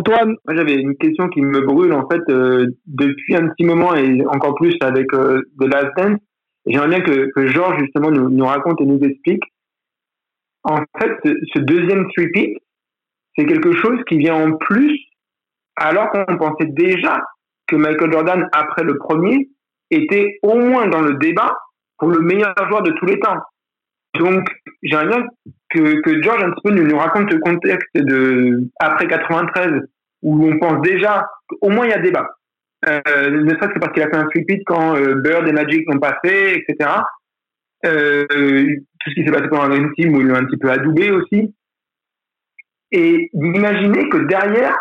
Antoine 0.00 0.36
j'avais 0.48 0.76
une 0.76 0.96
question 0.96 1.28
qui 1.28 1.42
me 1.42 1.60
brûle, 1.60 1.92
en 1.92 2.08
fait, 2.08 2.22
euh, 2.30 2.66
depuis 2.86 3.36
un 3.36 3.48
petit 3.48 3.64
moment 3.64 3.94
et 3.94 4.24
encore 4.26 4.54
plus 4.54 4.74
avec 4.80 5.12
euh, 5.12 5.42
The 5.60 5.64
Last 5.64 5.90
Dance. 5.96 6.18
J'aimerais 6.66 6.88
bien 6.88 7.00
que, 7.00 7.30
que 7.34 7.46
Georges, 7.48 7.78
justement, 7.80 8.10
nous, 8.10 8.30
nous, 8.30 8.44
raconte 8.46 8.80
et 8.80 8.86
nous 8.86 9.00
explique. 9.00 9.42
En 10.64 10.78
fait, 10.98 11.12
ce, 11.24 11.58
deuxième 11.58 12.06
three 12.12 12.56
c'est 13.36 13.46
quelque 13.46 13.72
chose 13.76 13.98
qui 14.08 14.18
vient 14.18 14.34
en 14.34 14.56
plus, 14.56 14.98
alors 15.76 16.10
qu'on 16.10 16.36
pensait 16.36 16.66
déjà 16.66 17.22
que 17.66 17.76
Michael 17.76 18.12
Jordan, 18.12 18.48
après 18.52 18.84
le 18.84 18.98
premier, 18.98 19.48
était 19.90 20.38
au 20.42 20.56
moins 20.56 20.88
dans 20.88 21.02
le 21.02 21.14
débat 21.14 21.56
pour 21.98 22.08
le 22.08 22.20
meilleur 22.20 22.54
joueur 22.68 22.82
de 22.82 22.92
tous 22.92 23.06
les 23.06 23.18
temps. 23.20 23.38
Donc, 24.18 24.48
j'aimerais 24.82 25.06
bien 25.06 25.26
que, 25.70 26.00
que 26.00 26.22
George 26.22 26.42
un 26.42 26.50
petit 26.50 26.62
peu 26.64 26.70
nous, 26.70 26.96
raconte 26.96 27.32
le 27.32 27.38
contexte 27.38 27.94
de 27.94 28.68
après 28.78 29.06
93 29.06 29.82
où 30.22 30.46
on 30.46 30.58
pense 30.58 30.82
déjà 30.82 31.26
qu'au 31.48 31.70
moins 31.70 31.86
il 31.86 31.90
y 31.90 31.94
a 31.94 31.98
débat. 31.98 32.28
Euh, 32.88 33.30
ne 33.30 33.50
serait-ce 33.50 33.74
que 33.74 33.78
parce 33.78 33.92
qu'il 33.92 34.02
a 34.02 34.08
fait 34.08 34.16
un 34.16 34.28
sweep 34.30 34.62
quand 34.66 34.96
euh, 34.96 35.16
Bird 35.16 35.46
et 35.46 35.52
Magic 35.52 35.86
n'ont 35.88 36.00
pas 36.00 36.18
fait, 36.24 36.56
etc. 36.56 36.90
Euh, 37.86 38.26
tout 38.28 39.10
ce 39.10 39.14
qui 39.14 39.24
s'est 39.24 39.32
passé 39.32 39.48
pendant 39.48 39.68
la 39.68 39.76
Dream 39.76 39.92
Team 39.96 40.14
où 40.14 40.20
il 40.20 40.30
a 40.30 40.38
un 40.38 40.44
petit 40.44 40.56
peu 40.56 40.70
adoubé 40.70 41.10
aussi. 41.10 41.54
Et 42.92 43.30
d'imaginer 43.32 44.08
que 44.08 44.18
derrière, 44.26 44.76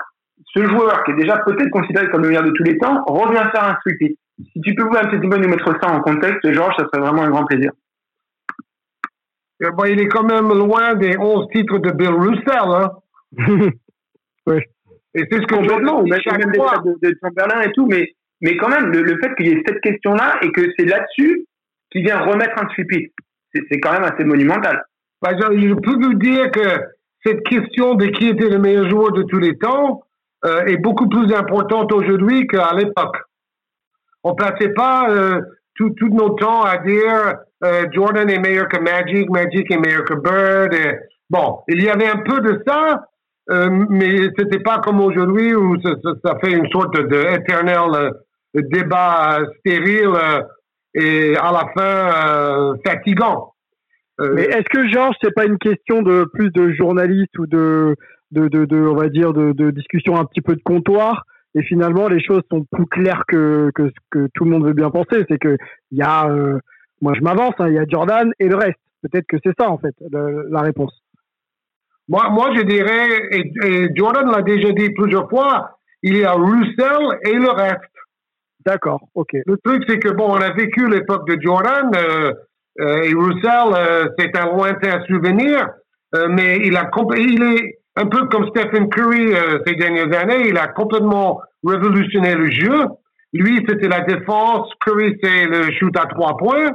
ce 0.53 0.65
joueur 0.65 1.03
qui 1.03 1.11
est 1.11 1.15
déjà 1.15 1.37
peut-être 1.39 1.69
considéré 1.69 2.09
comme 2.09 2.23
le 2.23 2.29
meilleur 2.29 2.43
de 2.43 2.51
tous 2.51 2.63
les 2.63 2.77
temps 2.77 3.03
revient 3.05 3.47
faire 3.51 3.65
un 3.65 3.77
sweep 3.83 4.17
Si 4.53 4.61
tu 4.61 4.73
peux 4.75 4.83
vous 4.83 4.95
un 4.95 5.07
petit 5.07 5.27
peu 5.27 5.37
nous 5.37 5.49
mettre 5.49 5.77
ça 5.81 5.89
en 5.89 6.01
contexte, 6.01 6.51
George, 6.51 6.75
ça 6.77 6.85
serait 6.85 7.01
vraiment 7.01 7.23
un 7.23 7.29
grand 7.29 7.45
plaisir. 7.45 7.71
Euh, 9.63 9.71
bon, 9.71 9.85
il 9.85 9.99
est 9.99 10.07
quand 10.07 10.23
même 10.23 10.49
loin 10.49 10.95
des 10.95 11.17
11 11.17 11.47
titres 11.53 11.79
de 11.79 11.91
Bill 11.91 12.09
Russell. 12.09 12.43
Hein? 12.47 12.91
oui. 14.47 14.59
Et 15.15 15.23
c'est 15.29 15.37
ce 15.37 15.45
que 15.47 15.55
Complètement, 15.55 16.03
même 16.03 16.51
des 16.51 16.59
de, 16.59 17.09
de 17.09 17.17
Chamberlain 17.21 17.61
et 17.61 17.71
tout, 17.73 17.87
mais, 17.87 18.07
mais 18.41 18.55
quand 18.57 18.69
même, 18.69 18.91
le, 18.91 19.19
fait 19.19 19.33
qu'il 19.35 19.47
y 19.47 19.51
ait 19.51 19.63
cette 19.65 19.81
question-là 19.81 20.37
et 20.41 20.51
que 20.51 20.61
c'est 20.77 20.85
là-dessus 20.85 21.45
qu'il 21.91 22.03
vient 22.03 22.19
remettre 22.19 22.61
un 22.61 22.69
sweep 22.69 23.11
c'est 23.53 23.79
quand 23.79 23.93
même 23.93 24.03
assez 24.03 24.23
monumental. 24.23 24.83
Bah, 25.21 25.31
je 25.35 25.73
peux 25.73 26.05
vous 26.05 26.13
dire 26.13 26.51
que 26.51 26.79
cette 27.25 27.41
question 27.43 27.95
de 27.95 28.05
qui 28.05 28.27
était 28.27 28.47
le 28.47 28.59
meilleur 28.59 28.87
joueur 28.87 29.11
de 29.11 29.23
tous 29.23 29.39
les 29.39 29.57
temps 29.57 30.03
euh, 30.45 30.65
est 30.65 30.77
beaucoup 30.77 31.09
plus 31.09 31.33
importante 31.33 31.91
aujourd'hui 31.91 32.47
qu'à 32.47 32.73
l'époque. 32.75 33.17
On 34.23 34.31
ne 34.31 34.35
plaçait 34.35 34.69
pas 34.69 35.09
euh, 35.09 35.41
tout, 35.79 35.91
tout 35.91 36.09
notre 36.09 36.35
temps 36.35 36.63
à 36.63 36.77
dire 36.77 37.35
euh, 37.63 37.85
Jordan 37.93 38.29
est 38.29 38.39
meilleur 38.39 38.67
que 38.67 38.79
Magic, 38.79 39.29
Magic 39.29 39.71
est 39.71 39.77
meilleur 39.77 40.03
que 40.03 40.13
Bird. 40.13 40.75
bon, 41.29 41.59
il 41.69 41.81
y 41.81 41.89
avait 41.89 42.07
un 42.07 42.17
peu 42.17 42.41
de 42.41 42.61
ça, 42.67 43.05
euh, 43.49 43.69
mais 43.89 44.29
c'était 44.37 44.59
pas 44.59 44.79
comme 44.79 44.99
aujourd'hui 44.99 45.55
où 45.55 45.77
ça, 45.81 46.37
fait 46.43 46.51
une 46.51 46.69
sorte 46.69 46.99
d'éternel 47.07 47.89
euh, 47.95 48.11
débat 48.53 49.39
stérile 49.59 50.17
et 50.95 51.35
à 51.37 51.51
la 51.51 51.65
fin 51.77 52.75
fatigant. 52.85 53.53
mais 54.19 54.43
est-ce 54.43 54.69
que 54.69 54.89
Georges, 54.89 55.15
c'est 55.21 55.33
pas 55.33 55.45
une 55.45 55.59
question 55.59 56.01
de 56.01 56.25
plus 56.33 56.51
de 56.51 56.73
journalistes 56.73 57.37
ou 57.37 57.45
de, 57.45 57.95
de, 58.31 58.47
de 58.47 58.77
on 58.87 58.95
va 58.95 59.07
dire, 59.07 59.31
de, 59.31 59.53
de 59.53 59.71
discussion 59.71 60.17
un 60.17 60.25
petit 60.25 60.41
peu 60.41 60.55
de 60.55 60.63
comptoir 60.63 61.25
et 61.55 61.63
finalement 61.63 62.07
les 62.07 62.23
choses 62.23 62.43
sont 62.51 62.65
plus 62.71 62.85
claires 62.85 63.23
que, 63.27 63.71
que 63.73 63.89
ce 63.89 63.95
que 64.11 64.27
tout 64.33 64.45
le 64.45 64.51
monde 64.51 64.65
veut 64.65 64.73
bien 64.73 64.89
penser. 64.89 65.25
C'est 65.29 65.39
que 65.39 65.57
il 65.91 65.97
y 65.97 66.03
a 66.03 66.27
moi, 67.01 67.13
je 67.15 67.21
m'avance. 67.21 67.53
Hein, 67.59 67.69
il 67.69 67.75
y 67.75 67.79
a 67.79 67.85
Jordan 67.87 68.31
et 68.39 68.47
le 68.47 68.55
reste. 68.55 68.79
Peut-être 69.01 69.25
que 69.27 69.37
c'est 69.43 69.53
ça, 69.57 69.69
en 69.69 69.77
fait, 69.77 69.95
la 70.11 70.61
réponse. 70.61 70.93
Moi, 72.07 72.29
moi, 72.31 72.49
je 72.55 72.61
dirais, 72.63 73.07
et, 73.31 73.89
Jordan 73.95 74.29
l'a 74.31 74.41
déjà 74.41 74.71
dit 74.71 74.89
plusieurs 74.91 75.29
fois, 75.29 75.77
il 76.01 76.17
y 76.17 76.25
a 76.25 76.33
Russell 76.33 77.19
et 77.23 77.33
le 77.33 77.49
reste. 77.51 77.83
D'accord, 78.65 79.07
ok. 79.13 79.37
Le 79.45 79.57
truc, 79.63 79.83
c'est 79.87 79.99
que, 79.99 80.09
bon, 80.09 80.31
on 80.31 80.41
a 80.41 80.51
vécu 80.51 80.89
l'époque 80.89 81.27
de 81.29 81.39
Jordan, 81.41 81.91
euh, 81.95 82.33
euh, 82.81 83.03
et 83.03 83.13
Russell, 83.13 83.73
euh, 83.73 84.09
c'est 84.17 84.35
un 84.37 84.47
lointain 84.47 85.01
souvenir, 85.05 85.69
mais 86.29 86.57
il, 86.63 86.75
a, 86.75 86.89
il 87.15 87.43
est 87.43 87.78
un 88.01 88.05
peu 88.07 88.25
comme 88.27 88.47
Stephen 88.49 88.89
Curry 88.89 89.33
ces 89.65 89.75
dernières 89.75 90.17
années, 90.19 90.47
il 90.47 90.57
a 90.57 90.67
complètement 90.67 91.41
révolutionné 91.63 92.35
le 92.35 92.49
jeu. 92.49 92.87
Lui, 93.33 93.63
c'était 93.67 93.87
la 93.87 94.01
défense, 94.01 94.71
Curry, 94.85 95.17
c'est 95.21 95.45
le 95.45 95.71
shoot 95.73 95.95
à 95.97 96.05
trois 96.07 96.37
points. 96.37 96.71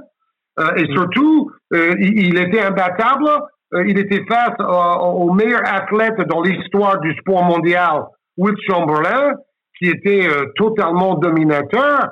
Euh, 0.60 0.74
et 0.76 0.86
surtout, 0.92 1.50
euh, 1.72 1.94
il, 1.98 2.38
était 2.38 2.60
imbattable. 2.60 3.28
Euh, 3.74 3.84
il 3.86 3.98
était 3.98 4.24
face 4.26 4.54
au 4.60 5.32
meilleur 5.32 5.62
athlète 5.64 6.20
dans 6.28 6.42
l'histoire 6.42 7.00
du 7.00 7.12
sport 7.16 7.42
mondial, 7.42 8.04
Will 8.36 8.54
Chamberlain, 8.66 9.32
qui 9.78 9.88
était 9.88 10.28
totalement 10.54 11.14
dominateur. 11.16 12.10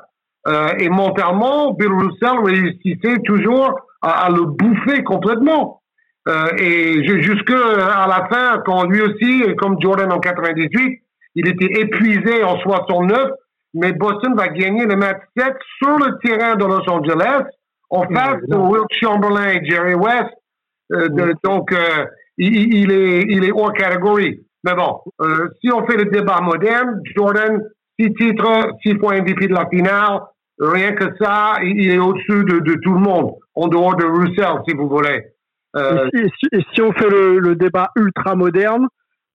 et 0.78 0.88
mentalement, 0.88 1.72
Bill 1.74 1.92
Russell 1.92 2.40
réussissait 2.42 3.18
toujours 3.24 3.78
à, 4.02 4.28
le 4.30 4.46
bouffer 4.46 5.04
complètement. 5.04 5.81
Et 6.58 7.04
jusque 7.04 7.50
à 7.50 8.06
la 8.06 8.28
fin, 8.30 8.62
quand 8.64 8.84
lui 8.84 9.00
aussi, 9.02 9.42
comme 9.56 9.76
Jordan 9.80 10.12
en 10.12 10.20
98, 10.20 11.02
il 11.34 11.48
était 11.48 11.80
épuisé 11.80 12.44
en 12.44 12.58
69, 12.58 13.30
mais 13.74 13.92
Boston 13.92 14.34
va 14.36 14.48
gagner 14.48 14.86
le 14.86 14.96
match 14.96 15.20
7 15.36 15.54
sur 15.78 15.98
le 15.98 16.18
terrain 16.22 16.56
de 16.56 16.64
Los 16.64 16.88
Angeles 16.88 17.44
en 17.90 18.02
face 18.04 18.40
de 18.48 18.56
Will 18.56 18.84
Chamberlain 18.90 19.48
et 19.48 19.64
Jerry 19.64 19.94
West. 19.94 20.30
Euh, 20.92 21.08
donc, 21.42 21.72
euh, 21.72 22.04
il, 22.38 22.90
est, 22.90 23.22
il 23.28 23.44
est 23.44 23.52
hors 23.52 23.72
catégorie. 23.72 24.40
Mais 24.64 24.74
bon, 24.74 25.00
euh, 25.20 25.48
si 25.60 25.70
on 25.72 25.86
fait 25.86 25.96
le 25.96 26.06
débat 26.06 26.40
moderne, 26.40 27.00
Jordan, 27.16 27.62
six 27.98 28.12
titres, 28.14 28.72
six 28.82 28.98
fois 28.98 29.20
MVP 29.20 29.48
de 29.48 29.54
la 29.54 29.68
finale, 29.68 30.20
rien 30.58 30.92
que 30.92 31.04
ça, 31.20 31.54
il 31.62 31.90
est 31.90 31.98
au-dessus 31.98 32.44
de, 32.44 32.60
de, 32.60 32.74
tout 32.82 32.94
le 32.94 33.00
monde, 33.00 33.32
en 33.54 33.68
dehors 33.68 33.96
de 33.96 34.04
Russell, 34.04 34.62
si 34.66 34.74
vous 34.74 34.88
voulez. 34.88 35.24
Et 35.74 36.26
si, 36.74 36.82
on 36.82 36.92
fait 36.92 37.08
le, 37.08 37.38
le 37.38 37.56
débat 37.56 37.90
ultra 37.96 38.34
moderne, 38.34 38.86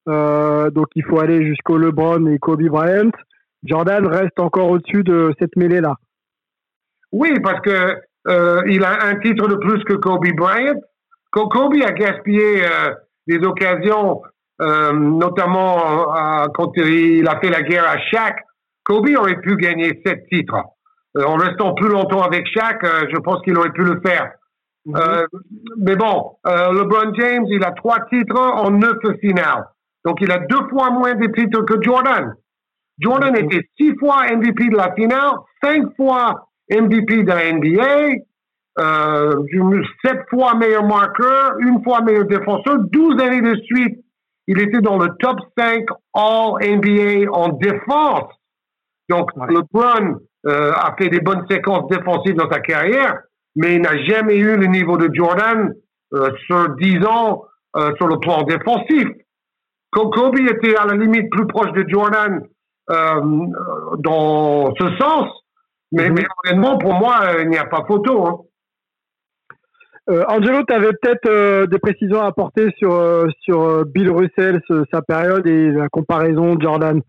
donc 0.06 0.88
il 0.96 1.04
faut 1.04 1.20
aller 1.20 1.46
jusqu'au 1.46 1.78
LeBron 1.78 2.28
et 2.28 2.38
Kobe 2.38 2.64
Bryant, 2.64 3.12
Jordan 3.64 4.06
reste 4.08 4.40
encore 4.40 4.70
au-dessus 4.70 5.04
de 5.04 5.34
cette 5.40 5.56
mêlée-là. 5.56 5.96
Oui, 7.12 7.34
parce 7.44 7.62
que 7.62 7.98
euh, 8.28 8.62
il 8.68 8.84
a 8.84 9.06
un 9.06 9.16
titre 9.20 9.48
de 9.48 9.56
plus 9.56 9.84
que 9.84 9.94
Kobe 9.94 10.28
Bryant. 10.36 10.80
Kobe 11.32 11.76
a 11.86 11.92
gaspillé 11.92 12.64
euh, 12.64 12.94
des 13.28 13.46
occasions, 13.46 14.22
euh, 14.62 14.92
notamment 14.92 16.06
quand 16.56 16.72
il 16.78 17.28
a 17.28 17.40
fait 17.40 17.50
la 17.50 17.62
guerre 17.62 17.88
à 17.88 17.98
Shaq. 18.00 18.38
Kobe 18.84 19.10
aurait 19.18 19.40
pu 19.42 19.56
gagner 19.58 20.02
sept 20.06 20.26
titres. 20.32 20.56
en 21.16 21.36
restant 21.36 21.74
plus 21.74 21.90
longtemps 21.90 22.22
avec 22.22 22.48
Shaq, 22.48 22.80
je 22.84 23.18
pense 23.20 23.42
qu'il 23.42 23.58
aurait 23.58 23.72
pu 23.72 23.84
le 23.84 24.02
faire. 24.06 24.32
Mm-hmm. 24.88 25.26
mais 25.80 25.96
bon, 25.96 26.38
LeBron 26.46 27.14
James, 27.16 27.46
il 27.50 27.64
a 27.64 27.72
trois 27.72 28.00
titres 28.10 28.40
en 28.40 28.72
neuf 28.72 28.98
finales. 29.20 29.66
Donc, 30.06 30.22
il 30.22 30.32
a 30.32 30.40
deux 30.40 30.68
fois 30.70 30.90
moins 30.90 31.16
de 31.16 31.28
titres 31.28 31.64
que 31.64 31.82
Jordan. 31.82 32.34
Jordan 33.00 33.36
était 33.36 33.68
six 33.78 33.96
fois 33.98 34.24
MVP 34.32 34.70
de 34.70 34.78
la 34.78 34.94
finale, 34.94 35.32
cinq 35.62 35.96
fois 35.96 36.48
MVP 36.70 37.24
de 37.24 37.28
la 37.28 37.52
NBA, 37.54 38.24
euh, 38.80 39.44
sept 40.04 40.20
fois 40.30 40.56
meilleur 40.56 40.86
marqueur, 40.86 41.58
une 41.60 41.84
fois 41.84 42.02
meilleur 42.02 42.26
défenseur, 42.26 42.80
12 42.80 43.22
années 43.22 43.42
de 43.42 43.56
suite. 43.64 44.00
Il 44.48 44.62
était 44.62 44.82
dans 44.82 44.98
le 44.98 45.10
top 45.20 45.40
5 45.58 45.86
All 46.14 46.54
NBA 46.62 47.32
en 47.32 47.50
défense. 47.50 48.32
Donc, 49.10 49.30
LeBron 49.36 50.20
euh, 50.46 50.72
a 50.74 50.96
fait 50.98 51.10
des 51.10 51.20
bonnes 51.20 51.46
séquences 51.50 51.88
défensives 51.90 52.36
dans 52.36 52.50
sa 52.50 52.60
carrière, 52.60 53.22
mais 53.58 53.76
il 53.76 53.82
n'a 53.82 53.98
jamais 54.04 54.38
eu 54.38 54.56
le 54.56 54.68
niveau 54.68 54.98
de 54.98 55.10
Jordan 55.14 55.74
euh, 56.14 56.32
sur 56.46 56.76
10 56.76 57.06
ans 57.06 57.44
euh, 57.76 57.94
sur 57.98 58.08
le 58.08 58.20
plan 58.20 58.44
défensif. 58.44 59.08
Kobe 59.92 60.38
était 60.40 60.78
à 60.78 60.86
la 60.86 60.96
limite 60.96 61.30
plus 61.32 61.48
proche 61.48 61.72
de 61.72 61.84
Jordan 61.88 62.44
euh, 62.92 63.22
dans 63.98 64.74
ce 64.76 64.96
sens, 64.98 65.28
mais, 65.92 66.10
mais 66.12 66.24
honnêtement, 66.46 66.78
pour 66.78 66.94
moi, 66.94 67.20
il 67.42 67.50
n'y 67.50 67.58
a 67.58 67.66
pas 67.66 67.84
photo. 67.88 68.28
Hein. 68.28 68.38
Euh, 70.10 70.24
Angelo, 70.30 70.64
tu 70.66 70.74
avais 70.74 70.92
peut-être 71.02 71.28
euh, 71.28 71.66
des 71.66 71.80
précisions 71.80 72.22
à 72.22 72.28
apporter 72.28 72.70
sur, 72.78 72.94
euh, 72.94 73.28
sur 73.42 73.86
Bill 73.86 74.12
Russell, 74.12 74.62
sa 74.94 75.02
période 75.02 75.48
et 75.48 75.72
la 75.72 75.90
comparaison 75.90 76.58
Jordan? 76.60 77.02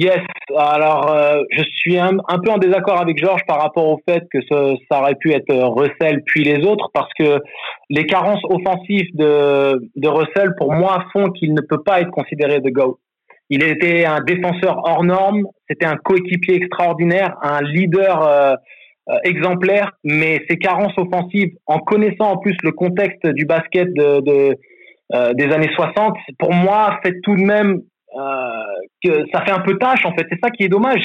Yes, 0.00 0.20
alors 0.56 1.12
je 1.50 1.62
suis 1.74 1.98
un, 1.98 2.12
peu 2.44 2.52
en 2.52 2.58
désaccord 2.58 3.00
avec 3.00 3.18
Georges 3.18 3.44
par 3.48 3.60
rapport 3.60 3.88
au 3.88 4.00
fait 4.08 4.22
que 4.32 4.38
ça 4.48 5.00
aurait 5.00 5.16
pu 5.16 5.32
être 5.32 5.52
Russell 5.52 6.22
puis 6.24 6.44
les 6.44 6.64
autres, 6.64 6.88
parce 6.94 7.10
que 7.18 7.40
les 7.90 8.06
carences 8.06 8.44
offensives 8.44 9.08
de, 9.14 10.06
Russell, 10.06 10.54
pour 10.56 10.72
moi, 10.72 11.04
font 11.12 11.30
qu'il 11.30 11.52
ne 11.52 11.60
peut 11.62 11.82
pas 11.82 12.00
être 12.00 12.12
considéré 12.12 12.60
de 12.60 12.70
GOAT. 12.70 12.96
Il 13.50 13.64
était 13.64 14.04
un 14.04 14.20
défenseur 14.20 14.78
hors 14.84 15.02
norme, 15.02 15.42
c'était 15.68 15.86
un 15.86 15.96
coéquipier 15.96 16.54
extraordinaire, 16.54 17.34
un 17.42 17.60
leader 17.62 18.22
euh, 18.22 18.54
euh, 19.08 19.16
exemplaire, 19.24 19.90
mais 20.04 20.44
ses 20.48 20.58
carences 20.58 20.96
offensives, 20.96 21.56
en 21.66 21.80
connaissant 21.80 22.34
en 22.34 22.36
plus 22.36 22.56
le 22.62 22.70
contexte 22.70 23.26
du 23.26 23.46
basket 23.46 23.88
euh, 23.98 24.20
des 24.20 25.44
années 25.52 25.72
60, 25.74 26.14
pour 26.38 26.54
moi, 26.54 27.00
fait 27.02 27.14
tout 27.24 27.34
de 27.34 27.42
même 27.42 27.80
que 28.14 29.24
ça 29.32 29.44
fait 29.44 29.52
un 29.52 29.60
peu 29.60 29.76
tâche 29.78 30.04
en 30.04 30.12
fait. 30.12 30.26
C'est 30.30 30.38
ça 30.42 30.50
qui 30.50 30.64
est 30.64 30.68
dommage. 30.68 31.04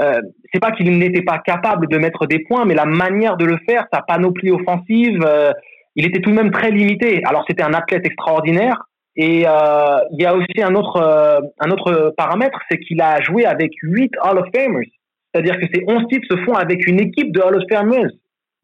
Euh, 0.00 0.20
c'est 0.52 0.60
pas 0.60 0.70
qu'il 0.70 0.98
n'était 0.98 1.22
pas 1.22 1.38
capable 1.38 1.86
de 1.88 1.98
mettre 1.98 2.26
des 2.26 2.38
points, 2.40 2.64
mais 2.64 2.74
la 2.74 2.86
manière 2.86 3.36
de 3.36 3.44
le 3.44 3.58
faire, 3.68 3.86
sa 3.92 4.00
panoplie 4.00 4.50
offensive, 4.50 5.20
euh, 5.24 5.52
il 5.94 6.06
était 6.06 6.20
tout 6.20 6.30
de 6.30 6.36
même 6.36 6.50
très 6.50 6.70
limité. 6.70 7.22
Alors 7.24 7.44
c'était 7.46 7.62
un 7.62 7.74
athlète 7.74 8.06
extraordinaire. 8.06 8.82
Et 9.16 9.44
euh, 9.46 9.98
il 10.12 10.22
y 10.22 10.26
a 10.26 10.34
aussi 10.34 10.62
un 10.62 10.74
autre, 10.74 10.96
euh, 10.96 11.40
un 11.58 11.70
autre 11.70 12.14
paramètre, 12.16 12.58
c'est 12.70 12.78
qu'il 12.78 13.02
a 13.02 13.20
joué 13.20 13.44
avec 13.44 13.72
8 13.82 14.12
Hall 14.22 14.38
of 14.38 14.46
Famers. 14.54 14.88
C'est-à-dire 15.34 15.58
que 15.58 15.66
ces 15.74 15.84
11 15.86 16.06
titres 16.08 16.26
se 16.30 16.36
font 16.44 16.54
avec 16.54 16.86
une 16.86 17.00
équipe 17.00 17.32
de 17.32 17.40
Hall 17.40 17.56
of 17.56 17.64
Famers. 17.70 18.08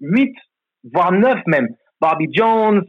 8, 0.00 0.34
voire 0.94 1.12
9 1.12 1.34
même. 1.46 1.68
Bobby 2.00 2.28
Jones, 2.32 2.84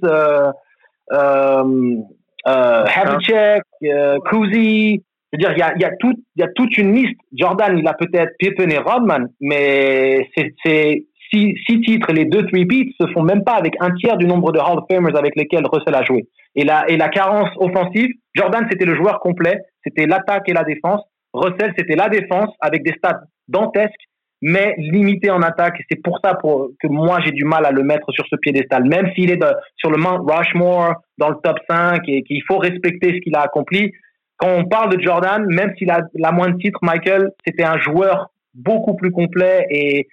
euh, 2.47 2.85
Havlicek, 2.85 3.63
euh, 3.83 4.17
Cousy, 4.29 5.03
c'est-à-dire, 5.31 5.51
il 5.51 5.59
y 5.59 5.61
a, 5.61 5.73
il 5.75 5.81
y, 5.81 5.85
a 5.85 5.91
tout, 5.99 6.13
il 6.35 6.39
y 6.39 6.44
a 6.44 6.47
toute 6.55 6.77
une 6.77 6.94
liste. 6.94 7.19
Jordan, 7.33 7.77
il 7.77 7.88
a 7.88 7.94
peut-être 7.94 8.31
Pippen 8.39 8.69
et 8.69 8.77
Rodman, 8.77 9.27
mais 9.41 10.29
c'est 10.35 11.03
six, 11.29 11.55
six 11.67 11.81
titres, 11.81 12.13
les 12.13 12.25
deux 12.25 12.45
three 12.47 12.65
beats 12.65 12.91
se 12.99 13.07
font 13.11 13.23
même 13.23 13.44
pas 13.44 13.55
avec 13.55 13.73
un 13.81 13.91
tiers 13.91 14.17
du 14.17 14.25
nombre 14.25 14.51
de 14.51 14.59
Hall 14.59 14.79
of 14.79 14.85
Famers 14.89 15.17
avec 15.17 15.35
lesquels 15.35 15.65
Russell 15.65 15.95
a 15.95 16.03
joué. 16.03 16.27
Et 16.55 16.63
la, 16.63 16.89
et 16.89 16.97
la 16.97 17.09
carence 17.09 17.49
offensive, 17.57 18.09
Jordan, 18.33 18.65
c'était 18.69 18.85
le 18.85 18.95
joueur 18.95 19.19
complet, 19.19 19.59
c'était 19.83 20.05
l'attaque 20.05 20.47
et 20.47 20.53
la 20.53 20.63
défense. 20.63 21.01
Russell, 21.33 21.73
c'était 21.77 21.95
la 21.95 22.07
défense 22.07 22.49
avec 22.61 22.83
des 22.83 22.94
stats 22.94 23.21
dantesques, 23.47 23.94
mais 24.42 24.75
limité 24.78 25.31
en 25.31 25.42
attaque. 25.42 25.81
C'est 25.89 26.01
pour 26.01 26.19
ça 26.24 26.38
que 26.42 26.88
moi, 26.88 27.19
j'ai 27.25 27.31
du 27.31 27.44
mal 27.44 27.66
à 27.66 27.72
le 27.72 27.84
mettre 27.84 28.12
sur 28.12 28.25
ce 28.28 28.36
piédestal. 28.36 28.84
Même 28.86 29.12
s'il 29.16 29.31
est 29.31 29.44
sur 29.78 29.89
le 29.89 29.98
Mount 29.98 30.24
Rushmore, 30.28 30.95
dans 31.18 31.30
le 31.30 31.38
top 31.44 31.57
5 31.69 32.01
et 32.07 32.24
qu'il 32.24 32.44
faut 32.48 32.57
respecter 32.57 33.16
ce 33.16 33.19
qu'il 33.19 33.36
a 33.36 33.42
accompli, 33.42 33.92
quand 34.38 34.50
on 34.56 34.66
parle 34.66 34.95
de 34.95 35.01
Jordan, 35.01 35.45
même 35.48 35.74
s'il 35.78 35.89
a 35.89 36.01
la 36.13 36.31
moins 36.31 36.50
de 36.50 36.57
titres, 36.57 36.80
Michael, 36.84 37.31
c'était 37.45 37.63
un 37.63 37.80
joueur 37.80 38.30
beaucoup 38.54 38.95
plus 38.95 39.12
complet 39.12 39.66
et 39.69 40.07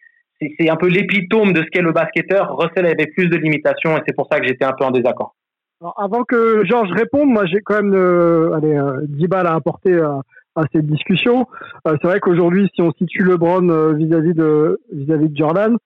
c'est 0.59 0.69
un 0.69 0.77
peu 0.77 0.89
l'épitome 0.89 1.53
de 1.53 1.61
ce 1.61 1.67
qu'est 1.67 1.83
le 1.83 1.93
basketteur. 1.93 2.57
Russell 2.57 2.87
avait 2.87 3.07
plus 3.07 3.29
de 3.29 3.37
limitations 3.37 3.97
et 3.97 4.01
c'est 4.07 4.15
pour 4.15 4.29
ça 4.31 4.41
que 4.41 4.47
j'étais 4.47 4.65
un 4.65 4.73
peu 4.73 4.85
en 4.85 4.91
désaccord. 4.91 5.35
avant 5.97 6.25
que 6.25 6.65
Georges 6.65 6.93
réponde, 6.93 7.31
moi 7.31 7.45
j'ai 7.47 7.61
quand 7.61 7.83
même 7.83 7.95
euh, 7.95 8.55
allez, 8.55 8.79
10 9.09 9.25
euh, 9.25 9.29
balles 9.29 9.47
à 9.47 9.55
apporter 9.55 9.93
cette 10.73 10.87
discussion. 10.87 11.47
Euh, 11.87 11.97
c'est 12.01 12.09
vrai 12.09 12.21
qu'aujourd'hui, 12.21 12.71
si 12.75 12.83
on 12.83 12.93
situe 12.93 13.25
LeBron 13.25 13.69
euh, 13.69 13.93
vis-à-vis 13.95 14.35
de 14.35 14.81
vis-à-vis 14.93 15.29
de 15.29 15.37
Jordan, 15.37 15.77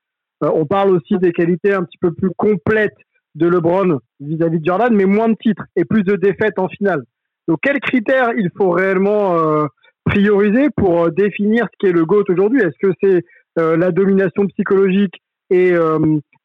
on 0.40 0.66
parle 0.66 0.90
aussi 0.90 1.18
des 1.18 1.32
qualités 1.32 1.72
un 1.72 1.82
petit 1.82 1.98
peu 1.98 2.12
plus 2.12 2.30
complètes 2.36 2.96
de 3.34 3.46
LeBron 3.46 4.00
vis-à-vis 4.20 4.60
de 4.60 4.64
Jordan, 4.64 4.94
mais 4.94 5.04
moins 5.04 5.28
de 5.28 5.34
titres 5.34 5.64
et 5.76 5.84
plus 5.84 6.02
de 6.02 6.16
défaites 6.16 6.58
en 6.58 6.68
finale. 6.68 7.02
Donc, 7.46 7.58
quels 7.62 7.80
critères 7.80 8.32
il 8.36 8.50
faut 8.56 8.70
réellement 8.70 9.36
euh, 9.36 9.66
prioriser 10.04 10.68
pour 10.76 11.04
euh, 11.04 11.10
définir 11.10 11.66
ce 11.72 11.76
qu'est 11.78 11.92
le 11.92 12.04
GOAT 12.04 12.24
aujourd'hui? 12.28 12.60
Est-ce 12.60 12.78
que 12.88 12.92
c'est 13.02 13.24
euh, 13.58 13.76
la 13.76 13.90
domination 13.90 14.46
psychologique 14.48 15.14
et, 15.50 15.72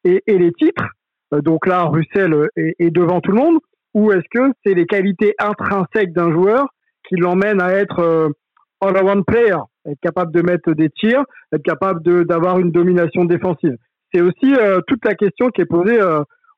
et, 0.04 0.22
et, 0.26 0.38
les 0.38 0.52
titres? 0.52 0.86
Donc 1.30 1.66
là, 1.66 1.84
Russell 1.84 2.48
est, 2.56 2.74
est, 2.78 2.90
devant 2.90 3.20
tout 3.20 3.32
le 3.32 3.36
monde. 3.36 3.58
Ou 3.92 4.12
est-ce 4.12 4.24
que 4.30 4.50
c'est 4.64 4.74
les 4.74 4.86
qualités 4.86 5.34
intrinsèques 5.38 6.14
d'un 6.14 6.32
joueur 6.32 6.66
qui 7.08 7.16
l'emmènent 7.16 7.60
à 7.60 7.72
être 7.72 8.32
all-around 8.80 9.24
player, 9.26 9.58
être 9.86 10.00
capable 10.00 10.32
de 10.32 10.42
mettre 10.42 10.72
des 10.72 10.90
tirs, 10.90 11.24
être 11.52 11.62
capable 11.62 12.24
d'avoir 12.24 12.58
une 12.58 12.70
domination 12.70 13.24
défensive 13.24 13.76
C'est 14.12 14.20
aussi 14.20 14.54
toute 14.86 15.04
la 15.04 15.14
question 15.14 15.50
qui 15.50 15.60
est 15.60 15.66
posée 15.66 15.98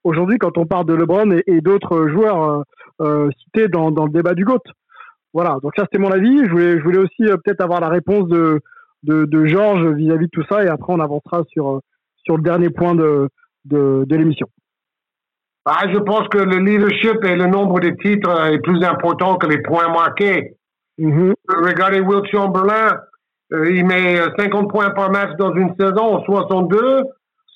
aujourd'hui 0.04 0.38
quand 0.38 0.56
on 0.58 0.66
parle 0.66 0.86
de 0.86 0.94
LeBron 0.94 1.30
et, 1.46 1.60
d'autres 1.60 2.08
joueurs 2.08 2.64
euh, 3.02 3.28
cité 3.42 3.68
dans, 3.68 3.90
dans, 3.90 4.06
le 4.06 4.12
débat 4.12 4.34
du 4.34 4.44
GOAT. 4.44 4.62
Voilà, 5.34 5.58
donc 5.62 5.72
ça 5.76 5.82
c'était 5.82 6.02
mon 6.02 6.10
avis. 6.10 6.44
Je 6.46 6.50
voulais, 6.50 6.78
je 6.78 6.82
voulais 6.82 6.98
aussi 6.98 7.24
euh, 7.24 7.36
peut-être 7.36 7.60
avoir 7.60 7.80
la 7.80 7.88
réponse 7.88 8.26
de, 8.28 8.60
de, 9.02 9.26
de 9.26 9.46
Georges 9.46 9.86
vis-à-vis 9.88 10.26
de 10.26 10.30
tout 10.30 10.44
ça 10.48 10.64
et 10.64 10.68
après 10.68 10.94
on 10.94 11.00
avancera 11.00 11.42
sur, 11.48 11.76
euh, 11.76 11.80
sur 12.24 12.36
le 12.36 12.42
dernier 12.42 12.70
point 12.70 12.94
de, 12.94 13.28
de, 13.66 14.04
de 14.06 14.16
l'émission. 14.16 14.46
Ah, 15.68 15.84
je 15.92 15.98
pense 15.98 16.28
que 16.28 16.38
le 16.38 16.58
leadership 16.58 17.24
et 17.24 17.34
le 17.34 17.46
nombre 17.46 17.80
de 17.80 17.90
titres 17.90 18.52
est 18.52 18.60
plus 18.60 18.84
important 18.84 19.36
que 19.36 19.48
les 19.48 19.60
points 19.62 19.88
marqués. 19.88 20.56
Mm-hmm. 20.98 21.34
Regardez 21.48 22.00
Will 22.00 22.22
Chamberlain, 22.30 23.00
il 23.50 23.84
met 23.84 24.20
50 24.38 24.70
points 24.70 24.90
par 24.90 25.10
match 25.10 25.36
dans 25.38 25.52
une 25.54 25.74
saison, 25.78 26.22
62, 26.24 27.02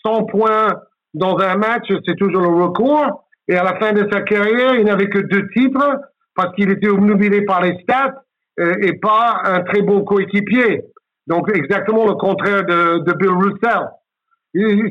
100 0.05 0.25
points 0.25 0.69
dans 1.15 1.39
un 1.39 1.57
match, 1.57 1.87
c'est 2.07 2.17
toujours 2.17 2.43
le 2.43 2.65
record. 2.65 3.25
Et 3.49 3.57
à 3.57 3.63
la 3.63 3.79
fin 3.79 3.93
de 3.93 4.07
sa 4.11 4.23
carrière, 4.23 4.75
il 4.75 4.85
n'avait 4.85 5.09
que 5.09 5.19
deux 5.19 5.49
titres 5.57 5.97
parce 6.35 6.55
qu'il 6.55 6.71
était 6.71 6.89
obnubilé 6.89 7.43
par 7.43 7.63
les 7.63 7.79
stats 7.83 8.23
euh, 8.59 8.75
et 8.81 8.95
pas 8.95 9.41
un 9.45 9.61
très 9.63 9.83
bon 9.83 10.03
coéquipier. 10.05 10.83
Donc 11.27 11.49
exactement 11.55 12.07
le 12.07 12.15
contraire 12.15 12.65
de, 12.65 12.99
de 12.99 13.13
Bill 13.15 13.31
Russell. 13.31 13.89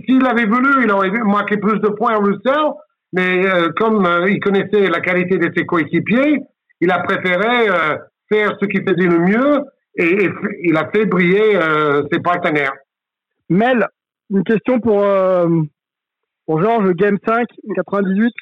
S'il 0.05 0.25
avait 0.25 0.45
voulu, 0.45 0.83
il 0.83 0.91
aurait 0.91 1.09
marqué 1.09 1.57
plus 1.57 1.79
de 1.79 1.89
points 1.89 2.13
à 2.13 2.17
Russell, 2.17 2.71
mais 3.13 3.45
euh, 3.45 3.69
comme 3.75 4.05
euh, 4.05 4.29
il 4.29 4.39
connaissait 4.39 4.87
la 4.87 4.99
qualité 4.99 5.37
de 5.37 5.51
ses 5.55 5.65
coéquipiers, 5.65 6.39
il 6.81 6.91
a 6.91 6.99
préféré 6.99 7.67
faire 8.31 8.55
ce 8.61 8.65
qu'il 8.65 8.83
faisait 8.83 9.07
le 9.07 9.19
mieux 9.19 9.63
et, 9.95 10.25
et, 10.25 10.29
il 10.63 10.77
a 10.77 10.89
fait 10.91 11.05
briller 11.05 11.59
ses 12.09 12.19
partenaires. 12.19 12.71
Mel, 13.49 13.85
une 14.29 14.45
question 14.45 14.79
pour, 14.79 15.05
pour 16.45 16.61
Georges, 16.61 16.93
Game 16.93 17.17
5, 17.27 17.47
98 17.75 18.33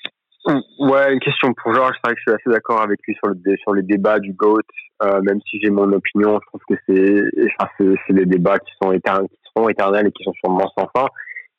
Ouais, 0.79 1.13
une 1.13 1.19
question 1.19 1.53
pour 1.53 1.73
Georges. 1.73 1.95
C'est 1.95 2.07
vrai 2.07 2.15
que 2.15 2.21
je 2.25 2.31
suis 2.31 2.39
assez 2.39 2.49
d'accord 2.49 2.81
avec 2.81 2.99
lui 3.05 3.13
sur, 3.15 3.27
le, 3.27 3.57
sur 3.57 3.73
les 3.73 3.81
débats 3.81 4.19
du 4.19 4.31
GOAT, 4.33 4.61
euh, 5.03 5.21
même 5.21 5.41
si 5.49 5.59
j'ai 5.61 5.69
mon 5.69 5.91
opinion. 5.91 6.39
Je 6.41 6.47
trouve 6.47 6.61
que 6.69 6.81
c'est 6.87 7.47
enfin, 7.59 7.95
c'est 8.07 8.13
des 8.13 8.25
débats 8.25 8.57
qui 8.59 8.71
sont, 8.81 8.93
éternels, 8.93 9.27
qui 9.27 9.37
seront 9.53 9.67
éternels 9.67 10.07
et 10.07 10.11
qui 10.11 10.23
sont 10.23 10.33
sûrement 10.33 10.71
sans 10.77 10.87
fin. 10.95 11.07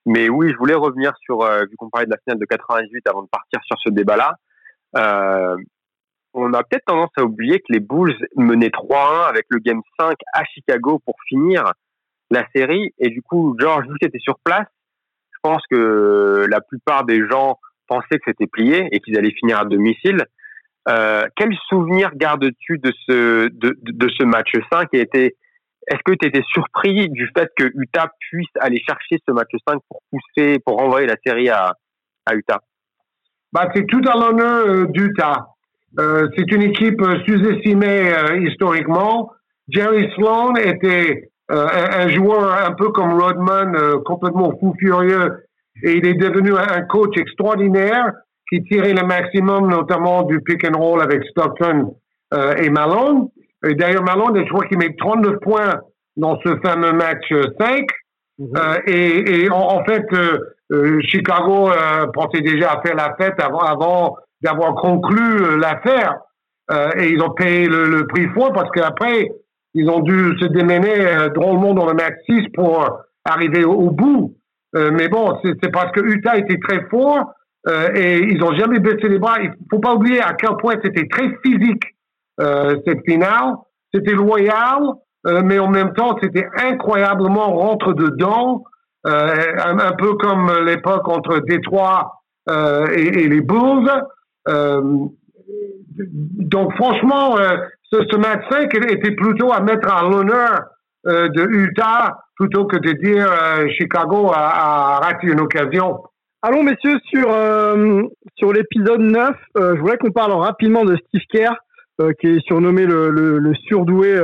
Mais 0.06 0.28
oui, 0.28 0.50
je 0.52 0.56
voulais 0.56 0.74
revenir 0.74 1.12
sur, 1.20 1.42
euh, 1.42 1.64
vu 1.64 1.76
qu'on 1.76 1.90
parlait 1.90 2.06
de 2.06 2.12
la 2.12 2.18
finale 2.18 2.38
de 2.38 2.44
98 2.46 3.06
avant 3.08 3.22
de 3.22 3.28
partir 3.28 3.60
sur 3.64 3.76
ce 3.78 3.90
débat-là. 3.90 4.34
Euh, 4.96 5.56
on 6.34 6.52
a 6.52 6.62
peut-être 6.62 6.84
tendance 6.86 7.10
à 7.16 7.24
oublier 7.24 7.58
que 7.58 7.70
les 7.70 7.80
Bulls 7.80 8.16
menaient 8.36 8.70
3-1 8.70 9.28
avec 9.28 9.46
le 9.48 9.58
Game 9.58 9.80
5 9.98 10.16
à 10.32 10.44
Chicago 10.44 11.00
pour 11.04 11.16
finir 11.26 11.72
la 12.30 12.46
série. 12.54 12.92
Et 12.98 13.08
du 13.08 13.22
coup, 13.22 13.54
vu 13.58 13.66
que 14.00 14.06
tu 14.06 14.20
sur 14.20 14.38
place, 14.44 14.66
je 15.32 15.38
pense 15.42 15.62
que 15.70 16.46
la 16.48 16.60
plupart 16.60 17.04
des 17.04 17.26
gens 17.28 17.58
pensaient 17.86 18.18
que 18.18 18.24
c'était 18.26 18.46
plié 18.46 18.88
et 18.92 19.00
qu'ils 19.00 19.16
allaient 19.18 19.32
finir 19.32 19.58
à 19.58 19.64
domicile. 19.64 20.24
Euh, 20.88 21.26
quel 21.36 21.54
souvenir 21.68 22.10
gardes-tu 22.14 22.78
de 22.78 22.92
ce, 23.06 23.48
de, 23.48 23.78
de, 23.82 24.08
ce 24.08 24.24
match 24.24 24.50
5 24.72 24.88
et 24.92 25.00
était, 25.00 25.36
est-ce 25.88 26.00
que 26.04 26.12
tu 26.12 26.28
étais 26.28 26.42
surpris 26.52 27.08
du 27.08 27.30
fait 27.36 27.50
que 27.56 27.64
Utah 27.74 28.10
puisse 28.30 28.48
aller 28.60 28.80
chercher 28.86 29.16
ce 29.26 29.32
match 29.32 29.50
5 29.66 29.78
pour 29.88 30.00
pousser, 30.10 30.58
pour 30.64 30.76
renvoyer 30.76 31.06
la 31.06 31.16
série 31.24 31.48
à, 31.48 31.72
à 32.26 32.34
Utah? 32.34 32.60
Bah, 33.52 33.68
c'est 33.74 33.86
tout 33.86 34.02
à 34.06 34.14
l'honneur 34.14 34.66
euh, 34.66 34.86
d'Utah. 34.88 35.48
Euh, 35.98 36.28
c'est 36.36 36.50
une 36.52 36.62
équipe 36.62 37.00
euh, 37.00 37.16
sous-estimée 37.26 38.12
historiquement. 38.46 39.32
Jerry 39.68 40.10
Sloan 40.14 40.56
était 40.56 41.30
un, 41.50 42.08
joueur 42.08 42.52
un 42.66 42.72
peu 42.72 42.90
comme 42.90 43.18
Rodman, 43.20 44.02
complètement 44.04 44.52
fou 44.58 44.74
furieux, 44.78 45.44
et 45.82 45.92
il 45.92 46.06
est 46.06 46.14
devenu 46.14 46.52
un, 46.54 46.82
coach 46.82 47.16
extraordinaire 47.18 48.12
qui 48.50 48.62
tirait 48.64 48.94
le 48.94 49.06
maximum, 49.06 49.68
notamment 49.68 50.22
du 50.22 50.40
pick 50.40 50.64
and 50.64 50.78
roll 50.78 51.02
avec 51.02 51.22
Stockton 51.24 51.94
et 52.58 52.70
Malone. 52.70 53.28
Et 53.66 53.74
d'ailleurs, 53.74 54.04
Malone, 54.04 54.44
je 54.44 54.52
crois 54.52 54.66
qu'il 54.66 54.78
met 54.78 54.94
39 54.96 55.36
points 55.40 55.80
dans 56.16 56.38
ce 56.40 56.56
fameux 56.64 56.92
match 56.92 57.32
5. 57.60 57.86
Mhm. 58.40 58.52
et, 58.86 59.44
et 59.44 59.50
en, 59.50 59.84
fait, 59.84 60.06
Chicago 61.02 61.70
pensait 62.14 62.40
déjà 62.40 62.72
à 62.72 62.80
faire 62.82 62.94
la 62.94 63.16
fête 63.20 63.34
avant, 63.42 63.58
avant 63.58 64.16
d'avoir 64.42 64.76
conclu 64.76 65.58
l'affaire. 65.58 66.18
et 66.96 67.08
ils 67.08 67.20
ont 67.20 67.30
payé 67.30 67.66
le, 67.66 67.88
le 67.88 68.06
prix 68.06 68.28
fort 68.28 68.52
parce 68.52 68.70
qu'après, 68.70 69.28
ils 69.74 69.88
ont 69.90 70.00
dû 70.00 70.36
se 70.40 70.46
démener 70.46 71.06
euh, 71.06 71.28
drôlement 71.28 71.74
dans 71.74 71.86
le 71.86 71.94
match 71.94 72.14
6 72.28 72.48
pour 72.54 73.00
arriver 73.24 73.64
au, 73.64 73.90
bout. 73.90 74.34
Euh, 74.74 74.90
mais 74.92 75.08
bon, 75.08 75.38
c'est 75.44 75.70
parce 75.70 75.92
que 75.92 76.00
Utah 76.00 76.36
était 76.36 76.58
très 76.58 76.84
fort 76.90 77.32
euh, 77.68 77.88
et 77.94 78.18
ils 78.18 78.38
n'ont 78.38 78.54
jamais 78.54 78.80
baissé 78.80 79.08
les 79.08 79.18
bras. 79.18 79.36
Il 79.40 79.50
faut 79.70 79.78
pas 79.78 79.94
oublier 79.94 80.20
à 80.20 80.34
quel 80.34 80.56
point 80.58 80.74
c'était 80.82 81.06
très 81.08 81.28
physique 81.44 81.82
cette 82.38 83.00
finale. 83.06 83.54
C'était 83.92 84.12
loyal, 84.12 84.80
mais 85.24 85.58
en 85.58 85.68
même 85.68 85.92
temps 85.94 86.16
c'était 86.22 86.46
incroyablement 86.56 87.56
rentre 87.56 87.94
dedans, 87.94 88.64
un, 89.04 89.78
un, 89.78 89.92
peu 89.92 90.14
comme 90.14 90.52
l'époque 90.64 91.08
entre 91.08 91.38
Détroit 91.40 92.22
et, 92.48 93.22
et, 93.22 93.28
les 93.28 93.40
Bulls. 93.40 93.90
donc 95.96 96.74
franchement, 96.74 97.36
ce, 97.90 97.96
ce 98.10 98.16
match 98.16 98.44
5 98.50 98.74
était 98.74 99.12
plutôt 99.12 99.52
à 99.52 99.60
mettre 99.60 99.92
à 99.92 100.02
l'honneur 100.02 100.60
euh, 101.06 101.28
de 101.28 101.42
Utah 101.42 102.18
plutôt 102.36 102.66
que 102.66 102.76
de 102.76 102.92
dire 102.92 103.30
euh, 103.30 103.68
Chicago 103.78 104.30
a, 104.34 104.96
a, 104.96 104.98
raté 104.98 105.28
une 105.28 105.40
occasion. 105.40 106.02
Allons, 106.42 106.64
messieurs, 106.64 106.98
sur, 107.04 107.32
euh, 107.32 108.02
sur 108.36 108.52
l'épisode 108.52 109.00
9, 109.00 109.34
je 109.56 109.80
voudrais 109.80 109.96
qu'on 109.96 110.10
parle 110.10 110.32
rapidement 110.32 110.84
de 110.84 110.96
Steve 110.96 111.22
Kerr. 111.30 111.54
Qui 112.20 112.26
est 112.28 112.46
surnommé 112.46 112.86
le, 112.86 113.52
surdoué 113.66 114.20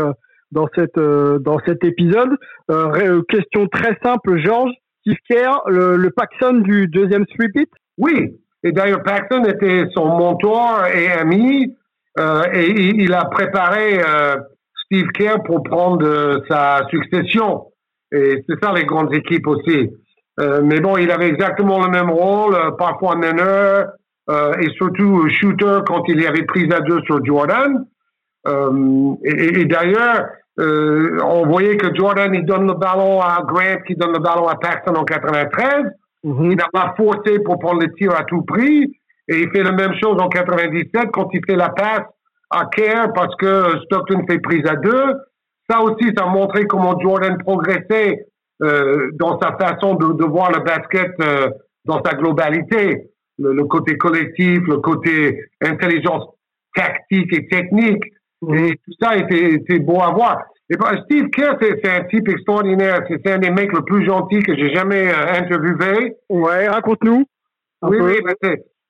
dans 0.53 0.69
cette 0.75 0.99
dans 0.99 1.59
cet 1.67 1.85
épisode. 1.85 2.37
question 3.29 3.67
très 3.69 3.97
simple, 4.03 4.39
Georges. 4.39 4.73
Steve 5.01 5.17
Kerr, 5.29 5.61
le, 5.67 6.09
Paxson 6.11 6.55
du 6.55 6.89
deuxième 6.89 7.27
sweep 7.35 7.69
Oui, 7.99 8.39
et 8.63 8.73
d'ailleurs 8.73 9.03
Paxson 9.03 9.45
était 9.45 9.85
son 9.95 10.07
mentor 10.07 10.87
et 10.95 11.13
ami, 11.13 11.77
et 12.53 12.71
il, 12.71 13.13
a 13.13 13.27
préparé 13.27 14.01
Steve 14.87 15.09
Kerr 15.09 15.43
pour 15.45 15.63
prendre 15.63 16.43
sa 16.49 16.87
succession. 16.89 17.67
Et 18.13 18.45
c'est 18.49 18.63
ça 18.63 18.73
les 18.73 18.85
grandes 18.85 19.13
équipes 19.13 19.47
aussi. 19.47 19.91
Euh, 20.41 20.63
mais 20.63 20.81
bon, 20.81 20.97
il 20.97 21.11
avait 21.11 21.29
exactement 21.29 21.85
le 21.85 21.91
même 21.91 22.11
rôle, 22.11 22.55
euh, 22.55 22.71
parfois 22.73 23.15
meneur 23.17 23.87
euh, 23.87 23.87
et 24.29 24.71
surtout 24.77 25.29
shooter 25.29 25.81
quand 25.87 26.05
il 26.09 26.21
y 26.21 26.27
avait 26.27 26.45
prise 26.45 26.73
à 26.73 26.81
deux 26.81 27.01
sur 27.03 27.25
Jordan. 27.25 27.85
et, 28.47 29.65
d'ailleurs, 29.67 30.29
on 30.59 31.47
voyait 31.47 31.77
que 31.77 31.95
Jordan, 31.95 32.33
il 32.35 32.45
donne 32.47 32.67
le 32.67 32.75
ballon 32.75 33.21
à 33.21 33.43
Grant, 33.47 33.83
qui 33.87 33.95
donne 33.95 34.13
le 34.13 34.21
ballon 34.21 34.49
à 34.49 34.57
Paxton 34.57 34.95
en 34.95 35.05
93. 35.05 35.85
Mm-hmm. 36.25 36.51
Il 36.51 36.57
n'a 36.57 36.69
pas 36.73 36.95
forcé 36.97 37.39
pour 37.41 37.59
prendre 37.59 37.83
le 37.83 37.93
tir 37.93 38.13
à 38.19 38.25
tout 38.25 38.43
prix. 38.43 38.99
Et 39.29 39.41
il 39.41 39.51
fait 39.51 39.63
la 39.63 39.73
même 39.73 39.95
chose 40.03 40.21
en 40.21 40.29
97 40.29 41.11
quand 41.13 41.29
il 41.33 41.41
fait 41.47 41.57
la 41.57 41.71
passe 41.71 42.05
à 42.51 42.67
Kerr 42.67 43.13
parce 43.15 43.35
que 43.37 43.81
Stockton 43.85 44.25
fait 44.29 44.39
prise 44.39 44.65
à 44.67 44.77
deux. 44.77 45.15
Ça 45.69 45.81
aussi, 45.81 46.13
ça 46.17 46.25
a 46.25 46.29
montré 46.29 46.67
comment 46.67 46.99
Jordan 47.01 47.39
progressait 47.39 48.27
euh, 48.63 49.11
dans 49.15 49.41
sa 49.41 49.57
façon 49.57 49.95
de, 49.95 50.13
de 50.13 50.25
voir 50.25 50.51
le 50.53 50.61
basket 50.61 51.13
euh, 51.21 51.49
dans 51.87 52.03
sa 52.05 52.15
globalité, 52.15 53.11
le, 53.39 53.65
côté 53.65 53.97
collectif, 53.97 54.61
le 54.67 54.79
côté 54.79 55.41
intelligence 55.61 56.25
tactique 56.75 57.33
et 57.33 57.47
technique. 57.49 58.03
Mhm. 58.43 58.55
Et 58.57 58.71
tout 58.73 58.93
ça 59.01 59.17
était, 59.17 59.79
beau 59.79 60.01
à 60.01 60.11
voir. 60.11 60.43
Et 60.71 60.77
ben, 60.77 61.03
Steve 61.05 61.29
Kerr, 61.31 61.57
c'est 61.61 61.89
un 61.89 62.05
type 62.05 62.29
extraordinaire. 62.29 63.05
C'est 63.09 63.27
un 63.31 63.39
des 63.39 63.51
mecs 63.51 63.73
le 63.73 63.83
plus 63.83 64.05
gentils 64.07 64.43
que 64.43 64.57
j'ai 64.57 64.73
jamais 64.73 65.09
euh, 65.09 65.41
interviewé. 65.41 66.17
Ouais, 66.31 66.69
raconte-nous. 66.69 67.25
Oui, 67.83 67.99
oui, 68.01 68.21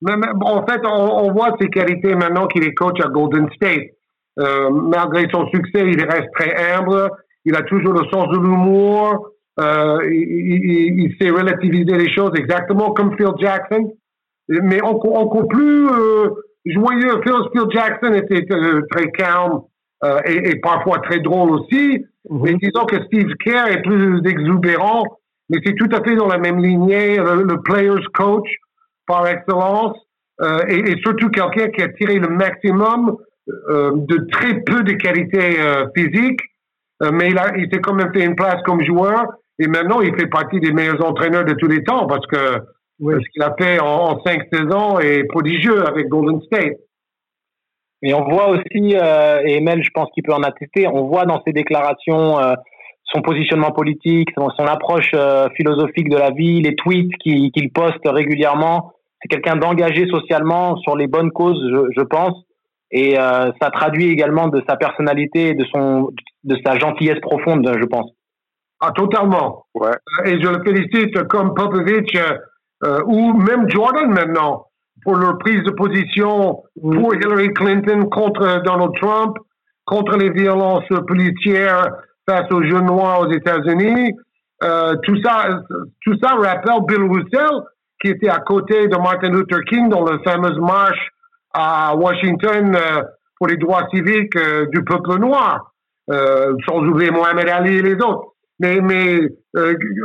mais, 0.02 0.14
en 0.42 0.66
fait, 0.66 0.80
on, 0.84 1.26
on, 1.26 1.32
voit 1.32 1.56
ses 1.60 1.68
qualités 1.68 2.14
maintenant 2.14 2.46
qu'il 2.46 2.64
est 2.64 2.74
coach 2.74 3.00
à 3.00 3.08
Golden 3.08 3.48
State. 3.54 3.90
Euh, 4.38 4.70
malgré 4.70 5.26
son 5.32 5.48
succès, 5.48 5.84
il 5.86 6.00
reste 6.02 6.30
très 6.34 6.54
humble. 6.74 7.10
Il 7.44 7.56
a 7.56 7.62
toujours 7.62 7.92
le 7.92 8.06
sens 8.12 8.28
de 8.28 8.36
l'humour. 8.36 9.30
Euh, 9.60 9.98
il, 10.10 11.00
il, 11.00 11.16
sait 11.20 11.30
relativiser 11.30 11.96
les 11.96 12.12
choses 12.12 12.32
exactement 12.36 12.92
comme 12.92 13.16
Phil 13.16 13.30
Jackson. 13.38 13.92
Mais 14.48 14.82
encore 14.82 15.48
plus 15.48 15.88
euh, 15.88 16.30
joyeux. 16.66 17.20
Phil, 17.22 17.62
Jackson 17.70 18.12
était 18.12 18.44
euh, 18.52 18.82
très 18.90 19.10
calme 19.12 19.60
euh, 20.02 20.18
et, 20.26 20.50
et, 20.50 20.56
parfois 20.60 20.98
très 20.98 21.20
drôle 21.20 21.50
aussi. 21.50 22.04
Mm-hmm. 22.28 22.42
Mais 22.42 22.54
disons 22.54 22.84
que 22.84 23.02
Steve 23.04 23.34
Kerr 23.44 23.68
est 23.70 23.82
plus 23.82 24.20
exubérant. 24.26 25.04
Mais 25.50 25.58
c'est 25.64 25.74
tout 25.74 25.88
à 25.92 26.02
fait 26.02 26.16
dans 26.16 26.28
la 26.28 26.38
même 26.38 26.58
lignée, 26.58 27.16
le, 27.16 27.42
le 27.42 27.60
player's 27.62 28.06
coach 28.14 28.48
par 29.06 29.26
excellence. 29.26 29.96
Et, 30.68 30.90
et, 30.90 30.96
surtout 31.02 31.28
quelqu'un 31.28 31.68
qui 31.68 31.80
a 31.80 31.88
tiré 31.90 32.18
le 32.18 32.26
maximum 32.28 33.16
euh, 33.68 33.92
de 33.94 34.26
très 34.32 34.60
peu 34.60 34.82
de 34.82 34.92
qualité 34.92 35.60
euh, 35.60 35.84
physique, 35.94 36.40
euh, 37.02 37.10
mais 37.12 37.28
il, 37.28 37.38
a, 37.38 37.54
il 37.58 37.68
s'est 37.70 37.80
quand 37.80 37.92
même 37.92 38.10
fait 38.14 38.24
une 38.24 38.34
place 38.34 38.62
comme 38.64 38.82
joueur. 38.82 39.26
Et 39.58 39.66
maintenant, 39.66 40.00
il 40.00 40.14
fait 40.18 40.28
partie 40.28 40.60
des 40.60 40.72
meilleurs 40.72 41.04
entraîneurs 41.04 41.44
de 41.44 41.52
tous 41.52 41.68
les 41.68 41.84
temps 41.84 42.06
parce 42.06 42.26
que 42.26 42.60
ce 43.00 43.28
qu'il 43.32 43.42
a 43.42 43.54
fait 43.58 43.80
en, 43.80 44.20
cinq 44.24 44.42
saisons 44.52 44.98
est 44.98 45.24
prodigieux 45.24 45.86
avec 45.86 46.08
Golden 46.08 46.40
State. 46.42 46.78
Et 48.02 48.12
on 48.12 48.28
voit 48.28 48.48
aussi, 48.48 48.94
et 48.94 49.56
Emel, 49.56 49.82
je 49.82 49.90
pense 49.94 50.10
qu'il 50.12 50.22
peut 50.22 50.34
en 50.34 50.42
attester, 50.42 50.86
on 50.86 51.06
voit 51.06 51.24
dans 51.24 51.42
ses 51.46 51.52
déclarations 51.52 52.36
son 53.04 53.22
positionnement 53.22 53.70
politique, 53.70 54.28
son, 54.36 54.66
approche 54.66 55.10
philosophique 55.56 56.10
de 56.10 56.18
la 56.18 56.30
vie, 56.30 56.60
les 56.60 56.74
tweets 56.76 57.14
qu'il 57.16 57.72
poste 57.72 58.04
régulièrement. 58.04 58.92
C'est 59.22 59.28
quelqu'un 59.28 59.56
d'engagé 59.56 60.06
socialement 60.08 60.76
sur 60.78 60.96
les 60.96 61.06
bonnes 61.06 61.30
causes, 61.30 61.58
je, 61.72 61.92
je 61.96 62.02
pense 62.02 62.44
et 62.94 63.18
euh, 63.18 63.50
ça 63.60 63.70
traduit 63.70 64.08
également 64.08 64.46
de 64.48 64.62
sa 64.68 64.76
personnalité 64.76 65.48
et 65.48 65.54
de 65.54 65.64
son 65.74 66.12
de 66.44 66.56
sa 66.64 66.78
gentillesse 66.78 67.18
profonde, 67.20 67.68
je 67.78 67.84
pense. 67.86 68.10
Ah, 68.80 68.92
totalement. 68.92 69.64
Ouais. 69.74 69.88
Euh, 69.88 70.26
et 70.26 70.40
je 70.40 70.48
le 70.48 70.62
félicite 70.62 71.24
comme 71.24 71.54
Popovich 71.54 72.16
euh, 72.84 73.00
ou 73.06 73.32
même 73.34 73.68
Jordan 73.70 74.10
maintenant 74.10 74.66
pour 75.02 75.16
leur 75.16 75.38
prise 75.38 75.62
de 75.64 75.70
position 75.70 76.62
pour 76.80 77.14
Hillary 77.14 77.52
Clinton 77.52 78.06
contre 78.10 78.62
Donald 78.62 78.92
Trump, 79.00 79.36
contre 79.84 80.16
les 80.16 80.30
violences 80.30 80.88
policières 81.06 81.90
face 82.28 82.50
aux 82.50 82.62
jeunes 82.62 82.86
noirs 82.86 83.20
aux 83.20 83.30
États-Unis. 83.30 84.12
Euh, 84.62 84.94
tout 85.02 85.16
ça, 85.22 85.60
tout 86.02 86.16
ça 86.22 86.34
rappelle 86.36 86.86
Bill 86.88 87.02
Russell 87.02 87.60
qui 88.04 88.10
était 88.10 88.28
à 88.28 88.38
côté 88.38 88.86
de 88.86 88.96
Martin 88.96 89.30
Luther 89.30 89.64
King 89.64 89.88
dans 89.88 90.04
la 90.04 90.18
fameuse 90.18 90.58
marche 90.58 91.08
à 91.54 91.94
Washington 91.96 92.76
euh, 92.76 93.02
pour 93.38 93.46
les 93.46 93.56
droits 93.56 93.86
civiques 93.92 94.36
euh, 94.36 94.66
du 94.66 94.84
peuple 94.84 95.18
noir, 95.18 95.72
euh, 96.10 96.54
sans 96.68 96.78
oublier 96.80 97.10
Mohamed 97.10 97.48
Ali 97.48 97.76
et 97.76 97.82
les 97.82 97.94
autres. 97.94 98.33
Mais, 98.60 98.80
mais 98.80 99.20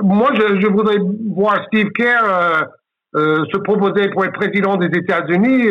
moi, 0.03 0.32
je, 0.34 0.60
je, 0.60 0.68
voudrais 0.68 0.98
voir 1.36 1.65
Steve 1.68 1.89
Kerr 1.91 2.65
se 3.13 3.58
proposer 3.58 4.10
pour 4.10 4.25
être 4.25 4.34
président 4.34 4.77
des 4.77 4.88
États-Unis. 4.88 5.68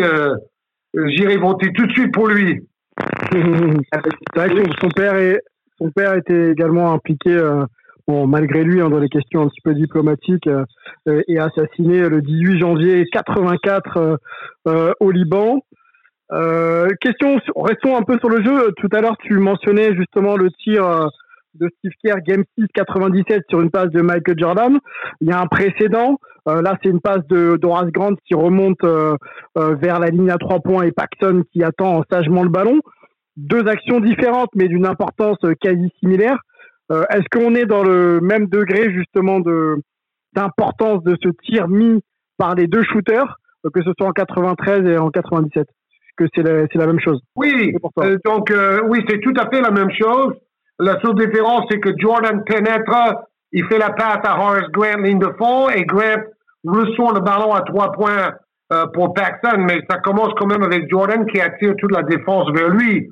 J'irai 0.95 1.37
voter 1.37 1.73
tout 1.73 1.87
de 1.87 1.93
suite 1.93 2.13
pour 2.13 2.29
lui. 2.29 2.61
son 3.33 4.89
père 4.95 5.17
est, 5.17 5.41
son 5.79 5.91
père 5.91 6.15
était 6.15 6.51
également 6.51 6.93
impliqué, 6.93 7.37
bon, 8.07 8.27
malgré 8.27 8.65
lui, 8.65 8.81
hein, 8.81 8.91
dans 8.91 8.99
les 8.99 9.09
questions 9.09 9.43
un 9.43 9.49
petit 9.49 9.61
peu 9.63 9.75
diplomatiques, 9.75 10.49
et 11.07 11.39
assassiné 11.39 12.09
le 12.09 12.23
18 12.23 12.61
janvier 12.61 13.05
84 13.13 14.19
au 15.01 15.11
Liban. 15.11 15.61
Euh, 16.33 16.89
question, 17.01 17.41
restons 17.57 17.97
un 17.97 18.03
peu 18.03 18.19
sur 18.19 18.29
le 18.29 18.43
jeu. 18.45 18.73
Tout 18.77 18.89
à 18.93 19.01
l'heure, 19.01 19.17
tu 19.19 19.35
mentionnais 19.39 19.95
justement 19.95 20.37
le 20.37 20.51
tir 20.51 20.85
euh, 20.87 21.07
de 21.55 21.69
Steve 21.79 21.93
Kerr, 22.03 22.21
Game 22.27 22.45
6 22.59 22.67
97 22.75 23.43
sur 23.49 23.61
une 23.61 23.71
passe 23.71 23.91
de 23.91 24.01
Michael 24.01 24.39
Jordan. 24.39 24.79
Il 25.21 25.29
y 25.29 25.33
a 25.33 25.41
un 25.41 25.47
précédent. 25.47 26.19
Euh, 26.49 26.63
là, 26.63 26.77
c'est 26.83 26.91
une 26.91 27.01
passe 27.01 27.27
de 27.29 27.57
Doras 27.57 27.91
Grant 27.91 28.15
qui 28.27 28.35
remonte 28.35 28.83
vers 29.55 29.99
la 29.99 30.09
ligne 30.09 30.31
à 30.31 30.39
trois 30.39 30.61
points 30.61 30.85
et 30.85 30.93
Paxton 30.93 31.43
qui 31.53 31.63
attend 31.63 32.03
sagement 32.11 32.43
le 32.43 32.51
ballon. 32.51 32.81
Deux 33.37 33.67
actions 33.67 34.01
différentes, 34.01 34.51
mais 34.55 34.69
d'une 34.69 34.87
importance 34.87 35.39
quasi 35.61 35.91
similaire. 36.01 36.39
Est-ce 36.91 37.29
qu'on 37.31 37.55
est 37.55 37.67
dans 37.67 37.83
le 37.83 38.21
même 38.21 38.47
degré 38.47 38.93
justement 38.93 39.41
de 39.41 39.77
d'importance 40.35 41.03
de 41.05 41.17
ce 41.23 41.29
tir 41.45 41.69
mis 41.69 42.01
par 42.37 42.55
les 42.55 42.67
deux 42.67 42.85
shooters, 42.85 43.37
que 43.73 43.83
ce 43.83 43.91
soit 43.99 44.09
en 44.09 44.13
93 44.13 44.87
et 44.87 44.99
en 44.99 45.11
97 45.11 45.67
que 46.17 46.25
c'est 46.35 46.43
la, 46.43 46.67
la, 46.73 46.87
même 46.87 47.01
chose? 47.01 47.21
Oui, 47.37 47.75
euh, 48.01 48.19
donc 48.25 48.51
euh, 48.51 48.81
oui, 48.89 49.05
c'est 49.09 49.21
tout 49.21 49.35
à 49.39 49.49
fait 49.49 49.61
la 49.61 49.71
même 49.71 49.91
chose. 49.91 50.35
La 50.79 51.01
seule 51.01 51.15
différence, 51.15 51.65
c'est 51.71 51.81
que 51.81 51.91
Jordan 51.99 52.43
pénètre, 52.45 53.25
il 53.53 53.65
fait 53.67 53.79
la 53.79 53.91
passe 53.91 54.21
à 54.25 54.39
Horace 54.39 54.71
Grant, 54.71 54.99
ligne 54.99 55.19
de 55.19 55.33
fond, 55.39 55.69
et 55.71 55.85
Grant 55.85 56.23
reçoit 56.65 57.15
le 57.15 57.21
ballon 57.21 57.53
à 57.53 57.63
trois 57.63 57.93
points 57.93 58.33
euh, 58.73 58.87
pour 58.95 59.15
Paxson, 59.15 59.59
mais 59.59 59.81
ça 59.91 59.99
commence 59.99 60.33
quand 60.39 60.47
même 60.47 60.63
avec 60.63 60.89
Jordan 60.91 61.27
qui 61.27 61.41
attire 61.41 61.75
toute 61.79 61.93
la 61.93 62.03
défense 62.03 62.51
vers 62.53 62.69
lui. 62.69 63.09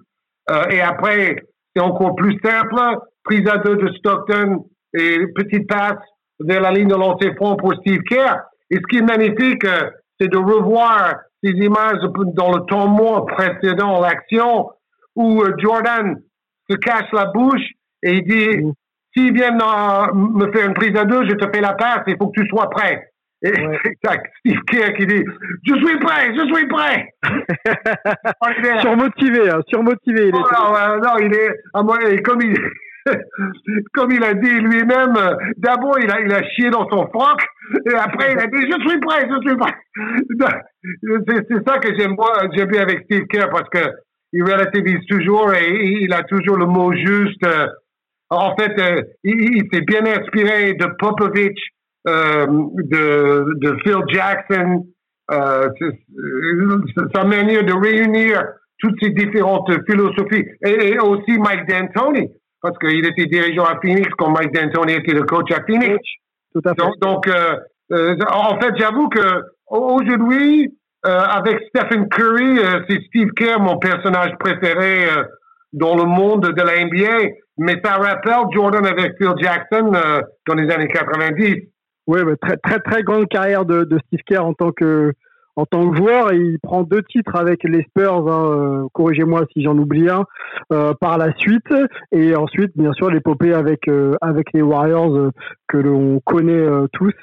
et 0.71 0.81
après, 0.81 1.37
c'est 1.75 1.83
encore 1.83 2.15
plus 2.15 2.39
simple, 2.45 2.81
prise 3.25 3.49
à 3.49 3.59
deux 3.59 3.77
de 3.77 3.93
Stockton 3.95 4.65
et 4.95 5.27
petite 5.35 5.69
passe 5.69 5.99
vers 6.41 6.61
la 6.61 6.71
ligne 6.71 6.89
de 6.89 6.95
lancer 6.95 7.35
front 7.35 7.57
pour 7.57 7.75
Steve 7.75 8.03
Kerr. 8.09 8.39
Et 8.71 8.77
ce 8.77 8.83
qui 8.89 8.99
est 8.99 9.03
magnifique, 9.03 9.67
c'est 10.19 10.29
de 10.29 10.39
revoir 10.39 11.17
ces 11.43 11.51
images 11.51 12.01
dans 12.35 12.53
le 12.53 12.65
temps 12.67 12.89
mort 12.89 13.27
précédent 13.27 14.01
l'action 14.01 14.71
où 15.15 15.43
euh, 15.43 15.55
Jordan 15.59 16.17
se 16.69 16.77
cache 16.77 17.11
la 17.13 17.27
bouche 17.27 17.65
et 18.03 18.15
il 18.15 18.25
dit 18.25 18.63
mm. 18.63 18.73
s'il 19.15 19.33
vient 19.33 19.53
me 19.53 20.53
faire 20.53 20.67
une 20.67 20.75
prise 20.75 20.97
à 20.97 21.05
deux, 21.05 21.27
je 21.29 21.35
te 21.35 21.47
fais 21.55 21.61
la 21.61 21.75
passe, 21.75 22.03
il 22.07 22.17
faut 22.17 22.29
que 22.29 22.41
tu 22.41 22.49
sois 22.49 22.71
prêt. 22.71 23.11
Et 23.43 23.53
Steve 24.41 24.61
Kerr 24.67 24.95
qui 24.95 25.07
dit 25.07 25.25
Je 25.67 25.75
suis 25.75 25.99
prêt, 25.99 26.35
je 26.35 26.55
suis 26.55 26.67
prêt. 26.69 27.09
surmotivé, 28.81 29.51
hein, 29.51 29.61
surmotivé. 29.69 30.29
Il 30.29 30.29
est 30.29 30.33
non, 30.33 30.99
non, 31.03 31.19
il 31.21 31.35
est, 31.35 31.51
à 31.75 31.83
moi, 31.83 31.99
comme 32.25 32.41
il, 32.41 32.57
comme 33.95 34.11
il 34.11 34.25
a 34.25 34.35
dit 34.35 34.61
lui-même, 34.61 35.15
d'abord 35.59 35.99
il 36.01 36.11
a, 36.11 36.21
il 36.21 36.33
a 36.33 36.43
chié 36.51 36.71
dans 36.71 36.89
son 36.89 37.07
froc, 37.09 37.41
et 37.91 37.95
après 37.95 38.33
il 38.33 38.39
a 38.39 38.47
dit 38.47 38.63
je 38.63 38.89
suis 38.89 39.01
prêt, 39.01 39.29
je 39.29 39.49
suis 39.49 39.57
prêt. 39.57 39.75
C'est 41.49 41.69
ça 41.69 41.79
que 41.79 41.95
j'aime 41.97 42.17
bien 42.69 42.83
avec 42.83 43.05
Steve 43.05 43.27
Kerr 43.27 43.51
parce 43.51 43.69
que 43.69 43.87
il 44.37 44.43
relativise 44.43 45.05
toujours 45.09 45.53
et 45.55 46.03
il 46.03 46.13
a 46.13 46.23
toujours 46.25 46.57
le 46.57 46.67
mot 46.67 46.93
juste. 46.93 47.45
En 48.29 48.57
fait, 48.57 48.73
euh, 48.79 49.03
il, 49.25 49.63
s'est 49.73 49.83
bien 49.83 50.05
inspiré 50.05 50.75
de 50.75 50.87
Popovich, 50.99 51.59
euh, 52.09 52.47
de, 52.47 53.55
de 53.61 53.77
Phil 53.83 53.99
Jackson, 54.09 54.85
euh, 55.31 55.69
sa 57.15 57.25
manière 57.25 57.65
de 57.65 57.73
réunir 57.73 58.43
toutes 58.79 58.97
ces 59.03 59.11
différentes 59.11 59.71
philosophies. 59.89 60.45
Et, 60.65 60.99
aussi 60.99 61.39
Mike 61.39 61.69
D'Antoni, 61.69 62.29
parce 62.61 62.77
qu'il 62.79 63.05
était 63.07 63.27
dirigeant 63.27 63.65
à 63.65 63.79
Phoenix 63.81 64.09
quand 64.19 64.31
Mike 64.31 64.53
D'Antoni 64.53 64.95
était 64.95 65.15
le 65.15 65.23
coach 65.23 65.51
à 65.53 65.63
Phoenix. 65.65 65.99
Tout 66.55 66.63
à 66.65 66.75
fait. 66.75 66.91
Donc, 67.01 67.29
euh, 67.29 67.57
euh, 67.93 68.17
en 68.31 68.59
fait, 68.61 68.75
j'avoue 68.77 69.09
que 69.09 69.43
aujourd'hui, 69.69 70.75
euh, 71.07 71.21
avec 71.21 71.61
Stephen 71.69 72.09
Curry, 72.09 72.59
c'est 72.89 73.01
Steve 73.07 73.31
Kerr, 73.37 73.61
mon 73.61 73.79
personnage 73.79 74.33
préféré 74.39 75.07
dans 75.73 75.97
le 75.97 76.05
monde 76.05 76.53
de 76.53 76.63
la 76.63 76.85
NBA. 76.85 77.35
Mais 77.59 77.81
ça 77.85 77.95
rappelle 77.95 78.51
Jordan 78.53 78.85
avec 78.85 79.17
Phil 79.19 79.33
Jackson 79.41 79.93
dans 80.47 80.55
les 80.55 80.71
années 80.73 80.89
90. 80.89 81.57
Oui, 82.09 82.21
très, 82.41 82.57
très, 82.59 82.79
très 82.81 83.03
grande 83.03 83.29
carrière 83.29 83.65
de 83.65 83.99
Steve 84.07 84.21
Kerr 84.27 84.45
en 84.45 84.55
tant 84.55 84.73
que 84.73 85.13
en 85.57 85.65
tant 85.65 85.91
que 85.91 85.97
joueur, 85.97 86.35
il 86.35 86.59
prend 86.61 86.83
deux 86.83 87.03
titres 87.03 87.35
avec 87.35 87.65
les 87.65 87.83
Spurs, 87.85 88.29
hein, 88.29 88.85
euh, 88.85 88.89
corrigez-moi 88.93 89.47
si 89.53 89.63
j'en 89.63 89.77
oublie 89.77 90.09
un, 90.11 90.25
euh, 90.71 90.93
par 91.01 91.17
la 91.17 91.33
suite, 91.37 91.73
et 92.13 92.37
ensuite 92.37 92.73
bien 92.77 92.93
sûr 92.93 93.11
l'épopée 93.11 93.55
avec 93.55 93.89
euh, 93.89 94.15
avec 94.21 94.53
les 94.53 94.61
Warriors 94.61 95.31
que 95.67 95.79
l'on 95.79 96.21
connaît 96.21 96.67
tous 96.93 97.15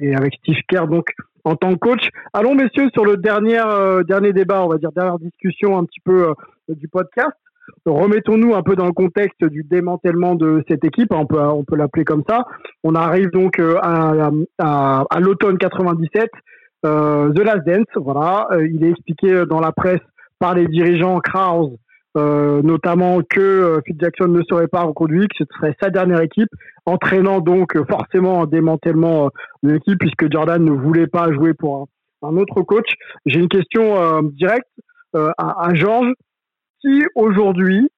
et 0.00 0.14
avec 0.14 0.34
Steve 0.40 0.56
Kerr 0.68 0.88
donc 0.88 1.06
en 1.44 1.54
tant 1.54 1.72
que 1.74 1.78
coach. 1.78 2.08
Allons 2.32 2.54
messieurs 2.54 2.90
sur 2.92 3.04
le 3.04 3.16
dernier 3.16 3.60
dernier 4.06 4.32
débat, 4.32 4.64
on 4.64 4.68
va 4.68 4.78
dire 4.78 4.90
dernière 4.92 5.18
discussion 5.18 5.78
un 5.78 5.84
petit 5.84 6.00
peu 6.00 6.34
du 6.68 6.88
podcast. 6.88 7.32
Remettons-nous 7.86 8.54
un 8.54 8.62
peu 8.62 8.74
dans 8.74 8.86
le 8.86 8.92
contexte 8.92 9.44
du 9.44 9.62
démantèlement 9.62 10.34
de 10.34 10.64
cette 10.68 10.84
équipe, 10.84 11.12
on 11.12 11.26
peut 11.26 11.40
on 11.40 11.64
peut 11.64 11.76
l'appeler 11.76 12.04
comme 12.04 12.24
ça. 12.28 12.44
On 12.82 12.94
arrive 12.94 13.30
donc 13.30 13.60
à, 13.60 14.30
à, 14.58 15.04
à 15.08 15.20
l'automne 15.20 15.58
97 15.58 16.28
euh, 16.84 17.32
The 17.32 17.38
Last 17.40 17.64
Dance, 17.64 17.86
voilà, 17.96 18.48
euh, 18.52 18.66
il 18.66 18.84
est 18.84 18.90
expliqué 18.90 19.44
dans 19.48 19.60
la 19.60 19.72
presse 19.72 20.00
par 20.38 20.54
les 20.54 20.66
dirigeants 20.66 21.20
Krause, 21.20 21.76
euh, 22.16 22.60
notamment 22.62 23.20
que 23.22 23.80
Phil 23.86 23.96
Jackson 24.00 24.28
ne 24.28 24.42
serait 24.42 24.66
pas 24.66 24.82
reconduit, 24.82 25.28
que 25.28 25.36
ce 25.38 25.44
serait 25.56 25.76
sa 25.80 25.90
dernière 25.90 26.20
équipe, 26.20 26.48
entraînant 26.84 27.40
donc 27.40 27.76
forcément 27.88 28.42
un 28.42 28.46
démantèlement 28.46 29.30
de 29.62 29.72
l'équipe 29.72 29.98
puisque 29.98 30.30
Jordan 30.30 30.62
ne 30.62 30.72
voulait 30.72 31.06
pas 31.06 31.32
jouer 31.32 31.54
pour 31.54 31.86
un, 32.22 32.36
autre 32.36 32.62
coach. 32.62 32.88
J'ai 33.26 33.38
une 33.38 33.48
question 33.48 34.22
directe 34.22 34.68
à, 35.14 35.32
à 35.38 35.74
Georges. 35.74 36.12
Qui 36.80 37.04
aujourd'hui, 37.14 37.88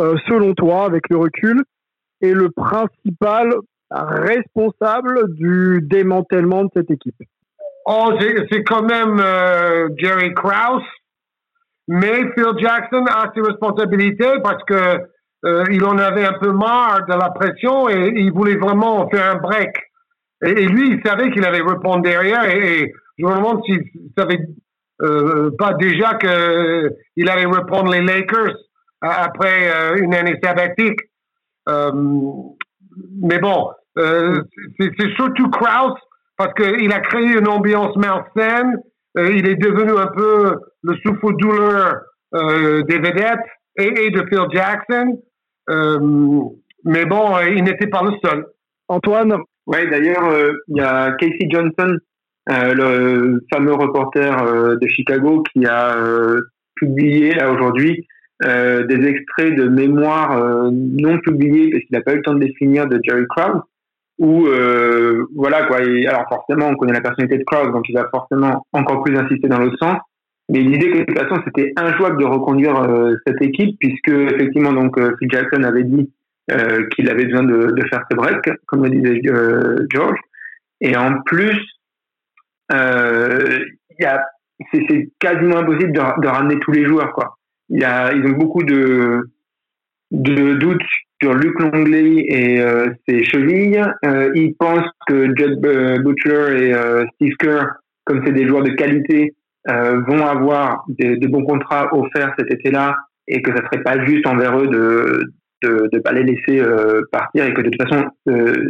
selon 0.00 0.54
toi, 0.54 0.84
avec 0.84 1.08
le 1.08 1.16
recul, 1.16 1.62
est 2.20 2.32
le 2.32 2.50
principal 2.50 3.52
responsable 3.88 5.32
du 5.34 5.78
démantèlement 5.82 6.64
de 6.64 6.70
cette 6.74 6.90
équipe? 6.90 7.14
Oh, 7.86 8.12
c'est 8.20 8.62
quand 8.64 8.82
même 8.82 9.18
euh, 9.20 9.88
Jerry 9.96 10.32
Krause. 10.34 10.82
Mais 11.88 12.22
Phil 12.34 12.52
Jackson 12.58 13.04
a 13.08 13.32
ses 13.34 13.40
responsabilités 13.40 14.38
parce 14.42 14.62
que 14.64 15.00
euh, 15.44 15.64
il 15.70 15.84
en 15.84 15.98
avait 15.98 16.24
un 16.24 16.34
peu 16.34 16.52
marre 16.52 17.04
de 17.06 17.14
la 17.14 17.30
pression 17.30 17.88
et 17.88 18.12
il 18.14 18.32
voulait 18.32 18.56
vraiment 18.56 19.08
faire 19.10 19.34
un 19.34 19.38
break. 19.38 19.76
Et, 20.44 20.66
lui, 20.66 20.92
il 20.92 21.02
savait 21.04 21.30
qu'il 21.32 21.44
avait 21.44 21.60
reprendre 21.60 22.02
derrière 22.02 22.44
et, 22.44 22.92
je 23.18 23.26
me 23.26 23.34
demande 23.34 23.62
s'il 23.64 23.82
savait 24.16 24.40
euh, 25.02 25.50
pas 25.58 25.74
déjà 25.74 26.14
qu'il 26.14 27.28
allait 27.28 27.44
reprendre 27.44 27.92
les 27.92 28.00
Lakers 28.00 28.56
après 29.00 29.98
une 29.98 30.14
année 30.14 30.38
sabbatique. 30.42 31.00
mais 31.66 33.38
bon, 33.38 33.70
c'est 33.96 35.10
surtout 35.16 35.50
Krause 35.50 35.98
parce 36.42 36.54
qu'il 36.54 36.92
a 36.92 37.00
créé 37.00 37.38
une 37.38 37.48
ambiance 37.48 37.94
malsaine. 37.96 38.76
Euh, 39.16 39.30
il 39.32 39.46
est 39.46 39.56
devenu 39.56 39.92
un 39.92 40.08
peu 40.08 40.56
le 40.82 40.94
souffle-douleur 41.04 42.00
euh, 42.34 42.82
des 42.82 42.98
vedettes 42.98 43.46
et, 43.76 44.10
de 44.10 44.24
Phil 44.28 44.46
Jackson. 44.52 45.22
Euh, 45.70 45.98
mais 46.84 47.04
bon, 47.04 47.38
il 47.54 47.62
n'était 47.62 47.86
pas 47.86 48.02
le 48.02 48.12
seul. 48.24 48.46
Antoine? 48.88 49.36
Oui, 49.66 49.88
d'ailleurs, 49.88 50.34
il 50.68 50.76
y 50.76 50.80
a 50.80 51.12
Casey 51.12 51.48
Johnson, 51.48 51.96
le 52.48 53.40
fameux 53.52 53.74
reporter 53.74 54.76
de 54.76 54.88
Chicago, 54.88 55.44
qui 55.52 55.64
a 55.64 55.96
publié 56.74 57.34
là 57.34 57.52
aujourd'hui 57.52 58.04
des 58.42 59.06
extraits 59.06 59.54
de 59.54 59.68
mémoires 59.68 60.72
non 60.72 61.18
publiés 61.20 61.70
parce 61.70 61.84
qu'il 61.84 61.96
n'a 61.96 62.02
pas 62.02 62.14
eu 62.14 62.16
le 62.16 62.22
temps 62.22 62.34
de 62.34 62.40
les 62.40 62.52
finir 62.54 62.88
de 62.88 62.98
Jerry 63.04 63.24
Krause 63.28 63.62
où 64.22 64.46
euh, 64.46 65.26
voilà 65.34 65.64
quoi. 65.64 65.78
alors 65.78 66.26
forcément, 66.28 66.68
on 66.68 66.76
connaît 66.76 66.92
la 66.92 67.00
personnalité 67.00 67.38
de 67.38 67.44
Krause, 67.44 67.72
donc 67.72 67.88
il 67.88 67.94
va 67.94 68.08
forcément 68.08 68.64
encore 68.72 69.02
plus 69.02 69.16
insister 69.18 69.48
dans 69.48 69.58
l'autre 69.58 69.76
sens. 69.78 69.98
Mais 70.48 70.60
l'idée 70.60 70.90
que 70.90 70.98
de 70.98 71.04
toute 71.04 71.18
façon, 71.18 71.42
c'était 71.44 71.72
injouable 71.76 72.20
de 72.20 72.24
reconduire 72.24 72.80
euh, 72.82 73.16
cette 73.26 73.42
équipe 73.42 73.76
puisque 73.80 74.08
effectivement 74.08 74.72
donc 74.72 74.96
euh, 74.96 75.16
Phil 75.18 75.28
Jackson 75.30 75.64
avait 75.64 75.84
dit 75.84 76.10
qu'il 76.94 77.08
avait 77.08 77.24
besoin 77.24 77.44
de, 77.44 77.74
faire 77.88 78.04
ses 78.10 78.16
breaks, 78.16 78.50
comme 78.66 78.84
le 78.84 78.90
disait 78.90 79.20
George. 79.90 80.18
Et 80.80 80.96
en 80.96 81.22
plus, 81.22 81.58
il 82.70 83.66
c'est 84.72 85.10
quasiment 85.18 85.58
impossible 85.58 85.92
de, 85.92 86.20
de, 86.20 86.28
ramener 86.28 86.58
tous 86.58 86.72
les 86.72 86.84
joueurs 86.84 87.12
quoi. 87.12 87.38
Il 87.70 87.80
y 87.80 87.84
a, 87.84 88.12
ils 88.12 88.26
ont 88.26 88.36
beaucoup 88.36 88.64
de 88.64 89.22
de 90.12 90.54
doutes 90.54 90.82
sur 91.22 91.34
Luc 91.34 91.58
Longley 91.58 92.24
et 92.28 92.60
euh, 92.60 92.88
ses 93.08 93.24
chevilles. 93.24 93.82
Euh, 94.04 94.30
il 94.34 94.54
pense 94.56 94.84
que 95.06 95.26
Judd 95.36 95.64
euh, 95.64 95.98
Butler 95.98 96.66
et 96.66 96.74
euh, 96.74 97.04
Steve 97.14 97.34
Kerr, 97.38 97.66
comme 98.04 98.22
c'est 98.24 98.32
des 98.32 98.46
joueurs 98.46 98.62
de 98.62 98.70
qualité, 98.70 99.34
vont 99.64 100.26
avoir 100.26 100.84
des, 100.88 101.16
bons 101.28 101.44
contrats 101.44 101.88
offerts 101.94 102.34
cet 102.36 102.52
été-là 102.52 102.96
et 103.28 103.42
que 103.42 103.56
ça 103.56 103.62
serait 103.64 103.84
pas 103.84 104.04
juste 104.04 104.26
envers 104.26 104.58
eux 104.58 104.66
de 104.66 105.22
de, 105.62 105.88
de 105.92 105.98
pas 106.00 106.10
les 106.10 106.24
laisser 106.24 106.60
partir 107.12 107.44
et 107.44 107.54
que 107.54 107.60
de 107.60 107.70
toute 107.70 107.80
façon 107.80 108.04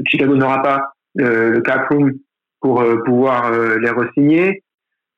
Chicago 0.06 0.36
n'aura 0.36 0.62
pas 0.62 0.92
le 1.14 1.60
cap 1.60 1.88
room 1.88 2.12
pour 2.60 2.84
pouvoir 3.06 3.50
les 3.78 3.88
resigner. 3.88 4.62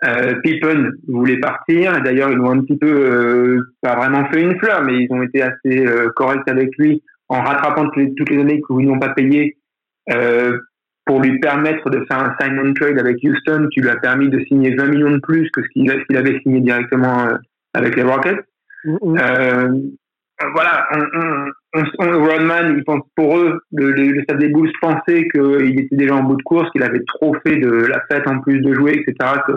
Euh, 0.06 0.34
Pippen 0.42 0.90
voulait 1.08 1.38
partir. 1.38 2.00
D'ailleurs, 2.02 2.30
ils 2.30 2.38
ont 2.38 2.50
un 2.50 2.60
petit 2.60 2.76
peu, 2.76 3.58
pas 3.80 3.96
vraiment 3.96 4.26
fait 4.30 4.42
une 4.42 4.58
fleur, 4.58 4.82
mais 4.82 5.04
ils 5.04 5.08
ont 5.10 5.22
été 5.22 5.42
assez 5.42 5.86
corrects 6.14 6.48
avec 6.48 6.70
lui 6.78 7.02
en 7.28 7.42
rattrapant 7.42 7.88
toutes 7.88 8.30
les, 8.30 8.40
années 8.40 8.60
qu'ils 8.62 8.86
n'ont 8.86 8.98
pas 8.98 9.10
payé 9.10 9.56
euh, 10.12 10.58
pour 11.06 11.20
lui 11.20 11.38
permettre 11.38 11.90
de 11.90 12.04
faire 12.06 12.18
un 12.18 12.34
sign 12.40 12.58
and 12.58 12.72
trade 12.74 12.98
avec 12.98 13.18
Houston, 13.22 13.68
qui 13.72 13.80
lui 13.80 13.90
a 13.90 13.96
permis 13.96 14.28
de 14.28 14.40
signer 14.46 14.74
20 14.74 14.86
millions 14.86 15.10
de 15.10 15.20
plus 15.20 15.50
que 15.50 15.62
ce 15.62 15.68
qu'il 15.68 16.16
avait 16.16 16.40
signé 16.40 16.60
directement 16.60 17.26
euh, 17.26 17.36
avec 17.74 17.96
les 17.96 18.02
Rockets. 18.02 18.44
Euh, 18.86 19.68
voilà, 20.52 20.86
on, 20.92 21.82
on, 21.98 22.24
Rodman, 22.24 22.74
il 22.76 22.84
pense 22.84 23.02
pour 23.14 23.38
eux, 23.38 23.60
le, 23.72 23.92
le, 23.92 24.12
le 24.12 24.22
Stade 24.22 24.38
des 24.38 24.48
Bulls 24.48 24.72
pensait 24.80 25.28
qu'il 25.28 25.80
était 25.80 25.96
déjà 25.96 26.16
en 26.16 26.22
bout 26.22 26.36
de 26.36 26.42
course, 26.42 26.70
qu'il 26.70 26.82
avait 26.82 27.04
trop 27.06 27.34
fait 27.46 27.56
de 27.56 27.70
la 27.86 28.00
fête 28.10 28.26
en 28.26 28.40
plus 28.40 28.60
de 28.60 28.74
jouer, 28.74 28.92
etc., 28.92 29.14
que 29.46 29.52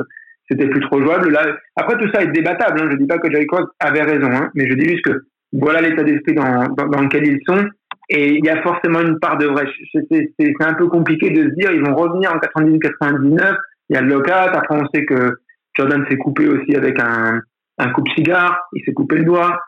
c'était 0.49 0.67
plus 0.67 0.81
trop 0.81 1.01
jouable. 1.01 1.31
Là, 1.31 1.45
après, 1.75 1.97
tout 1.97 2.09
ça 2.13 2.23
est 2.23 2.31
débattable. 2.31 2.81
Hein. 2.81 2.89
Je 2.91 2.97
dis 2.97 3.07
pas 3.07 3.17
que 3.17 3.31
Jerry 3.31 3.45
Cross 3.47 3.65
avait 3.79 4.03
raison, 4.03 4.29
hein, 4.31 4.49
mais 4.55 4.67
je 4.69 4.75
dis 4.75 4.89
juste 4.89 5.05
que 5.05 5.23
voilà 5.53 5.81
l'état 5.81 6.03
d'esprit 6.03 6.33
dans, 6.33 6.67
dans, 6.67 7.01
lequel 7.01 7.25
ils 7.25 7.41
sont. 7.47 7.67
Et 8.09 8.35
il 8.35 8.45
y 8.45 8.49
a 8.49 8.61
forcément 8.61 9.01
une 9.01 9.19
part 9.19 9.37
de 9.37 9.47
vrai. 9.47 9.65
C'est 9.93 10.53
un 10.61 10.73
peu 10.73 10.87
compliqué 10.87 11.29
de 11.29 11.49
se 11.49 11.55
dire, 11.55 11.71
ils 11.71 11.83
vont 11.83 11.95
revenir 11.95 12.31
en 12.33 12.37
98-99. 12.37 13.55
Il 13.89 13.95
y 13.95 13.97
a 13.97 14.01
le 14.01 14.07
locat. 14.07 14.43
Après, 14.43 14.75
on 14.75 14.87
sait 14.93 15.05
que 15.05 15.37
Jordan 15.75 16.05
s'est 16.09 16.17
coupé 16.17 16.47
aussi 16.47 16.75
avec 16.75 16.99
un, 17.01 17.41
un 17.77 17.89
coupe-cigare. 17.91 18.59
Il 18.73 18.83
s'est 18.85 18.93
coupé 18.93 19.17
le 19.17 19.25
doigt. 19.25 19.59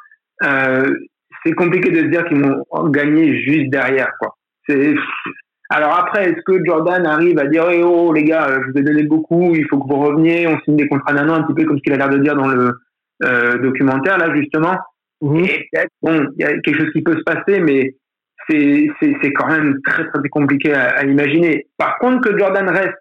Euh, 0.44 0.90
c'est 1.46 1.54
compliqué 1.54 1.90
de 1.92 2.00
se 2.00 2.06
dire 2.06 2.26
qu'ils 2.26 2.42
vont 2.42 2.90
gagner 2.90 3.42
juste 3.44 3.70
derrière, 3.70 4.12
quoi. 4.20 4.36
C'est, 4.68 4.96
alors 5.70 6.00
après, 6.00 6.32
est-ce 6.32 6.42
que 6.46 6.60
Jordan 6.66 7.06
arrive 7.06 7.38
à 7.38 7.46
dire, 7.46 7.70
eh 7.70 7.84
oh, 7.84 8.12
les 8.12 8.24
gars, 8.24 8.48
je 8.50 8.72
vous 8.72 8.78
ai 8.78 8.82
donné 8.82 9.04
beaucoup, 9.04 9.54
il 9.54 9.68
faut 9.70 9.78
que 9.78 9.88
vous 9.88 10.00
reveniez, 10.00 10.48
on 10.48 10.60
signe 10.62 10.78
des 10.78 10.88
contrats 10.88 11.14
d'un 11.14 11.30
an, 11.30 11.36
un 11.36 11.44
petit 11.44 11.54
peu 11.54 11.66
comme 11.66 11.78
ce 11.78 11.84
qu'il 11.84 11.94
a 11.94 11.98
l'air 11.98 12.10
de 12.10 12.18
dire 12.18 12.36
dans 12.36 12.48
le 12.48 12.72
euh, 13.24 13.58
documentaire, 13.60 14.18
là, 14.18 14.34
justement. 14.36 14.78
Mhm. 15.22 15.46
Et 15.46 15.68
peut-être, 15.72 15.92
bon, 16.02 16.28
il 16.38 16.42
y 16.42 16.46
a 16.46 16.60
quelque 16.60 16.80
chose 16.80 16.92
qui 16.92 17.04
peut 17.04 17.18
se 17.18 17.24
passer, 17.24 17.60
mais 17.60 17.96
c'est, 18.50 19.34
quand 19.36 19.48
même 19.48 19.80
très, 19.86 20.08
très 20.08 20.30
compliqué 20.30 20.74
à, 20.74 21.04
imaginer. 21.04 21.68
Par 21.78 22.00
contre, 22.00 22.28
que 22.28 22.38
Jordan 22.38 22.68
reste, 22.68 22.98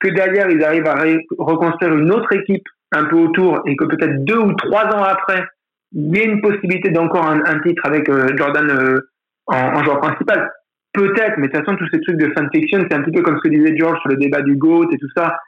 que 0.00 0.08
derrière, 0.08 0.48
ils 0.50 0.64
arrivent 0.64 0.86
à 0.86 1.04
reconstruire 1.38 1.94
une 1.94 2.10
autre 2.12 2.32
équipe 2.32 2.66
un 2.92 3.04
peu 3.04 3.16
autour 3.16 3.60
et 3.66 3.76
que 3.76 3.84
peut-être 3.84 4.24
deux 4.24 4.38
ou 4.38 4.54
trois 4.54 4.84
ans 4.86 5.04
après, 5.04 5.44
il 5.92 6.16
y 6.16 6.20
ait 6.20 6.24
une 6.24 6.40
possibilité 6.40 6.90
d'encore 6.90 7.26
un, 7.26 7.60
titre 7.60 7.84
avec 7.84 8.08
euh, 8.08 8.34
Jordan 8.36 8.70
euh, 8.70 9.00
en, 9.46 9.56
en, 9.56 9.84
joueur 9.84 10.00
principal. 10.00 10.50
Peut-être, 10.92 11.38
mais 11.38 11.48
de 11.48 11.52
toute 11.52 11.64
façon, 11.64 11.76
tous 11.76 11.88
ces 11.90 12.00
trucs 12.00 12.18
de 12.18 12.32
fanfiction, 12.36 12.80
c'est 12.88 12.94
un 12.94 13.02
petit 13.02 13.12
peu 13.12 13.22
comme 13.22 13.36
ce 13.36 13.48
que 13.48 13.54
disait 13.54 13.76
George 13.76 13.98
sur 14.00 14.10
le 14.10 14.16
débat 14.16 14.42
du 14.42 14.56
GOAT 14.56 14.88
et 14.92 14.98
tout 14.98 15.08
ça. 15.16 15.38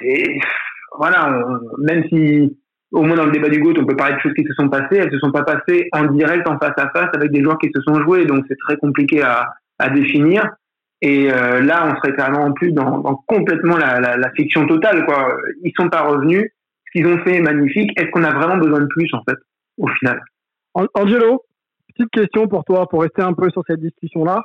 C'est, 0.00 0.38
voilà, 0.96 1.46
même 1.78 2.04
si 2.08 2.56
au 2.94 3.02
moins 3.02 3.16
dans 3.16 3.26
le 3.26 3.32
débat 3.32 3.48
du 3.48 3.60
GOAT, 3.60 3.74
on 3.78 3.84
peut 3.84 3.96
parler 3.96 4.14
de 4.14 4.20
choses 4.20 4.34
qui 4.34 4.44
se 4.44 4.54
sont 4.54 4.68
passées. 4.68 4.96
Elles 4.96 5.10
se 5.10 5.18
sont 5.18 5.32
pas 5.32 5.42
passées 5.42 5.88
en 5.92 6.04
direct, 6.04 6.48
en 6.48 6.58
face 6.58 6.74
à 6.76 6.88
face, 6.90 7.10
avec 7.14 7.32
des 7.32 7.42
joueurs 7.42 7.58
qui 7.58 7.70
se 7.74 7.82
sont 7.82 8.00
joués. 8.02 8.24
Donc 8.24 8.44
c'est 8.48 8.56
très 8.66 8.76
compliqué 8.76 9.20
à, 9.22 9.52
à 9.78 9.90
définir. 9.90 10.48
Et 11.02 11.30
euh, 11.30 11.60
là, 11.60 11.86
on 11.86 11.96
serait 11.96 12.16
carrément 12.16 12.44
en 12.44 12.52
plus 12.52 12.72
dans, 12.72 12.98
dans 13.00 13.16
complètement 13.26 13.76
la, 13.76 14.00
la, 14.00 14.16
la, 14.16 14.30
fiction 14.30 14.66
totale. 14.66 15.04
Quoi. 15.04 15.36
Ils 15.62 15.72
sont 15.78 15.88
pas 15.88 16.02
revenus. 16.02 16.50
Ce 16.86 16.90
qu'ils 16.92 17.06
ont 17.08 17.18
fait 17.24 17.36
est 17.36 17.42
magnifique. 17.42 17.90
Est-ce 18.00 18.10
qu'on 18.10 18.22
a 18.22 18.32
vraiment 18.32 18.56
besoin 18.56 18.80
de 18.80 18.86
plus, 18.86 19.12
en 19.12 19.22
fait, 19.24 19.36
au 19.76 19.88
final? 19.88 20.22
Angelo, 20.94 21.42
petite 21.88 22.10
question 22.10 22.46
pour 22.46 22.64
toi, 22.64 22.88
pour 22.88 23.02
rester 23.02 23.22
un 23.22 23.32
peu 23.32 23.50
sur 23.50 23.62
cette 23.66 23.80
discussion-là. 23.80 24.44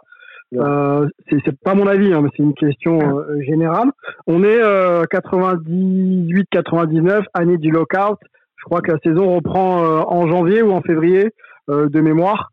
Euh, 0.55 1.07
c'est 1.29 1.59
pas 1.59 1.75
mon 1.75 1.85
avis, 1.85 2.11
hein, 2.13 2.21
mais 2.21 2.29
c'est 2.35 2.41
une 2.43 2.55
question 2.55 3.19
euh, 3.19 3.41
générale. 3.41 3.91
On 4.25 4.43
est 4.43 4.59
98-99, 4.59 7.11
euh, 7.11 7.21
année 7.33 7.57
du 7.57 7.71
lockout. 7.71 8.17
Je 8.55 8.63
crois 8.65 8.81
que 8.81 8.91
la 8.91 8.97
saison 9.03 9.35
reprend 9.35 9.83
euh, 9.83 9.99
en 10.07 10.27
janvier 10.27 10.61
ou 10.61 10.71
en 10.71 10.81
février 10.81 11.31
de 11.67 12.01
mémoire. 12.01 12.49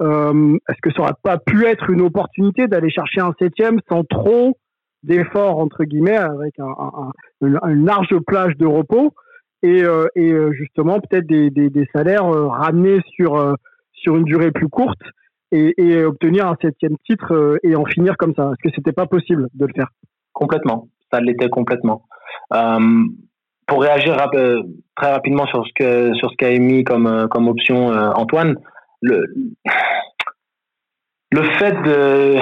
Est-ce 0.00 0.80
que 0.82 0.90
ça 0.96 1.02
aurait 1.02 1.12
pas 1.22 1.36
pu 1.36 1.66
être 1.66 1.90
une 1.90 2.00
opportunité 2.00 2.66
d'aller 2.66 2.88
chercher 2.88 3.20
un 3.20 3.34
septième 3.38 3.78
sans 3.90 4.04
trop 4.04 4.56
d'efforts 5.02 5.58
entre 5.58 5.84
guillemets, 5.84 6.16
avec 6.16 6.58
un, 6.58 6.74
un, 6.78 7.12
une, 7.42 7.84
large 7.84 8.18
plage 8.26 8.56
de 8.56 8.64
repos 8.64 9.12
et, 9.62 9.82
et 10.16 10.34
justement 10.52 10.98
peut-être 10.98 11.26
des, 11.26 11.50
des, 11.50 11.68
des, 11.68 11.86
salaires 11.94 12.24
ramenés 12.24 13.02
sur 13.14 13.54
sur 13.92 14.16
une 14.16 14.24
durée 14.24 14.50
plus 14.50 14.68
courte? 14.68 15.02
Et, 15.54 16.04
obtenir 16.04 16.46
un 16.46 16.56
septième 16.60 16.96
titre 17.06 17.32
euh, 17.32 17.58
et 17.62 17.76
en 17.76 17.84
finir 17.84 18.16
comme 18.16 18.34
ça. 18.34 18.50
Est-ce 18.50 18.68
que 18.68 18.74
c'était 18.74 18.92
pas 18.92 19.06
possible 19.06 19.48
de 19.54 19.66
le 19.66 19.72
faire? 19.74 19.88
Complètement, 20.32 20.88
ça 21.12 21.20
l'était 21.20 21.48
complètement. 21.48 22.02
Euh, 22.52 23.04
pour 23.66 23.82
réagir 23.82 24.16
euh, 24.34 24.62
très 24.96 25.12
rapidement 25.12 25.46
sur 25.46 25.64
ce 25.66 25.72
que 25.74 26.14
sur 26.14 26.30
ce 26.30 26.36
qu'a 26.36 26.50
émis 26.50 26.84
comme 26.84 27.28
comme 27.30 27.48
option 27.48 27.88
Antoine, 27.88 28.56
le 29.00 29.26
le 31.30 31.42
fait 31.58 31.72
de 31.72 32.36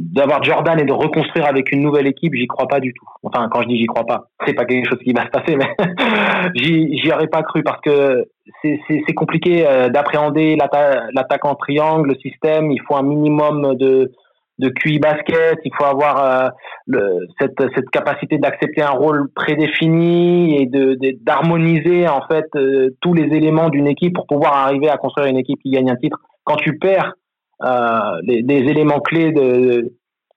d'avoir 0.00 0.42
Jordan 0.42 0.80
et 0.80 0.84
de 0.84 0.92
reconstruire 0.92 1.46
avec 1.46 1.72
une 1.72 1.82
nouvelle 1.82 2.06
équipe, 2.06 2.34
j'y 2.34 2.46
crois 2.46 2.66
pas 2.66 2.80
du 2.80 2.94
tout. 2.94 3.04
Enfin, 3.22 3.48
quand 3.50 3.62
je 3.62 3.68
dis 3.68 3.78
j'y 3.78 3.86
crois 3.86 4.06
pas, 4.06 4.28
c'est 4.46 4.54
pas 4.54 4.64
quelque 4.64 4.88
chose 4.88 4.98
qui 5.04 5.12
va 5.12 5.24
se 5.24 5.30
passer, 5.30 5.56
mais 5.56 5.76
j'y 6.54 7.12
aurais 7.12 7.26
pas 7.26 7.42
cru 7.42 7.62
parce 7.62 7.80
que 7.82 8.24
c'est 8.62 9.14
compliqué 9.14 9.66
euh, 9.66 9.88
d'appréhender 9.88 10.56
l'attaque 10.56 11.44
en 11.44 11.54
triangle, 11.54 12.08
le 12.08 12.14
système. 12.16 12.70
Il 12.70 12.80
faut 12.86 12.96
un 12.96 13.02
minimum 13.02 13.74
de 13.76 14.10
de 14.58 14.68
QI 14.68 14.98
basket. 14.98 15.58
Il 15.64 15.72
faut 15.76 15.84
avoir 15.84 16.24
euh, 16.24 16.48
le, 16.86 17.26
cette, 17.40 17.60
cette 17.74 17.88
capacité 17.90 18.38
d'accepter 18.38 18.82
un 18.82 18.90
rôle 18.90 19.30
prédéfini 19.34 20.60
et 20.60 20.66
de 20.66 20.98
d'harmoniser 21.22 22.08
en 22.08 22.20
fait 22.30 22.46
euh, 22.56 22.90
tous 23.00 23.14
les 23.14 23.34
éléments 23.34 23.70
d'une 23.70 23.88
équipe 23.88 24.14
pour 24.14 24.26
pouvoir 24.26 24.54
arriver 24.54 24.88
à 24.88 24.96
construire 24.96 25.28
une 25.28 25.38
équipe 25.38 25.60
qui 25.62 25.70
gagne 25.70 25.90
un 25.90 25.96
titre. 25.96 26.18
Quand 26.44 26.56
tu 26.56 26.78
perds 26.78 27.14
euh, 27.62 28.20
des 28.24 28.56
éléments 28.56 29.00
clés 29.00 29.32
de, 29.32 29.92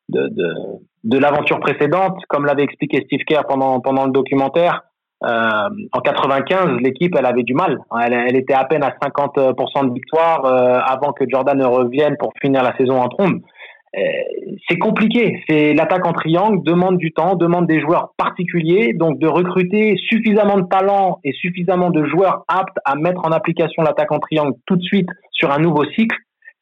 de, 0.09 1.17
l'aventure 1.17 1.59
précédente, 1.59 2.17
comme 2.27 2.45
l'avait 2.45 2.63
expliqué 2.63 3.01
Steve 3.05 3.23
Kerr 3.25 3.43
pendant, 3.47 3.79
pendant 3.79 4.05
le 4.05 4.11
documentaire. 4.11 4.81
Euh, 5.23 5.69
en 5.93 5.99
95, 6.01 6.81
l'équipe, 6.81 7.15
elle 7.17 7.25
avait 7.25 7.43
du 7.43 7.53
mal. 7.53 7.79
Elle, 8.01 8.35
était 8.35 8.53
à 8.53 8.65
peine 8.65 8.83
à 8.83 8.89
50% 8.89 9.87
de 9.87 9.93
victoire 9.93 10.45
euh, 10.45 10.79
avant 10.85 11.13
que 11.13 11.23
Jordan 11.29 11.57
ne 11.57 11.65
revienne 11.65 12.17
pour 12.17 12.33
finir 12.41 12.61
la 12.61 12.75
saison 12.75 12.99
en 12.99 13.07
trombe. 13.07 13.39
C'est 14.67 14.79
compliqué. 14.79 15.39
C'est 15.47 15.75
l'attaque 15.75 16.07
en 16.07 16.13
triangle 16.13 16.63
demande 16.63 16.97
du 16.97 17.13
temps, 17.13 17.35
demande 17.35 17.67
des 17.67 17.79
joueurs 17.79 18.13
particuliers, 18.17 18.93
donc 18.93 19.19
de 19.19 19.27
recruter 19.27 19.95
suffisamment 20.09 20.57
de 20.57 20.67
talent 20.67 21.19
et 21.23 21.31
suffisamment 21.31 21.91
de 21.91 22.03
joueurs 22.05 22.43
aptes 22.47 22.77
à 22.85 22.95
mettre 22.95 23.23
en 23.23 23.31
application 23.31 23.83
l'attaque 23.83 24.11
en 24.11 24.17
triangle 24.17 24.53
tout 24.65 24.77
de 24.77 24.81
suite 24.81 25.09
sur 25.31 25.51
un 25.51 25.59
nouveau 25.59 25.85
cycle. 25.91 26.17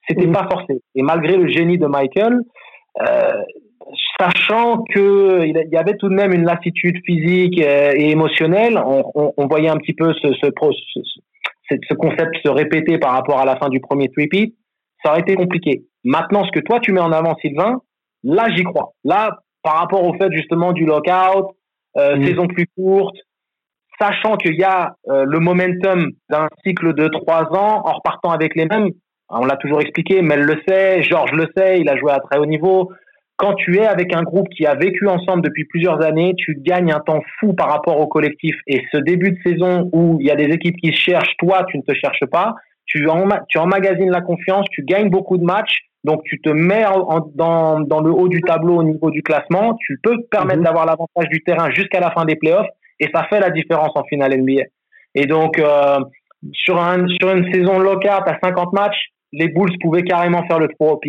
C'était 0.08 0.28
pas 0.28 0.48
forcé. 0.50 0.82
Et 0.96 1.02
malgré 1.02 1.38
le 1.38 1.48
génie 1.48 1.78
de 1.78 1.88
Michael, 1.88 2.40
euh, 3.02 3.42
sachant 4.20 4.84
que 4.84 5.46
il 5.46 5.70
y 5.72 5.78
avait 5.78 5.96
tout 5.98 6.10
de 6.10 6.14
même 6.14 6.34
une 6.34 6.46
lassitude 6.46 6.98
physique 7.06 7.60
euh, 7.62 7.94
et 7.96 8.12
émotionnelle, 8.12 8.78
on, 8.78 9.04
on, 9.16 9.34
on 9.38 9.48
voyait 9.48 9.70
un 9.70 9.78
petit 9.78 9.94
peu 9.94 10.14
ce, 10.14 10.34
ce, 10.34 10.48
ce, 10.50 11.76
ce, 11.90 11.94
concept 11.94 12.36
se 12.44 12.50
répéter 12.50 12.98
par 12.98 13.12
rapport 13.14 13.40
à 13.40 13.46
la 13.46 13.56
fin 13.58 13.70
du 13.70 13.80
premier 13.80 14.10
repeat, 14.18 14.56
ça 15.04 15.12
aurait 15.12 15.22
été 15.22 15.36
compliqué. 15.36 15.84
Maintenant, 16.04 16.44
ce 16.46 16.52
que 16.52 16.60
toi 16.60 16.80
tu 16.80 16.92
mets 16.92 17.02
en 17.02 17.12
avant, 17.12 17.36
Sylvain, 17.42 17.82
là 18.24 18.48
j'y 18.56 18.64
crois. 18.64 18.94
Là, 19.04 19.40
par 19.64 19.78
rapport 19.78 20.04
au 20.04 20.14
fait 20.14 20.32
justement 20.32 20.74
du 20.74 20.86
lockout, 20.86 21.56
euh, 21.98 22.18
mm. 22.18 22.26
saison 22.26 22.48
plus 22.48 22.68
courte, 22.76 23.16
sachant 24.00 24.36
qu'il 24.38 24.56
y 24.56 24.64
a 24.64 24.96
euh, 25.10 25.26
le 25.26 25.40
momentum 25.40 26.10
d'un 26.30 26.48
cycle 26.66 26.94
de 26.94 27.08
trois 27.08 27.44
ans 27.54 27.84
en 27.86 27.94
repartant 27.94 28.32
avec 28.32 28.56
les 28.56 28.66
mêmes, 28.66 28.90
on 29.32 29.46
l'a 29.46 29.56
toujours 29.58 29.82
expliqué, 29.82 30.22
Mel 30.22 30.41
le 30.41 30.62
sait, 30.67 31.04
Georges 31.04 31.32
le 31.32 31.48
sait, 31.56 31.80
il 31.80 31.89
a 31.89 31.98
joué 31.98 32.12
à 32.12 32.20
très 32.20 32.38
haut 32.38 32.46
niveau. 32.46 32.91
Quand 33.38 33.56
tu 33.56 33.78
es 33.78 33.86
avec 33.86 34.15
un 34.15 34.22
groupe 34.22 34.50
qui 34.50 34.65
a 34.67 34.76
vécu 34.76 35.08
ensemble 35.08 35.41
depuis 35.41 35.65
plusieurs 35.65 36.04
années, 36.04 36.34
tu 36.38 36.56
gagnes 36.60 36.91
un 36.91 37.00
temps 37.00 37.22
fou 37.39 37.54
par 37.54 37.70
rapport 37.70 38.00
au 38.00 38.08
collectif. 38.08 38.56
Et 38.67 38.84
ce 38.91 38.98
début 38.98 39.32
de 39.32 39.38
saison 39.44 39.89
où 39.94 40.17
il 40.20 40.28
y 40.28 40.32
a 40.32 40.36
des 40.36 40.54
équipes 40.54 40.76
qui 40.78 40.91
se 40.94 41.00
cherchent, 41.00 41.36
toi, 41.39 41.65
tu 41.67 41.78
ne 41.78 41.82
te 41.82 41.94
cherches 41.94 42.26
pas, 42.32 42.54
tu, 42.86 43.08
tu 43.50 43.58
emmagasines 43.58 44.12
la 44.12 44.22
confiance, 44.22 44.67
tu 44.70 44.84
gagnes 44.84 45.10
beaucoup 45.10 45.38
de 45.38 45.44
matchs, 45.44 45.80
donc 46.04 46.22
tu 46.26 46.39
te 46.41 46.50
mets 46.50 46.84
dans, 47.36 47.80
dans, 47.80 48.02
le 48.02 48.12
haut 48.12 48.28
du 48.28 48.41
tableau 48.41 48.78
au 48.78 48.84
niveau 48.84 49.12
du 49.12 49.24
classement, 49.24 49.76
tu 49.80 50.00
peux 50.04 50.17
te 50.17 50.28
permettre 50.30 50.60
mhm. 50.60 50.65
d'avoir 50.65 50.86
l'avantage 50.86 51.30
du 51.30 51.41
terrain 51.44 51.72
jusqu'à 51.72 52.00
la 52.00 52.12
fin 52.12 52.26
des 52.26 52.36
playoffs, 52.36 52.70
et 53.00 53.08
ça 53.13 53.24
fait 53.30 53.39
la 53.39 53.50
différence 53.50 53.91
en 53.96 54.04
finale 54.04 54.38
NBA. 54.39 54.63
Et 55.15 55.26
donc, 55.26 55.58
euh, 55.58 55.98
sur, 56.54 56.80
un, 56.80 57.08
sur 57.08 57.32
une 57.32 57.52
saison 57.52 57.80
locale, 57.80 58.24
à 58.26 58.38
50 58.41 58.74
matchs, 58.74 59.10
les 59.32 59.48
Bulls 59.48 59.78
pouvaient 59.82 60.04
carrément 60.04 60.44
faire 60.48 60.60
le 60.60 60.67
3 60.67 61.00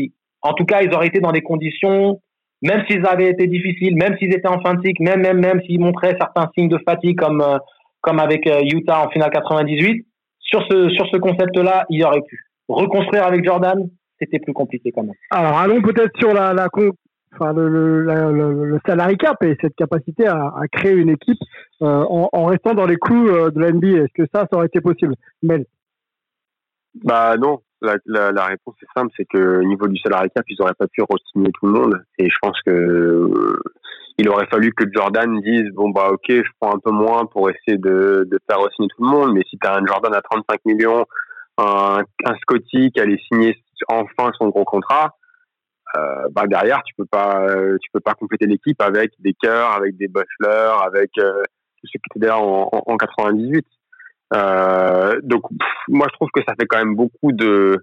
En 0.42 0.52
tout 0.54 0.64
cas, 0.64 0.82
ils 0.82 0.94
auraient 0.94 1.08
été 1.08 1.20
dans 1.20 1.32
des 1.32 1.42
conditions, 1.42 2.20
même 2.62 2.84
s'ils 2.88 3.06
avaient 3.06 3.30
été 3.30 3.46
difficiles, 3.46 3.96
même 3.96 4.16
s'ils 4.18 4.32
étaient 4.32 4.48
en 4.48 4.60
fin 4.60 4.74
de 4.74 4.82
cycle, 4.86 5.02
même, 5.02 5.20
même, 5.20 5.40
même 5.40 5.60
s'ils 5.62 5.80
montraient 5.80 6.16
certains 6.18 6.50
signes 6.56 6.68
de 6.68 6.78
fatigue 6.86 7.18
comme, 7.18 7.40
euh, 7.40 7.58
comme 8.00 8.20
avec 8.20 8.46
euh, 8.46 8.60
Utah 8.62 9.04
en 9.06 9.10
finale 9.10 9.30
98, 9.30 10.06
sur 10.38 10.62
ce, 10.70 10.88
sur 10.90 11.06
ce 11.06 11.16
concept-là, 11.16 11.84
il 11.90 12.00
y 12.00 12.04
aurait 12.04 12.22
pu. 12.22 12.46
Reconstruire 12.68 13.26
avec 13.26 13.44
Jordan, 13.44 13.88
c'était 14.18 14.38
plus 14.38 14.52
compliqué 14.52 14.92
quand 14.92 15.02
même. 15.02 15.14
Alors, 15.30 15.58
allons 15.58 15.82
peut-être 15.82 16.16
sur 16.18 16.32
la, 16.32 16.52
la, 16.52 16.68
enfin, 17.34 17.52
le, 17.52 17.68
le, 17.68 18.66
le, 18.66 18.78
salary 18.86 19.16
cap 19.16 19.42
et 19.42 19.56
cette 19.60 19.74
capacité 19.74 20.26
à, 20.26 20.52
à 20.56 20.68
créer 20.70 20.92
une 20.92 21.08
équipe 21.08 21.40
euh, 21.82 22.04
en, 22.08 22.28
en, 22.32 22.44
restant 22.44 22.74
dans 22.74 22.86
les 22.86 22.96
clous 22.96 23.50
de 23.50 23.60
la 23.60 23.72
NBA. 23.72 24.04
Est-ce 24.04 24.12
que 24.14 24.28
ça, 24.32 24.46
ça 24.50 24.56
aurait 24.56 24.66
été 24.66 24.80
possible? 24.80 25.16
Mel 25.42 25.64
Bah 27.02 27.36
non, 27.36 27.60
la, 28.06 28.44
réponse 28.46 28.74
est 28.82 28.98
simple, 28.98 29.12
c'est 29.16 29.24
que 29.24 29.60
au 29.60 29.64
niveau 29.64 29.88
du 29.88 29.98
salarié 29.98 30.30
ils 30.48 30.56
n'auraient 30.58 30.74
pas 30.74 30.86
pu 30.86 31.02
re-signer 31.02 31.50
tout 31.52 31.66
le 31.66 31.72
monde. 31.72 32.04
Et 32.18 32.28
je 32.28 32.36
pense 32.40 32.60
que 32.64 32.70
euh, 32.70 33.60
il 34.18 34.28
aurait 34.28 34.46
fallu 34.46 34.72
que 34.72 34.84
Jordan 34.92 35.40
dise 35.40 35.70
bon 35.72 35.90
bah 35.90 36.08
ok, 36.10 36.26
je 36.28 36.50
prends 36.60 36.74
un 36.74 36.78
peu 36.78 36.90
moins 36.90 37.26
pour 37.26 37.50
essayer 37.50 37.78
de, 37.78 38.28
faire 38.48 38.60
re-signer 38.60 38.88
tout 38.96 39.02
le 39.04 39.10
monde. 39.10 39.34
Mais 39.34 39.42
si 39.48 39.58
tu 39.58 39.66
as 39.66 39.76
un 39.76 39.86
Jordan 39.86 40.14
à 40.14 40.22
35 40.22 40.60
millions, 40.64 41.04
un, 41.58 42.02
un 42.24 42.34
Scotty 42.42 42.90
qui 42.92 43.00
allait 43.00 43.20
signer 43.28 43.56
enfin 43.88 44.30
son 44.38 44.48
gros 44.48 44.64
contrat, 44.64 45.16
euh, 45.96 46.28
bah 46.30 46.46
derrière 46.46 46.82
tu 46.84 46.94
peux 46.96 47.04
pas 47.04 47.46
tu 47.82 47.90
peux 47.92 48.00
pas 48.00 48.14
compléter 48.14 48.46
l'équipe 48.46 48.80
avec 48.80 49.12
des 49.18 49.34
cœurs, 49.34 49.72
avec 49.72 49.96
des 49.96 50.08
Butler, 50.08 50.72
avec 50.84 51.10
euh, 51.18 51.42
tout 51.80 51.86
ce 51.86 51.92
qui 51.92 52.18
était 52.18 52.26
là 52.26 52.38
en, 52.38 52.68
en, 52.72 52.82
en 52.86 52.96
98. 52.96 53.66
Euh, 54.34 55.20
donc 55.22 55.42
moi 55.88 56.06
je 56.10 56.14
trouve 56.14 56.28
que 56.32 56.40
ça 56.46 56.54
fait 56.58 56.66
quand 56.66 56.78
même 56.78 56.94
beaucoup 56.94 57.32
de 57.32 57.78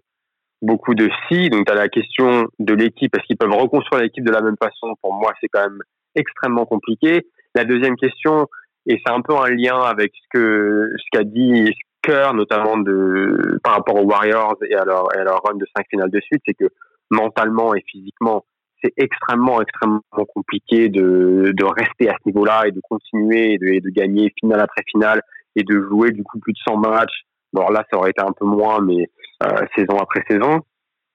beaucoup 0.62 0.96
de 0.96 1.10
si. 1.28 1.50
Donc 1.50 1.66
tu 1.66 1.72
as 1.72 1.76
la 1.76 1.90
question 1.90 2.48
de 2.60 2.74
l'équipe, 2.74 3.16
est-ce 3.16 3.26
qu'ils 3.26 3.38
peuvent 3.38 3.52
reconstruire 3.52 4.02
l'équipe 4.02 4.26
de 4.26 4.32
la 4.32 4.42
même 4.42 4.58
façon? 4.62 4.94
Pour 5.02 5.14
moi 5.14 5.34
c'est 5.42 5.48
quand 5.48 5.62
même 5.62 5.82
extrêmement 6.16 6.66
compliqué. 6.66 7.28
La 7.56 7.66
deuxième 7.66 7.96
question, 7.96 8.48
et 8.86 9.00
c'est 9.06 9.12
un 9.12 9.22
peu 9.22 9.36
un 9.36 9.50
lien 9.50 9.80
avec 9.80 10.12
ce 10.14 10.28
que 10.40 10.90
ce 10.98 11.04
qu'a 11.12 11.24
dit 11.24 11.72
Kerr 12.02 12.34
notamment 12.34 12.78
de 12.78 13.60
par 13.64 13.74
rapport 13.74 13.96
aux 13.96 14.06
Warriors 14.06 14.58
et 14.70 14.76
à 14.76 14.86
leur, 14.86 15.06
à 15.16 15.24
leur 15.24 15.42
run 15.44 15.58
de 15.58 15.66
cinq 15.76 15.86
finales 15.90 16.12
de 16.12 16.20
suite, 16.22 16.42
c'est 16.48 16.54
que 16.54 16.70
mentalement 17.12 17.76
et 17.76 17.84
physiquement 17.88 18.46
c'est 18.82 18.94
extrêmement 18.98 19.62
extrêmement 19.62 20.02
compliqué 20.34 20.88
de, 20.88 21.52
de 21.54 21.66
rester 21.66 22.10
à 22.10 22.14
ce 22.14 22.30
niveau-là 22.30 22.64
et 22.68 22.72
de 22.72 22.80
continuer 22.88 23.54
et 23.54 23.58
de 23.58 23.90
gagner 23.90 24.32
finale 24.40 24.62
après 24.62 24.84
finale 24.90 25.22
et 25.56 25.64
de 25.64 25.82
jouer 25.90 26.12
du 26.12 26.24
coup 26.24 26.40
plus 26.40 26.54
de 26.54 26.60
100 26.68 26.78
matchs. 26.78 27.26
Bon 27.54 27.68
là, 27.70 27.84
ça 27.92 27.98
aurait 27.98 28.12
été 28.12 28.22
un 28.22 28.32
peu 28.32 28.46
moins, 28.46 28.82
mais 28.82 29.10
euh, 29.44 29.66
saison 29.76 29.98
après 29.98 30.24
saison. 30.30 30.62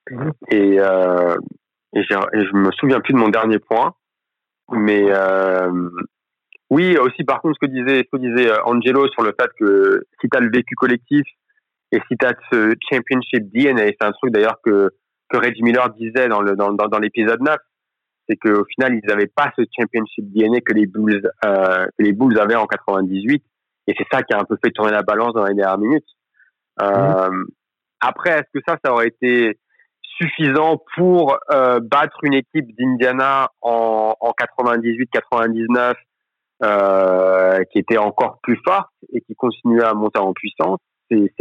Mhm. 0.09 0.31
Et, 0.51 0.79
euh, 0.79 1.35
et, 1.95 2.03
je 2.03 2.55
me 2.55 2.71
souviens 2.73 2.99
plus 2.99 3.13
de 3.13 3.19
mon 3.19 3.29
dernier 3.29 3.59
point, 3.59 3.93
mais 4.71 5.05
euh, 5.09 5.89
oui, 6.69 6.97
aussi 6.97 7.23
par 7.23 7.41
contre 7.41 7.57
ce 7.61 7.67
que 7.67 7.71
disait, 7.71 8.03
ce 8.03 8.17
que 8.17 8.21
disait 8.21 8.51
euh, 8.51 8.63
Angelo 8.65 9.07
sur 9.09 9.23
le 9.23 9.33
fait 9.39 9.49
que 9.59 10.03
si 10.19 10.29
tu 10.29 10.37
as 10.37 10.41
le 10.41 10.49
vécu 10.51 10.75
collectif 10.75 11.23
et 11.91 11.99
si 12.07 12.17
tu 12.17 12.25
as 12.25 12.33
ce 12.51 12.73
championship 12.91 13.51
DNA, 13.53 13.85
c'est 13.87 14.03
un 14.03 14.11
truc 14.11 14.31
d'ailleurs 14.31 14.59
que 14.63 14.89
que 15.29 15.37
Reggie 15.37 15.63
Miller 15.63 15.89
disait 15.91 16.27
dans 16.27 16.41
le 16.41 16.55
dans, 16.55 16.73
dans, 16.73 16.87
dans 16.87 16.99
l'épisode 16.99 17.41
9, 17.41 17.55
c'est 18.27 18.35
qu'au 18.37 18.65
final 18.65 18.95
ils 18.95 19.07
n'avaient 19.07 19.31
pas 19.33 19.51
ce 19.57 19.63
championship 19.77 20.25
DNA 20.33 20.61
que 20.61 20.73
les 20.73 20.87
Bulls 20.87 21.29
euh, 21.45 21.85
que 21.85 22.03
les 22.03 22.13
Bulls 22.13 22.39
avaient 22.39 22.55
en 22.55 22.65
98 22.65 23.43
et 23.87 23.93
c'est 23.97 24.07
ça 24.11 24.23
qui 24.23 24.33
a 24.33 24.39
un 24.39 24.45
peu 24.45 24.57
fait 24.63 24.71
tourner 24.71 24.91
la 24.91 25.03
balance 25.03 25.33
dans 25.33 25.45
les 25.45 25.53
dernières 25.53 25.77
minutes. 25.77 26.07
Euh, 26.81 27.29
mmh. 27.29 27.45
Après, 28.01 28.31
est-ce 28.31 28.49
que 28.53 28.63
ça, 28.67 28.77
ça 28.83 28.91
aurait 28.91 29.07
été 29.07 29.59
suffisant 30.17 30.81
pour 30.95 31.37
euh, 31.51 31.79
battre 31.81 32.17
une 32.23 32.33
équipe 32.33 32.67
d'Indiana 32.77 33.49
en, 33.61 34.15
en 34.19 34.31
98-99 34.31 35.93
euh, 36.63 37.63
qui 37.71 37.79
était 37.79 37.97
encore 37.97 38.39
plus 38.41 38.59
forte 38.65 38.91
et 39.13 39.21
qui 39.21 39.35
continuait 39.35 39.83
à 39.83 39.93
monter 39.93 40.19
en 40.19 40.33
puissance? 40.33 40.79
C'est 41.09 41.31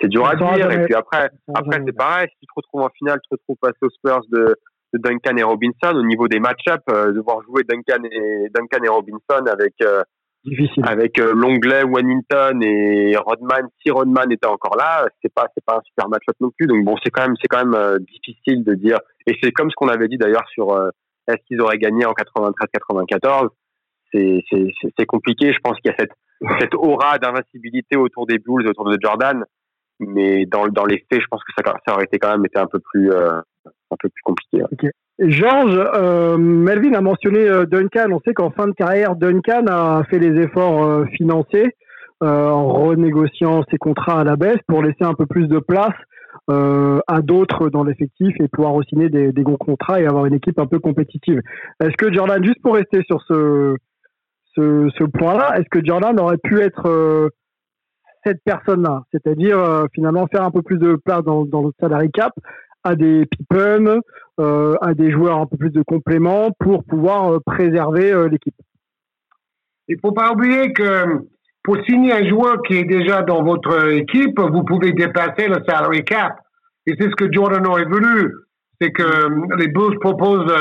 c'est 0.00 0.08
dur 0.08 0.26
à 0.26 0.34
dire. 0.34 0.70
Et 0.70 0.84
puis 0.84 0.94
après, 0.94 1.30
après 1.54 1.82
c'est 1.84 1.92
pareil. 1.92 2.28
Si 2.30 2.36
tu 2.40 2.46
te 2.46 2.52
retrouves 2.56 2.82
en 2.82 2.88
finale, 2.90 3.20
tu 3.22 3.28
te 3.28 3.34
retrouves 3.34 3.58
face 3.62 3.76
aux 3.82 3.90
Spurs 3.90 4.22
de, 4.30 4.56
de 4.94 4.98
Duncan 4.98 5.36
et 5.36 5.42
Robinson 5.42 5.94
au 5.94 6.02
niveau 6.02 6.28
des 6.28 6.40
match-up, 6.40 6.80
euh, 6.90 7.12
de 7.12 7.20
voir 7.20 7.42
jouer 7.42 7.62
Duncan 7.64 8.02
et 8.10 8.48
Duncan 8.54 8.82
et 8.84 8.88
Robinson 8.88 9.44
avec 9.46 9.74
euh, 9.82 10.02
Difficile. 10.44 10.84
avec 10.86 11.18
euh, 11.18 11.34
l'onglet 11.34 11.84
Wennington 11.84 12.60
et 12.62 13.14
Rodman. 13.16 13.68
Si 13.82 13.90
Rodman 13.90 14.32
était 14.32 14.46
encore 14.46 14.76
là, 14.76 15.06
c'est 15.22 15.32
pas 15.32 15.46
c'est 15.54 15.64
pas 15.64 15.76
un 15.76 15.82
super 15.84 16.08
match-up 16.08 16.34
non 16.40 16.50
plus. 16.56 16.66
Donc 16.66 16.84
bon, 16.84 16.96
c'est 17.04 17.10
quand 17.10 17.22
même 17.22 17.34
c'est 17.40 17.48
quand 17.48 17.64
même 17.64 17.74
euh, 17.74 17.98
difficile 17.98 18.64
de 18.64 18.74
dire. 18.74 18.98
Et 19.26 19.36
c'est 19.42 19.52
comme 19.52 19.70
ce 19.70 19.74
qu'on 19.76 19.88
avait 19.88 20.08
dit 20.08 20.16
d'ailleurs 20.16 20.48
sur 20.48 20.74
est-ce 21.28 21.44
qu'ils 21.46 21.60
auraient 21.60 21.78
gagné 21.78 22.06
en 22.06 22.12
93-94. 22.12 23.48
C'est 24.12 24.42
c'est 24.50 24.66
c'est 24.98 25.06
compliqué. 25.06 25.52
Je 25.52 25.58
pense 25.62 25.78
qu'il 25.80 25.90
y 25.90 25.94
a 25.94 25.96
cette 25.98 26.12
cette 26.58 26.74
aura 26.74 27.18
d'invincibilité 27.18 27.96
autour 27.96 28.26
des 28.26 28.38
Bulls, 28.38 28.66
autour 28.66 28.88
de 28.88 28.96
Jordan 29.00 29.44
mais 30.00 30.46
dans, 30.46 30.66
dans 30.68 30.84
les 30.84 31.04
faits, 31.10 31.20
je 31.20 31.26
pense 31.30 31.42
que 31.44 31.52
ça, 31.56 31.74
ça 31.86 31.94
aurait 31.94 32.04
été 32.04 32.18
quand 32.18 32.32
même 32.32 32.44
été 32.44 32.58
un 32.58 32.66
peu 32.66 32.80
plus, 32.92 33.12
euh, 33.12 33.38
un 33.66 33.96
peu 33.98 34.08
plus 34.08 34.22
compliqué. 34.24 34.64
Okay. 34.72 34.90
Georges, 35.20 35.78
euh, 35.94 36.36
Melvin 36.38 36.94
a 36.94 37.00
mentionné 37.00 37.46
euh, 37.46 37.66
Duncan. 37.66 38.08
On 38.10 38.20
sait 38.20 38.32
qu'en 38.34 38.50
fin 38.50 38.66
de 38.66 38.72
carrière, 38.72 39.16
Duncan 39.16 39.66
a 39.68 40.02
fait 40.08 40.18
les 40.18 40.40
efforts 40.42 40.82
euh, 40.82 41.04
financiers 41.16 41.76
euh, 42.22 42.48
en 42.48 42.68
renégociant 42.68 43.62
ses 43.70 43.78
contrats 43.78 44.20
à 44.20 44.24
la 44.24 44.36
baisse 44.36 44.60
pour 44.66 44.82
laisser 44.82 45.04
un 45.04 45.14
peu 45.14 45.26
plus 45.26 45.46
de 45.46 45.58
place 45.58 45.94
à 46.48 47.20
d'autres 47.22 47.70
dans 47.70 47.84
l'effectif 47.84 48.34
et 48.40 48.48
pouvoir 48.48 48.74
signer 48.88 49.08
des, 49.08 49.30
des 49.30 49.42
bons 49.42 49.56
contrats 49.56 50.00
et 50.00 50.06
avoir 50.06 50.26
une 50.26 50.34
équipe 50.34 50.58
un 50.58 50.66
peu 50.66 50.80
compétitive. 50.80 51.40
Est-ce 51.80 51.96
que 51.96 52.12
Jordan, 52.12 52.42
juste 52.42 52.60
pour 52.60 52.74
rester 52.74 53.02
sur 53.06 53.22
ce, 53.28 53.76
ce, 54.56 54.88
ce 54.98 55.04
point-là, 55.04 55.54
est-ce 55.58 55.68
que 55.70 55.84
Jordan 55.84 56.18
aurait 56.18 56.38
pu 56.42 56.60
être 56.60 57.30
cette 58.24 58.42
personne-là, 58.44 59.02
c'est-à-dire 59.12 59.58
euh, 59.58 59.86
finalement 59.94 60.26
faire 60.26 60.42
un 60.42 60.50
peu 60.50 60.62
plus 60.62 60.78
de 60.78 60.96
place 60.96 61.22
dans, 61.22 61.44
le 61.44 61.70
salary 61.80 62.10
cap 62.10 62.32
à 62.84 62.94
des 62.94 63.26
Pippen, 63.26 64.00
euh, 64.38 64.74
à 64.80 64.94
des 64.94 65.10
joueurs 65.10 65.38
un 65.38 65.46
peu 65.46 65.56
plus 65.56 65.70
de 65.70 65.82
complément 65.82 66.50
pour 66.58 66.84
pouvoir 66.84 67.32
euh, 67.32 67.40
préserver 67.44 68.28
l'équipe. 68.30 68.54
Il 69.88 69.98
faut 70.00 70.12
pas 70.12 70.32
oublier 70.32 70.72
que 70.72 71.26
pour 71.62 71.76
signer 71.84 72.12
un 72.12 72.28
joueur 72.28 72.62
qui 72.62 72.76
est 72.76 72.84
déjà 72.84 73.22
dans 73.22 73.42
votre 73.42 73.92
équipe, 73.92 74.38
vous 74.38 74.64
pouvez 74.64 74.92
dépasser 74.92 75.48
le 75.48 75.62
salary 75.68 76.04
cap. 76.04 76.38
Et 76.86 76.94
c'est 76.98 77.10
ce 77.10 77.16
que 77.16 77.30
Jordan 77.30 77.66
aurait 77.66 77.84
voulu. 77.84 78.32
C'est 78.80 78.92
que 78.92 79.56
les 79.56 79.68
Bulls 79.68 79.98
proposent 79.98 80.54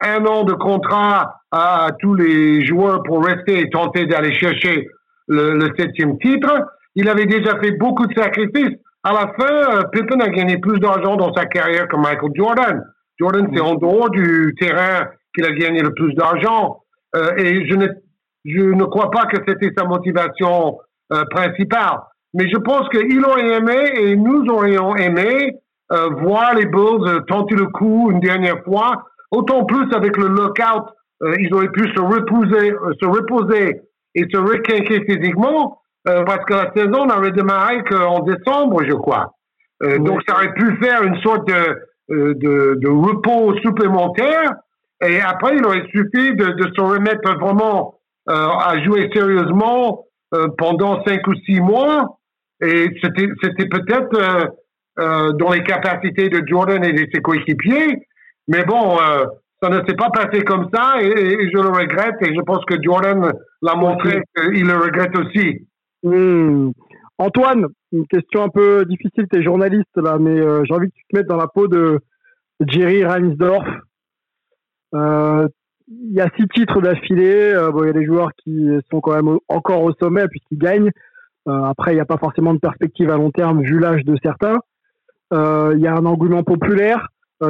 un 0.00 0.24
an 0.26 0.44
de 0.44 0.52
contrat 0.52 1.40
à, 1.50 1.88
tous 1.98 2.14
les 2.14 2.64
joueurs 2.64 3.02
pour 3.02 3.24
rester 3.24 3.60
et 3.60 3.70
tenter 3.70 4.06
d'aller 4.06 4.34
chercher 4.34 4.86
le 5.26 5.72
septième 5.76 6.18
titre 6.18 6.68
il 6.94 7.08
avait 7.08 7.26
déjà 7.26 7.58
fait 7.60 7.72
beaucoup 7.72 8.06
de 8.06 8.14
sacrifices. 8.14 8.76
À 9.02 9.12
la 9.12 9.32
fin, 9.38 9.78
euh, 9.78 9.82
Pippen 9.92 10.20
a 10.20 10.28
gagné 10.28 10.58
plus 10.58 10.78
d'argent 10.78 11.16
dans 11.16 11.32
sa 11.34 11.46
carrière 11.46 11.88
que 11.88 11.96
Michael 11.96 12.30
Jordan. 12.34 12.84
Jordan, 13.18 13.48
c'est 13.52 13.60
en 13.60 13.74
dehors 13.74 14.10
du 14.10 14.54
terrain 14.58 15.08
qu'il 15.34 15.44
a 15.44 15.52
gagné 15.52 15.80
le 15.80 15.92
plus 15.92 16.14
d'argent. 16.14 16.80
Euh, 17.16 17.36
et 17.36 17.68
je 17.68 17.74
ne, 17.74 17.86
je 18.44 18.60
ne 18.60 18.84
crois 18.84 19.10
pas 19.10 19.26
que 19.26 19.36
c'était 19.46 19.72
sa 19.76 19.84
motivation 19.84 20.78
euh, 21.12 21.24
principale. 21.30 22.00
Mais 22.34 22.48
je 22.48 22.56
pense 22.56 22.88
qu'il 22.88 23.24
aurait 23.24 23.58
aimé 23.58 23.92
et 23.96 24.16
nous 24.16 24.44
aurions 24.46 24.96
aimé 24.96 25.54
euh, 25.92 26.08
voir 26.22 26.54
les 26.54 26.66
Bulls 26.66 27.06
euh, 27.06 27.20
tenter 27.28 27.54
le 27.54 27.66
coup 27.66 28.10
une 28.10 28.20
dernière 28.20 28.62
fois. 28.64 29.04
Autant 29.30 29.64
plus 29.64 29.92
avec 29.94 30.16
le 30.16 30.28
lockout, 30.28 30.86
euh, 31.22 31.34
ils 31.38 31.52
auraient 31.54 31.70
pu 31.70 31.86
se 31.94 32.00
reposer, 32.00 32.72
se 33.00 33.06
reposer 33.06 33.80
et 34.14 34.24
se 34.32 34.36
requinquer 34.36 35.04
physiquement. 35.04 35.78
Euh, 36.06 36.22
parce 36.24 36.44
que 36.44 36.52
la 36.52 36.72
saison 36.76 37.06
n'aurait 37.06 37.32
démarré 37.32 37.82
qu'en 37.84 38.20
décembre, 38.20 38.82
je 38.84 38.92
crois. 38.94 39.32
Euh, 39.82 39.96
oui. 39.98 40.04
Donc, 40.04 40.20
ça 40.28 40.34
aurait 40.34 40.52
pu 40.52 40.76
faire 40.82 41.02
une 41.02 41.18
sorte 41.22 41.48
de, 41.48 41.78
euh, 42.10 42.34
de, 42.34 42.74
de, 42.80 42.88
repos 42.88 43.56
supplémentaire. 43.62 44.52
Et 45.02 45.20
après, 45.20 45.56
il 45.56 45.64
aurait 45.64 45.86
suffi 45.90 46.34
de, 46.34 46.52
de 46.52 46.70
se 46.74 46.80
remettre 46.80 47.38
vraiment 47.38 47.94
euh, 48.28 48.34
à 48.34 48.82
jouer 48.84 49.10
sérieusement 49.14 50.04
euh, 50.34 50.48
pendant 50.58 51.02
cinq 51.04 51.26
ou 51.26 51.34
six 51.46 51.60
mois. 51.60 52.18
Et 52.62 52.90
c'était, 53.02 53.28
c'était 53.42 53.68
peut-être 53.68 54.54
dans 54.96 55.50
les 55.50 55.64
capacités 55.64 56.28
de 56.28 56.46
Jordan 56.46 56.84
et 56.84 56.92
de 56.92 57.06
ses 57.12 57.20
coéquipiers. 57.20 58.06
Mais 58.46 58.64
bon, 58.64 58.96
ça 59.60 59.68
ne 59.68 59.84
s'est 59.86 59.96
pas 59.96 60.10
passé 60.10 60.44
comme 60.44 60.68
ça 60.72 61.02
et, 61.02 61.06
et, 61.08 61.50
je 61.50 61.58
le 61.58 61.68
regrette. 61.68 62.14
Et 62.20 62.34
je 62.34 62.40
pense 62.42 62.64
que 62.66 62.76
Jordan 62.80 63.32
l'a 63.60 63.74
montré 63.74 64.22
qu'il 64.36 64.66
le 64.66 64.76
regrette 64.76 65.18
aussi. 65.18 65.66
Mmh. 66.04 66.72
Antoine, 67.16 67.66
une 67.92 68.06
question 68.06 68.42
un 68.42 68.48
peu 68.50 68.84
difficile, 68.84 69.26
tu 69.32 69.38
es 69.38 69.42
journaliste 69.42 69.96
là, 69.96 70.18
mais 70.18 70.38
euh, 70.38 70.64
j'ai 70.64 70.74
envie 70.74 70.90
que 70.90 70.94
tu 70.94 71.04
te 71.08 71.16
mettes 71.16 71.26
dans 71.26 71.36
la 71.36 71.46
peau 71.46 71.66
de 71.66 72.00
Jerry 72.66 73.04
Reinsdorf. 73.04 73.66
Euh, 74.94 75.48
il 75.88 76.12
y 76.12 76.20
a 76.20 76.28
six 76.36 76.46
titres 76.48 76.80
d'affilée. 76.80 77.54
Euh, 77.54 77.70
il 77.82 77.86
y 77.86 77.90
a 77.90 77.92
des 77.92 78.04
joueurs 78.04 78.32
qui 78.42 78.68
sont 78.90 79.00
quand 79.00 79.14
même 79.14 79.38
encore 79.48 79.82
au 79.82 79.92
sommet 79.94 80.28
puisqu'ils 80.28 80.58
gagnent. 80.58 80.90
Après, 81.46 81.92
il 81.92 81.96
n'y 81.96 82.00
a 82.00 82.06
pas 82.06 82.16
forcément 82.16 82.54
de 82.54 82.58
perspective 82.58 83.10
à 83.10 83.16
long 83.16 83.30
terme 83.30 83.62
vu 83.62 83.78
l'âge 83.78 84.02
de 84.04 84.16
certains. 84.22 84.56
Il 85.30 85.78
y 85.78 85.86
a 85.86 85.94
un 85.94 86.06
engouement 86.06 86.42
populaire. 86.42 87.08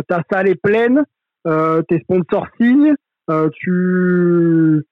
ta 0.09 0.23
salle 0.33 0.49
est 0.49 0.61
pleine. 0.61 1.05
tes 1.45 2.01
sponsors 2.01 2.49
signent. 2.59 2.97
tu 3.53 4.83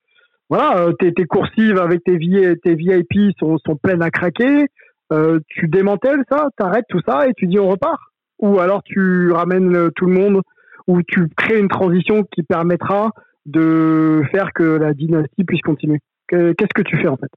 voilà, 0.53 0.77
euh, 0.81 0.93
tes, 0.93 1.15
tes, 1.15 1.25
coursives 1.25 1.79
avec 1.79 2.05
tes, 2.05 2.19
tes 2.63 2.75
VIP 2.75 3.35
sont, 3.39 3.57
sont, 3.57 3.75
pleines 3.75 4.03
à 4.03 4.11
craquer. 4.11 4.67
Euh, 5.11 5.41
tu 5.49 5.67
démantèles 5.67 6.25
ça, 6.31 6.51
t'arrêtes 6.59 6.85
tout 6.91 7.01
ça 7.09 7.27
et 7.27 7.33
tu 7.35 7.47
dis 7.47 7.59
on 7.59 7.71
repart. 7.71 7.99
Ou 8.39 8.59
alors 8.59 8.83
tu 8.83 9.33
ramènes 9.33 9.91
tout 9.97 10.05
le 10.05 10.13
monde, 10.13 10.43
ou 10.87 11.01
tu 11.05 11.27
crées 11.35 11.59
une 11.59 11.69
transition 11.69 12.25
qui 12.25 12.43
permettra 12.43 13.13
de 13.47 14.21
faire 14.31 14.53
que 14.55 14.63
la 14.63 14.93
dynastie 14.93 15.45
puisse 15.45 15.63
continuer. 15.63 16.01
Qu'est-ce 16.29 16.75
que 16.75 16.83
tu 16.83 16.99
fais 16.99 17.09
en 17.09 17.17
fait? 17.17 17.31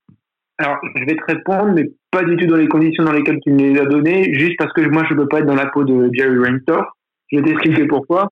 Alors, 0.57 0.75
je 0.97 1.05
vais 1.05 1.15
te 1.15 1.23
répondre, 1.25 1.71
mais 1.73 1.89
pas 2.11 2.23
du 2.23 2.35
tout 2.35 2.47
dans 2.47 2.57
les 2.57 2.67
conditions 2.67 3.05
dans 3.05 3.13
lesquelles 3.13 3.39
tu 3.45 3.53
me 3.53 3.59
les 3.59 3.79
as 3.79 3.85
données, 3.85 4.33
juste 4.33 4.57
parce 4.57 4.73
que 4.73 4.81
moi 4.89 5.05
je 5.09 5.15
peux 5.15 5.29
pas 5.29 5.39
être 5.39 5.45
dans 5.45 5.55
la 5.55 5.67
peau 5.67 5.85
de 5.85 6.09
Jerry 6.11 6.37
Reinsdorf. 6.37 6.87
Je 7.31 7.37
vais 7.37 7.43
t'expliquer 7.43 7.87
pourquoi. 7.87 8.27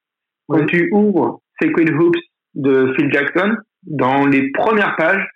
Quand 0.50 0.66
tu 0.66 0.90
ouvres 0.92 1.40
Sacred 1.62 1.90
Hoops 1.90 2.20
de 2.56 2.94
Phil 2.98 3.10
Jackson, 3.14 3.56
dans 3.86 4.26
les 4.26 4.52
premières 4.52 4.96
pages, 4.96 5.28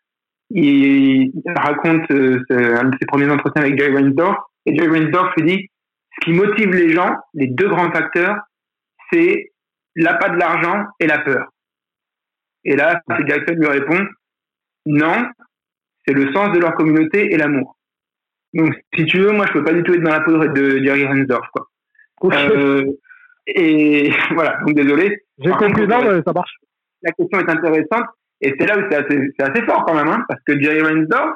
il 0.49 1.31
raconte 1.55 2.10
euh, 2.12 2.39
un 2.49 2.86
de 2.86 2.97
ses 2.99 3.05
premiers 3.05 3.29
entretiens 3.29 3.63
avec 3.63 3.77
Jerry 3.77 3.95
Reinsdorf. 3.95 4.38
Et 4.65 4.75
Jerry 4.75 4.99
Reinsdorf 4.99 5.33
lui 5.38 5.57
dit 5.57 5.69
ce 6.13 6.25
qui 6.25 6.33
motive 6.33 6.71
les 6.71 6.93
gens, 6.93 7.15
les 7.33 7.47
deux 7.47 7.67
grands 7.67 7.91
facteurs, 7.91 8.38
c'est 9.12 9.51
l'appât 9.95 10.29
de 10.29 10.38
l'argent 10.38 10.86
et 10.99 11.07
la 11.07 11.19
peur. 11.19 11.47
Et 12.63 12.75
là, 12.75 13.01
Phil 13.15 13.27
Jackson 13.27 13.55
lui 13.57 13.67
répond 13.67 13.99
non, 14.86 15.29
c'est 16.05 16.13
le 16.13 16.31
sens 16.33 16.53
de 16.53 16.60
leur 16.60 16.73
communauté 16.75 17.33
et 17.33 17.38
l'amour. 17.38 17.77
Donc, 18.53 18.73
si 18.95 19.05
tu 19.05 19.19
veux, 19.19 19.31
moi, 19.31 19.45
je 19.47 19.53
peux 19.53 19.63
pas 19.63 19.73
du 19.73 19.83
tout 19.83 19.93
être 19.93 20.01
dans 20.01 20.12
la 20.12 20.21
peau 20.21 20.31
de 20.31 20.83
Jerry 20.83 21.05
Reinsdorf, 21.05 21.47
quoi. 21.51 21.67
Euh, 22.23 22.86
et 23.45 24.12
voilà, 24.33 24.60
donc 24.65 24.75
désolé. 24.75 25.23
J'ai 25.39 25.51
compris, 25.51 25.86
non, 25.88 26.01
mais 26.03 26.21
ça 26.25 26.33
marche. 26.33 26.55
La 27.03 27.12
question 27.12 27.39
est 27.39 27.49
intéressante 27.49 28.07
et 28.41 28.54
c'est 28.60 28.67
là 28.67 28.78
où 28.78 28.82
c'est 28.89 28.97
assez, 28.97 29.34
assez, 29.39 29.62
fort 29.63 29.86
quand 29.86 29.95
même, 29.95 30.08
hein, 30.08 30.23
parce 30.28 30.41
que 30.45 30.60
Jerry 30.60 30.82
Reinsdorf, 30.82 31.36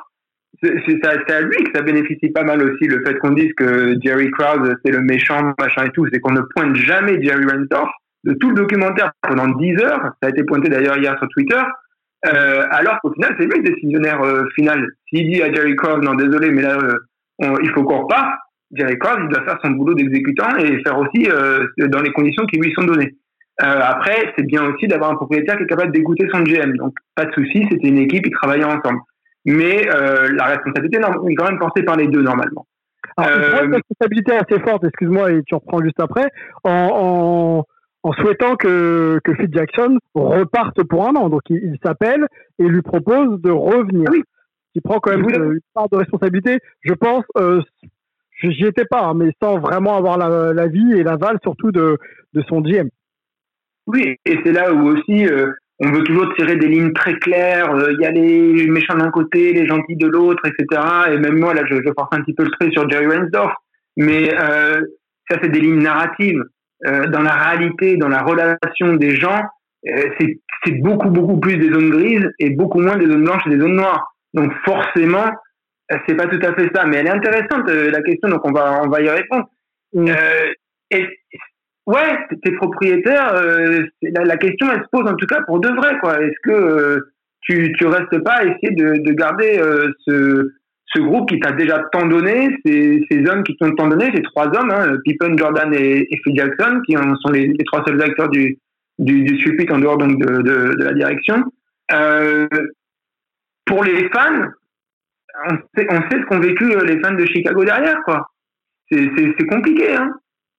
c'est 0.61 1.31
à 1.31 1.41
lui 1.41 1.63
que 1.63 1.71
ça 1.73 1.81
bénéficie 1.81 2.29
pas 2.29 2.43
mal 2.43 2.61
aussi, 2.61 2.85
le 2.85 3.03
fait 3.03 3.17
qu'on 3.19 3.31
dise 3.31 3.51
que 3.53 3.95
Jerry 4.03 4.29
Krause 4.31 4.75
c'est 4.85 4.91
le 4.91 5.01
méchant, 5.01 5.53
machin 5.59 5.85
et 5.85 5.91
tout, 5.91 6.07
c'est 6.11 6.19
qu'on 6.19 6.33
ne 6.33 6.41
pointe 6.55 6.75
jamais 6.75 7.21
Jerry 7.23 7.45
Reinsdorf 7.45 7.89
de 8.23 8.33
tout 8.33 8.49
le 8.49 8.55
documentaire 8.55 9.11
pendant 9.21 9.47
10 9.47 9.81
heures, 9.81 10.01
ça 10.21 10.27
a 10.27 10.29
été 10.29 10.43
pointé 10.43 10.69
d'ailleurs 10.69 10.97
hier 10.97 11.17
sur 11.17 11.27
Twitter, 11.29 11.61
euh, 12.27 12.67
alors 12.69 12.99
qu'au 13.01 13.11
final 13.13 13.35
c'est 13.39 13.45
lui 13.45 13.63
le 13.63 13.73
décisionnaire 13.73 14.21
euh, 14.21 14.43
final. 14.53 14.87
S'il 15.09 15.31
dit 15.31 15.41
à 15.41 15.51
Jerry 15.51 15.75
Krause, 15.75 16.03
non 16.03 16.13
désolé, 16.13 16.51
mais 16.51 16.61
là 16.61 16.77
euh, 16.77 17.55
il 17.63 17.71
faut 17.71 17.83
qu'on 17.83 18.03
repart, 18.03 18.37
Jerry 18.73 18.97
Krause 18.99 19.17
il 19.23 19.29
doit 19.29 19.43
faire 19.43 19.59
son 19.63 19.71
boulot 19.71 19.95
d'exécutant 19.95 20.55
et 20.57 20.81
faire 20.83 20.99
aussi 20.99 21.29
euh, 21.29 21.65
dans 21.87 22.01
les 22.01 22.11
conditions 22.11 22.45
qui 22.45 22.57
lui 22.57 22.71
sont 22.73 22.83
données. 22.83 23.15
Euh, 23.63 23.79
après, 23.83 24.33
c'est 24.35 24.45
bien 24.45 24.63
aussi 24.65 24.87
d'avoir 24.87 25.11
un 25.11 25.15
propriétaire 25.15 25.57
qui 25.57 25.63
est 25.63 25.67
capable 25.67 25.91
d'écouter 25.91 26.27
son 26.31 26.41
GM. 26.41 26.75
Donc, 26.77 26.95
pas 27.15 27.25
de 27.25 27.31
souci, 27.33 27.65
c'était 27.69 27.87
une 27.87 27.99
équipe, 27.99 28.25
ils 28.25 28.33
travaillaient 28.33 28.63
ensemble. 28.63 28.99
Mais 29.45 29.87
euh, 29.93 30.29
la 30.33 30.45
responsabilité 30.45 30.97
est 30.99 31.35
quand 31.35 31.49
même 31.49 31.59
portée 31.59 31.83
par 31.83 31.95
les 31.95 32.07
deux 32.07 32.21
normalement. 32.21 32.65
Alors, 33.17 33.37
euh, 33.37 33.65
une 33.65 33.75
responsabilité 33.75 34.33
assez 34.33 34.59
forte, 34.61 34.83
excuse-moi, 34.83 35.31
et 35.31 35.43
tu 35.43 35.55
reprends 35.55 35.81
juste 35.83 35.99
après, 35.99 36.27
en, 36.63 37.65
en, 38.03 38.09
en 38.09 38.13
souhaitant 38.13 38.55
que, 38.55 39.19
que 39.23 39.33
Phil 39.35 39.49
Jackson 39.51 39.97
reparte 40.15 40.83
pour 40.83 41.07
un 41.07 41.15
an. 41.15 41.29
Donc, 41.29 41.41
il, 41.49 41.57
il 41.57 41.77
s'appelle 41.83 42.27
et 42.57 42.63
lui 42.63 42.81
propose 42.81 43.41
de 43.41 43.51
revenir. 43.51 44.09
Oui. 44.11 44.23
Il 44.73 44.81
prend 44.81 44.99
quand 44.99 45.11
même 45.11 45.27
une, 45.29 45.59
part 45.73 45.89
de 45.89 45.97
responsabilité. 45.97 46.59
Je 46.81 46.93
pense, 46.93 47.25
euh, 47.37 47.61
j'y 48.41 48.65
étais 48.65 48.85
pas, 48.85 49.03
hein, 49.03 49.13
mais 49.15 49.31
sans 49.41 49.59
vraiment 49.59 49.97
avoir 49.97 50.17
la, 50.17 50.53
la 50.53 50.67
vie 50.67 50.93
et 50.93 51.03
l'aval 51.03 51.37
surtout 51.43 51.71
de, 51.71 51.97
de 52.33 52.41
son 52.43 52.61
GM. 52.61 52.89
Oui, 53.87 54.15
et 54.25 54.39
c'est 54.43 54.51
là 54.51 54.73
où 54.73 54.87
aussi 54.89 55.27
euh, 55.27 55.51
on 55.79 55.91
veut 55.91 56.03
toujours 56.03 56.33
tirer 56.35 56.55
des 56.55 56.67
lignes 56.67 56.93
très 56.93 57.15
claires. 57.15 57.73
Il 57.91 57.99
y 57.99 58.05
a 58.05 58.11
les 58.11 58.67
méchants 58.67 58.95
d'un 58.95 59.09
côté, 59.09 59.53
les 59.53 59.67
gentils 59.67 59.95
de 59.95 60.07
l'autre, 60.07 60.43
etc. 60.45 60.81
Et 61.11 61.17
même 61.17 61.39
moi, 61.39 61.53
là, 61.53 61.63
je, 61.69 61.75
je 61.75 61.91
force 61.97 62.09
un 62.11 62.21
petit 62.21 62.33
peu 62.33 62.43
le 62.43 62.51
trait 62.51 62.71
sur 62.71 62.89
Jerry 62.89 63.07
Reinsdorf. 63.07 63.53
Mais 63.97 64.33
euh, 64.33 64.81
ça, 65.29 65.37
c'est 65.41 65.49
des 65.49 65.59
lignes 65.59 65.81
narratives. 65.81 66.41
Euh, 66.87 67.07
dans 67.07 67.21
la 67.21 67.33
réalité, 67.33 67.97
dans 67.97 68.07
la 68.07 68.23
relation 68.23 68.93
des 68.95 69.15
gens, 69.15 69.43
euh, 69.87 70.03
c'est 70.17 70.71
beaucoup, 70.81 71.09
beaucoup 71.09 71.39
plus 71.39 71.57
des 71.57 71.71
zones 71.71 71.91
grises 71.91 72.27
et 72.39 72.49
beaucoup 72.51 72.79
moins 72.79 72.97
des 72.97 73.05
zones 73.05 73.23
blanches 73.23 73.43
et 73.45 73.51
des 73.51 73.59
zones 73.59 73.75
noires. 73.75 74.15
Donc 74.33 74.51
forcément, 74.65 75.29
euh, 75.91 75.97
c'est 76.07 76.15
pas 76.15 76.25
tout 76.25 76.39
à 76.41 76.53
fait 76.53 76.69
ça. 76.73 76.85
Mais 76.85 76.97
elle 76.97 77.07
est 77.07 77.11
intéressante, 77.11 77.69
la 77.69 78.01
question, 78.01 78.29
donc 78.29 78.41
on 78.45 78.51
va, 78.51 78.81
on 78.83 78.89
va 78.89 79.01
y 79.01 79.09
répondre. 79.09 79.45
Mm. 79.93 80.07
et, 80.91 81.07
ouais, 81.85 82.17
t'es 82.43 82.51
propriétaire, 82.51 83.33
la, 84.01 84.23
la, 84.23 84.37
question, 84.37 84.67
elle 84.71 84.81
se 84.81 84.89
pose 84.91 85.09
en 85.09 85.15
tout 85.15 85.27
cas 85.27 85.41
pour 85.45 85.59
de 85.59 85.69
vrai. 85.69 85.97
quoi. 86.01 86.21
Est-ce 86.21 86.39
que 86.43 86.99
tu, 87.41 87.73
tu 87.77 87.85
restes 87.85 88.19
pas 88.23 88.33
à 88.33 88.43
essayer 88.43 88.71
de, 88.75 89.03
de 89.03 89.11
garder 89.13 89.61
ce 90.05 90.51
ce 90.93 90.99
groupe 90.99 91.29
qui 91.29 91.39
t'a 91.39 91.51
déjà 91.51 91.83
tant 91.91 92.05
donné, 92.05 92.49
ces, 92.65 93.05
ces 93.09 93.25
hommes 93.27 93.43
qui 93.43 93.55
t'ont 93.57 93.71
tant 93.75 93.87
donné, 93.87 94.11
ces 94.13 94.21
trois 94.23 94.47
hommes, 94.47 94.71
hein, 94.71 94.97
Pippen, 95.05 95.37
Jordan 95.37 95.73
et, 95.73 96.07
Phil 96.23 96.35
Jackson, 96.35 96.81
qui 96.85 96.97
en 96.97 97.15
sont 97.17 97.31
les, 97.31 97.53
trois 97.65 97.83
seuls 97.85 98.01
acteurs 98.01 98.29
du, 98.29 98.57
du, 98.99 99.23
du 99.23 99.67
en 99.71 99.79
dehors 99.79 99.97
donc 99.97 100.19
de, 100.19 100.41
de, 100.41 100.83
la 100.83 100.93
direction. 100.93 101.43
Euh, 101.93 102.47
pour 103.65 103.83
les 103.83 104.09
fans, 104.09 104.47
on 105.49 105.55
sait, 105.75 105.87
on 105.89 106.01
sait 106.09 106.19
ce 106.19 106.25
qu'ont 106.25 106.39
vécu 106.39 106.65
les 106.85 106.99
fans 106.99 107.13
de 107.13 107.25
Chicago 107.25 107.63
derrière, 107.63 108.01
quoi. 108.03 108.27
C'est 108.91 109.47
compliqué, 109.47 109.95
hein. 109.95 110.11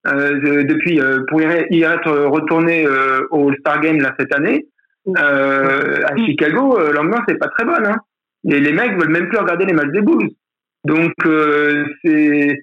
Euh, 0.08 0.64
depuis, 0.64 1.00
euh, 1.00 1.20
pour 1.28 1.40
y, 1.40 1.82
être 1.82 2.10
retourné 2.26 2.84
euh, 2.84 3.26
au 3.30 3.50
All-Star 3.50 3.80
Game 3.80 3.98
là, 3.98 4.14
cette 4.18 4.34
année, 4.34 4.66
euh, 5.16 6.00
à 6.04 6.16
Chicago, 6.16 6.76
l'ambiance 6.92 7.22
n'est 7.28 7.36
pas 7.36 7.48
très 7.48 7.64
bonne. 7.64 7.86
Hein. 7.86 7.98
Et 8.50 8.58
les 8.58 8.72
mecs 8.72 8.98
veulent 8.98 9.12
même 9.12 9.28
plus 9.28 9.38
regarder 9.38 9.64
les 9.64 9.72
matchs 9.72 9.92
des 9.92 10.00
Bulls. 10.00 10.30
Donc 10.84 11.12
euh, 11.26 11.84
c'est 12.04 12.58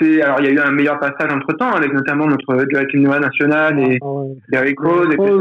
c'est 0.00 0.22
alors 0.22 0.40
il 0.40 0.46
y 0.46 0.48
a 0.48 0.52
eu 0.52 0.58
un 0.58 0.72
meilleur 0.72 0.98
passage 0.98 1.32
entre 1.32 1.52
temps 1.52 1.72
avec 1.72 1.92
notamment 1.92 2.26
notre 2.26 2.66
Joachim 2.70 2.98
Noah 2.98 3.20
national 3.20 3.78
et 3.78 3.98
ah, 4.02 4.06
Derrick 4.50 4.80
Rose 4.80 5.08
etc. 5.12 5.38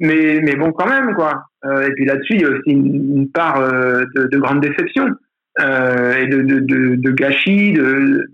Mais 0.00 0.40
mais 0.42 0.56
bon 0.56 0.72
quand 0.72 0.88
même 0.88 1.14
quoi. 1.14 1.44
Euh, 1.64 1.86
et 1.86 1.92
puis 1.92 2.04
là-dessus 2.04 2.34
il 2.34 2.40
y 2.40 2.44
a 2.44 2.50
aussi 2.50 2.70
une, 2.70 3.30
part 3.30 3.60
euh, 3.60 4.04
de, 4.16 4.26
de, 4.26 4.38
grande 4.38 4.60
déception 4.60 5.08
euh, 5.60 6.16
et 6.16 6.26
de, 6.26 6.42
de, 6.42 6.58
de, 6.58 6.96
de 6.96 7.10
gâchis, 7.12 7.72
de, 7.72 8.28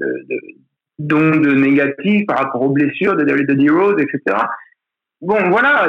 d'ondes 0.98 1.46
négatives 1.46 2.24
par 2.26 2.38
rapport 2.38 2.62
aux 2.62 2.70
blessures 2.70 3.16
de 3.16 3.24
David 3.24 3.50
D. 3.50 3.70
Rose 3.70 3.96
etc. 3.98 4.36
Bon 5.20 5.50
voilà, 5.50 5.88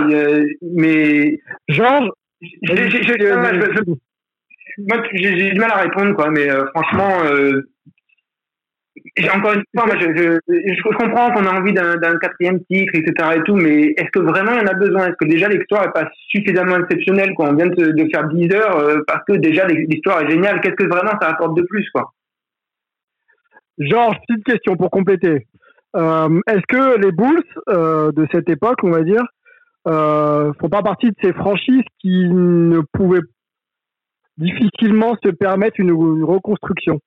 mais 0.61 1.39
Georges, 1.67 2.09
moi, 4.77 4.97
j'ai 5.13 5.51
du 5.51 5.59
mal 5.59 5.71
à 5.71 5.77
répondre, 5.77 6.15
quoi, 6.15 6.29
mais 6.29 6.49
euh, 6.49 6.65
franchement, 6.73 7.23
euh, 7.25 7.61
encore 9.33 9.53
une 9.53 9.63
fois, 9.75 9.85
moi, 9.85 9.95
je, 9.99 10.07
je, 10.15 10.39
je, 10.47 10.81
comprends 10.83 11.31
qu'on 11.31 11.45
a 11.45 11.59
envie 11.59 11.73
d'un 11.73 12.17
quatrième 12.17 12.63
titre, 12.65 12.93
etc. 12.95 13.37
et 13.37 13.43
tout, 13.43 13.55
mais 13.55 13.93
est-ce 13.97 14.09
que 14.11 14.19
vraiment 14.19 14.51
il 14.53 14.59
y 14.59 14.61
en 14.61 14.67
a 14.67 14.73
besoin? 14.73 15.07
Est-ce 15.07 15.17
que 15.19 15.27
déjà 15.27 15.47
l'histoire 15.47 15.85
est 15.85 15.93
pas 15.93 16.09
suffisamment 16.29 16.77
exceptionnelle, 16.77 17.33
quoi? 17.35 17.49
On 17.49 17.55
vient 17.55 17.67
de, 17.67 17.91
de 17.91 18.09
faire 18.11 18.27
10 18.27 18.53
heures 18.53 18.77
euh, 18.77 18.99
parce 19.07 19.23
que 19.27 19.33
déjà 19.33 19.67
l'histoire 19.67 20.21
est 20.23 20.31
géniale. 20.31 20.59
Qu'est-ce 20.61 20.75
que 20.75 20.87
vraiment 20.87 21.13
ça 21.21 21.29
apporte 21.29 21.55
de 21.55 21.63
plus, 21.63 21.87
quoi? 21.91 22.13
Georges, 23.77 24.17
petite 24.27 24.45
question 24.45 24.75
pour 24.75 24.89
compléter. 24.89 25.47
Euh, 25.95 26.39
est-ce 26.47 26.65
que 26.67 26.99
les 26.99 27.11
Bulls 27.11 27.43
de 27.67 28.27
cette 28.31 28.49
époque, 28.49 28.79
on 28.83 28.91
va 28.91 29.03
dire, 29.03 29.23
font 29.85 30.69
pas 30.69 30.81
partie 30.81 31.09
de 31.09 31.15
ces 31.21 31.33
franchises 31.33 31.83
qui 31.99 32.29
ne 32.29 32.81
pouvaient 32.93 33.21
difficilement 34.37 35.15
se 35.23 35.29
permettre 35.29 35.79
une, 35.79 35.91
reconstruction. 35.91 36.99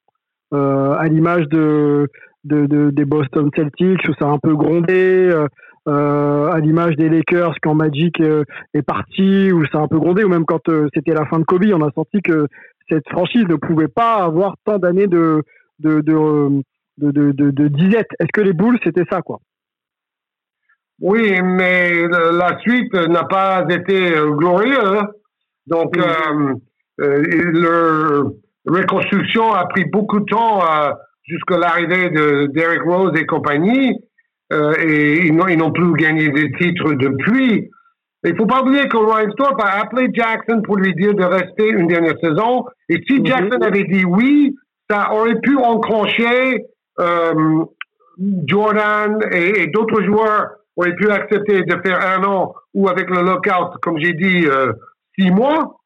Euh, 0.54 0.92
à 0.92 1.08
l'image 1.08 1.48
de, 1.48 2.08
de, 2.44 2.66
de, 2.66 2.90
des 2.90 3.04
Boston 3.04 3.50
Celtics 3.56 4.08
où 4.08 4.12
ça 4.18 4.26
a 4.26 4.28
un 4.28 4.38
peu 4.38 4.54
grondé, 4.54 5.28
euh, 5.28 5.48
euh 5.88 6.48
à 6.52 6.60
l'image 6.60 6.94
des 6.96 7.08
Lakers 7.08 7.54
quand 7.62 7.74
Magic 7.74 8.20
euh, 8.20 8.44
est 8.72 8.82
parti 8.82 9.50
où 9.52 9.64
ça 9.66 9.78
a 9.78 9.82
un 9.82 9.88
peu 9.88 9.98
grondé, 9.98 10.22
ou 10.22 10.28
même 10.28 10.44
quand 10.44 10.68
euh, 10.68 10.88
c'était 10.94 11.14
la 11.14 11.26
fin 11.26 11.40
de 11.40 11.44
Kobe, 11.44 11.64
on 11.74 11.84
a 11.84 11.90
senti 11.92 12.22
que 12.22 12.46
cette 12.88 13.08
franchise 13.08 13.44
ne 13.48 13.56
pouvait 13.56 13.88
pas 13.88 14.22
avoir 14.22 14.54
tant 14.64 14.78
d'années 14.78 15.08
de 15.08 15.42
de, 15.78 16.00
de, 16.00 16.62
de, 16.98 17.32
de, 17.32 17.50
de 17.50 17.68
disette. 17.68 18.08
Est-ce 18.18 18.32
que 18.32 18.40
les 18.40 18.52
Bulls 18.52 18.78
c'était 18.82 19.04
ça 19.10 19.22
quoi? 19.22 19.40
Oui, 21.00 21.40
mais 21.42 22.08
la 22.08 22.58
suite 22.60 22.94
n'a 22.94 23.24
pas 23.24 23.66
été 23.68 24.14
glorieuse. 24.30 24.98
Hein. 24.98 25.08
Donc 25.66 25.94
euh, 25.98 26.54
leur 26.98 28.30
reconstruction 28.66 29.52
a 29.52 29.66
pris 29.66 29.84
beaucoup 29.86 30.20
de 30.20 30.24
temps 30.24 30.60
euh, 30.62 30.92
jusqu'à 31.24 31.58
l'arrivée 31.58 32.10
de 32.10 32.46
Derek 32.54 32.82
Rose 32.82 33.12
et 33.16 33.26
compagnie. 33.26 33.92
Euh, 34.52 34.74
et 34.80 35.26
ils 35.26 35.34
n'ont 35.34 35.72
plus 35.72 35.92
gagné 35.94 36.28
des 36.30 36.50
titres 36.52 36.92
depuis. 36.94 37.68
Il 38.24 38.36
faut 38.36 38.46
pas 38.46 38.62
oublier 38.62 38.88
que 38.88 38.96
Ryan 38.96 39.30
Thorpe 39.36 39.60
a 39.60 39.80
appelé 39.80 40.08
Jackson 40.12 40.62
pour 40.62 40.76
lui 40.76 40.94
dire 40.94 41.14
de 41.14 41.24
rester 41.24 41.68
une 41.68 41.88
dernière 41.88 42.18
saison. 42.20 42.64
Et 42.88 43.00
si 43.06 43.20
mhm. 43.20 43.26
Jackson 43.26 43.60
avait 43.60 43.84
dit 43.84 44.04
oui, 44.04 44.54
ça 44.88 45.12
aurait 45.12 45.40
pu 45.40 45.56
enclencher 45.56 46.64
euh, 47.00 47.64
Jordan 48.46 49.18
et, 49.32 49.62
et 49.62 49.66
d'autres 49.68 50.02
joueurs 50.02 50.48
auraient 50.76 50.94
pu 50.94 51.10
accepter 51.10 51.62
de 51.62 51.80
faire 51.84 52.00
un 52.00 52.22
an 52.24 52.54
ou 52.74 52.88
avec 52.88 53.08
le 53.10 53.22
lockout, 53.22 53.78
comme 53.82 53.98
j'ai 53.98 54.12
dit, 54.12 54.46
euh, 54.46 54.72
six 55.18 55.30
mois. 55.30 55.76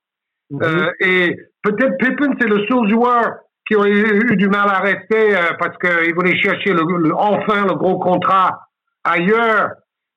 Mhm. 0.50 0.62
Euh, 0.62 0.90
et 1.00 1.36
peut-être 1.62 1.96
Pippen, 1.98 2.34
c'est 2.40 2.48
le 2.48 2.66
seul 2.68 2.90
joueur 2.90 3.36
qui 3.66 3.76
aurait 3.76 3.92
eu, 3.92 4.36
du 4.36 4.48
mal 4.48 4.68
à 4.68 4.80
rester 4.80 5.36
euh, 5.36 5.52
parce 5.58 5.76
qu'il 5.78 6.14
voulait 6.14 6.36
chercher 6.36 6.72
le, 6.72 6.82
enfin 7.14 7.66
le 7.66 7.74
gros 7.74 7.98
contrat 7.98 8.60
ailleurs. 9.04 9.70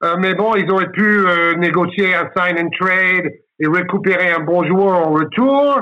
Euh, 0.04 0.16
mais 0.18 0.34
bon, 0.34 0.56
ils 0.56 0.70
auraient 0.72 0.92
pu 0.92 1.26
négocier 1.58 2.14
un 2.16 2.30
sign 2.36 2.58
and 2.60 2.70
trade 2.80 3.32
et 3.60 3.68
récupérer 3.68 4.32
un 4.32 4.44
bon 4.44 4.66
joueur 4.66 5.08
en 5.08 5.12
retour. 5.12 5.80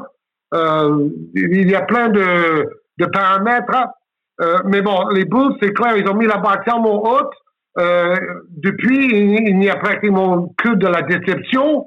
il 1.34 1.72
y 1.72 1.76
a 1.76 1.82
plein 1.82 2.10
de, 2.10 2.68
de 2.98 3.06
paramètres. 3.06 3.88
mais 4.66 4.82
bon, 4.82 5.08
les 5.10 5.26
Bulls, 5.26 5.56
c'est 5.62 5.74
clair, 5.74 5.98
ils 5.98 6.08
ont 6.08 6.16
mis 6.16 6.28
la 6.28 6.38
barre 6.38 6.64
tellement 6.64 7.04
haute. 7.04 7.34
depuis, 7.78 9.10
il 9.48 9.58
n'y 9.58 9.70
a 9.70 9.76
pratiquement 9.76 10.54
que 10.58 10.76
de 10.76 10.88
la 10.88 11.02
déception. 11.02 11.86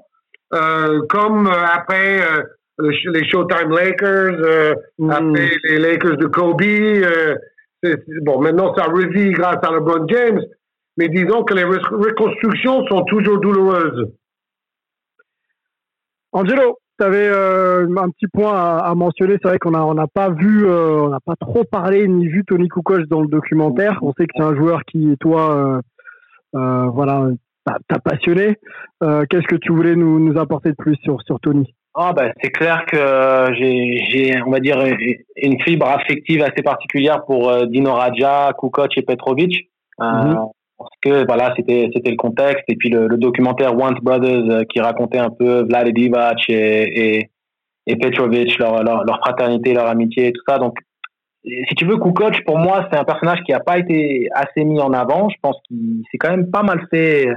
Euh, 0.54 1.00
comme 1.08 1.48
euh, 1.48 1.64
après 1.72 2.20
euh, 2.20 2.42
les 2.78 3.28
Showtime 3.28 3.70
Lakers, 3.70 4.76
mm. 4.98 5.10
après 5.10 5.50
les 5.64 5.78
Lakers 5.78 6.16
de 6.16 6.26
Kobe. 6.26 6.62
bon, 8.22 8.40
maintenant 8.40 8.74
ça 8.76 8.84
revit 8.84 9.32
grâce 9.32 9.58
à 9.62 9.72
LeBron 9.72 10.06
James, 10.08 10.40
mais 10.96 11.08
disons 11.08 11.42
que 11.42 11.54
les 11.54 11.64
reconstructions 11.64 12.86
sont 12.86 13.04
toujours 13.04 13.40
douloureuses. 13.40 14.12
Angelo, 16.32 16.78
tu 16.98 17.04
avais 17.04 17.28
un 17.28 18.10
petit 18.10 18.26
point 18.32 18.78
à, 18.78 18.94
mentionner. 18.94 19.36
C'est 19.42 19.48
vrai 19.48 19.58
qu'on 19.58 19.72
n'a 19.72 19.84
on 19.84 19.94
pas 20.06 20.30
vu, 20.30 20.68
on 20.68 21.08
n'a 21.08 21.20
pas 21.20 21.36
trop 21.36 21.64
parlé 21.64 22.06
ni 22.08 22.28
vu 22.28 22.44
Tony 22.44 22.68
Kukoc 22.68 23.06
dans 23.08 23.22
le 23.22 23.28
documentaire. 23.28 23.98
On 24.02 24.12
sait 24.12 24.26
que 24.26 24.32
c'est 24.36 24.42
un 24.44 24.54
joueur 24.54 24.84
qui, 24.84 25.16
toi, 25.18 25.80
voilà, 26.52 27.28
t'as 27.88 27.98
passionné. 27.98 28.58
Euh, 29.02 29.24
qu'est-ce 29.28 29.46
que 29.46 29.56
tu 29.56 29.72
voulais 29.72 29.96
nous, 29.96 30.18
nous 30.20 30.38
apporter 30.38 30.70
de 30.70 30.76
plus 30.76 30.96
sur, 31.02 31.20
sur 31.22 31.40
Tony? 31.40 31.74
Ah 31.94 32.12
bah, 32.12 32.32
c'est 32.42 32.50
clair 32.50 32.84
que 32.86 32.96
euh, 32.96 33.54
j'ai, 33.54 34.42
on 34.44 34.50
va 34.50 34.60
dire, 34.60 34.78
une 35.36 35.62
fibre 35.62 35.86
affective 35.86 36.42
assez 36.42 36.62
particulière 36.62 37.24
pour 37.24 37.48
euh, 37.48 37.66
Dino 37.66 37.92
Raja, 37.92 38.52
Kukoc 38.58 38.96
et 38.98 39.02
Petrovic. 39.02 39.70
Mhm. 40.00 40.36
Parce 40.78 40.90
que 41.02 41.26
voilà, 41.26 41.54
c'était 41.56 41.88
c'était 41.94 42.10
le 42.10 42.16
contexte 42.16 42.64
et 42.68 42.76
puis 42.76 42.90
le, 42.90 43.08
documentaire 43.16 43.76
Once 43.76 43.98
Brothers 44.02 44.66
qui 44.68 44.80
racontait 44.80 45.18
un 45.18 45.30
peu 45.30 45.62
Vlad 45.62 45.88
et 45.88 45.92
Divac 45.92 46.38
et, 46.48 47.30
et, 47.86 47.96
Petrovic, 47.96 48.58
leur, 48.58 48.82
leur, 48.82 49.18
fraternité, 49.18 49.72
leur 49.72 49.86
amitié 49.86 50.28
et 50.28 50.32
tout 50.32 50.42
ça. 50.48 50.58
Donc, 50.58 50.76
si 51.44 51.74
tu 51.76 51.84
veux, 51.84 51.98
Kukoc, 51.98 52.44
pour 52.44 52.58
moi, 52.58 52.88
c'est 52.90 52.98
un 52.98 53.04
personnage 53.04 53.40
qui 53.44 53.52
n'a 53.52 53.60
pas 53.60 53.78
été 53.78 54.28
assez 54.34 54.64
mis 54.64 54.80
en 54.80 54.92
avant. 54.92 55.28
Je 55.28 55.36
pense 55.42 55.56
qu'il 55.68 56.02
s'est 56.10 56.18
quand 56.18 56.30
même 56.30 56.50
pas 56.50 56.62
mal 56.62 56.86
fait 56.90 57.28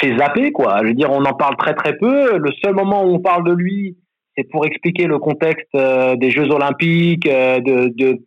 c'est 0.00 0.16
zappé, 0.16 0.52
quoi. 0.52 0.78
Je 0.82 0.88
veux 0.88 0.94
dire, 0.94 1.10
on 1.10 1.24
en 1.24 1.34
parle 1.34 1.56
très 1.56 1.74
très 1.74 1.96
peu. 1.96 2.36
Le 2.38 2.50
seul 2.64 2.74
moment 2.74 3.04
où 3.04 3.14
on 3.14 3.20
parle 3.20 3.44
de 3.44 3.52
lui, 3.52 3.96
c'est 4.36 4.48
pour 4.50 4.66
expliquer 4.66 5.06
le 5.06 5.18
contexte 5.18 5.68
euh, 5.74 6.16
des 6.16 6.30
Jeux 6.30 6.50
Olympiques, 6.50 7.26
euh, 7.26 7.60
de, 7.60 7.92
de 7.94 8.18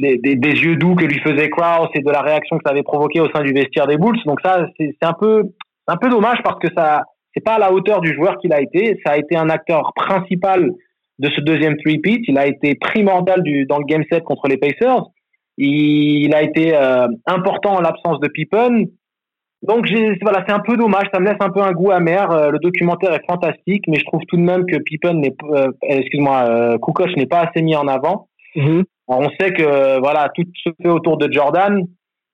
des, 0.00 0.36
des, 0.36 0.50
yeux 0.50 0.76
doux 0.76 0.94
que 0.94 1.04
lui 1.04 1.18
faisait 1.20 1.50
Kraus 1.50 1.88
et 1.94 2.00
de 2.00 2.10
la 2.10 2.22
réaction 2.22 2.58
que 2.58 2.62
ça 2.64 2.72
avait 2.72 2.82
provoqué 2.82 3.20
au 3.20 3.30
sein 3.30 3.42
du 3.42 3.52
vestiaire 3.52 3.86
des 3.86 3.96
Bulls. 3.96 4.18
Donc 4.26 4.40
ça, 4.42 4.66
c'est 4.78 4.94
un 5.02 5.12
peu, 5.12 5.44
un 5.86 5.96
peu 5.96 6.08
dommage 6.08 6.38
parce 6.42 6.58
que 6.58 6.68
ça, 6.76 7.04
c'est 7.34 7.44
pas 7.44 7.54
à 7.54 7.58
la 7.58 7.72
hauteur 7.72 8.00
du 8.00 8.14
joueur 8.14 8.38
qu'il 8.38 8.52
a 8.52 8.60
été. 8.60 8.98
Ça 9.04 9.12
a 9.12 9.16
été 9.16 9.36
un 9.36 9.48
acteur 9.48 9.92
principal 9.94 10.70
de 11.18 11.30
ce 11.30 11.40
deuxième 11.42 11.76
three-peat. 11.76 12.22
Il 12.28 12.38
a 12.38 12.46
été 12.46 12.74
primordial 12.74 13.42
du, 13.42 13.66
dans 13.66 13.78
le 13.78 13.84
game 13.84 14.04
set 14.10 14.24
contre 14.24 14.48
les 14.48 14.56
Pacers. 14.56 15.04
Il, 15.58 16.34
a 16.34 16.42
été 16.42 16.74
euh, 16.74 17.06
important 17.26 17.74
en 17.74 17.80
l'absence 17.80 18.18
de 18.20 18.28
Pippen 18.28 18.86
donc 19.62 19.86
voilà, 20.22 20.42
c'est 20.48 20.54
un 20.54 20.60
peu 20.60 20.74
dommage, 20.78 21.08
ça 21.12 21.20
me 21.20 21.26
laisse 21.26 21.36
un 21.40 21.50
peu 21.50 21.60
un 21.60 21.72
goût 21.72 21.90
amer. 21.90 22.30
Euh, 22.30 22.50
le 22.50 22.58
documentaire 22.60 23.12
est 23.12 23.26
fantastique, 23.28 23.84
mais 23.88 23.98
je 23.98 24.06
trouve 24.06 24.22
tout 24.26 24.38
de 24.38 24.42
même 24.42 24.64
que 24.64 24.78
Pippen 24.78 25.12
n'est, 25.20 25.34
euh, 25.50 25.70
excuse-moi, 25.82 26.78
Kukoc 26.82 27.14
n'est 27.14 27.26
pas 27.26 27.40
assez 27.40 27.60
mis 27.60 27.76
en 27.76 27.86
avant. 27.86 28.28
On 29.12 29.28
sait 29.40 29.52
que 29.52 29.98
voilà, 30.00 30.28
tout 30.34 30.44
se 30.64 30.70
fait 30.80 30.88
autour 30.88 31.16
de 31.18 31.30
Jordan, 31.32 31.84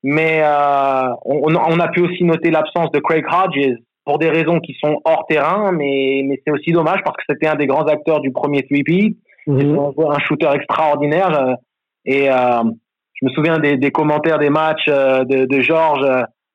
mais 0.03 0.41
euh, 0.43 1.09
on, 1.25 1.55
on, 1.55 1.81
a 1.81 1.89
pu 1.89 2.01
aussi 2.01 2.25
noter 2.25 2.51
l'absence 2.51 2.91
de 2.93 3.01
Craig 3.01 3.25
Hodges 3.27 3.77
pour 4.05 4.19
des 4.19 4.29
raisons 4.29 4.61
qui 4.61 4.77
sont 4.83 5.01
hors 5.05 5.27
terrain, 5.27 5.73
mais, 5.73 6.23
mais 6.27 6.41
c'est 6.45 6.53
aussi 6.53 6.73
dommage 6.73 7.01
parce 7.05 7.17
que 7.17 7.23
c'était 7.29 7.49
un 7.49 7.57
des 7.57 7.67
grands 7.67 7.87
acteurs 7.87 8.21
du 8.21 8.31
premier 8.31 8.61
3P, 8.61 9.17
mhm. 9.47 9.79
un 9.79 10.19
shooter 10.21 10.51
extraordinaire. 10.55 11.57
et 12.05 12.27
je 12.27 13.25
me 13.25 13.31
souviens 13.31 13.59
des, 13.59 13.79
des 13.79 13.91
commentaires 13.91 14.39
des 14.39 14.51
matchs 14.51 14.87
de, 14.87 15.47
de 15.47 15.61
Georges 15.61 16.07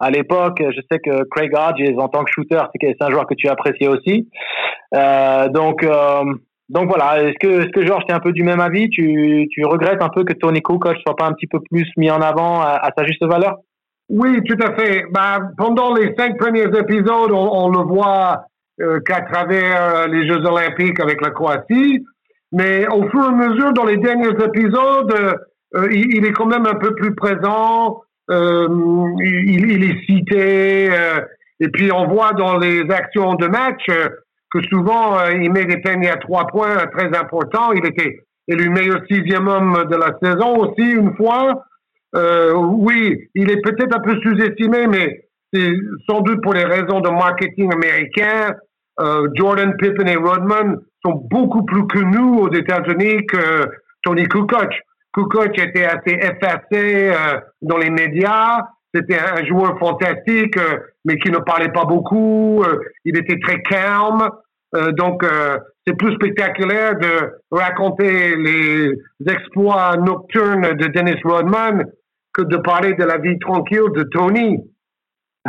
à 0.02 0.10
l'époque. 0.10 0.62
Je 0.62 0.82
sais 0.92 1.00
que 1.00 1.24
Craig 1.30 1.52
Hodges, 1.56 1.98
en 1.98 2.10
tant 2.10 2.24
que 2.24 2.32
shooter, 2.32 2.62
c'est 2.80 3.02
un 3.02 3.10
joueur 3.10 3.28
que 3.28 3.36
tu 3.36 3.48
appréciais 3.48 3.88
aussi. 3.88 4.30
Euh, 4.94 5.48
donc, 5.50 5.84
euh, 5.84 6.24
donc 6.72 6.88
voilà. 6.88 7.22
Est-ce 7.22 7.38
que, 7.40 7.62
est-ce 7.62 7.72
que 7.72 7.86
Georges, 7.86 8.06
t'es 8.08 8.14
un 8.14 8.20
peu 8.20 8.32
du 8.32 8.44
même 8.44 8.60
avis? 8.60 8.90
Tu, 8.90 9.48
tu 9.52 9.66
regrettes 9.66 10.02
un 10.02 10.10
peu 10.10 10.24
que 10.24 10.34
Tony 10.34 10.62
Kukoc 10.62 10.98
soit 11.06 11.16
pas 11.16 11.28
un 11.28 11.34
petit 11.34 11.48
peu 11.48 11.60
plus 11.70 11.88
mis 11.98 12.10
en 12.10 12.22
avant 12.22 12.62
à, 12.62 12.90
sa 12.98 13.06
juste 13.06 13.26
valeur? 13.26 13.58
Oui, 14.10 14.42
tout 14.44 14.58
à 14.62 14.74
fait. 14.76 15.04
Bah, 15.12 15.40
pendant 15.58 15.94
les 15.94 16.14
cinq 16.18 16.38
premiers 16.38 16.68
épisodes, 16.78 17.32
on, 17.32 17.70
le 17.70 17.84
voit 17.84 18.44
euh, 18.82 19.00
qu'à 19.02 19.22
travers 19.22 20.08
les 20.08 20.28
Jeux 20.28 20.46
Olympiques 20.46 21.00
avec 21.00 21.22
la 21.22 21.32
Croatie. 21.32 22.04
Mais 22.54 22.88
au 22.88 23.08
fur 23.10 23.24
et 23.24 23.28
à 23.28 23.32
mesure, 23.32 23.74
dans 23.74 23.86
les 23.86 23.98
derniers 23.98 24.30
épisodes, 24.44 25.38
il, 25.92 26.16
il, 26.16 26.26
est 26.26 26.34
quand 26.34 26.48
même 26.48 26.66
un 26.66 26.76
peu 26.76 26.96
plus 26.96 27.16
présent. 27.16 28.02
Euh, 28.30 28.68
il, 29.20 29.72
il, 29.72 29.84
est 29.84 30.06
cité. 30.06 30.90
Euh, 30.92 31.22
et 31.60 31.68
puis 31.70 31.92
on 31.92 32.08
voit 32.08 32.34
dans 32.34 32.58
les 32.58 32.90
actions 32.90 33.36
de 33.36 33.48
match 33.48 33.84
euh, 33.90 34.10
que 34.52 34.62
souvent 34.70 35.18
il 35.30 35.52
met 35.52 35.66
des 35.66 35.82
paniers 35.82 36.10
à 36.10 36.18
trois 36.18 36.48
points 36.48 36.86
très 36.88 37.08
importants. 37.18 37.72
Il 37.74 37.86
était 37.86 38.20
élu 38.48 38.70
meilleur 38.70 39.02
sixième 39.10 39.48
homme 39.48 39.86
de 39.90 39.96
la 39.96 40.18
saison 40.22 40.58
aussi 40.58 40.92
une 40.92 41.16
fois. 41.16 41.64
Euh, 42.16 42.54
oui, 42.54 43.30
il 43.36 43.50
est 43.50 43.62
peut-être 43.62 43.96
un 43.96 44.02
peu 44.02 44.20
sous-estimé, 44.22 44.88
mais 44.88 45.30
c'est 45.54 45.72
sans 46.10 46.22
doute 46.22 46.42
pour 46.42 46.54
les 46.54 46.66
raisons 46.66 47.00
de 47.00 47.10
marketing 47.10 47.74
américain. 47.74 48.56
Euh, 49.00 49.28
Jordan 49.36 49.76
Pippen 49.78 50.08
et 50.08 50.16
Rodman 50.16 50.78
sont 51.04 51.26
beaucoup 51.30 51.64
plus 51.64 51.88
connus 51.88 52.40
aux 52.40 52.52
États-Unis 52.54 53.26
que 53.26 53.70
Tony 54.04 54.28
Kukoc. 54.28 54.74
Kukoc 55.14 55.58
était 55.58 55.86
assez 55.86 56.14
effacé 56.14 57.12
euh, 57.12 57.40
dans 57.62 57.78
les 57.78 57.90
médias. 57.90 58.60
C'était 58.94 59.20
un 59.20 59.46
joueur 59.46 59.78
fantastique, 59.80 60.58
euh, 60.58 60.80
mais 61.06 61.18
qui 61.18 61.32
ne 61.32 61.38
parlait 61.40 61.72
pas 61.72 61.86
beaucoup. 61.86 62.62
Euh, 62.64 62.80
il 63.06 63.18
était 63.18 63.40
très 63.40 63.62
calme. 63.62 64.30
donc, 64.94 65.26
c'est 65.86 65.98
plus 65.98 66.14
spectaculaire 66.16 66.98
de 66.98 67.34
raconter 67.52 68.38
les 68.38 68.94
exploits 69.28 69.98
nocturnes 69.98 70.78
de 70.78 70.88
Dennis 70.88 71.20
Rodman 71.26 71.84
que 72.34 72.44
de 72.44 72.56
parler 72.56 72.94
de 72.94 73.04
la 73.04 73.18
vie 73.18 73.38
tranquille 73.40 73.92
de 73.94 74.04
Tony. 74.04 74.64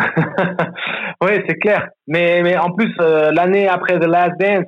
oui, 1.23 1.33
c'est 1.47 1.59
clair. 1.61 1.89
Mais, 2.09 2.43
mais 2.43 2.57
en 2.57 2.73
plus, 2.73 2.93
l'année 2.99 3.69
après 3.69 4.01
The 4.01 4.07
Last 4.07 4.41
Dance, 4.41 4.67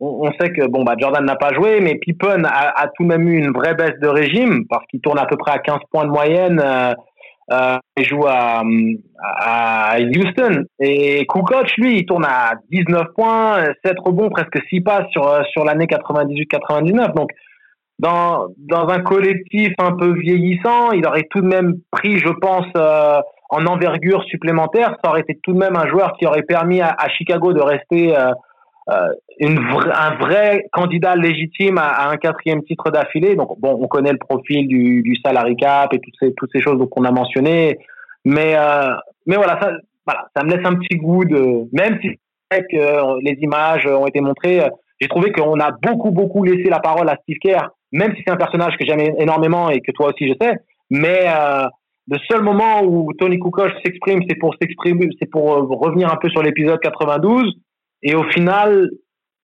on, 0.00 0.30
sait 0.40 0.50
que 0.50 0.66
bon 0.68 0.84
bah 0.84 0.94
Jordan 0.98 1.24
n'a 1.24 1.36
pas 1.36 1.52
joué, 1.52 1.80
mais 1.80 1.96
Pippen 1.96 2.44
a, 2.44 2.86
tout 2.94 3.02
de 3.02 3.08
même 3.08 3.26
eu 3.28 3.38
une 3.38 3.52
vraie 3.52 3.74
baisse 3.74 3.98
de 4.00 4.08
régime 4.08 4.64
parce 4.68 4.86
qu'il 4.86 5.00
tourne 5.00 5.18
à 5.18 5.26
peu 5.26 5.36
près 5.36 5.52
à 5.52 5.58
15 5.58 5.78
points 5.90 6.04
de 6.04 6.10
moyenne. 6.10 6.60
Euh, 6.64 6.94
euh, 7.50 7.76
il 7.96 8.04
joue 8.04 8.26
à, 8.26 8.62
à 9.22 9.96
Houston 10.00 10.64
et 10.80 11.26
Kukoc 11.26 11.76
lui 11.78 11.98
il 11.98 12.06
tourne 12.06 12.26
à 12.26 12.54
19 12.70 13.06
points, 13.14 13.64
7 13.84 13.98
rebonds, 14.04 14.28
presque 14.28 14.58
6 14.68 14.80
passes 14.82 15.08
sur 15.10 15.44
sur 15.52 15.64
l'année 15.64 15.86
98-99. 15.86 17.14
Donc 17.14 17.30
dans 17.98 18.48
dans 18.58 18.88
un 18.88 19.00
collectif 19.00 19.72
un 19.78 19.92
peu 19.92 20.12
vieillissant, 20.18 20.92
il 20.92 21.06
aurait 21.06 21.26
tout 21.30 21.40
de 21.40 21.46
même 21.46 21.74
pris, 21.90 22.18
je 22.18 22.30
pense. 22.30 22.66
Euh, 22.76 23.20
en 23.50 23.64
envergure 23.64 24.22
supplémentaire, 24.24 24.94
ça 25.02 25.10
aurait 25.10 25.22
été 25.22 25.38
tout 25.42 25.54
de 25.54 25.58
même 25.58 25.74
un 25.74 25.86
joueur 25.88 26.12
qui 26.18 26.26
aurait 26.26 26.42
permis 26.42 26.82
à, 26.82 26.94
à 26.98 27.08
Chicago 27.08 27.54
de 27.54 27.62
rester 27.62 28.14
euh, 28.14 28.32
euh, 28.90 29.12
un 29.40 30.14
vrai 30.16 30.64
candidat 30.72 31.14
légitime 31.14 31.78
à, 31.78 32.08
un 32.10 32.16
quatrième 32.16 32.62
titre 32.64 32.90
d'affilée. 32.90 33.36
Donc 33.36 33.58
bon, 33.60 33.78
on 33.80 33.86
connaît 33.86 34.12
le 34.12 34.18
profil 34.18 34.66
du, 34.66 35.02
du 35.02 35.16
salary 35.24 35.56
cap 35.56 35.92
et 35.92 36.00
toutes 36.36 36.50
ces 36.52 36.60
choses 36.60 36.82
qu'on 36.90 37.04
a 37.04 37.10
mentionnées, 37.10 37.78
mais 38.24 38.54
euh, 38.56 38.94
mais 39.26 39.36
voilà 39.36 39.60
ça 39.60 40.42
me 40.42 40.50
laisse 40.50 40.66
un 40.66 40.76
petit 40.76 40.96
goût 40.96 41.24
de 41.24 41.68
même 41.72 41.98
si 42.00 42.18
que 42.50 43.22
les 43.22 43.36
images 43.42 43.86
ont 43.86 44.06
été 44.06 44.22
montrées, 44.22 44.62
j'ai 44.98 45.08
trouvé 45.08 45.32
qu'on 45.32 45.60
a 45.60 45.70
beaucoup 45.70 46.10
beaucoup 46.10 46.42
laissé 46.44 46.70
la 46.70 46.78
parole 46.78 47.06
à 47.10 47.16
Steve 47.22 47.36
Kerr, 47.42 47.68
même 47.92 48.14
si 48.16 48.22
c'est 48.26 48.32
un 48.32 48.38
personnage 48.38 48.74
que 48.78 48.86
j'aime 48.86 49.00
énormément 49.18 49.68
et 49.68 49.82
que 49.82 49.92
toi 49.92 50.08
aussi 50.08 50.28
je 50.28 50.34
sais, 50.40 50.54
mais 50.88 51.26
euh, 51.26 51.66
le 52.10 52.18
seul 52.30 52.42
moment 52.42 52.82
où 52.82 53.12
Tony 53.18 53.38
Kukoc 53.38 53.70
s'exprime, 53.84 54.22
c'est 54.26 54.36
pour 54.36 54.54
s'exprimer, 54.60 55.08
c'est 55.20 55.30
pour 55.30 55.52
euh, 55.52 55.66
revenir 55.68 56.10
un 56.10 56.16
peu 56.16 56.30
sur 56.30 56.42
l'épisode 56.42 56.80
92 56.80 57.54
et 58.02 58.14
au 58.14 58.24
final, 58.24 58.90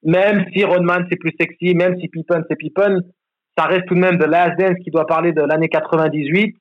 même 0.02 0.44
si 0.52 0.64
Rodman 0.64 1.06
c'est 1.10 1.18
plus 1.18 1.32
sexy, 1.38 1.74
même 1.74 1.98
si 2.00 2.08
Pippen 2.08 2.42
c'est 2.48 2.56
Pippen, 2.56 3.00
ça 3.56 3.64
reste 3.64 3.86
tout 3.86 3.94
de 3.94 4.00
même 4.00 4.18
de 4.18 4.24
Last 4.24 4.58
Dance 4.58 4.76
qui 4.82 4.90
doit 4.90 5.06
parler 5.06 5.32
de 5.32 5.42
l'année 5.42 5.68
98. 5.68 6.56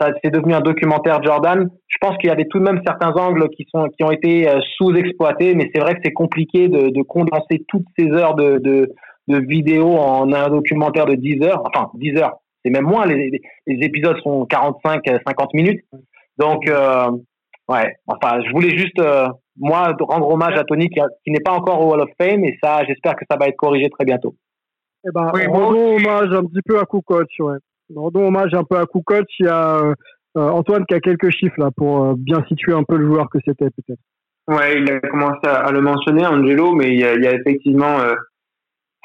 Ça 0.00 0.10
c'est 0.22 0.32
devenu 0.32 0.54
un 0.54 0.60
documentaire 0.60 1.22
Jordan. 1.22 1.68
Je 1.86 1.96
pense 2.00 2.16
qu'il 2.18 2.28
y 2.28 2.32
avait 2.32 2.46
tout 2.46 2.58
de 2.58 2.64
même 2.64 2.80
certains 2.86 3.12
angles 3.12 3.48
qui 3.50 3.66
sont 3.72 3.88
qui 3.96 4.02
ont 4.02 4.10
été 4.10 4.48
euh, 4.48 4.58
sous-exploités, 4.76 5.54
mais 5.54 5.70
c'est 5.72 5.80
vrai 5.80 5.94
que 5.94 6.00
c'est 6.04 6.12
compliqué 6.12 6.68
de, 6.68 6.88
de, 6.88 7.02
condenser 7.02 7.64
toutes 7.68 7.86
ces 7.96 8.10
heures 8.10 8.34
de, 8.34 8.58
de, 8.58 8.92
de 9.28 9.38
vidéos 9.38 9.96
en 9.96 10.32
un 10.32 10.48
documentaire 10.48 11.06
de 11.06 11.14
10 11.14 11.42
heures. 11.44 11.62
Enfin, 11.66 11.90
10 11.94 12.16
heures, 12.16 12.38
c'est 12.64 12.70
même 12.70 12.86
moins. 12.86 13.06
Les, 13.06 13.30
les, 13.66 13.86
épisodes 13.86 14.16
sont 14.22 14.46
45, 14.46 15.02
50 15.26 15.54
minutes. 15.54 15.84
Donc, 16.38 16.68
euh, 16.68 17.10
ouais. 17.68 17.96
Enfin, 18.06 18.40
je 18.46 18.52
voulais 18.52 18.76
juste 18.76 18.98
euh, 19.00 19.28
moi, 19.58 19.94
rendre 20.00 20.28
hommage 20.28 20.56
à 20.56 20.64
Tony 20.64 20.88
qui, 20.88 21.00
n'est 21.26 21.40
pas 21.40 21.52
encore 21.52 21.84
au 21.84 21.92
Hall 21.92 22.00
of 22.00 22.10
Fame 22.20 22.44
et 22.44 22.56
ça, 22.62 22.84
j'espère 22.86 23.16
que 23.16 23.24
ça 23.30 23.36
va 23.38 23.48
être 23.48 23.56
corrigé 23.56 23.88
très 23.90 24.04
bientôt. 24.04 24.34
Eh 25.06 25.10
ben, 25.12 25.30
rendons 25.48 25.96
hommage 25.96 26.32
un 26.32 26.44
petit 26.44 26.62
peu 26.64 26.78
à 26.78 26.84
Kukoc, 26.84 27.28
ouais. 27.40 27.58
Rendons 27.94 28.26
hommage 28.26 28.52
un 28.54 28.64
peu 28.64 28.76
à 28.76 28.84
Kukoc. 28.86 29.26
Il 29.38 29.46
y 29.46 29.48
a 29.48 29.94
euh, 30.36 30.48
Antoine 30.50 30.84
qui 30.86 30.94
a 30.94 31.00
quelques 31.00 31.30
chiffres 31.30 31.58
là 31.58 31.70
pour 31.76 32.04
euh, 32.04 32.14
bien 32.16 32.44
situer 32.48 32.72
un 32.72 32.84
peu 32.84 32.96
le 32.96 33.06
joueur 33.06 33.28
que 33.30 33.38
c'était 33.44 33.70
peut-être. 33.70 34.00
Ouais, 34.46 34.80
il 34.80 34.90
a 34.90 35.00
commencé 35.00 35.46
à, 35.46 35.70
le 35.72 35.80
mentionner, 35.80 36.26
Angelo, 36.26 36.74
mais 36.74 36.88
il 36.88 36.98
y 36.98 37.04
a, 37.04 37.14
il 37.14 37.22
y 37.22 37.26
a 37.26 37.34
effectivement 37.34 38.00
euh, 38.00 38.14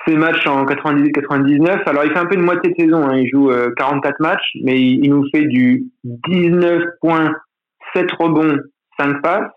ces 0.07 0.15
matchs 0.15 0.45
en 0.47 0.65
98-99. 0.65 1.83
Alors, 1.85 2.05
il 2.05 2.11
fait 2.11 2.19
un 2.19 2.25
peu 2.25 2.35
une 2.35 2.45
moitié 2.45 2.71
de 2.71 2.75
saison. 2.81 3.03
Hein. 3.03 3.17
Il 3.17 3.29
joue 3.29 3.51
44 3.77 4.19
matchs, 4.19 4.57
mais 4.63 4.79
il, 4.79 5.03
il, 5.03 5.09
nous 5.09 5.25
fait 5.33 5.45
du 5.45 5.85
19 6.03 6.83
points, 7.01 7.33
7 7.95 8.11
rebonds, 8.19 8.57
5 8.99 9.21
passes. 9.21 9.51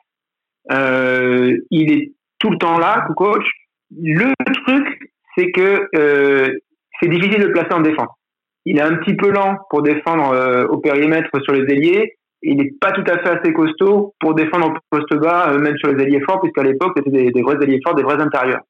Euh, 0.72 1.56
il 1.70 1.92
est 1.92 2.12
tout 2.38 2.50
le 2.50 2.58
temps 2.58 2.78
là, 2.78 3.06
coach. 3.16 3.44
Le 3.90 4.32
truc, 4.64 5.12
c'est 5.36 5.50
que 5.52 5.88
euh, 5.96 6.50
c'est 7.00 7.08
difficile 7.08 7.40
de 7.40 7.46
le 7.46 7.52
placer 7.52 7.72
en 7.72 7.80
défense. 7.80 8.08
Il 8.64 8.78
est 8.78 8.82
un 8.82 8.96
petit 8.96 9.14
peu 9.14 9.30
lent 9.30 9.56
pour 9.70 9.82
défendre 9.82 10.32
euh, 10.32 10.66
au 10.66 10.78
périmètre 10.78 11.30
sur 11.42 11.52
les 11.52 11.72
ailiers. 11.72 12.14
Il 12.42 12.58
n'est 12.58 12.72
pas 12.80 12.92
tout 12.92 13.04
à 13.06 13.18
fait 13.18 13.38
assez 13.38 13.52
costaud 13.52 14.14
pour 14.18 14.34
défendre 14.34 14.72
au 14.72 14.74
poste 14.90 15.14
bas, 15.20 15.52
euh, 15.52 15.58
même 15.58 15.76
sur 15.78 15.92
les 15.92 16.02
ailiers 16.02 16.20
forts, 16.20 16.40
puisqu'à 16.40 16.62
l'époque, 16.62 16.92
c'était 16.96 17.10
des, 17.10 17.30
des, 17.30 17.42
vrais 17.42 17.56
ailiers 17.62 17.80
forts, 17.84 17.94
des 17.94 18.02
vrais 18.02 18.20
intérieurs. 18.20 18.62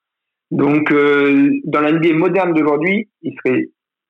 Donc, 0.53 0.93
dans 0.93 1.81
la 1.81 1.91
NBA 1.91 2.12
moderne 2.14 2.53
d'aujourd'hui, 2.53 3.09
il 3.23 3.35
serait 3.35 3.64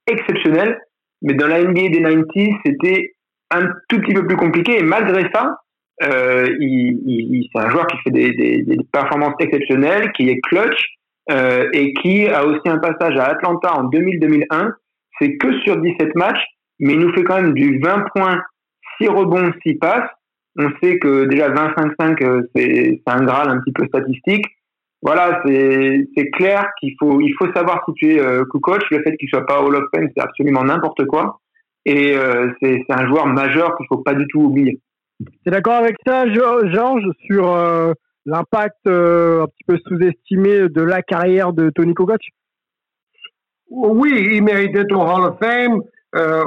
exceptionnel, 0.07 0.79
mais 1.23 1.33
dans 1.33 1.47
la 1.47 1.63
NBA 1.65 1.89
des 1.89 2.03
90s, 2.03 2.57
c'était 2.67 3.16
un 3.51 3.67
tout 3.89 4.01
petit 4.01 4.15
peu 4.15 4.27
plus 4.27 4.37
compliqué. 4.37 4.79
Et 4.79 4.83
malgré 4.83 5.29
ça, 5.33 5.59
euh, 6.03 6.47
c'est 6.47 7.61
un 7.61 7.71
joueur 7.71 7.87
qui 7.87 7.97
fait 7.99 8.11
des, 8.11 8.79
performances 8.93 9.35
exceptionnelles, 9.41 10.13
qui 10.13 10.29
est 10.29 10.41
clutch 10.41 10.77
euh, 11.31 11.69
et 11.73 11.95
qui 11.95 12.27
a 12.29 12.45
aussi 12.45 12.69
un 12.69 12.79
passage 12.79 13.17
à 13.17 13.27
Atlanta 13.27 13.75
en 13.75 13.85
2000-2001. 13.89 14.73
C'est 15.21 15.37
que 15.37 15.59
sur 15.61 15.79
17 15.79 16.15
matchs, 16.15 16.45
mais 16.79 16.93
il 16.93 17.01
nous 17.01 17.13
fait 17.15 17.25
quand 17.25 17.41
même 17.41 17.55
du 17.55 17.79
20 17.79 18.05
points, 18.15 18.43
6 19.01 19.09
rebonds, 19.09 19.51
6 19.65 19.75
passes. 19.77 20.11
On 20.59 20.71
sait 20.83 20.99
que 20.99 21.25
déjà 21.25 21.51
25-5, 21.51 22.23
euh, 22.23 22.43
c'est 22.55 23.01
un 23.07 23.25
graal 23.25 23.51
un 23.51 23.61
petit 23.61 23.73
peu 23.73 23.87
statistique. 23.87 24.45
Voilà, 25.03 25.43
c'est 25.47 26.31
clair 26.33 26.67
qu'il 26.81 26.95
faut, 26.99 27.21
il 27.21 27.33
faut 27.39 27.53
savoir 27.55 27.85
situer 27.87 28.19
euh, 28.19 28.45
Kukoc. 28.51 28.83
Le 28.91 29.03
fait 29.03 29.17
qu'il 29.17 29.29
soit 29.29 29.47
pas 29.47 29.61
Hall 29.61 29.77
of 29.77 29.85
Fame, 29.95 30.09
c'est 30.17 30.23
absolument 30.23 30.65
n'importe 30.65 31.05
quoi. 31.07 31.39
Et 31.87 32.17
euh, 32.17 32.51
c'est 32.61 32.85
un 32.91 33.07
joueur 33.07 33.27
majeur 33.27 33.77
qu'il 33.77 33.87
faut 33.89 34.03
pas 34.03 34.15
du 34.15 34.27
tout 34.27 34.41
oublier. 34.41 34.81
Tu 35.21 35.29
es 35.47 35.51
d'accord 35.51 35.75
avec 35.75 35.97
ça, 36.05 36.25
Georges, 36.33 37.09
sur 37.25 37.51
euh, 37.51 37.93
l'impact 38.27 38.77
euh, 38.89 39.45
un 39.45 39.47
petit 39.47 39.65
peu 39.67 39.79
sous-estimé 39.87 40.69
de 40.69 40.83
la 40.83 41.01
carrière 41.03 41.53
de 41.53 41.71
Tony 41.71 41.95
Kukoc 41.95 42.21
Oui, 43.71 44.31
il 44.33 44.43
méritait 44.43 44.93
au 44.93 45.01
Hall 45.01 45.25
of 45.25 45.39
Fame. 45.41 45.81
Euh, 46.17 46.45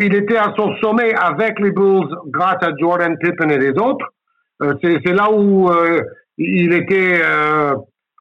il 0.00 0.14
était 0.14 0.38
à 0.38 0.54
son 0.56 0.74
sommet 0.76 1.14
avec 1.14 1.60
les 1.60 1.70
Bulls 1.70 2.08
grâce 2.28 2.62
à 2.62 2.70
Jordan 2.78 3.16
Pippen 3.18 3.50
et 3.50 3.58
les 3.58 3.78
autres. 3.78 4.06
c'est 4.82 5.12
là 5.12 5.30
où 5.30 5.70
il 6.38 6.72
était 6.72 7.20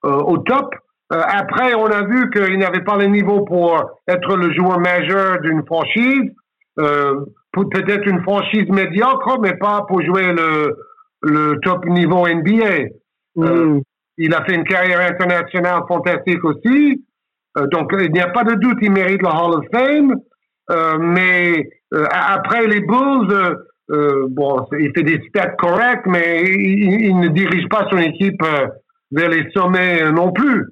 au 0.04 0.38
top. 0.40 0.76
après, 1.10 1.76
on 1.76 1.86
a 1.86 2.04
vu 2.04 2.30
qu'il 2.32 2.58
n'avait 2.58 2.84
pas 2.84 2.98
le 2.98 3.06
niveau 3.06 3.46
pour 3.46 3.80
être 4.08 4.36
le 4.36 4.54
joueur 4.54 4.80
majeur 4.80 5.40
d'une 5.42 5.64
franchise. 5.66 6.32
Peut-être 6.78 8.08
une 8.08 8.22
franchise 8.22 8.70
médiocre, 8.70 9.40
mais 9.42 9.56
pas 9.58 9.84
pour 9.88 10.02
jouer 10.02 10.32
le, 10.34 10.78
le 11.22 11.60
top 11.62 11.86
niveau 11.86 12.28
NBA. 12.28 12.90
Mm. 13.36 13.82
il 14.18 14.34
a 14.34 14.44
fait 14.46 14.56
une 14.56 14.64
carrière 14.64 15.02
internationale 15.02 15.82
fantastique 15.88 16.44
aussi. 16.44 17.04
donc, 17.72 17.92
il 18.00 18.12
n'y 18.12 18.20
a 18.20 18.30
pas 18.30 18.44
de 18.44 18.56
doute, 18.56 18.78
il 18.82 18.92
mérite 18.92 19.22
le 19.22 19.30
Hall 19.30 19.60
of 19.60 19.66
Fame. 19.72 20.16
Euh, 20.70 20.98
mais 21.00 21.70
euh, 21.94 22.06
après 22.12 22.68
les 22.68 22.82
Bulls, 22.82 23.58
euh, 23.90 24.28
bon, 24.30 24.66
il 24.78 24.92
fait 24.96 25.04
des 25.04 25.22
stats 25.30 25.56
corrects, 25.58 26.06
mais 26.06 26.44
il, 26.44 27.18
ne 27.18 27.30
dirige 27.30 27.68
pas 27.70 27.88
son 27.90 27.98
équipe 27.98 28.42
vers 29.12 29.30
les 29.30 29.50
sommets 29.52 30.12
non 30.12 30.32
plus. 30.32 30.66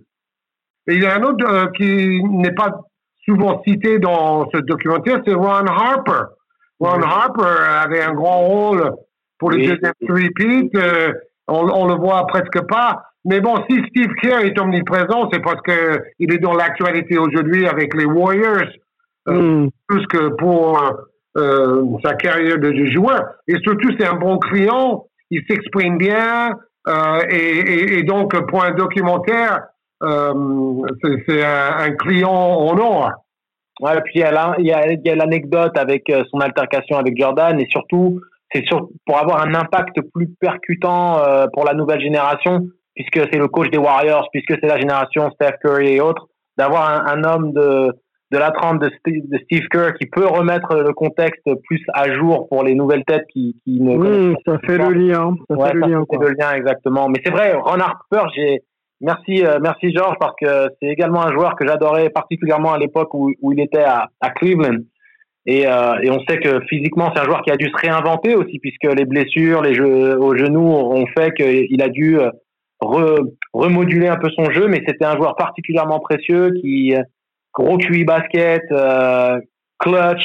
Et 0.87 0.95
il 0.95 1.01
y 1.01 1.05
a 1.05 1.15
un 1.15 1.23
autre 1.23 1.71
qui 1.77 2.21
n'est 2.23 2.53
pas 2.53 2.81
souvent 3.25 3.61
cité 3.65 3.99
dans 3.99 4.49
ce 4.53 4.59
documentaire, 4.59 5.21
c'est 5.25 5.33
Ron 5.33 5.65
Harper. 5.67 6.25
Ron 6.79 7.01
Harper 7.01 7.63
avait 7.83 8.01
un 8.01 8.13
grand 8.13 8.41
rôle 8.41 8.91
pour 9.39 9.51
le 9.51 9.57
deuxième 9.57 9.93
repeat. 10.07 10.71
on, 11.47 11.69
on, 11.69 11.87
le 11.87 11.95
voit 11.95 12.25
presque 12.27 12.61
pas. 12.67 13.03
Mais 13.25 13.41
bon, 13.41 13.55
si 13.69 13.81
Steve 13.89 14.13
Kerr 14.21 14.45
est 14.45 14.59
omniprésent, 14.59 15.29
c'est 15.31 15.41
parce 15.41 15.61
que 15.61 15.99
il 16.19 16.33
est 16.33 16.37
dans 16.37 16.53
l'actualité 16.53 17.17
aujourd'hui 17.17 17.67
avec 17.67 17.93
les 17.95 18.05
Warriors. 18.05 18.69
Mm. 19.27 19.69
plus 19.87 20.05
que 20.07 20.29
pour 20.35 20.79
euh, 21.37 21.83
sa 22.03 22.13
carrière 22.13 22.59
de 22.59 22.85
joueur. 22.91 23.33
Et 23.47 23.55
surtout, 23.63 23.89
c'est 23.99 24.07
un 24.07 24.15
bon 24.15 24.37
client, 24.37 25.05
il 25.31 25.41
s'exprime 25.49 25.97
bien, 25.97 26.51
euh, 26.87 27.21
et, 27.29 27.97
et, 27.97 28.03
donc 28.03 28.39
pour 28.47 28.63
un 28.63 28.71
documentaire, 28.71 29.53
euh, 29.53 29.59
c'est 30.01 31.43
un, 31.43 31.91
client 31.97 32.31
en 32.31 32.77
or. 32.77 33.11
Ouais, 33.81 34.01
puis 34.01 34.19
il 34.19 34.65
y 34.65 35.09
a 35.09 35.15
l'anecdote 35.15 35.77
avec 35.77 36.09
euh, 36.09 36.23
son 36.31 36.39
altercation 36.39 36.97
avec 36.97 37.17
Jordan, 37.17 37.59
et 37.59 37.67
surtout, 37.69 38.21
c'est 38.53 38.63
pour 39.05 39.17
avoir 39.17 39.45
un 39.45 39.53
impact 39.53 39.99
plus 40.13 40.29
percutant 40.39 41.19
euh, 41.19 41.47
pour 41.53 41.65
la 41.65 41.73
nouvelle 41.73 41.99
génération, 41.99 42.67
puisque 42.95 43.27
c'est 43.31 43.37
le 43.37 43.47
coach 43.47 43.69
des 43.71 43.77
Warriors, 43.77 44.29
puisque 44.31 44.53
c'est 44.61 44.67
la 44.67 44.79
génération 44.79 45.29
Steph 45.31 45.57
Curry 45.61 45.95
et 45.95 46.01
autres, 46.01 46.27
d'avoir 46.57 46.89
un, 46.89 47.17
un 47.17 47.23
homme 47.25 47.51
de 47.51 47.91
de 48.31 48.37
la 48.37 48.51
trempe 48.51 48.81
de, 48.81 48.91
Steve 49.43 49.67
Kerr 49.69 49.93
qui 49.99 50.07
peut 50.07 50.25
remettre 50.25 50.75
le 50.75 50.93
contexte 50.93 51.43
plus 51.67 51.81
à 51.93 52.11
jour 52.11 52.47
pour 52.49 52.63
les 52.63 52.73
nouvelles 52.73 53.05
têtes 53.05 53.25
qui, 53.31 53.55
qui 53.63 53.79
ne 53.79 53.95
oui, 53.95 54.35
ça 54.45 54.57
fait 54.65 54.77
le 54.77 54.91
lien 54.91 55.35
ça 55.49 55.67
fait 55.67 55.73
le 55.73 55.79
lien, 55.81 56.03
le 56.11 56.29
lien 56.29 56.53
exactement. 56.53 57.07
Mais 57.07 57.21
c'est 57.23 57.31
vrai 57.31 57.53
Ron 57.53 57.79
Harper 57.79 58.27
j'ai 58.35 58.61
merci 59.01 59.45
euh, 59.45 59.59
merci 59.61 59.93
Georges 59.93 60.17
parce 60.19 60.35
que 60.41 60.69
c'est 60.81 60.89
également 60.89 61.23
un 61.23 61.31
joueur 61.31 61.55
que 61.55 61.67
j'adorais 61.67 62.09
particulièrement 62.09 62.73
à 62.73 62.77
l'époque 62.77 63.13
où, 63.13 63.31
où, 63.41 63.53
il 63.53 63.59
était 63.59 63.83
à, 63.83 64.09
à 64.21 64.29
Cleveland 64.31 64.79
et, 65.45 65.67
euh, 65.67 65.99
et, 66.01 66.09
on 66.09 66.19
sait 66.27 66.39
que 66.39 66.59
physiquement 66.69 67.11
c'est 67.13 67.21
un 67.21 67.25
joueur 67.25 67.43
qui 67.43 67.51
a 67.51 67.57
dû 67.57 67.67
se 67.67 67.77
réinventer 67.77 68.35
aussi 68.35 68.59
puisque 68.59 68.85
les 68.85 69.05
blessures 69.05 69.61
les 69.61 69.75
jeux 69.75 70.17
au 70.19 70.35
genou 70.35 70.65
ont 70.65 71.05
fait 71.17 71.33
qu'il 71.33 71.81
a 71.81 71.89
dû 71.89 72.19
euh, 72.19 72.31
remoduler 73.53 74.07
un 74.07 74.17
peu 74.17 74.29
son 74.31 74.49
jeu 74.51 74.67
mais 74.67 74.83
c'était 74.87 75.05
un 75.05 75.15
joueur 75.17 75.35
particulièrement 75.35 75.99
précieux 75.99 76.51
qui 76.61 76.95
gros 77.55 77.77
QI 77.77 78.03
basket, 78.03 78.63
euh, 78.71 79.39
clutch. 79.79 80.23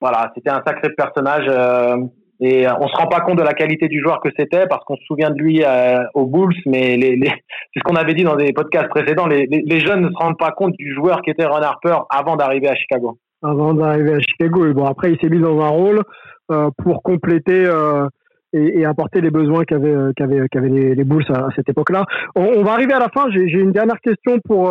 Voilà, 0.00 0.32
c'était 0.34 0.50
un 0.50 0.62
sacré 0.66 0.90
personnage. 0.90 1.46
Euh, 1.48 1.96
et 2.40 2.66
on 2.68 2.88
se 2.88 2.96
rend 2.96 3.06
pas 3.06 3.20
compte 3.20 3.38
de 3.38 3.42
la 3.42 3.52
qualité 3.52 3.88
du 3.88 4.00
joueur 4.00 4.20
que 4.20 4.28
c'était 4.36 4.66
parce 4.66 4.84
qu'on 4.84 4.96
se 4.96 5.04
souvient 5.04 5.30
de 5.30 5.38
lui 5.38 5.62
euh, 5.64 5.98
aux 6.14 6.26
Bulls, 6.26 6.54
mais 6.66 6.98
c'est 7.22 7.78
ce 7.78 7.82
qu'on 7.84 7.96
avait 7.96 8.14
dit 8.14 8.24
dans 8.24 8.36
des 8.36 8.52
podcasts 8.52 8.88
précédents. 8.88 9.26
Les, 9.26 9.80
jeunes 9.80 10.02
ne 10.02 10.10
se 10.10 10.16
rendent 10.16 10.38
pas 10.38 10.50
compte 10.50 10.74
du 10.76 10.92
joueur 10.94 11.22
qui 11.22 11.30
était 11.30 11.46
Ron 11.46 11.62
Harper 11.62 11.98
avant 12.10 12.36
d'arriver 12.36 12.68
à 12.68 12.74
Chicago. 12.74 13.18
Avant 13.42 13.74
d'arriver 13.74 14.14
à 14.14 14.20
Chicago, 14.20 14.66
et 14.66 14.72
bon 14.72 14.86
après 14.86 15.12
il 15.12 15.18
s'est 15.20 15.28
mis 15.28 15.40
dans 15.40 15.60
un 15.60 15.68
rôle 15.68 16.02
euh, 16.50 16.70
pour 16.82 17.02
compléter 17.02 17.66
euh, 17.66 18.08
et, 18.52 18.84
apporter 18.84 19.20
les 19.20 19.30
besoins 19.30 19.64
qu'avaient 19.64 20.12
les, 20.16 21.04
Bulls 21.04 21.24
à, 21.28 21.48
cette 21.54 21.68
époque-là. 21.68 22.04
On, 22.36 22.44
on, 22.44 22.62
va 22.62 22.72
arriver 22.72 22.94
à 22.94 23.00
la 23.00 23.08
fin. 23.08 23.30
J'ai 23.30 23.60
une 23.60 23.72
dernière 23.72 24.00
question 24.00 24.38
pour 24.44 24.70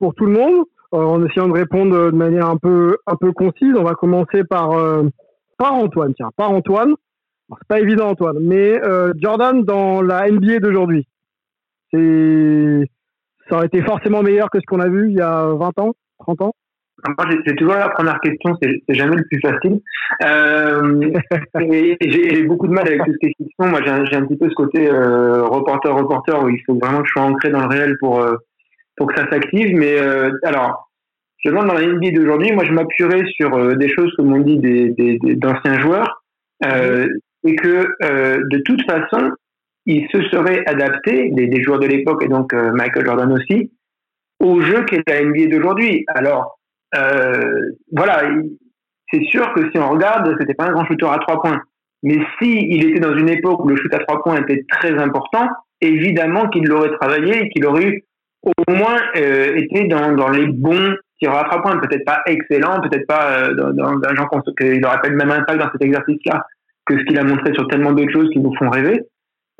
pour 0.00 0.14
tout 0.14 0.26
le 0.26 0.32
monde, 0.32 0.64
euh, 0.94 0.98
en 0.98 1.24
essayant 1.24 1.46
de 1.46 1.52
répondre 1.52 2.10
de 2.10 2.16
manière 2.16 2.48
un 2.48 2.56
peu, 2.56 2.96
un 3.06 3.14
peu 3.14 3.32
concise. 3.32 3.74
On 3.78 3.84
va 3.84 3.94
commencer 3.94 4.42
par, 4.42 4.72
euh, 4.72 5.04
par 5.60 5.74
Antoine. 5.74 6.14
Tiens, 6.14 6.30
par 6.36 6.50
Antoine. 6.50 6.94
C'est 7.50 7.68
pas 7.68 7.80
évident, 7.80 8.08
Antoine, 8.08 8.38
mais 8.40 8.80
euh, 8.82 9.12
Jordan 9.20 9.62
dans 9.64 10.02
la 10.02 10.30
NBA 10.30 10.60
d'aujourd'hui, 10.60 11.06
ça 11.92 13.56
aurait 13.56 13.66
été 13.66 13.82
forcément 13.82 14.22
meilleur 14.22 14.48
que 14.50 14.60
ce 14.60 14.64
qu'on 14.66 14.78
a 14.78 14.88
vu 14.88 15.10
il 15.10 15.16
y 15.16 15.20
a 15.20 15.46
20 15.46 15.78
ans, 15.80 15.92
30 16.20 16.42
ans 16.42 16.54
c'est 17.46 17.56
toujours 17.56 17.74
la 17.74 17.88
première 17.88 18.20
question, 18.20 18.54
c'est 18.60 18.94
jamais 18.94 19.16
le 19.16 19.24
plus 19.24 19.40
facile. 19.40 19.80
Euh, 20.22 21.12
j'ai 22.02 22.42
beaucoup 22.44 22.68
de 22.68 22.72
mal 22.72 22.86
avec 22.86 23.04
toutes 23.04 23.16
ces 23.22 23.32
questions. 23.32 23.66
Moi, 23.66 23.80
j'ai 23.82 24.16
un, 24.16 24.26
petit 24.26 24.36
peu 24.36 24.50
ce 24.50 24.54
côté 24.54 24.86
euh, 24.86 25.44
reporter-reporter 25.46 26.42
où 26.42 26.50
il 26.50 26.60
faut 26.66 26.78
vraiment 26.78 27.00
que 27.00 27.08
je 27.08 27.12
sois 27.12 27.22
ancré 27.22 27.48
dans 27.48 27.60
le 27.60 27.68
réel 27.68 27.96
pour, 28.00 28.20
euh, 28.20 28.36
pour 28.98 29.06
que 29.08 29.18
ça 29.18 29.30
s'active. 29.30 29.74
Mais 29.76 29.98
alors, 30.44 30.89
demande 31.48 31.68
dans 31.68 31.74
la 31.74 31.86
NBA 31.86 32.10
d'aujourd'hui, 32.10 32.52
moi 32.52 32.64
je 32.64 32.72
m'appuierai 32.72 33.24
sur 33.36 33.54
euh, 33.54 33.74
des 33.74 33.88
choses 33.88 34.12
comme 34.16 34.32
on 34.32 34.40
dit 34.40 34.58
des, 34.58 34.90
des, 34.90 35.18
d'anciens 35.36 35.80
joueurs 35.80 36.22
euh, 36.64 37.06
et 37.44 37.56
que 37.56 37.86
de 38.02 38.58
toute 38.64 38.82
façon 38.90 39.30
ils 39.86 40.06
se 40.12 40.22
seraient 40.28 40.62
adaptés, 40.66 41.30
des, 41.30 41.46
des 41.46 41.62
joueurs 41.62 41.78
de 41.78 41.86
l'époque 41.86 42.22
et 42.22 42.28
donc 42.28 42.52
Michael 42.52 43.06
Jordan 43.06 43.32
aussi, 43.32 43.72
au 44.38 44.60
jeu 44.60 44.84
qu'est 44.84 45.08
la 45.08 45.24
NBA 45.24 45.46
d'aujourd'hui. 45.46 46.04
Alors 46.08 46.58
voilà, 46.92 48.30
c'est 49.10 49.24
sûr 49.24 49.52
que 49.54 49.70
si 49.70 49.78
on 49.78 49.88
regarde, 49.88 50.36
c'était 50.38 50.54
pas 50.54 50.66
un 50.66 50.72
grand 50.72 50.84
shooter 50.84 51.06
à 51.06 51.18
trois 51.18 51.40
points. 51.40 51.60
Mais 52.02 52.18
si 52.38 52.66
il 52.68 52.90
était 52.90 53.00
dans 53.00 53.16
une 53.16 53.28
époque 53.28 53.64
où 53.64 53.68
le 53.68 53.76
shoot 53.76 53.92
à 53.94 53.98
trois 54.00 54.22
points 54.22 54.40
était 54.40 54.64
très 54.68 54.92
important, 54.98 55.48
évidemment 55.80 56.48
qu'il 56.48 56.66
l'aurait 56.66 56.96
travaillé 57.00 57.44
et 57.44 57.48
qu'il 57.50 57.64
aurait 57.66 57.84
eu 57.84 58.04
au 58.42 58.72
moins 58.72 58.96
euh, 59.16 59.56
été 59.56 59.86
dans, 59.88 60.12
dans 60.12 60.30
les 60.30 60.46
bons 60.46 60.94
tireurs 61.20 61.52
à 61.52 61.78
peut-être 61.78 62.04
pas 62.04 62.22
excellent, 62.26 62.80
peut-être 62.80 63.06
pas 63.06 63.30
euh, 63.30 63.54
dans, 63.54 63.72
dans 63.72 64.08
un 64.08 64.14
genre 64.14 64.30
qu'il 64.58 64.80
n'aurait 64.80 65.00
pas 65.00 65.08
le 65.08 65.16
même 65.16 65.30
impact 65.30 65.58
dans 65.58 65.70
cet 65.70 65.82
exercice-là 65.82 66.44
que 66.86 66.98
ce 66.98 67.04
qu'il 67.04 67.18
a 67.18 67.24
montré 67.24 67.52
sur 67.54 67.66
tellement 67.68 67.92
d'autres 67.92 68.12
choses 68.12 68.30
qui 68.30 68.40
nous 68.40 68.54
font 68.56 68.70
rêver. 68.70 69.02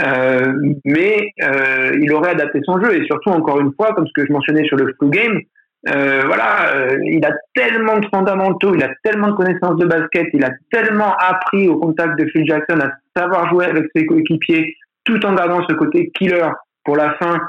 Euh, 0.03 0.53
mais 0.85 1.33
euh, 1.43 1.93
il 2.01 2.13
aurait 2.13 2.31
adapté 2.31 2.61
son 2.65 2.83
jeu 2.83 2.95
et 2.97 3.05
surtout 3.05 3.31
encore 3.31 3.61
une 3.61 3.73
fois, 3.75 3.93
comme 3.95 4.07
ce 4.07 4.13
que 4.15 4.27
je 4.27 4.33
mentionnais 4.33 4.65
sur 4.65 4.77
le 4.77 4.95
flu 4.99 5.11
game, 5.11 5.41
euh, 5.89 6.23
voilà, 6.27 6.75
euh, 6.75 6.99
il 7.05 7.25
a 7.25 7.33
tellement 7.55 7.99
de 7.99 8.07
fondamentaux, 8.09 8.75
il 8.75 8.83
a 8.83 8.91
tellement 9.03 9.29
de 9.29 9.33
connaissances 9.33 9.77
de 9.77 9.87
basket, 9.87 10.27
il 10.33 10.45
a 10.45 10.51
tellement 10.71 11.15
appris 11.17 11.69
au 11.69 11.79
contact 11.79 12.19
de 12.19 12.27
Phil 12.27 12.47
Jackson 12.47 12.79
à 12.81 13.19
savoir 13.19 13.49
jouer 13.49 13.67
avec 13.67 13.87
ses 13.95 14.07
coéquipiers, 14.07 14.75
tout 15.05 15.25
en 15.25 15.35
gardant 15.35 15.67
ce 15.69 15.75
côté 15.75 16.11
killer 16.15 16.49
pour 16.85 16.97
la 16.97 17.15
fin. 17.15 17.41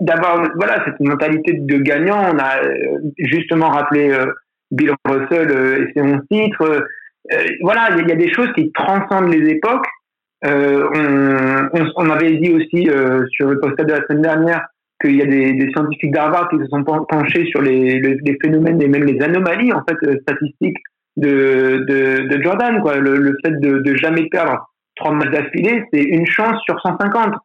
Euh, 0.00 0.04
d'avoir 0.04 0.48
voilà 0.56 0.84
cette 0.84 1.00
mentalité 1.00 1.54
de 1.54 1.78
gagnant. 1.78 2.32
On 2.32 2.38
a 2.38 2.62
euh, 2.62 2.98
justement 3.18 3.68
rappelé 3.68 4.10
euh, 4.10 4.26
Bill 4.70 4.92
Russell 5.04 5.50
euh, 5.50 5.84
et 5.84 5.92
ses 5.92 6.02
11 6.02 6.20
titres. 6.30 6.86
voilà, 7.62 7.90
il 7.98 8.08
y, 8.08 8.12
a 8.12 8.16
des 8.16 8.32
choses 8.32 8.52
qui 8.54 8.70
transcendent 8.72 9.32
les 9.32 9.48
époques. 9.50 9.86
On, 10.46 11.68
on, 11.96 12.10
avait 12.10 12.36
dit 12.36 12.52
aussi 12.52 12.86
sur 13.30 13.48
le 13.48 13.58
post 13.60 13.78
de 13.78 13.92
la 13.92 14.04
semaine 14.06 14.20
dernière 14.20 14.66
qu'il 15.00 15.16
y 15.16 15.22
a 15.22 15.26
des, 15.26 15.54
des 15.54 15.70
scientifiques 15.72 16.12
d'Harvard 16.12 16.50
qui 16.50 16.58
se 16.58 16.66
sont 16.66 16.84
penchés 16.84 17.46
sur 17.46 17.62
les, 17.62 17.98
les, 17.98 18.38
phénomènes 18.42 18.80
et 18.82 18.88
même 18.88 19.04
les 19.04 19.22
anomalies 19.22 19.72
en 19.72 19.82
fait 19.88 19.96
statistiques 20.20 20.76
de, 21.16 21.86
de, 21.88 22.28
de 22.28 22.42
Jordan. 22.42 22.82
Quoi. 22.82 22.96
Le, 22.96 23.16
le 23.16 23.38
fait 23.42 23.58
de, 23.58 23.78
de 23.78 23.96
jamais 23.96 24.28
perdre 24.28 24.70
trois 24.96 25.12
matchs 25.12 25.30
d'affilée, 25.30 25.82
c'est 25.90 26.02
une 26.02 26.26
chance 26.26 26.60
sur 26.66 26.78
150 26.78 27.36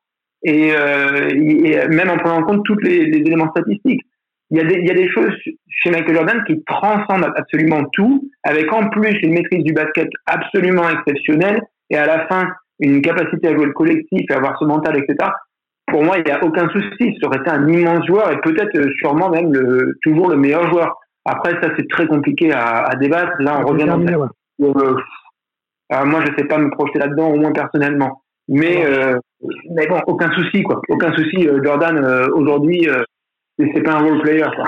et, 0.44 0.72
euh, 0.74 1.30
et, 1.30 1.88
même 1.90 2.10
en 2.10 2.18
prenant 2.18 2.38
en 2.38 2.44
compte 2.44 2.66
tous 2.66 2.78
les, 2.80 3.06
les, 3.06 3.20
éléments 3.20 3.52
statistiques. 3.52 4.02
Il 4.52 4.58
y, 4.58 4.62
a 4.62 4.64
des, 4.64 4.76
il 4.76 4.88
y 4.88 4.92
a 4.92 4.96
des 4.96 5.10
choses 5.10 5.32
chez 5.68 5.92
Michael 5.92 6.16
Jordan 6.16 6.44
qui 6.48 6.64
transcendent 6.64 7.32
absolument 7.36 7.84
tout, 7.94 8.30
avec 8.44 8.72
en 8.74 8.90
plus 8.90 9.16
une 9.22 9.34
maîtrise 9.34 9.64
du 9.64 9.74
basket 9.74 10.10
absolument 10.26 10.90
exceptionnelle, 10.90 11.62
et 11.92 11.98
à 11.98 12.06
la 12.06 12.28
fin, 12.28 12.48
une 12.80 13.02
capacité 13.02 13.50
à 13.50 13.56
jouer 13.56 13.66
le 13.66 13.74
collectif 13.74 14.22
et 14.30 14.34
avoir 14.34 14.58
ce 14.60 14.66
mental, 14.66 14.98
etc. 14.98 15.30
Pour 15.88 16.04
moi, 16.04 16.18
il 16.18 16.24
n'y 16.24 16.32
a 16.32 16.44
aucun 16.44 16.70
souci. 16.70 17.18
Ça 17.20 17.28
aurait 17.28 17.40
été 17.40 17.50
un 17.50 17.68
immense 17.68 18.06
joueur 18.08 18.32
et 18.32 18.40
peut-être 18.42 18.76
euh, 18.78 18.90
sûrement 19.00 19.30
même 19.30 19.52
le, 19.54 19.98
toujours 20.02 20.30
le 20.30 20.38
meilleur 20.38 20.70
joueur. 20.72 20.96
Après, 21.26 21.52
ça, 21.62 21.70
c'est 21.78 21.88
très 21.90 22.08
compliqué 22.08 22.52
à, 22.52 22.86
à, 22.86 22.96
débattre. 22.96 23.34
Là, 23.40 23.60
on 23.60 23.68
revient 23.68 23.86
dans 23.86 24.00
euh, 24.02 24.96
euh, 25.92 26.06
moi, 26.06 26.22
je 26.26 26.32
ne 26.32 26.38
sais 26.38 26.46
pas 26.46 26.58
me 26.58 26.70
projeter 26.70 27.00
là-dedans, 27.00 27.30
au 27.30 27.38
moins 27.38 27.52
personnellement. 27.52 28.22
Mais, 28.50 28.84
euh, 28.84 29.18
mais 29.76 29.86
bon, 29.88 30.00
aucun 30.08 30.32
souci, 30.32 30.64
quoi. 30.64 30.82
Aucun 30.90 31.14
souci. 31.14 31.48
Euh, 31.48 31.62
Jordan, 31.64 32.04
euh, 32.04 32.28
aujourd'hui, 32.34 32.90
euh, 32.90 33.04
c'est 33.60 33.84
pas 33.84 33.94
un 33.94 34.00
role 34.00 34.22
player, 34.22 34.48
quoi. 34.56 34.66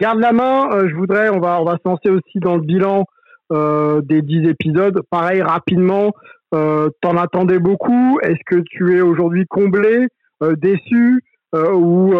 Garde 0.00 0.18
la 0.18 0.32
main, 0.32 0.70
je 0.88 0.94
voudrais, 0.94 1.28
on 1.28 1.38
va, 1.38 1.60
on 1.60 1.64
va 1.64 1.76
se 1.76 1.88
lancer 1.88 2.10
aussi 2.10 2.40
dans 2.40 2.56
le 2.56 2.62
bilan 2.62 3.04
des 3.50 4.22
10 4.22 4.48
épisodes. 4.48 5.02
Pareil, 5.10 5.42
rapidement, 5.42 6.12
euh, 6.54 6.88
T'en 7.02 7.16
attendais 7.18 7.58
beaucoup 7.58 8.18
Est-ce 8.22 8.40
que 8.46 8.62
tu 8.68 8.96
es 8.96 9.02
aujourd'hui 9.02 9.46
comblé, 9.46 10.08
euh, 10.42 10.54
déçu 10.56 11.22
ou 11.54 12.14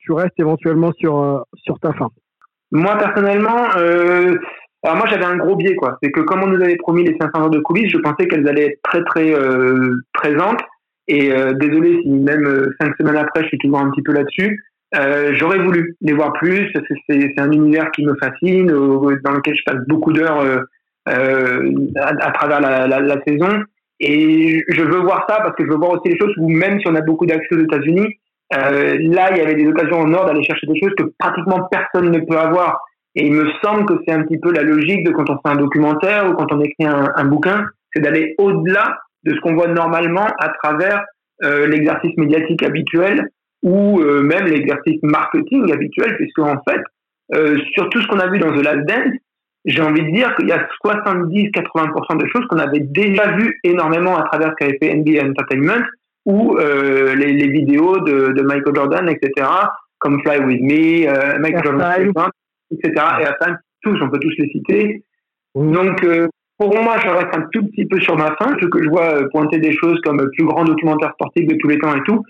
tu 0.00 0.12
restes 0.12 0.38
éventuellement 0.38 0.92
sur 0.92 1.44
sur 1.56 1.80
ta 1.80 1.94
fin? 1.94 2.10
Moi 2.70 2.96
personnellement, 2.98 3.56
alors 4.84 4.98
moi 4.98 5.06
j'avais 5.08 5.24
un 5.24 5.36
gros 5.36 5.56
biais 5.56 5.74
quoi. 5.74 5.98
C'est 6.02 6.10
que 6.10 6.20
comme 6.20 6.42
on 6.42 6.46
nous 6.46 6.62
avait 6.62 6.76
promis 6.76 7.04
les 7.04 7.16
500 7.20 7.42
heures 7.42 7.50
de 7.50 7.60
coulisses, 7.60 7.90
je 7.90 7.98
pensais 7.98 8.26
qu'elles 8.28 8.46
allaient 8.48 8.66
être 8.66 8.80
très 8.82 9.02
très 9.04 9.34
présentes. 10.12 10.60
Et 11.06 11.30
désolé 11.60 12.00
si 12.02 12.08
même 12.08 12.72
cinq 12.80 12.94
semaines 12.98 13.16
après 13.16 13.42
je 13.42 13.48
suis 13.48 13.58
toujours 13.58 13.80
un 13.80 13.90
petit 13.90 14.02
peu 14.02 14.12
là-dessus. 14.12 14.62
Euh, 14.94 15.32
j'aurais 15.34 15.58
voulu 15.58 15.96
les 16.00 16.12
voir 16.12 16.32
plus. 16.34 16.72
C'est 17.08 17.38
un 17.38 17.50
univers 17.50 17.90
qui 17.92 18.04
me 18.04 18.14
fascine, 18.16 18.66
dans 18.68 19.32
lequel 19.32 19.56
je 19.56 19.62
passe 19.64 19.82
beaucoup 19.88 20.12
d'heures 20.12 20.40
euh, 20.40 20.60
euh, 21.08 21.72
à, 21.96 22.30
travers 22.32 22.60
la, 22.60 22.86
la, 22.86 23.00
la, 23.00 23.16
saison. 23.26 23.62
Et 24.00 24.62
je 24.68 24.82
veux 24.82 25.00
voir 25.00 25.26
ça 25.28 25.40
parce 25.40 25.56
que 25.56 25.64
je 25.64 25.70
veux 25.70 25.76
voir 25.76 25.92
aussi 25.92 26.08
les 26.08 26.18
choses 26.18 26.34
où 26.38 26.48
même 26.48 26.78
si 26.80 26.88
on 26.88 26.94
a 26.94 27.00
beaucoup 27.00 27.26
d'accès 27.26 27.54
aux 27.54 27.60
États-Unis, 27.60 28.06
euh, 28.54 28.96
là 29.00 29.30
il 29.32 29.38
y 29.38 29.40
avait 29.40 29.54
des 29.54 29.66
occasions 29.66 30.00
au 30.00 30.06
Nord 30.06 30.26
d'aller 30.26 30.44
chercher 30.44 30.66
des 30.66 30.78
choses 30.80 30.92
que 30.96 31.04
pratiquement 31.18 31.66
personne 31.70 32.10
ne 32.10 32.20
peut 32.20 32.38
avoir. 32.38 32.80
Et 33.16 33.26
il 33.26 33.32
me 33.32 33.48
semble 33.62 33.86
que 33.86 33.94
c'est 34.06 34.12
un 34.12 34.22
petit 34.22 34.38
peu 34.38 34.52
la 34.52 34.62
logique 34.62 35.04
de 35.04 35.12
quand 35.12 35.28
on 35.30 35.34
fait 35.34 35.54
un 35.54 35.56
documentaire 35.56 36.28
ou 36.28 36.34
quand 36.34 36.52
on 36.52 36.60
écrit 36.60 36.86
un, 36.86 37.12
un 37.14 37.24
bouquin, 37.24 37.66
c'est 37.92 38.00
d'aller 38.00 38.34
au-delà 38.38 38.98
de 39.24 39.34
ce 39.34 39.40
qu'on 39.40 39.54
voit 39.54 39.68
normalement 39.68 40.26
à 40.38 40.48
travers 40.62 41.04
euh, 41.42 41.66
l'exercice 41.66 42.16
médiatique 42.16 42.62
habituel 42.62 43.30
ou 43.62 44.00
euh, 44.00 44.22
même 44.22 44.46
l'exercice 44.46 44.98
marketing 45.02 45.72
habituel, 45.72 46.16
puisque 46.16 46.40
en 46.40 46.60
fait, 46.68 46.80
euh, 47.34 47.58
sur 47.72 47.88
tout 47.88 48.00
ce 48.02 48.06
qu'on 48.08 48.18
a 48.18 48.28
vu 48.28 48.38
dans 48.38 48.52
The 48.52 48.62
Last 48.62 48.86
Dance, 48.86 49.14
j'ai 49.64 49.80
envie 49.80 50.02
de 50.02 50.10
dire 50.10 50.34
qu'il 50.36 50.48
y 50.48 50.52
a 50.52 50.68
70-80% 50.84 52.18
de 52.18 52.26
choses 52.26 52.46
qu'on 52.48 52.58
avait 52.58 52.80
déjà 52.80 53.32
vues 53.32 53.58
énormément 53.64 54.16
à 54.18 54.24
travers 54.24 54.50
ce 54.50 54.54
qu'avait 54.56 54.78
fait 54.78 54.94
NBA 54.94 55.26
Entertainment 55.26 55.84
ou 56.26 56.56
euh, 56.58 57.14
les, 57.14 57.32
les, 57.32 57.48
vidéos 57.48 57.98
de, 58.00 58.32
de, 58.32 58.42
Michael 58.42 58.74
Jordan, 58.74 59.08
etc., 59.08 59.48
comme 59.98 60.20
Fly 60.22 60.38
With 60.40 60.62
Me, 60.62 61.08
euh, 61.08 61.38
Michael 61.38 61.64
Jordan, 61.64 61.92
etc., 62.00 62.26
et 62.70 62.98
à 62.98 63.36
tous, 63.82 64.00
on 64.02 64.08
peut 64.08 64.18
tous 64.18 64.32
les 64.38 64.48
citer. 64.48 65.04
Donc, 65.54 66.02
euh, 66.04 66.26
pour 66.58 66.74
moi, 66.82 66.96
je 66.98 67.08
reste 67.08 67.36
un 67.36 67.48
tout 67.52 67.66
petit 67.66 67.86
peu 67.86 68.00
sur 68.00 68.16
ma 68.16 68.34
fin, 68.36 68.56
ce 68.60 68.66
que 68.66 68.82
je 68.82 68.88
vois 68.88 69.28
pointer 69.30 69.58
des 69.58 69.72
choses 69.72 70.00
comme 70.02 70.20
le 70.20 70.30
plus 70.30 70.44
grand 70.44 70.64
documentaire 70.64 71.12
sportif 71.14 71.46
de 71.46 71.56
tous 71.60 71.68
les 71.68 71.78
temps 71.78 71.94
et 71.94 72.02
tout. 72.04 72.22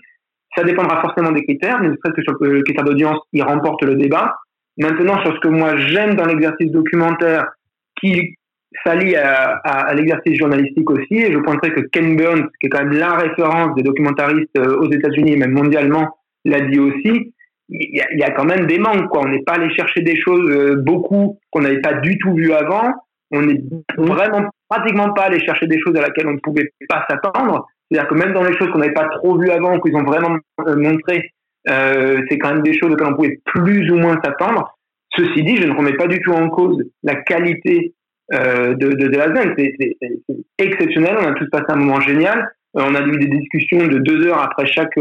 Ça 0.55 0.63
dépendra 0.63 1.01
forcément 1.01 1.31
des 1.31 1.43
critères, 1.43 1.79
mais 1.81 1.89
serait-ce 1.89 2.13
que 2.13 2.23
sur 2.23 2.33
le 2.39 2.63
critère 2.63 2.85
d'audience, 2.85 3.19
il 3.33 3.43
remporte 3.43 3.83
le 3.83 3.95
débat. 3.95 4.35
Maintenant, 4.77 5.21
sur 5.21 5.33
ce 5.35 5.39
que 5.39 5.47
moi 5.47 5.77
j'aime 5.77 6.15
dans 6.15 6.25
l'exercice 6.25 6.71
documentaire, 6.71 7.45
qui 7.99 8.35
s'allie 8.83 9.15
à, 9.15 9.51
à, 9.63 9.93
l'exercice 9.93 10.37
journalistique 10.37 10.89
aussi, 10.89 11.13
et 11.13 11.31
je 11.31 11.37
pointerai 11.39 11.73
que 11.73 11.81
Ken 11.91 12.15
Burns, 12.15 12.49
qui 12.59 12.67
est 12.67 12.69
quand 12.69 12.83
même 12.83 12.93
la 12.93 13.15
référence 13.15 13.73
des 13.75 13.83
documentaristes 13.83 14.57
euh, 14.57 14.77
aux 14.77 14.91
États-Unis 14.91 15.33
et 15.33 15.37
même 15.37 15.53
mondialement, 15.53 16.17
l'a 16.43 16.61
dit 16.61 16.79
aussi. 16.79 17.33
Il 17.69 17.95
y, 17.95 18.01
a, 18.01 18.05
il 18.11 18.19
y 18.19 18.23
a, 18.23 18.31
quand 18.31 18.45
même 18.45 18.67
des 18.67 18.77
manques, 18.77 19.09
quoi. 19.09 19.21
On 19.25 19.29
n'est 19.29 19.41
pas 19.41 19.53
allé 19.53 19.73
chercher 19.73 20.01
des 20.01 20.15
choses 20.15 20.49
euh, 20.51 20.75
beaucoup 20.75 21.39
qu'on 21.51 21.61
n'avait 21.61 21.81
pas 21.81 21.93
du 21.93 22.17
tout 22.19 22.33
vues 22.33 22.53
avant. 22.53 22.93
On 23.31 23.41
n'est 23.41 23.59
vraiment 23.97 24.49
pratiquement 24.69 25.11
pas 25.13 25.23
allé 25.23 25.39
chercher 25.39 25.65
des 25.65 25.79
choses 25.79 25.95
à 25.97 26.01
laquelle 26.01 26.27
on 26.27 26.33
ne 26.33 26.39
pouvait 26.39 26.71
pas 26.87 27.05
s'attendre. 27.09 27.65
C'est-à-dire 27.89 28.09
que 28.09 28.15
même 28.15 28.33
dans 28.33 28.43
les 28.43 28.55
choses 28.57 28.69
qu'on 28.71 28.79
n'avait 28.79 28.93
pas 28.93 29.07
trop 29.09 29.37
vues 29.37 29.49
avant, 29.49 29.79
qu'ils 29.79 29.95
ont 29.95 30.03
vraiment 30.03 30.37
euh, 30.67 30.75
montré, 30.75 31.31
euh, 31.69 32.21
c'est 32.29 32.37
quand 32.37 32.53
même 32.53 32.63
des 32.63 32.77
choses 32.77 32.91
auxquelles 32.91 33.07
on 33.07 33.15
pouvait 33.15 33.39
plus 33.45 33.89
ou 33.91 33.95
moins 33.95 34.19
s'attendre. 34.23 34.77
Ceci 35.15 35.43
dit, 35.43 35.57
je 35.57 35.67
ne 35.67 35.75
remets 35.75 35.95
pas 35.95 36.07
du 36.07 36.19
tout 36.19 36.31
en 36.31 36.49
cause 36.49 36.83
la 37.03 37.15
qualité 37.15 37.93
euh, 38.33 38.73
de, 38.73 38.89
de, 38.89 39.07
de, 39.07 39.17
la 39.17 39.33
zone. 39.33 39.53
C'est 39.57 39.97
exceptionnel. 40.57 41.15
On 41.19 41.27
a 41.27 41.33
tous 41.33 41.49
passé 41.49 41.65
un 41.69 41.77
moment 41.77 42.01
génial. 42.01 42.39
Euh, 42.77 42.83
on 42.85 42.95
a 42.95 43.01
eu 43.01 43.17
des 43.17 43.27
discussions 43.27 43.87
de 43.87 43.99
deux 43.99 44.27
heures 44.27 44.41
après 44.41 44.65
chaque 44.65 44.97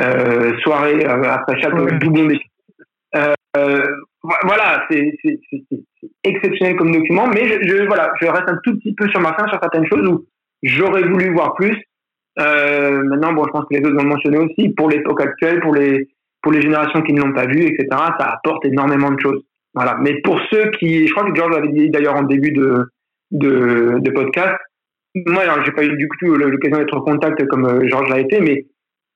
euh, 0.00 0.52
euh 0.52 0.58
soirée, 0.60 1.04
après 1.04 1.60
chaque 1.60 1.74
ouais. 1.74 1.98
doublon 1.98 2.28
voilà, 4.22 4.86
c'est 4.90 5.14
exceptionnel 6.24 6.76
comme 6.76 6.92
document, 6.92 7.26
mais 7.28 7.46
je, 7.48 7.68
je, 7.68 7.86
voilà, 7.86 8.12
je 8.20 8.26
reste 8.26 8.48
un 8.48 8.58
tout 8.64 8.76
petit 8.78 8.94
peu 8.94 9.08
sur 9.08 9.20
ma 9.20 9.34
fin 9.34 9.46
sur 9.48 9.58
certaines 9.60 9.86
choses 9.86 10.08
où 10.08 10.24
j'aurais 10.62 11.02
voulu 11.02 11.32
voir 11.32 11.54
plus. 11.54 11.76
Euh, 12.38 13.02
maintenant, 13.04 13.32
bon, 13.32 13.44
je 13.44 13.50
pense 13.50 13.66
que 13.70 13.76
les 13.76 13.86
autres 13.86 14.02
ont 14.02 14.08
mentionné 14.08 14.38
aussi. 14.38 14.70
Pour 14.70 14.88
l'époque 14.88 15.20
actuelle, 15.20 15.60
pour 15.60 15.74
les 15.74 16.08
pour 16.42 16.52
les 16.52 16.62
générations 16.62 17.02
qui 17.02 17.12
ne 17.12 17.20
l'ont 17.20 17.32
pas 17.32 17.46
vu, 17.46 17.62
etc., 17.62 17.86
ça 17.90 18.30
apporte 18.34 18.64
énormément 18.64 19.10
de 19.12 19.20
choses. 19.20 19.44
Voilà. 19.74 19.96
Mais 20.00 20.20
pour 20.22 20.40
ceux 20.50 20.70
qui, 20.72 21.06
je 21.06 21.12
crois 21.14 21.30
que 21.30 21.36
George 21.36 21.54
l'avait 21.54 21.68
dit 21.68 21.90
d'ailleurs 21.90 22.16
en 22.16 22.22
début 22.22 22.52
de 22.52 22.86
de, 23.30 23.98
de 23.98 24.10
podcast. 24.10 24.56
Moi, 25.14 25.42
j'ai 25.64 25.72
pas 25.72 25.84
eu 25.84 25.96
du 25.96 26.08
coup 26.08 26.34
l'occasion 26.34 26.78
d'être 26.78 26.96
en 26.96 27.02
contact 27.02 27.46
comme 27.48 27.66
euh, 27.66 27.86
Georges 27.88 28.08
l'a 28.08 28.20
été, 28.20 28.40
mais 28.40 28.64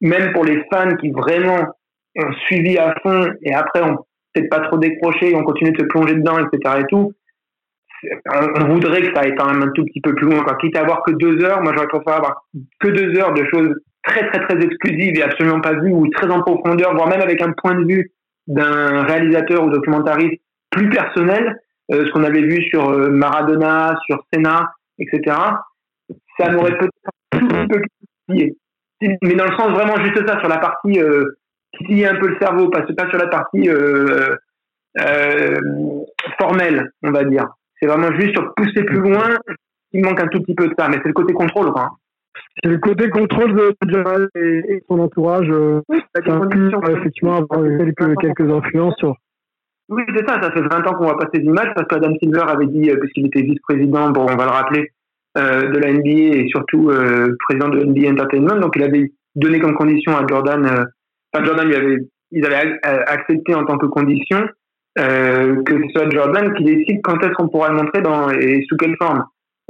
même 0.00 0.32
pour 0.32 0.44
les 0.44 0.62
fans 0.70 0.94
qui 0.96 1.10
vraiment 1.10 1.58
ont 2.18 2.32
suivi 2.46 2.78
à 2.78 2.94
fond 3.02 3.28
et 3.42 3.54
après 3.54 3.82
ont 3.82 3.96
peut-être 4.32 4.50
pas 4.50 4.60
trop 4.60 4.78
décroché, 4.78 5.34
ont 5.34 5.44
continué 5.44 5.72
de 5.72 5.78
se 5.78 5.86
plonger 5.86 6.14
dedans, 6.14 6.38
etc. 6.38 6.80
et 6.80 6.86
tout, 6.88 7.12
on 8.60 8.68
voudrait 8.68 9.02
que 9.02 9.14
ça 9.14 9.22
aille 9.22 9.34
quand 9.36 9.50
même 9.50 9.62
un 9.62 9.72
tout 9.72 9.84
petit 9.84 10.00
peu 10.00 10.14
plus 10.14 10.26
loin. 10.26 10.42
Quoi. 10.42 10.56
Quitte 10.56 10.76
à 10.76 10.80
avoir 10.80 11.02
que 11.02 11.12
deux 11.12 11.42
heures, 11.44 11.62
moi 11.62 11.72
j'aurais 11.74 11.88
préféré 11.88 12.16
avoir 12.16 12.44
que 12.80 12.88
deux 12.88 13.18
heures 13.18 13.32
de 13.32 13.44
choses 13.52 13.74
très 14.02 14.28
très 14.30 14.46
très 14.46 14.58
exclusives 14.64 15.18
et 15.18 15.22
absolument 15.22 15.60
pas 15.60 15.74
vues 15.74 15.92
ou 15.92 16.08
très 16.08 16.30
en 16.30 16.42
profondeur, 16.42 16.94
voire 16.94 17.08
même 17.08 17.22
avec 17.22 17.42
un 17.42 17.52
point 17.52 17.74
de 17.74 17.84
vue 17.84 18.12
d'un 18.46 19.02
réalisateur 19.04 19.64
ou 19.64 19.70
documentariste 19.70 20.40
plus 20.70 20.88
personnel, 20.90 21.58
euh, 21.92 22.04
ce 22.06 22.10
qu'on 22.12 22.22
avait 22.22 22.42
vu 22.42 22.62
sur 22.64 22.90
euh, 22.90 23.08
Maradona, 23.08 23.96
sur 24.06 24.18
Senna, 24.32 24.70
etc. 24.98 25.36
Ça 26.38 26.50
m'aurait 26.50 26.76
peut-être 26.76 26.92
un 27.32 27.38
tout 27.38 27.48
petit 27.48 27.66
peu. 27.68 28.56
Mais 29.00 29.34
dans 29.34 29.44
le 29.44 29.56
sens 29.56 29.70
vraiment 29.72 29.96
juste 30.02 30.26
ça, 30.26 30.38
sur 30.40 30.48
la 30.48 30.58
partie 30.58 31.00
euh, 31.00 31.38
titiller 31.76 32.06
un 32.06 32.16
peu 32.16 32.28
le 32.28 32.36
cerveau, 32.40 32.68
pas, 32.68 32.82
pas 32.82 33.08
sur 33.08 33.18
la 33.18 33.28
partie 33.28 33.68
euh, 33.68 34.34
euh, 35.00 35.56
formelle, 36.38 36.90
on 37.02 37.10
va 37.10 37.24
dire. 37.24 37.46
C'est 37.80 37.86
vraiment 37.86 38.12
juste 38.18 38.34
sur 38.34 38.54
pousser 38.54 38.84
plus 38.84 39.00
loin. 39.00 39.36
Il 39.92 40.04
manque 40.04 40.20
un 40.20 40.28
tout 40.28 40.40
petit 40.40 40.54
peu 40.54 40.68
de 40.68 40.74
ça, 40.78 40.88
mais 40.88 40.96
c'est 41.02 41.08
le 41.08 41.14
côté 41.14 41.32
contrôle, 41.32 41.72
quoi. 41.72 41.90
C'est 42.62 42.70
le 42.70 42.78
côté 42.78 43.08
contrôle 43.10 43.54
de 43.54 43.74
Jamal 43.88 44.28
et, 44.34 44.82
son 44.88 44.98
entourage 45.00 45.48
euh, 45.50 45.82
oui, 45.88 46.02
qui 46.14 46.22
pu 46.22 46.70
effectivement 46.90 47.36
avoir 47.36 47.62
quelques, 47.62 48.18
quelques 48.20 48.50
influences 48.50 48.96
sur. 48.98 49.14
Oui, 49.88 50.02
c'est 50.08 50.26
ça. 50.26 50.40
Ça 50.42 50.50
fait 50.50 50.62
20 50.62 50.86
ans 50.86 50.94
qu'on 50.94 51.04
voit 51.04 51.18
pas 51.18 51.28
ces 51.32 51.40
images 51.40 51.72
parce 51.74 51.86
qu'Adam 51.86 52.14
Silver 52.20 52.44
avait 52.48 52.66
dit, 52.66 52.90
puisqu'il 53.00 53.26
était 53.26 53.42
vice-président, 53.42 54.10
bon, 54.10 54.22
on 54.22 54.36
va 54.36 54.44
le 54.44 54.50
rappeler, 54.50 54.90
de 55.36 55.78
la 55.78 55.92
NBA 55.92 56.36
et 56.36 56.48
surtout 56.48 56.90
euh, 56.90 57.36
président 57.46 57.68
de 57.68 57.84
NBA 57.84 58.10
Entertainment. 58.10 58.56
Donc, 58.56 58.74
il 58.76 58.82
avait 58.82 59.12
donné 59.34 59.60
comme 59.60 59.74
condition 59.74 60.16
à 60.16 60.26
Jordan, 60.26 60.64
euh, 60.64 60.84
enfin, 61.32 61.44
Jordan 61.44 61.66
lui 61.66 61.76
avait, 61.76 61.98
ils 62.32 62.44
avaient 62.44 62.78
accepté 62.82 63.54
en 63.54 63.64
tant 63.64 63.78
que 63.78 63.86
condition 63.86 64.48
euh, 64.98 65.62
que 65.64 65.74
ce 65.74 65.88
soit 65.90 66.10
Jordan 66.10 66.54
qui 66.54 66.64
décide 66.64 67.00
quand 67.02 67.22
est-ce 67.22 67.32
qu'on 67.32 67.48
pourra 67.48 67.68
le 67.68 67.76
montrer 67.76 68.00
dans, 68.00 68.30
et 68.30 68.64
sous 68.68 68.76
quelle 68.76 68.96
forme. 68.96 69.24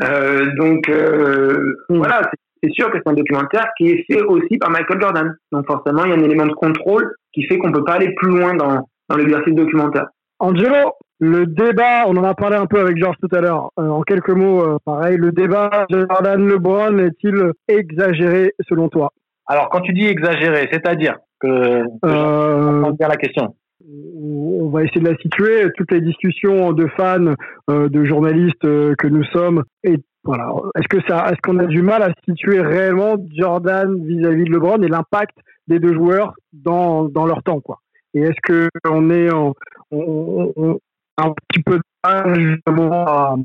Euh, 0.05 0.47
donc 0.57 0.89
euh, 0.89 1.59
mm. 1.89 1.97
voilà, 1.97 2.31
c'est 2.63 2.73
sûr 2.73 2.91
que 2.91 2.99
c'est 2.99 3.11
un 3.11 3.15
documentaire 3.15 3.67
qui 3.77 3.91
est 3.91 4.05
fait 4.09 4.23
aussi 4.23 4.57
par 4.59 4.71
Michael 4.71 5.01
Jordan. 5.01 5.37
Donc 5.51 5.67
forcément, 5.67 6.05
il 6.05 6.11
y 6.11 6.15
a 6.15 6.17
un 6.17 6.23
élément 6.23 6.47
de 6.47 6.53
contrôle 6.53 7.13
qui 7.33 7.45
fait 7.45 7.59
qu'on 7.59 7.73
peut 7.73 7.83
pas 7.83 7.95
aller 7.95 8.15
plus 8.15 8.31
loin 8.31 8.55
dans, 8.55 8.89
dans 9.09 9.17
l'exercice 9.17 9.55
documentaire. 9.55 10.07
Angelo, 10.39 10.93
le 11.19 11.47
débat, 11.47 12.05
on 12.07 12.17
en 12.17 12.25
a 12.25 12.35
parlé 12.35 12.57
un 12.57 12.67
peu 12.67 12.81
avec 12.81 12.99
Georges 12.99 13.17
tout 13.23 13.35
à 13.35 13.41
l'heure. 13.41 13.71
Euh, 13.79 13.89
en 13.89 14.03
quelques 14.03 14.31
mots, 14.31 14.63
euh, 14.63 14.79
pareil, 14.85 15.17
le 15.17 15.33
débat 15.33 15.87
Jordan-LeBron 15.91 16.99
est-il 16.99 17.53
exagéré 17.69 18.53
selon 18.69 18.89
toi? 18.89 19.13
Alors 19.47 19.69
quand 19.71 19.81
tu 19.81 19.93
dis 19.93 20.07
exagéré, 20.07 20.69
c'est-à-dire 20.73 21.17
que 21.41 21.85
euh, 22.05 22.93
bien 22.99 23.09
la 23.09 23.17
question 23.17 23.55
on 23.89 24.69
va 24.71 24.83
essayer 24.83 25.01
de 25.01 25.09
la 25.09 25.17
situer. 25.19 25.71
Toutes 25.77 25.93
les 25.93 26.01
discussions 26.01 26.73
de 26.73 26.87
fans, 26.97 27.35
euh, 27.71 27.89
de 27.89 28.05
journalistes 28.05 28.65
euh, 28.65 28.95
que 28.99 29.07
nous 29.07 29.25
sommes, 29.25 29.63
et 29.85 29.97
voilà. 30.25 30.49
Est-ce 30.77 30.89
que 30.89 31.01
ça, 31.09 31.27
est-ce 31.29 31.41
qu'on 31.43 31.59
a 31.59 31.67
du 31.67 31.83
mal 31.83 32.03
à 32.03 32.11
situer 32.29 32.61
réellement 32.61 33.17
Jordan 33.37 33.95
vis-à-vis 34.05 34.45
de 34.45 34.51
LeBron 34.51 34.83
et 34.83 34.89
l'impact 34.89 35.37
des 35.69 35.79
deux 35.79 35.95
joueurs 35.95 36.35
dans, 36.53 37.05
dans 37.05 37.27
leur 37.27 37.43
temps, 37.43 37.61
quoi? 37.61 37.79
Et 38.15 38.21
est-ce 38.21 38.41
que 38.43 38.69
on 38.91 39.11
est 39.11 39.31
en, 39.31 39.55
on, 39.91 40.53
on, 40.57 40.79
un 41.19 41.33
petit 41.49 41.63
peu 41.63 41.81
justement 42.35 43.07
à, 43.07 43.37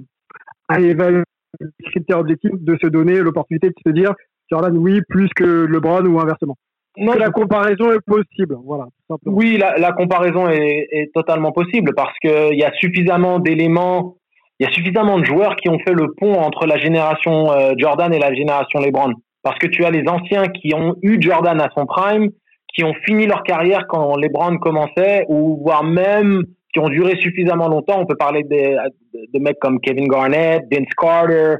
à 0.67 0.79
évaluer 0.79 1.23
les 1.59 1.67
critères 1.85 2.19
objectifs 2.19 2.51
de 2.53 2.77
se 2.81 2.87
donner 2.87 3.19
l'opportunité 3.19 3.69
de 3.69 3.75
se 3.85 3.91
dire 3.91 4.13
Jordan 4.49 4.77
oui 4.77 5.01
plus 5.09 5.29
que 5.35 5.65
LeBron 5.65 6.05
ou 6.05 6.19
inversement 6.19 6.57
non, 6.97 7.13
la 7.13 7.29
comparaison 7.29 7.93
est 7.93 8.01
possible. 8.05 8.57
Voilà, 8.65 8.87
oui, 9.25 9.57
la, 9.57 9.77
la 9.77 9.93
comparaison 9.93 10.49
est, 10.49 10.87
est, 10.91 11.09
totalement 11.13 11.53
possible 11.53 11.93
parce 11.95 12.13
qu'il 12.19 12.57
y 12.57 12.63
a 12.65 12.71
suffisamment 12.73 13.39
d'éléments, 13.39 14.17
il 14.59 14.65
y 14.65 14.69
a 14.69 14.73
suffisamment 14.73 15.17
de 15.17 15.23
joueurs 15.23 15.55
qui 15.55 15.69
ont 15.69 15.79
fait 15.79 15.93
le 15.93 16.13
pont 16.17 16.33
entre 16.33 16.65
la 16.65 16.77
génération 16.77 17.49
euh, 17.53 17.71
Jordan 17.77 18.13
et 18.13 18.19
la 18.19 18.33
génération 18.33 18.81
LeBron. 18.81 19.13
Parce 19.41 19.57
que 19.57 19.67
tu 19.67 19.85
as 19.85 19.89
les 19.89 20.05
anciens 20.07 20.47
qui 20.49 20.73
ont 20.75 20.95
eu 21.01 21.21
Jordan 21.21 21.61
à 21.61 21.69
son 21.75 21.85
prime, 21.85 22.29
qui 22.73 22.83
ont 22.83 22.93
fini 23.05 23.25
leur 23.27 23.43
carrière 23.43 23.85
quand 23.87 24.15
LeBron 24.15 24.57
commençait, 24.57 25.25
ou 25.27 25.61
voire 25.63 25.83
même 25.83 26.43
qui 26.73 26.79
ont 26.79 26.89
duré 26.89 27.19
suffisamment 27.19 27.67
longtemps. 27.67 27.99
On 27.99 28.05
peut 28.05 28.15
parler 28.15 28.43
de, 28.43 29.39
mecs 29.39 29.59
comme 29.59 29.79
Kevin 29.81 30.07
Garnett, 30.07 30.63
Vince 30.71 30.93
Carter, 30.97 31.55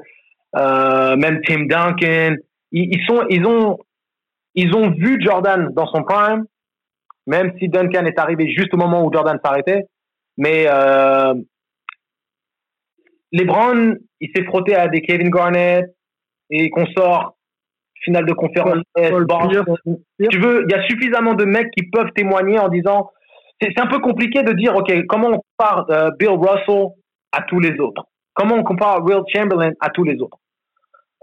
euh, 0.56 1.16
même 1.18 1.42
Tim 1.46 1.66
Duncan. 1.66 2.36
Ils, 2.72 3.04
sont, 3.06 3.26
ils 3.30 3.46
ont, 3.46 3.78
ils 4.56 4.74
ont 4.74 4.92
vu 4.92 5.22
Jordan 5.22 5.70
dans 5.74 5.88
son 5.88 6.04
prime, 6.04 6.46
même 7.28 7.52
si 7.60 7.68
Duncan 7.68 8.06
est 8.06 8.18
arrivé 8.18 8.50
juste 8.50 8.74
au 8.74 8.78
moment 8.78 9.06
où 9.06 9.12
Jordan 9.12 9.38
s'arrêtait. 9.44 9.84
Mais 10.38 10.66
euh, 10.68 11.34
LeBron, 13.34 13.96
il 14.22 14.30
s'est 14.34 14.46
frotté 14.46 14.76
à 14.76 14.88
des 14.88 15.02
Kevin 15.02 15.30
Garnett 15.30 15.94
et 16.50 16.70
qu'on 16.70 16.86
sort 16.88 17.36
finale 18.04 18.26
de 18.26 18.34
conférence. 18.34 18.80
tu 18.96 20.40
veux, 20.40 20.66
il 20.68 20.72
y 20.72 20.76
a 20.76 20.84
suffisamment 20.84 21.34
de 21.34 21.46
mecs 21.46 21.72
qui 21.72 21.90
peuvent 21.90 22.12
témoigner 22.16 22.60
en 22.60 22.70
disant 22.70 23.12
c'est 23.62 23.80
un 23.80 23.88
peu 23.88 24.00
compliqué 24.00 24.44
de 24.44 24.54
dire 24.54 24.76
ok 24.76 24.92
comment 25.08 25.30
on 25.30 25.40
compare 25.40 25.86
euh, 25.90 26.10
Bill 26.18 26.30
Russell 26.30 26.88
à 27.32 27.42
tous 27.44 27.60
les 27.60 27.80
autres, 27.80 28.06
comment 28.34 28.56
on 28.56 28.64
compare 28.64 29.04
Will 29.04 29.22
Chamberlain 29.34 29.72
à 29.80 29.90
tous 29.90 30.04
les 30.04 30.20
autres? 30.20 30.38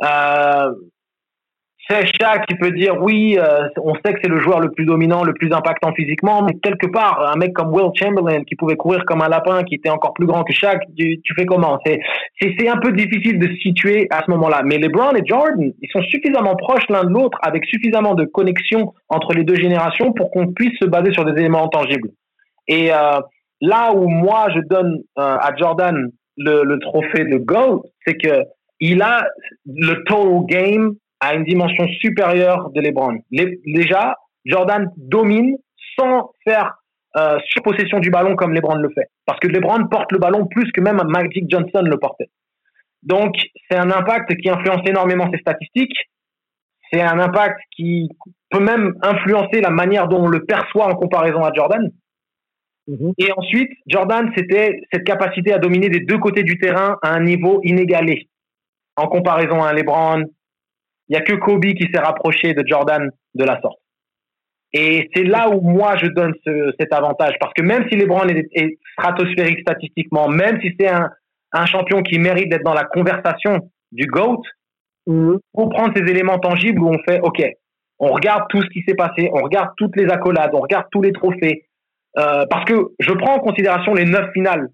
Euh, 0.04 0.72
Shaq 1.90 2.46
qui 2.46 2.54
peut 2.56 2.70
dire 2.70 3.00
oui, 3.00 3.38
euh, 3.38 3.68
on 3.82 3.94
sait 3.94 4.12
que 4.12 4.20
c'est 4.22 4.28
le 4.28 4.40
joueur 4.40 4.60
le 4.60 4.70
plus 4.70 4.84
dominant, 4.84 5.24
le 5.24 5.32
plus 5.32 5.52
impactant 5.52 5.92
physiquement, 5.94 6.42
mais 6.42 6.54
quelque 6.62 6.86
part, 6.86 7.30
un 7.32 7.36
mec 7.36 7.54
comme 7.54 7.72
Will 7.72 7.90
Chamberlain 7.94 8.44
qui 8.44 8.56
pouvait 8.56 8.76
courir 8.76 9.04
comme 9.06 9.22
un 9.22 9.28
lapin, 9.28 9.64
qui 9.64 9.76
était 9.76 9.88
encore 9.88 10.12
plus 10.12 10.26
grand 10.26 10.44
que 10.44 10.52
Shaq, 10.52 10.82
tu, 10.96 11.18
fais 11.36 11.46
comment? 11.46 11.78
C'est 11.86 12.00
c'est 12.40 12.68
un 12.68 12.76
peu 12.76 12.92
difficile 12.92 13.38
de 13.38 13.48
se 13.48 13.56
situer 13.60 14.06
à 14.10 14.22
ce 14.24 14.30
moment-là. 14.32 14.62
Mais 14.64 14.76
LeBron 14.78 15.14
et 15.14 15.22
Jordan, 15.24 15.72
ils 15.80 15.90
sont 15.90 16.02
suffisamment 16.02 16.56
proches 16.56 16.88
l'un 16.90 17.04
de 17.04 17.10
l'autre, 17.10 17.38
avec 17.42 17.64
suffisamment 17.64 18.14
de 18.14 18.24
connexion 18.24 18.92
entre 19.08 19.32
les 19.32 19.44
deux 19.44 19.56
générations 19.56 20.12
pour 20.12 20.30
qu'on 20.30 20.52
puisse 20.52 20.78
se 20.78 20.86
baser 20.86 21.12
sur 21.12 21.24
des 21.24 21.40
éléments 21.40 21.64
intangibles. 21.64 22.10
Et 22.66 22.92
euh, 22.92 23.20
là 23.62 23.92
où 23.94 24.08
moi 24.08 24.48
je 24.54 24.60
donne 24.68 24.98
euh, 25.18 25.36
à 25.40 25.56
Jordan 25.56 26.10
le, 26.36 26.64
le 26.64 26.78
trophée 26.80 27.24
de 27.24 27.38
GOAT, 27.38 27.82
c'est 28.06 28.14
que 28.14 28.42
il 28.80 29.02
a 29.02 29.26
le 29.66 30.04
total 30.04 30.46
game 30.46 30.94
à 31.20 31.34
une 31.34 31.44
dimension 31.44 31.86
supérieure 32.00 32.70
de 32.70 32.80
LeBron. 32.80 33.18
déjà, 33.30 34.16
Jordan 34.44 34.90
domine 34.96 35.56
sans 35.98 36.30
faire 36.44 36.74
euh, 37.16 37.38
surpossession 37.46 37.98
du 37.98 38.10
ballon 38.10 38.36
comme 38.36 38.52
LeBron 38.52 38.76
le 38.76 38.90
fait. 38.90 39.08
Parce 39.26 39.40
que 39.40 39.48
LeBron 39.48 39.88
porte 39.88 40.12
le 40.12 40.18
ballon 40.18 40.46
plus 40.46 40.70
que 40.72 40.80
même 40.80 41.00
Magic 41.06 41.44
Johnson 41.48 41.82
le 41.82 41.98
portait. 41.98 42.30
Donc, 43.02 43.34
c'est 43.68 43.78
un 43.78 43.90
impact 43.90 44.34
qui 44.36 44.50
influence 44.50 44.86
énormément 44.86 45.28
ses 45.32 45.38
statistiques. 45.38 45.96
C'est 46.92 47.00
un 47.00 47.18
impact 47.18 47.58
qui 47.74 48.08
peut 48.50 48.62
même 48.62 48.94
influencer 49.02 49.60
la 49.60 49.70
manière 49.70 50.08
dont 50.08 50.24
on 50.24 50.28
le 50.28 50.44
perçoit 50.44 50.86
en 50.86 50.94
comparaison 50.94 51.42
à 51.44 51.52
Jordan. 51.52 51.90
Mm-hmm. 52.88 53.12
Et 53.18 53.32
ensuite, 53.36 53.70
Jordan, 53.86 54.30
c'était 54.36 54.80
cette 54.92 55.04
capacité 55.04 55.52
à 55.52 55.58
dominer 55.58 55.88
des 55.88 56.00
deux 56.00 56.18
côtés 56.18 56.42
du 56.42 56.58
terrain 56.58 56.96
à 57.02 57.12
un 57.12 57.20
niveau 57.20 57.60
inégalé. 57.64 58.28
En 58.96 59.06
comparaison 59.06 59.62
à 59.62 59.72
LeBron, 59.72 60.24
il 61.08 61.14
y 61.14 61.16
a 61.16 61.22
que 61.22 61.34
Kobe 61.34 61.64
qui 61.64 61.88
s'est 61.92 62.00
rapproché 62.00 62.54
de 62.54 62.62
Jordan 62.66 63.10
de 63.34 63.44
la 63.44 63.60
sorte. 63.60 63.78
Et 64.72 65.08
c'est 65.14 65.24
là 65.24 65.48
où 65.48 65.60
moi 65.62 65.96
je 65.96 66.06
donne 66.08 66.34
ce, 66.44 66.72
cet 66.78 66.92
avantage 66.92 67.34
parce 67.40 67.54
que 67.54 67.62
même 67.62 67.86
si 67.88 67.96
LeBron 67.96 68.28
est, 68.28 68.48
est 68.52 68.78
stratosphérique 68.92 69.60
statistiquement, 69.60 70.28
même 70.28 70.60
si 70.60 70.74
c'est 70.78 70.88
un, 70.88 71.10
un 71.52 71.66
champion 71.66 72.02
qui 72.02 72.18
mérite 72.18 72.50
d'être 72.50 72.64
dans 72.64 72.74
la 72.74 72.84
conversation 72.84 73.70
du 73.92 74.06
GOAT, 74.06 74.42
mmh. 75.06 75.36
pour 75.54 75.70
prendre 75.70 75.92
ces 75.96 76.02
éléments 76.02 76.38
tangibles 76.38 76.82
où 76.82 76.88
on 76.88 76.98
fait 77.08 77.20
OK, 77.20 77.42
on 77.98 78.12
regarde 78.12 78.44
tout 78.50 78.62
ce 78.62 78.68
qui 78.68 78.82
s'est 78.86 78.94
passé, 78.94 79.30
on 79.32 79.42
regarde 79.42 79.70
toutes 79.76 79.96
les 79.96 80.08
accolades, 80.10 80.50
on 80.52 80.60
regarde 80.60 80.86
tous 80.92 81.02
les 81.02 81.12
trophées, 81.12 81.64
euh, 82.18 82.44
parce 82.50 82.64
que 82.64 82.74
je 83.00 83.12
prends 83.12 83.36
en 83.36 83.40
considération 83.40 83.94
les 83.94 84.04
neuf 84.04 84.30
finales 84.32 84.68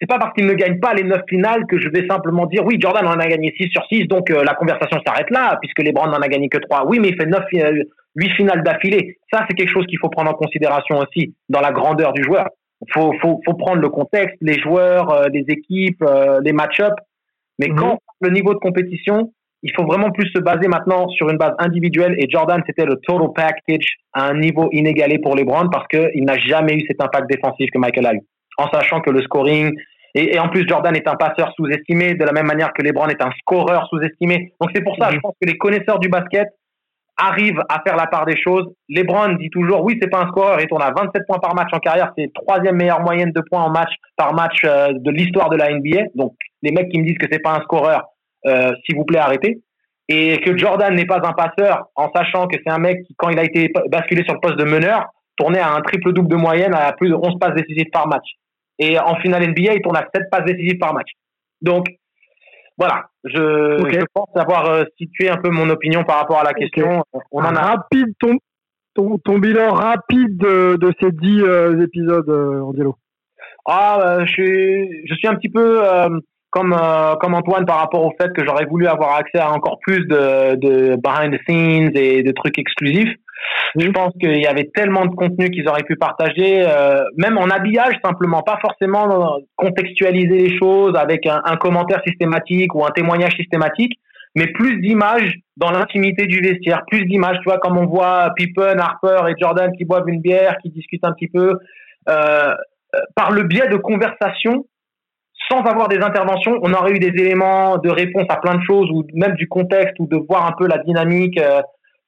c'est 0.00 0.08
pas 0.08 0.18
parce 0.18 0.34
qu'il 0.34 0.46
ne 0.46 0.54
gagne 0.54 0.80
pas 0.80 0.92
les 0.94 1.04
neuf 1.04 1.22
finales 1.28 1.64
que 1.66 1.78
je 1.80 1.88
vais 1.88 2.06
simplement 2.08 2.46
dire 2.46 2.64
oui, 2.64 2.76
Jordan 2.80 3.06
en 3.06 3.12
a 3.12 3.26
gagné 3.26 3.54
6 3.56 3.68
sur 3.68 3.84
6, 3.86 4.06
donc 4.06 4.30
euh, 4.30 4.42
la 4.44 4.54
conversation 4.54 4.98
s'arrête 5.06 5.30
là, 5.30 5.56
puisque 5.60 5.80
LeBron 5.80 6.06
n'en 6.06 6.20
a 6.20 6.28
gagné 6.28 6.48
que 6.48 6.58
3. 6.58 6.86
Oui, 6.86 6.98
mais 7.00 7.08
il 7.08 7.16
fait 7.16 7.26
9, 7.26 7.44
8 7.52 7.62
euh, 7.62 8.34
finales 8.36 8.62
d'affilée. 8.62 9.18
Ça, 9.32 9.44
c'est 9.48 9.54
quelque 9.54 9.70
chose 9.70 9.86
qu'il 9.86 9.98
faut 9.98 10.08
prendre 10.08 10.30
en 10.30 10.34
considération 10.34 10.98
aussi 10.98 11.34
dans 11.48 11.60
la 11.60 11.70
grandeur 11.70 12.12
du 12.12 12.22
joueur. 12.22 12.48
Il 12.86 12.92
faut, 12.92 13.14
faut, 13.20 13.40
faut, 13.46 13.54
prendre 13.54 13.80
le 13.80 13.88
contexte, 13.88 14.36
les 14.40 14.58
joueurs, 14.60 15.10
euh, 15.10 15.28
les 15.32 15.44
équipes, 15.48 16.04
les 16.42 16.52
match-ups. 16.52 17.02
Mais 17.58 17.68
mhm. 17.68 17.76
quand 17.76 17.98
le 18.20 18.30
niveau 18.30 18.52
de 18.52 18.58
compétition, 18.58 19.32
il 19.62 19.72
faut 19.74 19.86
vraiment 19.86 20.10
plus 20.10 20.28
se 20.34 20.40
baser 20.40 20.68
maintenant 20.68 21.08
sur 21.08 21.30
une 21.30 21.38
base 21.38 21.54
individuelle. 21.58 22.14
Et 22.18 22.28
Jordan, 22.28 22.62
c'était 22.66 22.84
le 22.84 22.96
total 22.96 23.28
package 23.34 23.96
à 24.12 24.26
un 24.26 24.38
niveau 24.38 24.68
inégalé 24.72 25.18
pour 25.18 25.34
LeBron 25.36 25.68
parce 25.70 25.86
qu'il 25.86 26.24
n'a 26.24 26.36
jamais 26.36 26.74
eu 26.74 26.84
cet 26.86 27.00
impact 27.00 27.30
défensif 27.30 27.70
que 27.72 27.78
Michael 27.78 28.06
a 28.06 28.14
eu. 28.14 28.20
En 28.58 28.70
sachant 28.70 29.00
que 29.00 29.10
le 29.10 29.22
scoring, 29.22 29.74
et, 30.14 30.38
en 30.38 30.48
plus, 30.48 30.66
Jordan 30.68 30.94
est 30.94 31.08
un 31.08 31.16
passeur 31.16 31.52
sous-estimé, 31.56 32.14
de 32.14 32.24
la 32.24 32.32
même 32.32 32.46
manière 32.46 32.72
que 32.72 32.82
LeBron 32.82 33.08
est 33.08 33.20
un 33.20 33.32
scoreur 33.40 33.88
sous-estimé. 33.88 34.52
Donc 34.60 34.70
c'est 34.74 34.82
pour 34.82 34.96
ça, 34.96 35.10
je 35.10 35.18
pense 35.18 35.34
que 35.40 35.48
les 35.48 35.58
connaisseurs 35.58 35.98
du 35.98 36.08
basket 36.08 36.48
arrivent 37.16 37.62
à 37.68 37.82
faire 37.84 37.96
la 37.96 38.06
part 38.06 38.24
des 38.24 38.36
choses. 38.36 38.72
LeBron 38.88 39.34
dit 39.34 39.50
toujours, 39.50 39.84
oui, 39.84 39.98
c'est 40.00 40.10
pas 40.10 40.22
un 40.22 40.28
scoreur, 40.28 40.60
il 40.60 40.68
tourne 40.68 40.82
à 40.82 40.92
27 40.96 41.26
points 41.26 41.38
par 41.38 41.54
match 41.54 41.70
en 41.72 41.78
carrière, 41.78 42.12
c'est 42.16 42.32
troisième 42.32 42.76
meilleure 42.76 43.00
moyenne 43.00 43.32
de 43.32 43.40
points 43.40 43.62
en 43.62 43.70
match 43.70 43.92
par 44.16 44.34
match 44.34 44.56
euh, 44.64 44.92
de 44.92 45.10
l'histoire 45.10 45.50
de 45.50 45.56
la 45.56 45.72
NBA. 45.72 46.02
Donc 46.14 46.34
les 46.62 46.70
mecs 46.70 46.88
qui 46.90 46.98
me 46.98 47.06
disent 47.06 47.18
que 47.18 47.26
c'est 47.30 47.42
pas 47.42 47.52
un 47.52 47.60
scoreur, 47.62 48.04
euh, 48.46 48.72
s'il 48.84 48.96
vous 48.96 49.04
plaît, 49.04 49.18
arrêtez. 49.18 49.60
Et 50.08 50.38
que 50.40 50.56
Jordan 50.56 50.94
n'est 50.94 51.06
pas 51.06 51.20
un 51.24 51.32
passeur, 51.32 51.86
en 51.96 52.10
sachant 52.14 52.46
que 52.46 52.56
c'est 52.62 52.70
un 52.70 52.78
mec 52.78 53.02
qui, 53.06 53.14
quand 53.16 53.30
il 53.30 53.38
a 53.38 53.44
été 53.44 53.72
basculé 53.90 54.22
sur 54.24 54.34
le 54.34 54.40
poste 54.40 54.58
de 54.58 54.64
meneur, 54.64 55.06
tournait 55.36 55.60
à 55.60 55.72
un 55.72 55.80
triple-double 55.80 56.28
de 56.28 56.36
moyenne 56.36 56.74
à 56.74 56.92
plus 56.92 57.08
de 57.08 57.14
11 57.14 57.38
passes 57.40 57.54
décisives 57.54 57.90
par 57.90 58.06
match. 58.06 58.26
Et 58.78 58.98
en 58.98 59.16
finale 59.16 59.48
NBA, 59.48 59.74
il 59.74 59.82
tourne 59.82 59.96
à 59.96 60.06
7 60.14 60.30
passes 60.30 60.44
décisives 60.44 60.78
par 60.78 60.94
match. 60.94 61.10
Donc, 61.62 61.86
voilà, 62.76 63.06
je, 63.22 64.04
pense 64.12 64.28
avoir 64.34 64.66
euh, 64.66 64.82
situé 64.98 65.30
un 65.30 65.36
peu 65.36 65.48
mon 65.50 65.70
opinion 65.70 66.02
par 66.02 66.18
rapport 66.18 66.40
à 66.40 66.44
la 66.44 66.54
question. 66.54 67.04
On 67.30 67.40
en 67.40 67.54
a... 67.54 67.60
Rapide, 67.60 68.12
ton, 68.18 68.38
ton, 69.24 69.38
bilan 69.38 69.72
rapide 69.72 70.36
de, 70.36 70.76
de 70.76 70.92
ces 71.00 71.12
10 71.12 71.42
euh, 71.42 71.84
épisodes, 71.84 72.28
euh, 72.28 72.62
Angelo. 72.62 72.96
Ah, 73.66 74.18
je, 74.26 74.30
suis, 74.30 75.06
je 75.06 75.14
suis 75.14 75.28
un 75.28 75.36
petit 75.36 75.48
peu 75.48 75.82
comme, 76.50 76.76
comme 77.20 77.34
Antoine 77.34 77.64
par 77.64 77.78
rapport 77.78 78.04
au 78.04 78.12
fait 78.20 78.30
que 78.34 78.44
j'aurais 78.44 78.66
voulu 78.66 78.86
avoir 78.86 79.16
accès 79.16 79.38
à 79.38 79.50
encore 79.50 79.78
plus 79.80 80.04
de, 80.06 80.56
de 80.56 80.96
behind 80.96 81.34
the 81.34 81.40
scenes 81.48 81.92
et 81.94 82.22
de 82.22 82.32
trucs 82.32 82.58
exclusifs. 82.58 83.14
Je 83.76 83.88
pense 83.88 84.12
qu'il 84.20 84.38
y 84.38 84.46
avait 84.46 84.70
tellement 84.74 85.04
de 85.06 85.14
contenu 85.14 85.50
qu'ils 85.50 85.68
auraient 85.68 85.82
pu 85.82 85.96
partager, 85.96 86.64
euh, 86.66 87.02
même 87.16 87.38
en 87.38 87.46
habillage 87.46 87.94
simplement, 88.04 88.42
pas 88.42 88.58
forcément 88.60 89.38
contextualiser 89.56 90.48
les 90.48 90.58
choses 90.58 90.94
avec 90.96 91.26
un, 91.26 91.42
un 91.44 91.56
commentaire 91.56 92.00
systématique 92.06 92.74
ou 92.74 92.84
un 92.84 92.90
témoignage 92.90 93.34
systématique, 93.34 93.98
mais 94.36 94.46
plus 94.48 94.80
d'images 94.80 95.34
dans 95.56 95.70
l'intimité 95.70 96.26
du 96.26 96.40
vestiaire, 96.40 96.82
plus 96.86 97.04
d'images, 97.06 97.38
tu 97.38 97.44
vois, 97.44 97.58
comme 97.58 97.78
on 97.78 97.86
voit 97.86 98.32
Pippen, 98.36 98.78
Harper 98.78 99.28
et 99.28 99.34
Jordan 99.40 99.70
qui 99.76 99.84
boivent 99.84 100.08
une 100.08 100.20
bière, 100.20 100.56
qui 100.62 100.70
discutent 100.70 101.04
un 101.04 101.12
petit 101.12 101.28
peu, 101.28 101.58
euh, 102.08 102.54
par 103.14 103.32
le 103.32 103.42
biais 103.44 103.68
de 103.68 103.76
conversations, 103.76 104.66
sans 105.50 105.60
avoir 105.62 105.88
des 105.88 105.98
interventions, 105.98 106.58
on 106.62 106.72
aurait 106.72 106.92
eu 106.92 106.98
des 106.98 107.20
éléments 107.20 107.78
de 107.78 107.90
réponse 107.90 108.26
à 108.28 108.36
plein 108.36 108.54
de 108.54 108.62
choses, 108.62 108.90
ou 108.90 109.04
même 109.14 109.34
du 109.34 109.46
contexte, 109.46 109.94
ou 109.98 110.06
de 110.06 110.16
voir 110.16 110.46
un 110.46 110.52
peu 110.52 110.66
la 110.66 110.78
dynamique. 110.78 111.38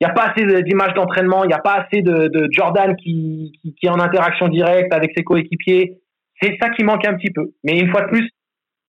Il 0.01 0.07
n'y 0.07 0.11
a 0.11 0.14
pas 0.14 0.30
assez 0.30 0.62
d'images 0.62 0.94
d'entraînement, 0.94 1.44
il 1.44 1.49
n'y 1.49 1.55
a 1.55 1.59
pas 1.59 1.86
assez 1.86 2.03
de, 2.03 2.28
de 2.28 2.49
Jordan 2.51 2.94
qui, 2.97 3.53
qui, 3.62 3.74
qui, 3.74 3.86
est 3.86 3.90
en 3.90 3.99
interaction 3.99 4.49
directe 4.49 4.92
avec 4.92 5.12
ses 5.16 5.24
coéquipiers. 5.24 5.99
C'est 6.40 6.57
ça 6.61 6.68
qui 6.70 6.84
manque 6.84 7.07
un 7.07 7.14
petit 7.14 7.30
peu. 7.30 7.53
Mais 7.64 7.78
une 7.78 7.90
fois 7.90 8.03
de 8.03 8.09
plus, 8.09 8.28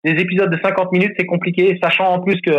des 0.04 0.22
épisodes 0.22 0.50
de 0.50 0.60
50 0.62 0.92
minutes, 0.92 1.14
c'est 1.18 1.26
compliqué, 1.26 1.78
sachant 1.82 2.14
en 2.14 2.20
plus 2.20 2.40
que 2.42 2.52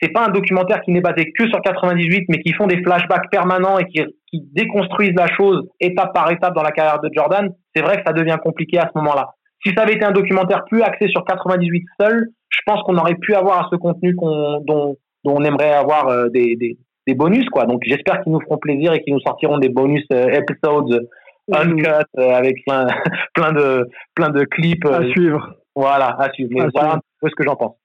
c'est 0.00 0.12
pas 0.12 0.26
un 0.26 0.30
documentaire 0.30 0.80
qui 0.82 0.90
n'est 0.90 1.00
basé 1.00 1.32
que 1.32 1.48
sur 1.48 1.60
98, 1.62 2.24
mais 2.28 2.40
qui 2.40 2.52
font 2.52 2.66
des 2.66 2.82
flashbacks 2.82 3.30
permanents 3.30 3.78
et 3.78 3.84
qui, 3.84 4.02
qui 4.28 4.42
déconstruisent 4.52 5.14
la 5.14 5.28
chose 5.28 5.68
étape 5.78 6.12
par 6.12 6.30
étape 6.32 6.54
dans 6.54 6.62
la 6.62 6.72
carrière 6.72 7.00
de 7.00 7.08
Jordan. 7.14 7.50
C'est 7.74 7.82
vrai 7.82 7.98
que 7.98 8.02
ça 8.04 8.12
devient 8.12 8.36
compliqué 8.42 8.78
à 8.78 8.90
ce 8.92 8.98
moment-là. 8.98 9.30
Si 9.64 9.72
ça 9.76 9.84
avait 9.84 9.94
été 9.94 10.04
un 10.04 10.10
documentaire 10.10 10.64
plus 10.64 10.82
axé 10.82 11.06
sur 11.06 11.24
98 11.24 11.84
seul, 12.00 12.26
je 12.48 12.58
pense 12.66 12.82
qu'on 12.82 12.96
aurait 12.96 13.14
pu 13.14 13.34
avoir 13.34 13.68
ce 13.70 13.76
contenu 13.76 14.14
dont, 14.14 14.60
dont 14.66 14.96
on 15.24 15.44
aimerait 15.44 15.72
avoir 15.72 16.08
euh, 16.08 16.28
des, 16.30 16.56
des, 16.56 16.76
des 17.06 17.14
bonus 17.14 17.48
quoi. 17.50 17.64
Donc 17.66 17.82
j'espère 17.84 18.22
qu'ils 18.22 18.32
nous 18.32 18.40
feront 18.40 18.58
plaisir 18.58 18.92
et 18.92 19.02
qu'ils 19.02 19.14
nous 19.14 19.20
sortiront 19.20 19.58
des 19.58 19.68
bonus 19.68 20.04
euh, 20.12 20.28
episodes 20.28 21.08
uncut 21.52 21.86
euh, 22.18 22.30
avec 22.34 22.64
plein 22.64 22.86
plein 23.34 23.52
de 23.52 23.88
plein 24.14 24.30
de 24.30 24.44
clips 24.44 24.84
à 24.86 25.00
euh, 25.00 25.10
suivre. 25.10 25.54
Voilà, 25.74 26.16
à 26.18 26.30
suivre. 26.32 26.50
Mais 26.52 26.66
voilà 26.72 26.94
un 26.94 27.00
peu 27.20 27.28
ce 27.28 27.34
que 27.34 27.44
j'en 27.44 27.56
pense. 27.56 27.76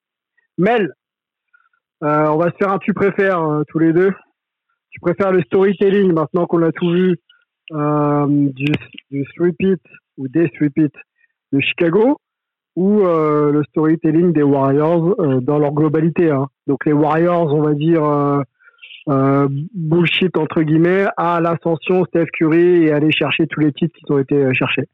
Mel, 0.57 0.93
on 2.01 2.37
va 2.37 2.51
se 2.51 2.57
faire 2.57 2.71
un 2.71 2.79
tu 2.79 2.93
préfères 2.93 3.41
tous 3.69 3.79
les 3.79 3.93
deux. 3.93 4.11
Tu 4.89 4.99
préfères 4.99 5.31
le 5.31 5.41
storytelling 5.43 6.11
maintenant 6.11 6.47
qu'on 6.47 6.63
a 6.63 6.71
tout 6.71 6.91
vu 6.91 7.17
du, 7.71 8.71
du 9.11 9.25
repeat 9.39 9.81
ou 10.17 10.27
des 10.27 10.51
repeat 10.59 10.93
de 11.53 11.59
Chicago 11.61 12.17
ou 12.75 13.05
le 13.05 13.63
storytelling 13.69 14.33
des 14.33 14.43
Warriors 14.43 15.15
dans 15.41 15.57
leur 15.57 15.71
globalité. 15.71 16.29
Hein. 16.29 16.47
Donc 16.65 16.85
les 16.85 16.93
Warriors, 16.93 17.53
on 17.53 17.61
va 17.61 17.73
dire 17.73 18.03
euh, 19.07 19.47
bullshit 19.73 20.35
entre 20.37 20.61
guillemets 20.61 21.05
à 21.17 21.39
l'ascension 21.39 22.05
Steph 22.05 22.27
Curry 22.33 22.85
et 22.85 22.91
aller 22.91 23.11
chercher 23.11 23.47
tous 23.47 23.59
les 23.59 23.71
titres 23.71 23.95
qui 23.95 24.11
ont 24.11 24.19
été 24.19 24.35
euh, 24.35 24.53
cherchés. 24.53 24.87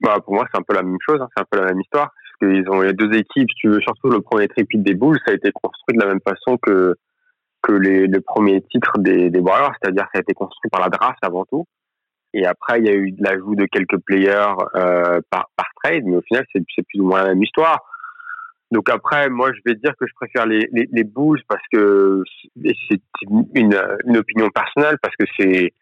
Bah 0.00 0.18
pour 0.24 0.34
moi 0.34 0.46
c'est 0.50 0.58
un 0.58 0.62
peu 0.62 0.74
la 0.74 0.82
même 0.82 0.98
chose, 1.06 1.20
hein, 1.20 1.28
c'est 1.36 1.42
un 1.42 1.46
peu 1.50 1.58
la 1.58 1.66
même 1.66 1.80
histoire. 1.80 2.12
qu'ils 2.40 2.68
ont 2.70 2.80
les 2.80 2.92
deux 2.92 3.12
équipes, 3.14 3.48
tu 3.56 3.68
veux, 3.68 3.80
surtout 3.80 4.10
le 4.10 4.20
premier 4.20 4.48
tripit 4.48 4.78
des 4.78 4.94
Bulls, 4.94 5.18
ça 5.26 5.32
a 5.32 5.34
été 5.34 5.50
construit 5.52 5.96
de 5.96 6.02
la 6.02 6.08
même 6.08 6.20
façon 6.26 6.56
que 6.56 6.94
que 7.62 7.72
les, 7.72 8.06
le 8.06 8.20
premier 8.20 8.62
titre 8.70 8.98
des, 8.98 9.30
des 9.30 9.40
Warriors, 9.40 9.72
c'est-à-dire 9.80 10.06
ça 10.12 10.18
a 10.18 10.20
été 10.20 10.32
construit 10.32 10.70
par 10.70 10.80
la 10.80 10.88
draft 10.88 11.18
avant 11.22 11.44
tout. 11.44 11.64
Et 12.34 12.46
après, 12.46 12.78
il 12.78 12.86
y 12.86 12.90
a 12.90 12.94
eu 12.94 13.14
l'ajout 13.18 13.56
de 13.56 13.64
quelques 13.64 13.98
players 14.04 14.54
euh, 14.76 15.20
par 15.30 15.48
trade, 15.82 16.04
mais 16.04 16.16
au 16.16 16.22
final, 16.22 16.44
c'est 16.52 16.60
plus 16.60 17.00
ou 17.00 17.06
moins 17.06 17.22
la 17.22 17.30
même 17.30 17.42
histoire. 17.42 17.80
Donc 18.70 18.90
après, 18.90 19.30
moi, 19.30 19.50
je 19.52 19.60
vais 19.64 19.76
dire 19.76 19.92
que 19.98 20.06
je 20.06 20.12
préfère 20.14 20.46
les, 20.46 20.68
les, 20.72 20.88
les 20.92 21.04
Bulls 21.04 21.40
parce 21.48 21.62
que 21.72 22.22
c'est 22.54 23.00
une, 23.54 23.74
une 24.04 24.16
opinion 24.16 24.50
personnelle, 24.50 24.98
parce 25.02 25.16
que 25.16 25.24
c'est 25.38 25.72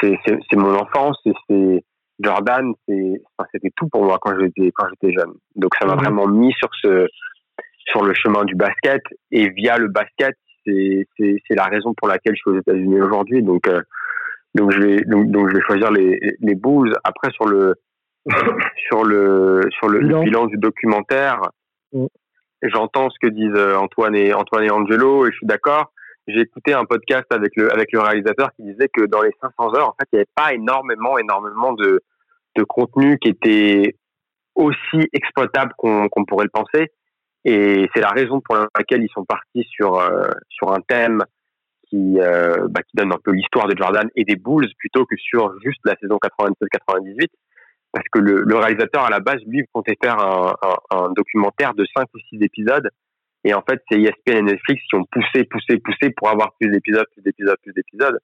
c'est 0.00 0.56
mon 0.56 0.74
enfance 0.74 1.18
et 1.26 1.32
c'est 1.48 1.84
Jordan, 2.20 2.72
c'était 2.86 3.70
tout 3.76 3.88
pour 3.88 4.04
moi 4.04 4.18
quand 4.20 4.38
j'étais 4.38 4.70
quand 4.72 4.86
j'étais 4.90 5.12
jeune. 5.12 5.32
Donc 5.56 5.72
ça 5.80 5.86
m'a 5.86 5.94
mhm. 5.94 6.00
vraiment 6.00 6.28
mis 6.28 6.52
sur 6.52 6.68
ce 6.80 7.06
sur 7.86 8.04
le 8.04 8.14
chemin 8.14 8.44
du 8.44 8.54
basket 8.54 9.02
et 9.30 9.48
via 9.50 9.78
le 9.78 9.88
basket, 9.88 10.36
c'est 10.64 11.06
c'est 11.16 11.54
la 11.54 11.64
raison 11.64 11.94
pour 11.94 12.08
laquelle 12.08 12.34
je 12.34 12.40
suis 12.40 12.50
aux 12.50 12.60
États-Unis 12.60 13.00
aujourd'hui. 13.00 13.42
Donc 13.42 13.66
euh, 13.68 13.80
donc 14.54 14.72
je 14.72 14.80
vais 14.80 15.00
donc, 15.02 15.30
donc 15.30 15.48
je 15.50 15.56
vais 15.56 15.62
choisir 15.62 15.90
les 15.90 16.18
les 16.40 16.54
Bulls. 16.54 16.94
Après 17.04 17.30
sur 17.32 17.46
le 17.46 17.74
sur 18.88 19.04
le 19.04 19.68
sur 19.72 19.88
le 19.88 20.00
bilan, 20.20 20.46
du 20.46 20.56
documentaire, 20.56 21.40
mm. 21.92 22.06
j'entends 22.62 23.10
ce 23.10 23.16
que 23.20 23.28
disent 23.28 23.50
euh, 23.54 23.76
Antoine 23.76 24.14
et 24.14 24.32
Antoine 24.32 24.64
et 24.64 24.70
Angelo 24.70 25.26
et 25.26 25.30
je 25.30 25.36
suis 25.36 25.46
d'accord. 25.46 25.92
J'ai 26.28 26.40
écouté 26.40 26.72
un 26.72 26.84
podcast 26.84 27.26
avec 27.30 27.52
le 27.56 27.72
avec 27.72 27.90
le 27.92 28.00
réalisateur 28.00 28.50
qui 28.54 28.62
disait 28.62 28.88
que 28.88 29.06
dans 29.06 29.22
les 29.22 29.32
500 29.40 29.74
heures, 29.74 29.88
en 29.88 29.94
fait, 29.98 30.06
il 30.12 30.16
n'y 30.16 30.20
avait 30.20 30.30
pas 30.36 30.54
énormément 30.54 31.18
énormément 31.18 31.72
de 31.72 32.00
de 32.56 32.62
contenu 32.64 33.18
qui 33.18 33.28
était 33.28 33.96
aussi 34.54 35.08
exploitable 35.12 35.72
qu'on 35.76 36.08
qu'on 36.08 36.24
pourrait 36.24 36.44
le 36.44 36.50
penser. 36.50 36.92
Et 37.44 37.88
c'est 37.92 38.00
la 38.00 38.10
raison 38.10 38.40
pour 38.40 38.54
laquelle 38.54 39.02
ils 39.02 39.10
sont 39.12 39.24
partis 39.24 39.66
sur 39.68 39.96
euh, 39.96 40.30
sur 40.48 40.72
un 40.72 40.80
thème 40.80 41.24
qui 41.88 42.20
euh, 42.20 42.68
bah, 42.70 42.82
qui 42.82 42.96
donne 42.96 43.12
un 43.12 43.18
peu 43.22 43.32
l'histoire 43.32 43.66
de 43.66 43.76
Jordan 43.76 44.08
et 44.14 44.24
des 44.24 44.36
Bulls 44.36 44.68
plutôt 44.78 45.04
que 45.06 45.16
sur 45.16 45.52
juste 45.64 45.80
la 45.84 45.96
saison 45.96 46.18
97-98 46.22 47.26
parce 47.92 48.06
que 48.10 48.18
le, 48.18 48.42
le, 48.42 48.56
réalisateur 48.56 49.04
à 49.04 49.10
la 49.10 49.20
base 49.20 49.40
lui 49.46 49.64
comptait 49.72 49.96
faire 50.02 50.18
un, 50.18 50.54
un, 50.62 50.96
un, 50.96 51.12
documentaire 51.12 51.74
de 51.74 51.84
cinq 51.94 52.06
ou 52.14 52.18
six 52.30 52.42
épisodes. 52.42 52.88
Et 53.44 53.54
en 53.54 53.62
fait 53.62 53.82
c'est 53.90 54.00
ESPN 54.00 54.38
et 54.38 54.42
Netflix 54.42 54.82
qui 54.88 54.96
ont 54.96 55.04
poussé 55.10 55.44
poussé 55.44 55.78
poussé 55.78 56.10
pour 56.16 56.28
avoir 56.28 56.54
plus 56.58 56.70
d'épisodes 56.70 57.06
plus 57.12 57.22
d'épisodes 57.22 57.56
plus 57.62 57.72
d'épisodes. 57.72 58.18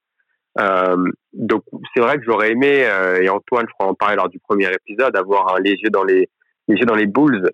Euh, 0.61 0.97
donc 1.33 1.65
c'est 1.95 2.01
vrai 2.01 2.17
que 2.17 2.25
j'aurais 2.25 2.53
aimé 2.53 2.85
euh, 2.85 3.21
et 3.21 3.29
Antoine 3.29 3.67
je 3.69 3.73
crois 3.75 3.87
en 3.87 3.95
parler 3.95 4.17
lors 4.17 4.29
du 4.29 4.39
premier 4.41 4.69
épisode 4.73 5.17
avoir 5.17 5.55
un 5.55 5.61
léger 5.61 5.91
dans 5.91 6.05
les 6.05 6.29
léger 6.69 6.85
dans 6.85 6.95
les 6.95 7.07
Bulls 7.07 7.51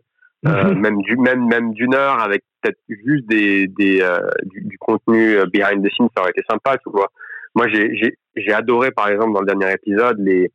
euh, 0.47 0.75
mhm. 0.75 0.81
même 0.81 1.01
du 1.01 1.17
même 1.17 1.47
même 1.47 1.73
d'une 1.73 1.95
heure 1.95 2.21
avec 2.21 2.43
peut-être 2.61 2.79
juste 2.89 3.27
des 3.27 3.67
des 3.67 4.03
euh, 4.03 4.19
du, 4.45 4.61
du, 4.62 4.77
contenu 4.77 5.39
euh, 5.39 5.47
behind 5.47 5.83
the 5.83 5.91
scenes 5.95 6.09
ça 6.15 6.21
aurait 6.21 6.33
été 6.33 6.43
sympa 6.49 6.77
tu 6.77 6.91
vois. 6.91 7.11
Moi 7.55 7.67
j'ai 7.69 7.97
j'ai 7.97 8.19
j'ai 8.37 8.53
adoré 8.53 8.91
par 8.91 9.09
exemple 9.09 9.33
dans 9.33 9.41
le 9.41 9.47
dernier 9.47 9.73
épisode 9.73 10.19
les 10.19 10.53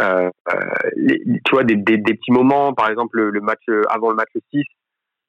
euh, 0.00 0.30
les, 0.96 1.18
tu 1.44 1.52
vois 1.52 1.64
des, 1.64 1.76
des, 1.76 1.96
des 1.96 2.14
petits 2.14 2.32
moments 2.32 2.74
par 2.74 2.90
exemple 2.90 3.18
le, 3.20 3.40
match 3.40 3.62
avant 3.88 4.10
le 4.10 4.16
match 4.16 4.30
6 4.52 4.62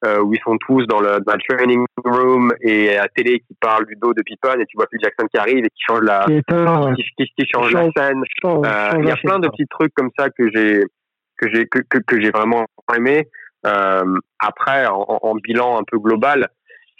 euh, 0.04 0.20
où 0.20 0.34
ils 0.34 0.40
sont 0.44 0.56
tous 0.58 0.86
dans 0.86 1.00
le, 1.00 1.20
dans 1.26 1.34
le 1.34 1.56
training 1.56 1.84
room 2.04 2.52
et 2.60 2.96
à 2.98 3.08
télé 3.08 3.40
qui 3.40 3.56
parle 3.60 3.86
du 3.86 3.96
dos 3.96 4.12
de 4.12 4.22
Pippen 4.22 4.60
et 4.60 4.66
tu 4.66 4.76
vois 4.76 4.86
Phil 4.90 5.00
Jackson 5.02 5.26
qui 5.32 5.38
arrive 5.38 5.64
et 5.64 5.70
qui 5.70 5.82
change 5.88 6.02
la 6.02 6.24
qui, 6.26 7.02
qui, 7.16 7.24
qui, 7.36 7.46
change 7.46 7.72
la 7.72 7.88
scène. 7.96 8.22
il 8.44 9.06
y 9.06 9.10
a 9.10 9.16
plein 9.16 9.38
de 9.38 9.48
petits 9.48 9.66
trucs 9.68 9.94
comme 9.94 10.10
ça 10.18 10.28
que 10.30 10.50
j'ai 10.54 10.84
que 11.38 11.48
j'ai 11.52 11.66
que, 11.66 11.78
que, 11.88 11.98
que 11.98 12.20
j'ai 12.20 12.30
vraiment 12.30 12.66
aimé. 12.94 13.28
Euh, 13.66 14.18
après, 14.38 14.86
en, 14.86 15.18
en, 15.22 15.34
bilan 15.34 15.78
un 15.78 15.84
peu 15.84 15.98
global, 15.98 16.48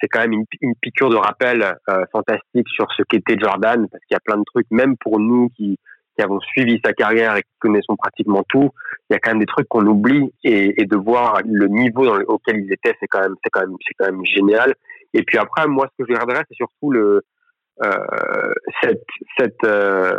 c'est 0.01 0.09
quand 0.09 0.21
même 0.21 0.33
une, 0.33 0.45
une, 0.61 0.75
piqûre 0.81 1.11
de 1.11 1.17
rappel 1.17 1.63
euh, 1.89 2.05
fantastique 2.13 2.69
sur 2.69 2.87
ce 2.97 3.03
qu'était 3.03 3.37
Jordan, 3.39 3.87
parce 3.91 4.05
qu'il 4.05 4.15
y 4.15 4.17
a 4.17 4.21
plein 4.21 4.39
de 4.39 4.45
trucs, 4.45 4.67
même 4.71 4.97
pour 4.97 5.21
nous 5.21 5.51
qui, 5.57 5.79
qui 6.19 6.25
avons 6.25 6.41
suivi 6.41 6.81
sa 6.85 6.93
carrière 6.93 7.37
et 7.37 7.43
qui 7.43 7.59
connaissons 7.61 7.97
pratiquement 7.97 8.43
tout, 8.49 8.71
il 9.09 9.15
y 9.15 9.17
a 9.17 9.21
quand 9.21 9.31
même 9.31 9.39
des 9.39 9.47
trucs 9.47 9.69
qu'on 9.69 9.87
oublie 9.87 10.33
et, 10.43 10.83
et, 10.83 10.85
de 10.85 10.97
voir 10.97 11.41
le 11.47 11.69
niveau 11.69 12.05
dans 12.05 12.17
le, 12.17 12.29
auquel 12.29 12.59
ils 12.59 12.73
étaient, 12.73 12.95
c'est 13.01 13.07
quand 13.07 13.21
même, 13.21 13.37
c'est 13.45 13.51
quand 13.51 13.61
même, 13.61 13.77
c'est 13.87 13.95
quand 13.97 14.07
même 14.07 14.25
génial. 14.25 14.75
Et 15.15 15.23
puis 15.23 15.39
après, 15.39 15.67
moi, 15.69 15.87
ce 15.91 16.03
que 16.03 16.09
je 16.09 16.13
regarderais, 16.13 16.45
c'est 16.49 16.57
surtout 16.57 16.91
le 16.91 17.23
euh, 17.83 18.53
cette, 18.83 19.05
cette 19.39 19.65
euh, 19.65 20.19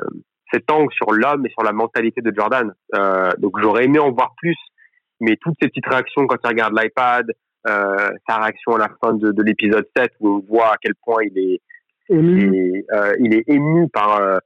cet 0.54 0.72
angle 0.72 0.92
sur 0.94 1.12
l'homme 1.12 1.46
et 1.46 1.50
sur 1.50 1.64
la 1.64 1.74
mentalité 1.74 2.22
de 2.22 2.34
Jordan. 2.36 2.74
Euh, 2.96 3.32
donc 3.38 3.60
j'aurais 3.62 3.84
aimé 3.84 4.00
en 4.00 4.12
voir 4.12 4.34
plus 4.38 4.58
mais 5.20 5.36
toutes 5.42 5.56
ces 5.62 5.68
petites 5.68 5.86
réactions 5.86 6.26
quand 6.28 6.38
il 6.42 6.48
regarde 6.48 6.74
l'iPad, 6.80 7.30
sa 7.66 8.38
réaction 8.38 8.76
à 8.76 8.78
la 8.78 8.90
fin 9.02 9.14
de, 9.14 9.34
de 9.34 9.44
l'épisode 9.44 9.86
7 9.96 10.14
où 10.22 10.30
on 10.30 10.40
voit 10.40 10.68
à 10.68 10.76
quel 10.82 10.94
point 11.04 11.22
il 11.26 11.38
est 11.38 11.62
ému, 12.10 12.86
il 13.20 13.34
est 13.34 13.44
ému 13.50 13.90
par 13.90 14.40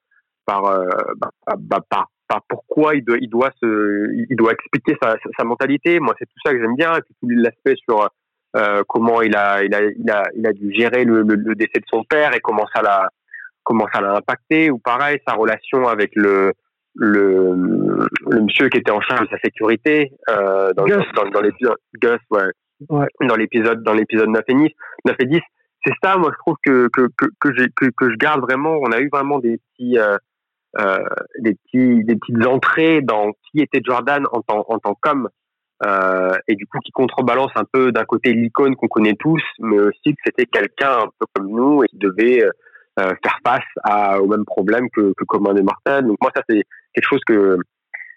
par, 0.46 0.66
euh, 0.66 0.88
bah, 1.18 1.30
bah, 1.58 1.80
par, 1.90 2.08
par 2.28 2.42
pourquoi 2.48 2.96
il 2.96 3.04
doit 3.04 3.18
il 3.20 3.30
doit 3.30 3.52
se 3.62 4.12
il 4.30 4.36
doit 4.36 4.54
expliquer 4.54 4.96
sa, 5.02 5.16
sa 5.38 5.44
mentalité. 5.44 6.00
Moi, 6.00 6.14
c'est 6.20 6.26
tout 6.26 6.40
ça 6.46 6.52
que 6.52 6.60
j'aime 6.60 6.76
bien. 6.76 6.94
Et 6.96 7.02
puis 7.02 7.16
tout 7.22 7.30
l'aspect 7.30 7.76
sur 7.88 8.10
euh, 8.56 8.84
comment 8.88 9.22
il 9.22 9.36
a 9.36 9.64
il 9.64 9.74
a 9.74 9.82
il 9.84 10.10
a 10.10 10.24
il 10.36 10.48
a 10.48 10.54
dû 10.54 10.74
gérer 10.74 11.06
le, 11.06 11.22
le, 11.22 11.36
le 11.36 11.56
décès 11.56 11.80
de 11.80 11.86
son 11.88 12.04
père 12.04 12.36
et 12.36 12.40
comment 12.40 12.66
ça 12.74 12.82
l'a 12.82 13.10
comment 13.64 13.88
ça 13.94 14.02
l'a 14.02 14.16
impacté. 14.16 14.70
Ou 14.72 14.80
pareil 14.80 15.20
sa 15.28 15.34
relation 15.34 15.88
avec 15.88 16.12
le 16.16 16.54
le, 16.96 17.56
le 18.30 18.42
monsieur 18.42 18.70
qui 18.70 18.78
était 18.78 18.92
en 18.92 19.02
charge 19.02 19.22
de 19.22 19.30
sa 19.30 19.40
sécurité 19.40 20.12
euh, 20.30 20.72
dans, 20.74 20.86
dans, 20.86 21.30
dans 21.32 21.42
l'épisode 21.42 21.78
Gus 22.00 22.20
ouais, 22.30 22.44
ouais. 22.90 23.08
dans 23.22 23.36
l'épisode 23.36 23.82
dans 23.82 23.94
l'épisode 23.94 24.30
9 24.30 24.44
et 24.48 24.54
10 24.54 24.70
9 25.06 25.16
et 25.18 25.26
10 25.26 25.40
c'est 25.86 25.94
ça 26.04 26.18
moi 26.18 26.32
je 26.32 26.38
trouve 26.38 26.56
que 26.64 26.88
que 26.90 27.08
que 27.18 27.26
que, 27.40 27.50
que, 27.76 27.86
que 27.96 28.12
je 28.12 28.16
garde 28.18 28.42
vraiment. 28.42 28.78
On 28.82 28.92
a 28.92 29.00
eu 29.00 29.10
vraiment 29.12 29.40
des 29.40 29.58
petits 29.58 29.98
euh, 29.98 30.18
des 31.40 31.54
petits 31.54 32.04
des 32.04 32.16
petites 32.16 32.46
entrées 32.46 33.02
dans 33.02 33.32
qui 33.52 33.62
était 33.62 33.82
Jordan 33.84 34.26
en 34.32 34.42
tant 34.42 34.66
en 34.68 34.80
tant 34.80 34.96
qu'homme 35.00 35.30
euh, 35.86 36.34
et 36.48 36.56
du 36.56 36.66
coup 36.66 36.80
qui 36.80 36.92
contrebalance 36.92 37.52
un 37.56 37.66
peu 37.72 37.92
d'un 37.92 38.06
côté 38.06 38.34
l'icône 38.34 38.76
qu'on 38.76 38.88
connaît 38.88 39.16
tous 39.20 39.42
mais 39.60 39.80
aussi 39.80 40.14
que 40.14 40.22
c'était 40.26 40.46
quelqu'un 40.46 40.92
un 40.92 41.08
peu 41.20 41.26
comme 41.34 41.50
nous 41.50 41.84
et 41.84 41.88
qui 41.88 41.98
devait 41.98 42.44
euh, 43.00 43.14
faire 43.24 43.40
face 43.46 43.66
à, 43.84 44.22
au 44.22 44.28
même 44.28 44.46
problème 44.46 44.88
que, 44.96 45.14
que 45.18 45.24
commun 45.26 45.54
des 45.54 45.64
mortels. 45.64 46.06
Donc 46.06 46.18
moi 46.22 46.32
ça 46.36 46.44
c'est 46.48 46.64
quelque 46.94 47.08
chose 47.08 47.22
que 47.26 47.58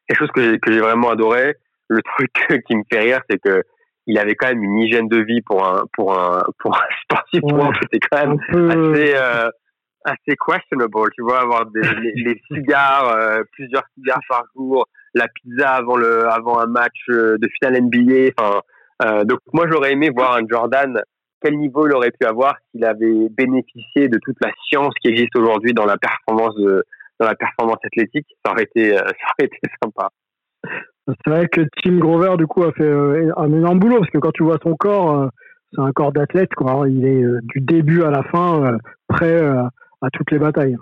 quelque 0.07 0.19
chose 0.19 0.31
que 0.35 0.73
j'ai, 0.73 0.81
vraiment 0.81 1.11
adoré. 1.11 1.55
Le 1.89 2.03
truc 2.03 2.31
qui 2.67 2.77
me 2.77 2.83
fait 2.91 3.01
rire 3.01 3.21
c'est 3.29 3.39
que 3.39 3.63
il 4.07 4.19
avait 4.19 4.37
quand 4.37 4.49
même 4.49 4.63
une 4.63 4.79
hygiène 4.79 5.09
de 5.09 5.19
vie 5.19 5.41
pour 5.43 5.67
un 5.67 5.85
pour 5.95 6.17
un 6.17 6.45
pour 6.59 6.77
un 6.77 6.87
sportif 7.03 7.43
ouais. 7.43 7.71
c'était 7.83 8.07
quand 8.09 8.27
même 8.27 8.39
assez 8.71 9.15
euh, 9.17 9.51
assez 10.07 10.37
questionable 10.37 11.11
tu 11.15 11.23
vois 11.23 11.41
avoir 11.41 11.67
des 11.67 11.81
les, 12.15 12.41
cigares 12.51 13.11
euh, 13.17 13.43
plusieurs 13.53 13.85
cigares 13.95 14.21
par 14.29 14.45
jour 14.55 14.87
la 15.15 15.29
pizza 15.29 15.71
avant 15.71 15.97
le 15.97 16.29
avant 16.29 16.59
un 16.59 16.67
match 16.67 16.99
euh, 17.11 17.37
de 17.39 17.49
finale 17.49 17.83
NBA 17.83 18.31
enfin 18.39 18.61
euh, 19.05 19.25
donc 19.25 19.41
moi 19.53 19.67
j'aurais 19.71 19.93
aimé 19.93 20.11
voir 20.15 20.37
un 20.37 20.47
Jordan 20.49 21.01
quel 21.43 21.59
niveau 21.59 21.87
il 21.87 21.93
aurait 21.93 22.13
pu 22.13 22.27
avoir 22.27 22.57
s'il 22.71 22.85
avait 22.85 23.29
bénéficié 23.31 24.09
de 24.09 24.19
toute 24.23 24.37
la 24.41 24.51
science 24.69 24.95
qui 25.01 25.09
existe 25.09 25.37
aujourd'hui 25.37 25.73
dans 25.73 25.87
la 25.87 25.97
performance 25.97 26.55
de, 26.57 26.85
dans 27.19 27.27
la 27.27 27.35
performance 27.35 27.79
athlétique 27.85 28.27
ça 28.45 28.53
aurait 28.53 28.65
été 28.65 28.95
euh, 28.95 28.99
ça 29.07 29.27
aurait 29.39 29.47
été 29.47 29.59
sympa. 29.83 30.11
C'est 31.07 31.31
vrai 31.31 31.47
que 31.49 31.61
Tim 31.83 31.99
Grover 31.99 32.37
du 32.37 32.47
coup 32.47 32.65
a 32.65 32.73
fait 32.73 32.91
un 33.37 33.53
énorme 33.53 33.79
boulot 33.79 33.99
parce 33.99 34.11
que 34.11 34.19
quand 34.19 34.33
tu 34.33 34.43
vois 34.43 34.59
son 34.63 34.75
corps 34.75 35.31
c'est 35.73 35.81
un 35.81 35.93
corps 35.93 36.13
d'athlète 36.13 36.53
quoi. 36.55 36.85
Il 36.89 37.07
est 37.07 37.23
du 37.43 37.61
début 37.61 38.03
à 38.03 38.11
la 38.11 38.25
fin 38.25 38.77
prêt 39.09 39.41
à 39.41 39.71
toutes 40.13 40.31
les 40.31 40.39
batailles 40.39 40.77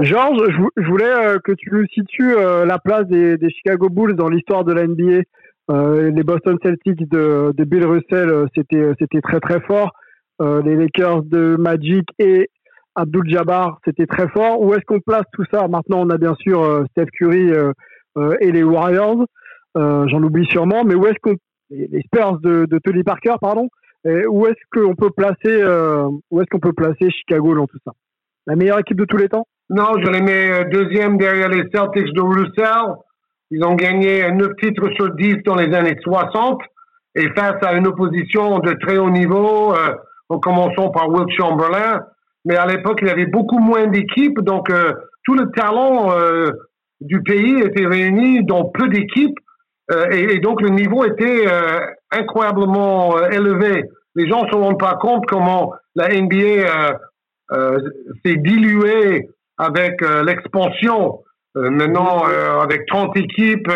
Georges, 0.00 0.42
je 0.76 0.86
voulais 0.86 1.38
que 1.44 1.52
tu 1.52 1.70
nous 1.72 1.86
situes 1.86 2.34
la 2.34 2.78
place 2.78 3.06
des, 3.06 3.36
des 3.36 3.50
Chicago 3.50 3.88
Bulls 3.88 4.14
dans 4.14 4.28
l'histoire 4.28 4.64
de 4.64 4.72
la 4.72 4.86
NBA 4.86 5.22
euh, 5.70 6.10
les 6.10 6.22
Boston 6.22 6.56
Celtics 6.62 7.08
de, 7.08 7.52
de 7.52 7.64
Bill 7.64 7.84
Russell, 7.84 8.28
euh, 8.28 8.46
c'était 8.54 8.76
euh, 8.76 8.94
c'était 9.00 9.20
très 9.20 9.40
très 9.40 9.60
fort. 9.60 9.90
Euh, 10.40 10.62
les 10.62 10.76
Lakers 10.76 11.22
de 11.24 11.56
Magic 11.58 12.04
et 12.18 12.50
Abdul 12.94 13.28
Jabbar, 13.28 13.78
c'était 13.84 14.06
très 14.06 14.28
fort. 14.28 14.60
Où 14.60 14.74
est-ce 14.74 14.84
qu'on 14.86 15.00
place 15.00 15.24
tout 15.32 15.44
ça? 15.50 15.66
Maintenant, 15.66 16.06
on 16.06 16.10
a 16.10 16.18
bien 16.18 16.34
sûr 16.36 16.62
euh, 16.62 16.84
Steph 16.90 17.10
Curry 17.18 17.50
et 18.40 18.50
les 18.50 18.62
Warriors. 18.62 19.26
J'en 19.74 20.22
oublie 20.22 20.46
sûrement, 20.46 20.84
mais 20.84 20.94
où 20.94 21.06
est-ce 21.06 21.18
qu'on 21.22 21.36
les 21.68 22.00
Spurs 22.02 22.38
de, 22.38 22.64
de 22.64 22.78
Tony 22.78 23.02
Parker, 23.02 23.34
pardon. 23.40 23.68
Et 24.06 24.26
où 24.26 24.46
est-ce 24.46 24.62
qu'on 24.72 24.94
peut 24.94 25.10
placer 25.10 25.62
où 26.30 26.40
est-ce 26.40 26.48
qu'on 26.50 26.60
peut 26.60 26.72
placer 26.72 27.10
Chicago 27.10 27.54
dans 27.54 27.66
tout 27.66 27.78
ça? 27.84 27.92
La 28.46 28.56
meilleure 28.56 28.78
équipe 28.78 28.98
de 28.98 29.04
tous 29.04 29.16
les 29.16 29.28
temps? 29.28 29.46
Non, 29.70 29.92
je 30.00 30.10
les 30.10 30.20
mets 30.20 30.64
deuxième 30.66 31.18
derrière 31.18 31.48
les 31.48 31.68
Celtics 31.72 32.12
de 32.14 32.20
Russell. 32.20 32.94
Ils 33.50 33.64
ont 33.64 33.74
gagné 33.74 34.30
9 34.30 34.48
titres 34.60 34.88
sur 34.94 35.14
10 35.14 35.42
dans 35.44 35.56
les 35.56 35.74
années 35.74 35.96
60 36.02 36.60
et 37.16 37.28
face 37.30 37.56
à 37.62 37.72
une 37.72 37.86
opposition 37.86 38.58
de 38.58 38.72
très 38.74 38.98
haut 38.98 39.10
niveau, 39.10 39.74
euh, 39.74 39.94
en 40.28 40.38
commençant 40.38 40.90
par 40.90 41.08
Will 41.08 41.26
Chamberlain. 41.36 42.02
Mais 42.44 42.56
à 42.56 42.66
l'époque, 42.66 42.98
il 43.02 43.08
y 43.08 43.10
avait 43.10 43.26
beaucoup 43.26 43.58
moins 43.58 43.86
d'équipes, 43.86 44.40
donc 44.40 44.70
euh, 44.70 44.92
tout 45.24 45.34
le 45.34 45.50
talent 45.50 46.12
euh, 46.12 46.50
du 47.00 47.22
pays 47.22 47.60
était 47.60 47.86
réuni 47.86 48.44
dans 48.44 48.66
peu 48.66 48.88
d'équipes. 48.88 49.38
et, 50.10 50.38
donc 50.40 50.60
le 50.62 50.70
niveau 50.70 51.04
était 51.04 51.46
incroyablement 52.10 53.18
élevé. 53.30 53.84
Les 54.16 54.28
gens 54.28 54.42
ne 54.44 54.48
se 54.48 54.56
rendent 54.56 54.80
pas 54.80 54.96
compte 54.96 55.26
comment 55.26 55.74
la 55.94 56.08
NBA 56.08 56.98
s'est 57.50 58.36
diluée 58.36 59.28
avec 59.58 60.00
l'expansion. 60.24 61.20
maintenant, 61.54 62.24
avec 62.60 62.86
30 62.86 63.16
équipes, 63.16 63.70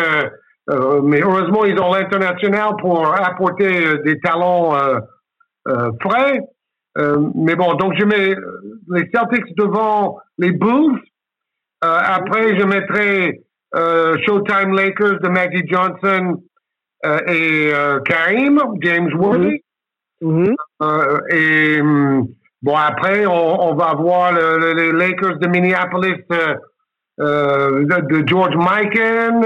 mais 1.03 1.21
heureusement, 1.21 1.65
ils 1.65 1.79
ont 1.79 1.91
l'international 1.91 2.75
pour 2.79 3.07
apporter 3.07 3.97
des 4.05 4.19
talents 4.19 4.75
frais. 6.01 6.39
mais 6.97 7.55
bon, 7.55 7.73
donc 7.75 7.93
je 7.97 8.05
mets 8.05 8.35
les 8.89 9.09
Celtics 9.13 9.55
devant 9.57 10.19
les 10.37 10.51
Bulls. 10.51 10.99
après, 11.81 12.59
je 12.59 12.63
mettrai 12.65 13.41
Showtime 14.25 14.75
Lakers 14.75 15.19
de 15.21 15.29
Maggie 15.29 15.67
Johnson 15.67 16.43
et 17.27 17.71
Karim, 18.05 18.59
James 18.81 19.11
Worthy. 19.15 19.63
Mm-hmm. 20.21 20.55
et 21.31 21.81
bon, 22.61 22.75
après, 22.75 23.25
on, 23.25 23.73
va 23.75 23.93
voir 23.93 24.33
les 24.33 24.91
Lakers 24.91 25.37
de 25.37 25.47
Minneapolis 25.47 26.21
de, 27.17 28.23
George 28.27 28.55
Mikan. 28.55 29.41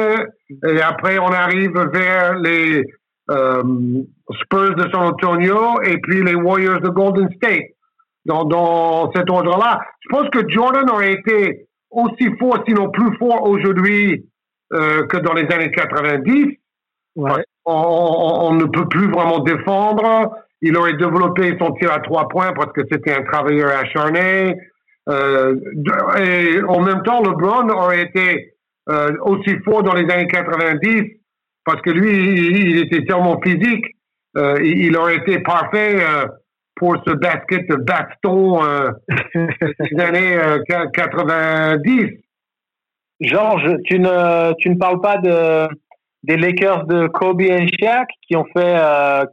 Et 0.68 0.82
après, 0.82 1.18
on 1.20 1.28
arrive 1.28 1.78
vers 1.94 2.36
les 2.36 2.84
Spurs 3.28 4.76
de 4.76 4.90
San 4.92 5.08
Antonio 5.08 5.82
et 5.84 5.98
puis 5.98 6.24
les 6.24 6.36
Warriors 6.36 6.82
de 6.82 6.90
Golden 6.90 7.30
State. 7.36 7.72
Dans, 8.26 8.44
dans 8.44 9.12
cet 9.12 9.30
ordre-là. 9.30 9.82
Je 10.02 10.10
pense 10.10 10.28
que 10.32 10.50
Jordan 10.50 10.90
aurait 10.90 11.14
été 11.14 11.68
aussi 11.92 12.30
fort, 12.40 12.64
sinon 12.68 12.90
plus 12.90 13.16
fort 13.18 13.48
aujourd'hui 13.48 14.26
euh, 14.74 15.06
que 15.08 15.18
dans 15.18 15.34
les 15.34 15.46
années 15.54 15.72
90. 15.72 16.58
Ouais. 17.16 17.44
On, 17.66 18.54
ne 18.54 18.66
peut 18.66 18.88
plus 18.88 19.10
vraiment 19.10 19.40
défendre. 19.40 20.36
Il 20.62 20.78
aurait 20.78 20.94
développé 20.94 21.56
son 21.60 21.72
tir 21.74 21.92
à 21.92 22.00
trois 22.00 22.28
points 22.30 22.54
parce 22.54 22.72
que 22.74 22.82
c'était 22.92 23.14
un 23.14 23.24
travailleur 23.24 23.70
acharné. 23.78 24.56
Euh, 25.08 25.56
et 26.20 26.62
en 26.68 26.82
même 26.82 27.04
temps, 27.04 27.22
LeBron 27.22 27.70
aurait 27.70 28.04
été 28.04 28.56
euh, 28.90 29.16
aussi 29.22 29.56
fort 29.64 29.84
dans 29.84 29.94
les 29.94 30.10
années 30.12 30.28
90 30.28 31.04
parce 31.66 31.82
que 31.82 31.90
lui, 31.90 32.12
il, 32.12 32.78
était 32.80 33.04
tellement 33.06 33.40
physique. 33.42 33.86
Euh, 34.38 34.58
il, 34.64 34.96
aurait 34.98 35.18
été 35.18 35.40
parfait 35.40 35.98
euh, 36.00 36.28
pour 36.76 36.96
ce 37.06 37.14
basket 37.14 37.68
de 37.70 37.76
baston 37.76 38.64
euh, 38.64 38.92
des 39.36 40.02
années 40.02 40.38
90. 40.94 42.12
Georges, 43.22 43.78
tu 43.86 44.00
ne, 44.00 44.54
tu 44.60 44.70
ne 44.70 44.76
parles 44.76 45.02
pas 45.02 45.18
de, 45.18 45.68
des 46.26 46.38
Lakers 46.38 46.86
de 46.86 47.08
Kobe 47.08 47.42
et 47.42 47.68
Shaq 47.80 48.08
qui 48.28 48.36
ont 48.36 48.46
fait 48.56 48.76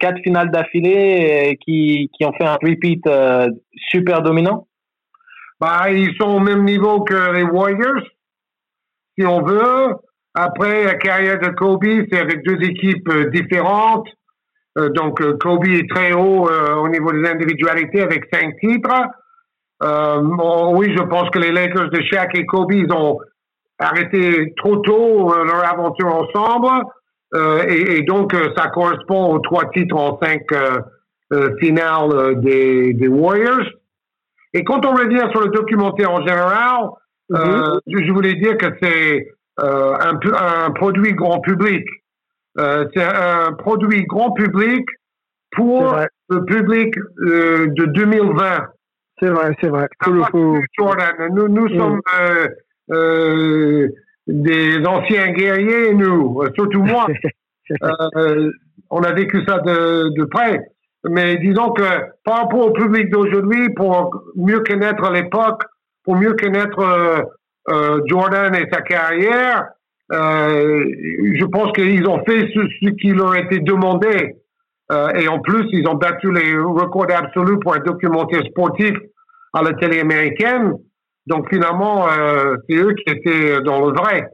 quatre 0.01 0.21
finales 0.23 0.51
d'affilée 0.51 1.51
et 1.51 1.57
qui, 1.57 2.11
qui 2.17 2.25
ont 2.25 2.33
fait 2.33 2.47
un 2.47 2.59
repeat 2.63 3.03
super 3.91 4.23
dominant 4.23 4.67
bah, 5.61 5.91
Ils 5.91 6.15
sont 6.21 6.29
au 6.29 6.41
même 6.41 6.65
niveau 6.65 7.03
que 7.03 7.33
les 7.33 7.45
Warriors, 7.45 8.03
si 9.19 9.27
on 9.27 9.43
veut. 9.43 9.95
Après, 10.35 10.85
la 10.85 10.95
carrière 10.95 11.39
de 11.39 11.49
Kobe, 11.49 11.85
c'est 12.11 12.19
avec 12.19 12.45
deux 12.45 12.63
équipes 12.63 13.11
différentes. 13.33 14.09
Euh, 14.79 14.89
donc, 14.91 15.21
euh, 15.21 15.37
Kobe 15.39 15.67
est 15.67 15.89
très 15.91 16.13
haut 16.13 16.49
euh, 16.49 16.77
au 16.77 16.89
niveau 16.89 17.13
des 17.13 17.29
individualités 17.29 18.01
avec 18.01 18.25
cinq 18.33 18.57
titres. 18.59 18.89
oui, 19.83 20.95
je 20.97 21.03
pense 21.03 21.29
que 21.31 21.39
les 21.39 21.53
Lakers 21.53 21.91
de 21.91 22.01
Shaq 22.01 22.35
et 22.37 22.47
Kobe, 22.47 22.73
ils 22.73 22.91
ont 22.93 23.19
arrêté 23.83 24.53
trop 24.57 24.77
tôt 24.79 25.35
leur 25.45 25.65
aventure 25.65 26.15
ensemble. 26.15 26.85
Et, 27.69 28.03
donc, 28.03 28.35
ça 28.57 28.69
correspond 28.69 29.35
aux 29.35 29.39
trois 29.39 29.71
titres 29.71 29.97
en 29.97 30.19
cinq 30.23 30.43
finales 31.61 32.41
des, 32.43 32.93
des, 32.93 33.09
Warriors. 33.09 33.67
Et 34.53 34.65
quand 34.65 34.85
on 34.85 34.93
revient 34.95 35.27
sur 35.31 35.41
le 35.41 35.49
documentaire 35.49 36.11
en 36.11 36.21
général, 36.21 36.89
mm-hmm. 37.31 37.81
je 37.87 38.13
voulais 38.13 38.35
dire 38.35 38.59
que 38.59 38.67
c'est 38.83 39.29
un, 39.59 40.19
un 40.37 40.71
produit 40.73 41.15
grand 41.15 41.41
public. 41.41 41.87
Euh, 42.59 42.87
c'est 42.95 43.03
un 43.03 43.53
produit 43.53 44.05
grand 44.05 44.33
public 44.33 44.85
pour 45.53 45.97
le 46.29 46.45
public 46.45 46.95
euh, 47.27 47.69
de 47.69 47.87
2020. 47.87 48.67
C'est 49.21 49.29
vrai, 49.29 49.57
c'est 49.61 49.69
vrai. 49.69 49.89
Nous, 50.07 51.49
nous 51.49 51.69
mm. 51.69 51.79
sommes 51.79 52.01
euh, 52.21 52.49
des 52.89 54.87
anciens 54.87 55.33
guerriers, 55.33 55.95
nous, 55.95 56.43
surtout 56.55 56.83
moi. 56.83 57.07
on 58.91 59.03
a 59.03 59.13
vécu 59.13 59.43
ça 59.47 59.59
de, 59.61 60.11
de 60.17 60.25
près. 60.25 60.61
Mais 61.09 61.37
disons 61.39 61.71
que 61.71 61.83
par 62.25 62.43
rapport 62.43 62.67
au 62.67 62.73
public 62.73 63.11
d'aujourd'hui, 63.11 63.71
pour 63.71 64.23
mieux 64.37 64.61
connaître 64.61 65.11
l'époque, 65.11 65.63
pour 66.05 66.17
mieux 66.17 66.35
connaître 66.35 67.27
Jordan 68.07 68.55
et 68.55 68.69
sa 68.71 68.83
carrière, 68.83 69.69
euh, 70.13 70.85
je 71.35 71.45
pense 71.47 71.73
qu'ils 71.73 72.07
ont 72.07 72.23
fait 72.25 72.47
ce, 72.53 72.91
qui 72.91 73.13
leur 73.13 73.35
été 73.37 73.61
demandé. 73.61 74.37
Euh, 74.91 75.09
et 75.15 75.29
en 75.29 75.39
plus, 75.39 75.67
ils 75.73 75.89
ont 75.89 75.95
battu 75.95 76.31
les 76.33 76.55
records 76.59 77.11
absolus 77.11 77.59
pour 77.61 77.75
un 77.75 77.79
documentaire 77.79 78.43
sportif 78.45 78.93
à 79.55 79.63
la 79.63 79.73
télé 79.75 80.01
américaine. 80.01 80.75
Donc 81.27 81.49
finalement, 81.49 82.09
euh, 82.09 82.57
c'est 82.69 82.77
eux 82.77 82.95
qui 82.95 83.13
étaient 83.13 83.61
dans 83.63 83.87
le 83.87 83.93
vrai. 83.93 84.29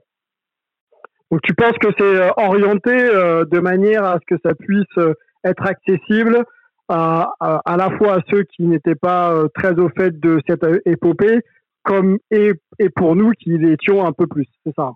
Donc 1.30 1.43
tu 1.43 1.55
penses 1.55 1.76
que 1.78 1.89
c'est 1.99 2.30
orienté 2.39 2.91
de 2.91 3.61
manière 3.61 4.05
à 4.05 4.18
ce 4.18 4.34
que 4.34 4.41
ça 4.43 4.55
puisse 4.55 5.07
être 5.45 5.62
accessible 5.66 6.43
à, 6.89 7.34
à, 7.41 7.76
la 7.76 7.91
fois 7.99 8.14
à 8.14 8.18
ceux 8.30 8.45
qui 8.45 8.62
n'étaient 8.62 8.95
pas 8.95 9.34
très 9.55 9.78
au 9.78 9.91
fait 9.91 10.18
de 10.18 10.41
cette 10.49 10.64
épopée, 10.86 11.41
comme 11.82 12.16
et, 12.30 12.53
et 12.78 12.89
pour 12.89 13.14
nous 13.14 13.32
qui 13.32 13.51
l'étions 13.59 14.07
un 14.07 14.12
peu 14.12 14.26
plus, 14.26 14.47
c'est 14.64 14.74
ça? 14.74 14.93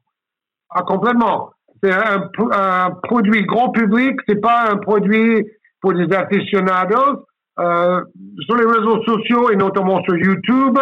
Ah, 0.70 0.82
complètement. 0.84 1.51
C'est 1.82 1.93
un, 1.93 2.30
un, 2.53 2.90
produit 3.03 3.45
grand 3.45 3.70
public, 3.70 4.18
c'est 4.26 4.40
pas 4.40 4.70
un 4.70 4.76
produit 4.76 5.47
pour 5.82 5.93
des 5.93 6.11
aficionados. 6.14 7.26
Euh, 7.59 8.01
sur 8.47 8.57
les 8.57 8.64
réseaux 8.64 9.03
sociaux 9.03 9.51
et 9.51 9.57
notamment 9.57 10.03
sur 10.05 10.16
YouTube, 10.16 10.78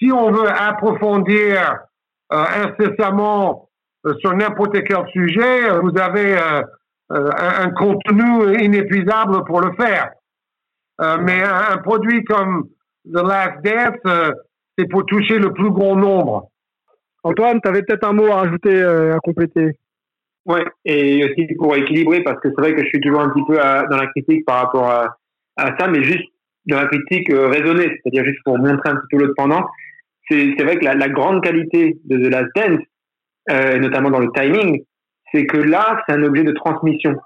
si 0.00 0.10
on 0.12 0.30
veut 0.30 0.48
approfondir 0.48 1.78
euh, 2.32 2.44
incessamment 2.64 3.68
euh, 4.06 4.14
sur 4.20 4.34
n'importe 4.34 4.82
quel 4.84 5.06
sujet, 5.12 5.68
vous 5.80 5.98
avez 5.98 6.36
euh, 6.36 6.62
un, 7.10 7.64
un, 7.64 7.70
contenu 7.70 8.62
inépuisable 8.62 9.44
pour 9.44 9.60
le 9.60 9.72
faire. 9.74 10.10
mais 11.20 11.42
un, 11.42 11.72
un, 11.72 11.78
produit 11.78 12.24
comme 12.24 12.68
The 13.04 13.22
Last 13.22 13.64
Dance, 13.64 14.34
c'est 14.78 14.88
pour 14.88 15.04
toucher 15.06 15.38
le 15.38 15.52
plus 15.52 15.70
grand 15.70 15.96
nombre. 15.96 16.50
Antoine, 17.22 17.60
tu 17.60 17.68
avais 17.68 17.82
peut-être 17.82 18.04
un 18.04 18.12
mot 18.12 18.26
à 18.26 18.36
rajouter, 18.36 18.74
euh, 18.74 19.14
à 19.14 19.18
compléter. 19.18 19.72
Ouais, 20.46 20.64
et 20.84 21.24
aussi 21.24 21.54
pour 21.58 21.76
équilibrer, 21.76 22.22
parce 22.22 22.40
que 22.40 22.48
c'est 22.48 22.60
vrai 22.60 22.74
que 22.74 22.82
je 22.82 22.88
suis 22.88 23.00
toujours 23.00 23.20
un 23.20 23.28
petit 23.30 23.44
peu 23.46 23.56
dans 23.56 23.96
la 23.96 24.06
critique 24.06 24.44
par 24.46 24.64
rapport 24.64 24.90
à, 24.90 25.16
ça, 25.78 25.88
mais 25.88 26.02
juste 26.02 26.24
dans 26.66 26.80
la 26.80 26.86
critique 26.86 27.30
euh, 27.30 27.48
raisonnée, 27.48 27.88
c'est-à-dire 27.88 28.24
juste 28.24 28.42
pour 28.44 28.58
montrer 28.58 28.90
un 28.90 28.96
petit 28.96 29.06
peu 29.10 29.18
l'autre 29.18 29.34
pendant. 29.36 29.66
C'est 30.30 30.62
vrai 30.62 30.78
que 30.78 30.84
la, 30.84 31.08
grande 31.08 31.42
qualité 31.42 31.96
de 32.04 32.16
The 32.16 32.30
Last 32.30 32.50
Dance, 32.54 32.80
euh, 33.50 33.78
notamment 33.78 34.10
dans 34.10 34.20
le 34.20 34.30
timing, 34.32 34.80
c'est 35.32 35.44
que 35.46 35.56
là, 35.56 36.02
c'est 36.06 36.14
un 36.14 36.22
objet 36.22 36.44
de 36.44 36.52
transmission. 36.52 37.16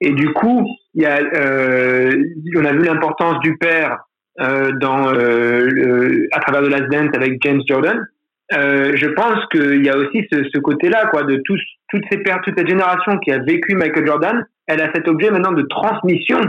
Et 0.00 0.10
du 0.10 0.32
coup, 0.32 0.66
il 0.94 1.02
y 1.02 1.06
a, 1.06 1.20
euh, 1.20 2.10
on 2.56 2.64
a 2.64 2.72
vu 2.72 2.82
l'importance 2.82 3.38
du 3.40 3.56
père 3.56 3.98
euh, 4.40 4.72
à 6.32 6.40
travers 6.40 6.62
The 6.62 6.70
Last 6.70 6.90
Dance 6.90 7.10
avec 7.14 7.38
James 7.42 7.60
Jordan, 7.68 8.04
je 8.52 9.06
pense 9.14 9.46
qu'il 9.52 9.84
y 9.84 9.88
a 9.88 9.96
aussi 9.96 10.26
ce, 10.32 10.58
côté-là, 10.58 11.06
quoi, 11.06 11.22
de 11.22 11.40
toutes 11.44 11.60
ces 12.10 12.18
toute 12.18 12.58
cette 12.58 12.68
génération 12.68 13.18
qui 13.18 13.30
a 13.30 13.38
vécu 13.38 13.76
Michael 13.76 14.06
Jordan, 14.06 14.44
elle 14.66 14.80
a 14.80 14.90
cet 14.92 15.06
objet 15.06 15.30
maintenant 15.30 15.52
de 15.52 15.62
transmission 15.62 16.40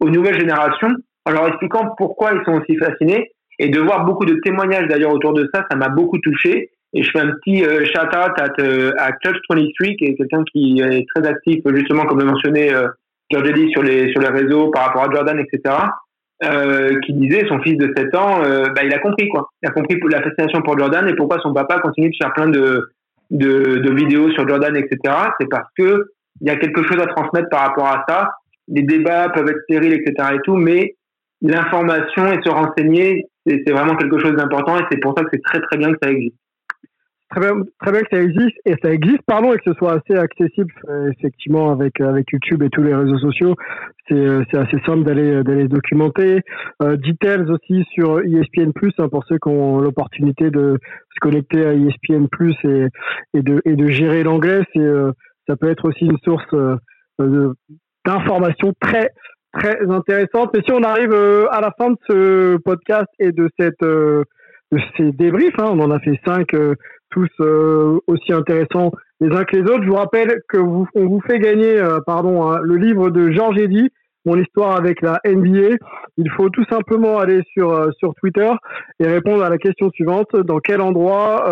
aux 0.00 0.08
nouvelles 0.08 0.40
générations, 0.40 0.94
en 1.26 1.32
leur 1.32 1.48
expliquant 1.48 1.94
pourquoi 1.98 2.32
ils 2.32 2.42
sont 2.46 2.60
aussi 2.60 2.76
fascinés, 2.78 3.30
et 3.58 3.68
de 3.68 3.80
voir 3.80 4.04
beaucoup 4.04 4.24
de 4.24 4.34
témoignages 4.44 4.88
d'ailleurs 4.88 5.12
autour 5.12 5.32
de 5.32 5.48
ça, 5.52 5.64
ça 5.70 5.76
m'a 5.76 5.88
beaucoup 5.88 6.18
touché. 6.18 6.70
Et 6.94 7.02
je 7.02 7.10
fais 7.10 7.20
un 7.20 7.32
petit 7.32 7.64
euh, 7.64 7.84
shout-out 7.84 8.32
à, 8.38 8.48
euh, 8.60 8.92
à 8.98 9.10
Clutch23, 9.12 9.96
qui 9.96 10.04
est 10.04 10.14
quelqu'un 10.14 10.42
qui 10.50 10.80
est 10.80 11.06
très 11.14 11.28
actif, 11.28 11.60
justement, 11.74 12.06
comme 12.06 12.20
le 12.20 12.24
mentionnait 12.24 12.72
euh, 12.74 12.88
George 13.30 13.48
Eddy 13.50 13.70
sur 13.72 13.82
les, 13.82 14.10
sur 14.10 14.22
les 14.22 14.28
réseaux 14.28 14.70
par 14.70 14.86
rapport 14.86 15.04
à 15.04 15.12
Jordan, 15.12 15.38
etc. 15.38 15.74
Euh, 16.44 17.00
qui 17.04 17.14
disait 17.14 17.46
son 17.48 17.60
fils 17.60 17.76
de 17.76 17.92
7 17.96 18.14
ans, 18.14 18.44
euh, 18.44 18.66
bah, 18.74 18.84
il 18.84 18.94
a 18.94 19.00
compris 19.00 19.28
quoi. 19.28 19.50
Il 19.60 19.68
a 19.68 19.72
compris 19.72 19.98
la 20.08 20.22
fascination 20.22 20.62
pour 20.62 20.78
Jordan 20.78 21.08
et 21.08 21.14
pourquoi 21.16 21.40
son 21.40 21.52
papa 21.52 21.80
continue 21.80 22.10
de 22.10 22.16
faire 22.16 22.32
plein 22.32 22.46
de, 22.46 22.88
de, 23.32 23.78
de 23.78 23.94
vidéos 23.94 24.30
sur 24.30 24.48
Jordan, 24.48 24.76
etc. 24.76 24.98
C'est 25.40 25.48
parce 25.48 25.68
que 25.76 26.12
il 26.40 26.46
y 26.46 26.50
a 26.50 26.56
quelque 26.56 26.84
chose 26.84 27.00
à 27.00 27.06
transmettre 27.06 27.48
par 27.50 27.62
rapport 27.66 27.86
à 27.86 28.04
ça. 28.08 28.28
Les 28.68 28.82
débats 28.82 29.30
peuvent 29.30 29.48
être 29.48 29.62
stériles, 29.64 29.94
etc. 29.94 30.28
et 30.34 30.38
tout, 30.44 30.54
mais 30.54 30.94
l'information 31.40 32.26
et 32.26 32.42
se 32.42 32.50
renseigner, 32.50 33.26
c'est 33.46 33.70
vraiment 33.70 33.96
quelque 33.96 34.18
chose 34.18 34.34
d'important 34.34 34.78
et 34.78 34.84
c'est 34.90 35.00
pour 35.00 35.14
ça 35.16 35.24
que 35.24 35.30
c'est 35.32 35.42
très 35.42 35.60
très 35.60 35.78
bien 35.78 35.92
que 35.92 35.98
ça 36.02 36.10
existe. 36.10 36.36
très 37.30 37.40
bien, 37.40 37.62
très 37.80 37.92
bien 37.92 38.00
que 38.02 38.08
ça 38.10 38.22
existe 38.22 38.56
et 38.64 38.74
ça 38.82 38.92
existe, 38.92 39.22
pardon, 39.26 39.52
et 39.52 39.56
que 39.58 39.70
ce 39.70 39.74
soit 39.74 39.92
assez 39.92 40.18
accessible 40.18 40.72
euh, 40.88 41.10
effectivement 41.16 41.70
avec 41.70 42.00
avec 42.00 42.30
YouTube 42.32 42.62
et 42.62 42.70
tous 42.70 42.82
les 42.82 42.94
réseaux 42.94 43.18
sociaux. 43.18 43.54
C'est 44.08 44.14
euh, 44.14 44.42
assez 44.54 44.78
simple 44.84 45.04
d'aller 45.04 45.42
d'aller 45.44 45.68
documenter. 45.68 46.40
Euh, 46.82 46.96
details 46.96 47.50
aussi 47.50 47.84
sur 47.92 48.20
ESPN 48.20 48.72
Plus 48.72 48.92
hein, 48.98 49.08
pour 49.08 49.24
ceux 49.28 49.38
qui 49.38 49.48
ont 49.48 49.80
l'opportunité 49.80 50.50
de 50.50 50.78
se 51.14 51.20
connecter 51.20 51.64
à 51.64 51.72
ESPN 51.74 52.26
Plus 52.30 52.56
et 52.64 52.86
et 53.34 53.42
de 53.42 53.62
et 53.64 53.76
de 53.76 53.86
gérer 53.88 54.22
l'anglais. 54.22 54.62
Ça 55.46 55.56
peut 55.56 55.70
être 55.70 55.88
aussi 55.88 56.04
une 56.04 56.18
source 56.24 56.44
d'informations 58.04 58.74
très 58.80 59.12
très 59.52 59.78
intéressante. 59.88 60.54
Et 60.56 60.62
si 60.62 60.72
on 60.72 60.82
arrive 60.82 61.14
à 61.50 61.60
la 61.60 61.72
fin 61.78 61.90
de 61.90 61.96
ce 62.08 62.56
podcast 62.58 63.08
et 63.18 63.32
de 63.32 63.48
cette 63.58 63.80
de 63.80 64.78
ces 64.96 65.12
débriefs, 65.12 65.58
hein, 65.58 65.70
on 65.70 65.80
en 65.80 65.90
a 65.90 65.98
fait 66.00 66.20
cinq 66.26 66.54
tous 67.10 67.28
euh, 67.40 67.98
aussi 68.06 68.32
intéressants 68.32 68.92
les 69.20 69.34
uns 69.34 69.44
que 69.44 69.56
les 69.56 69.62
autres. 69.62 69.82
Je 69.82 69.88
vous 69.88 69.96
rappelle 69.96 70.40
que 70.48 70.58
vous, 70.58 70.86
on 70.94 71.06
vous 71.06 71.20
fait 71.26 71.38
gagner, 71.38 71.78
euh, 71.78 72.00
pardon, 72.06 72.48
hein, 72.48 72.60
le 72.62 72.76
livre 72.76 73.10
de 73.10 73.30
Georges 73.30 73.58
Eddy, 73.58 73.90
mon 74.28 74.36
histoire 74.36 74.76
avec 74.76 75.02
la 75.02 75.20
NBA. 75.24 75.76
Il 76.16 76.30
faut 76.30 76.48
tout 76.50 76.64
simplement 76.70 77.18
aller 77.18 77.42
sur 77.52 77.72
euh, 77.72 77.90
sur 77.98 78.14
Twitter 78.14 78.50
et 79.00 79.06
répondre 79.06 79.42
à 79.42 79.48
la 79.48 79.58
question 79.58 79.90
suivante 79.90 80.34
dans 80.36 80.58
quel 80.58 80.80
endroit 80.80 81.44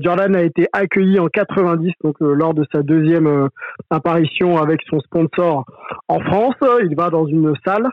Jordan 0.00 0.36
a 0.36 0.42
été 0.42 0.66
accueilli 0.72 1.18
en 1.18 1.28
90, 1.28 1.92
donc 2.04 2.16
lors 2.20 2.54
de 2.54 2.64
sa 2.72 2.82
deuxième 2.82 3.48
apparition 3.90 4.58
avec 4.58 4.80
son 4.88 5.00
sponsor 5.00 5.64
en 6.08 6.20
France? 6.20 6.54
Il 6.82 6.94
va 6.96 7.10
dans 7.10 7.26
une 7.26 7.54
salle 7.64 7.88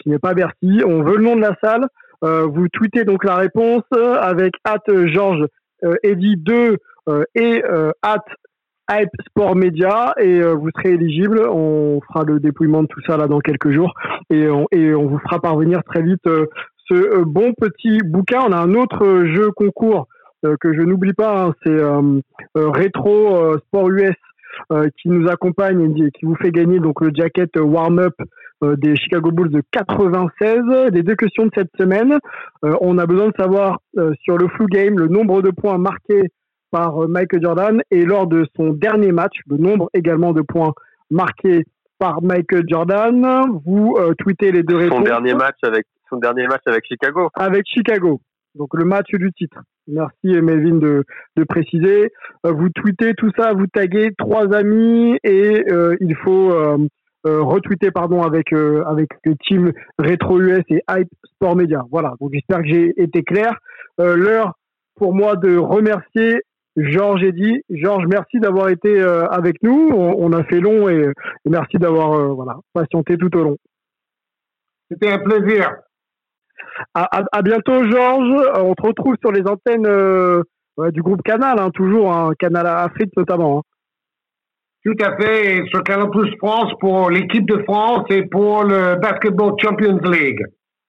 qui 0.00 0.10
n'est 0.10 0.18
pas 0.18 0.34
Bercy. 0.34 0.82
On 0.86 1.02
veut 1.02 1.16
le 1.16 1.24
nom 1.24 1.36
de 1.36 1.40
la 1.40 1.56
salle. 1.62 1.86
vous 2.22 2.68
tweetez 2.68 3.04
donc 3.04 3.24
la 3.24 3.36
réponse 3.36 3.84
avec 4.20 4.54
Georges 5.06 5.46
euh, 5.84 5.96
Eddy 6.02 6.36
2 6.36 6.76
euh, 7.08 7.24
et 7.34 7.62
euh, 7.64 7.90
at 8.02 8.22
Hype 8.92 9.10
Sport 9.28 9.56
Media 9.56 10.14
et 10.20 10.40
vous 10.42 10.68
serez 10.76 10.94
éligible. 10.94 11.40
On 11.48 12.00
fera 12.08 12.24
le 12.24 12.40
dépouillement 12.40 12.82
de 12.82 12.88
tout 12.88 13.00
ça 13.06 13.16
là 13.16 13.26
dans 13.26 13.40
quelques 13.40 13.70
jours 13.70 13.94
et 14.30 14.48
on, 14.50 15.06
vous 15.06 15.18
fera 15.18 15.40
parvenir 15.40 15.82
très 15.84 16.02
vite 16.02 16.28
ce 16.88 17.24
bon 17.24 17.54
petit 17.54 17.98
bouquin. 18.04 18.40
On 18.46 18.52
a 18.52 18.58
un 18.58 18.74
autre 18.74 19.24
jeu 19.24 19.50
concours 19.52 20.08
que 20.42 20.74
je 20.74 20.82
n'oublie 20.82 21.14
pas, 21.14 21.46
hein, 21.46 21.54
c'est 21.64 21.78
Retro 22.54 23.56
Sport 23.58 23.90
US 23.90 24.16
qui 25.00 25.08
nous 25.08 25.28
accompagne 25.28 25.96
et 25.96 26.10
qui 26.10 26.26
vous 26.26 26.36
fait 26.36 26.50
gagner 26.50 26.78
donc 26.78 27.00
le 27.00 27.10
jacket 27.14 27.50
warm-up 27.56 28.14
des 28.62 28.94
Chicago 28.96 29.30
Bulls 29.30 29.50
de 29.50 29.62
96. 29.72 30.90
Les 30.92 31.02
deux 31.02 31.16
questions 31.16 31.46
de 31.46 31.50
cette 31.54 31.70
semaine, 31.78 32.18
on 32.62 32.98
a 32.98 33.06
besoin 33.06 33.28
de 33.28 33.34
savoir 33.38 33.78
sur 34.22 34.36
le 34.36 34.48
flu 34.48 34.66
game 34.66 34.98
le 34.98 35.08
nombre 35.08 35.40
de 35.40 35.50
points 35.50 35.78
marqués 35.78 36.30
par 36.72 37.08
Michael 37.08 37.40
Jordan 37.40 37.82
et 37.92 38.04
lors 38.04 38.26
de 38.26 38.44
son 38.56 38.72
dernier 38.72 39.12
match, 39.12 39.36
le 39.48 39.58
nombre 39.58 39.88
également 39.94 40.32
de 40.32 40.40
points 40.40 40.72
marqués 41.10 41.64
par 42.00 42.20
Michael 42.22 42.64
Jordan. 42.66 43.24
Vous 43.64 43.96
tweetez 44.18 44.50
les 44.50 44.64
deux 44.64 44.76
réponses. 44.76 44.98
Son 44.98 45.04
dernier 45.04 45.34
match 45.34 45.58
avec 45.62 45.86
son 46.10 46.16
dernier 46.16 46.48
match 46.48 46.62
avec 46.66 46.84
Chicago. 46.84 47.28
Avec 47.34 47.62
Chicago. 47.66 48.20
Donc 48.56 48.74
le 48.74 48.84
match 48.84 49.10
du 49.12 49.32
titre. 49.32 49.60
Merci 49.86 50.40
Melvin 50.40 50.76
de, 50.76 51.04
de 51.36 51.44
préciser. 51.44 52.10
vous 52.42 52.68
tweetez 52.70 53.14
tout 53.14 53.30
ça, 53.38 53.52
vous 53.52 53.68
taguez 53.68 54.10
trois 54.18 54.52
amis 54.52 55.16
et 55.22 55.64
il 56.00 56.16
faut 56.24 56.50
euh, 57.24 57.40
retweeté 57.40 57.92
pardon 57.92 58.22
avec 58.22 58.52
euh, 58.52 58.82
avec 58.84 59.10
le 59.24 59.36
team 59.36 59.72
Retro 59.96 60.40
US 60.40 60.64
et 60.70 60.82
Hype 60.90 61.08
Sport 61.24 61.54
Media. 61.54 61.84
Voilà. 61.90 62.14
Donc 62.20 62.30
j'espère 62.32 62.62
que 62.62 62.66
j'ai 62.66 63.00
été 63.00 63.22
clair. 63.22 63.54
Euh, 64.00 64.16
l'heure 64.16 64.54
pour 64.96 65.14
moi 65.14 65.36
de 65.36 65.56
remercier 65.56 66.42
Georges 66.76 67.22
Eddy. 67.22 67.60
Georges, 67.70 68.06
merci 68.08 68.40
d'avoir 68.40 68.68
été 68.68 69.00
avec 69.02 69.62
nous. 69.62 69.90
On, 69.92 70.32
a 70.32 70.42
fait 70.44 70.60
long 70.60 70.88
et, 70.88 71.06
merci 71.44 71.76
d'avoir 71.76 72.34
voilà 72.34 72.56
patienté 72.72 73.16
tout 73.16 73.36
au 73.36 73.44
long. 73.44 73.56
C'était 74.90 75.12
un 75.12 75.18
plaisir. 75.18 75.70
À, 76.94 77.22
à, 77.30 77.42
bientôt, 77.42 77.84
Georges. 77.90 78.50
On 78.56 78.74
te 78.74 78.86
retrouve 78.86 79.16
sur 79.20 79.32
les 79.32 79.42
antennes 79.46 79.86
du 80.78 81.02
groupe 81.02 81.22
Canal, 81.22 81.58
hein, 81.58 81.70
toujours, 81.70 82.12
hein, 82.12 82.32
Canal 82.38 82.66
Afrique 82.66 83.14
notamment. 83.16 83.58
Hein. 83.58 83.62
Tout 84.84 84.96
à 85.00 85.16
fait, 85.16 85.62
sur 85.68 85.84
Canal 85.84 86.10
Plus 86.10 86.36
France 86.38 86.72
pour 86.80 87.08
l'équipe 87.10 87.46
de 87.46 87.62
France 87.62 88.04
et 88.10 88.26
pour 88.26 88.64
le 88.64 88.96
Basketball 88.96 89.54
Champions 89.60 90.00
League. 90.02 90.44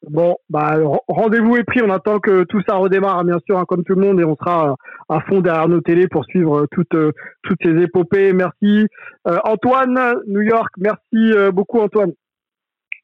Bon, 0.09 0.35
bah, 0.49 0.77
rendez-vous 1.07 1.55
est 1.55 1.63
pris. 1.63 1.81
On 1.81 1.89
attend 1.89 2.19
que 2.19 2.43
tout 2.43 2.61
ça 2.67 2.75
redémarre, 2.75 3.23
bien 3.23 3.39
sûr, 3.45 3.57
hein, 3.57 3.65
comme 3.67 3.83
tout 3.83 3.95
le 3.95 4.01
monde, 4.01 4.19
et 4.19 4.25
on 4.25 4.35
sera 4.35 4.75
à 5.09 5.21
fond 5.21 5.39
derrière 5.39 5.69
nos 5.69 5.81
télés 5.81 6.07
pour 6.07 6.25
suivre 6.25 6.67
toutes, 6.71 6.95
toutes 7.43 7.59
ces 7.63 7.81
épopées. 7.81 8.33
Merci. 8.33 8.87
Euh, 9.27 9.37
Antoine, 9.45 10.15
New 10.27 10.41
York, 10.41 10.73
merci 10.77 11.03
euh, 11.13 11.51
beaucoup, 11.51 11.79
Antoine. 11.79 12.11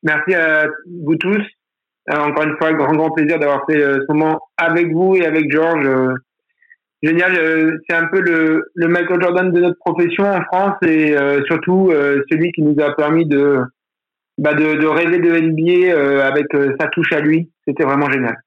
Merci 0.03 0.33
à 0.33 0.67
vous 1.03 1.15
tous. 1.15 1.41
Euh, 2.11 2.17
encore 2.17 2.43
une 2.43 2.57
fois, 2.57 2.73
grand, 2.73 2.93
grand 2.93 3.11
plaisir 3.11 3.39
d'avoir 3.39 3.65
fait 3.69 3.79
ce 3.79 4.11
moment 4.11 4.39
avec 4.57 4.91
vous 4.91 5.15
et 5.15 5.25
avec 5.25 5.51
Georges 5.51 6.15
génial. 7.01 7.35
Euh, 7.35 7.77
c'est 7.87 7.95
un 7.95 8.07
peu 8.07 8.21
le, 8.21 8.71
le, 8.75 8.87
Michael 8.87 9.21
Jordan 9.21 9.51
de 9.51 9.61
notre 9.61 9.79
profession 9.79 10.25
en 10.25 10.41
France 10.43 10.75
et 10.85 11.17
euh, 11.17 11.41
surtout 11.45 11.89
euh, 11.91 12.21
celui 12.29 12.51
qui 12.51 12.61
nous 12.61 12.75
a 12.81 12.95
permis 12.95 13.25
de, 13.25 13.59
bah 14.39 14.53
de, 14.53 14.75
de, 14.75 14.87
rêver 14.87 15.19
de 15.19 15.39
NBA 15.39 16.25
avec 16.25 16.47
sa 16.79 16.87
touche 16.87 17.11
à 17.13 17.19
lui. 17.19 17.51
C'était 17.67 17.83
vraiment 17.83 18.09
génial. 18.09 18.37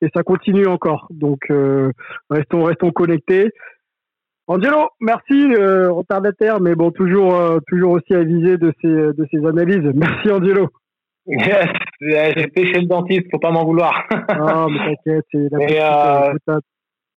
Et 0.00 0.08
ça 0.14 0.22
continue 0.22 0.66
encore. 0.66 1.06
Donc 1.10 1.40
restons 2.30 2.64
restons 2.64 2.90
connectés. 2.90 3.50
Angelo, 4.48 4.88
merci 5.00 5.54
retardataire, 5.54 6.60
mais 6.60 6.74
bon 6.74 6.90
toujours 6.90 7.60
toujours 7.68 7.92
aussi 7.92 8.14
avisé 8.14 8.58
de 8.58 8.72
ces 8.80 8.88
de 8.88 9.26
ces 9.30 9.46
analyses. 9.46 9.90
Merci 9.94 10.30
Angelo. 10.30 10.68
Yes, 11.26 11.68
j'ai 12.00 12.48
pêché 12.48 12.80
le 12.80 12.86
dentiste, 12.86 13.26
faut 13.30 13.38
pas 13.38 13.52
m'en 13.52 13.64
vouloir. 13.64 14.08
non, 14.36 14.68
mais 14.68 14.96
t'inquiète, 15.04 15.24
c'est 15.30 15.48
la 15.50 16.58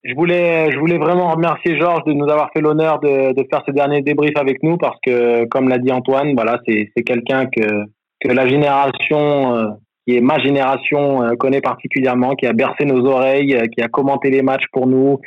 je 0.05 0.13
voulais, 0.13 0.71
je 0.71 0.77
voulais 0.77 0.99
vraiment 0.99 1.31
remercier 1.31 1.79
Georges 1.79 2.03
de 2.05 2.13
nous 2.13 2.29
avoir 2.29 2.51
fait 2.53 2.61
l'honneur 2.61 2.99
de, 2.99 3.33
de, 3.33 3.47
faire 3.49 3.63
ce 3.65 3.71
dernier 3.71 4.01
débrief 4.01 4.37
avec 4.37 4.61
nous 4.61 4.77
parce 4.77 4.97
que, 5.03 5.45
comme 5.45 5.67
l'a 5.67 5.79
dit 5.79 5.91
Antoine, 5.91 6.35
voilà, 6.35 6.59
c'est, 6.67 6.91
quelqu'un 7.03 7.47
que, 7.47 7.85
que 8.21 8.31
la 8.31 8.47
génération 8.47 9.55
euh, 9.55 9.67
qui 10.05 10.15
est 10.15 10.21
ma 10.21 10.37
génération 10.37 11.23
euh, 11.23 11.35
connaît 11.35 11.61
particulièrement, 11.61 12.35
qui 12.35 12.45
a 12.45 12.53
bercé 12.53 12.85
nos 12.85 13.03
oreilles, 13.07 13.55
euh, 13.55 13.65
qui 13.65 13.81
a 13.81 13.87
commenté 13.87 14.29
les 14.29 14.43
matchs 14.43 14.67
pour 14.71 14.85
nous. 14.85 15.19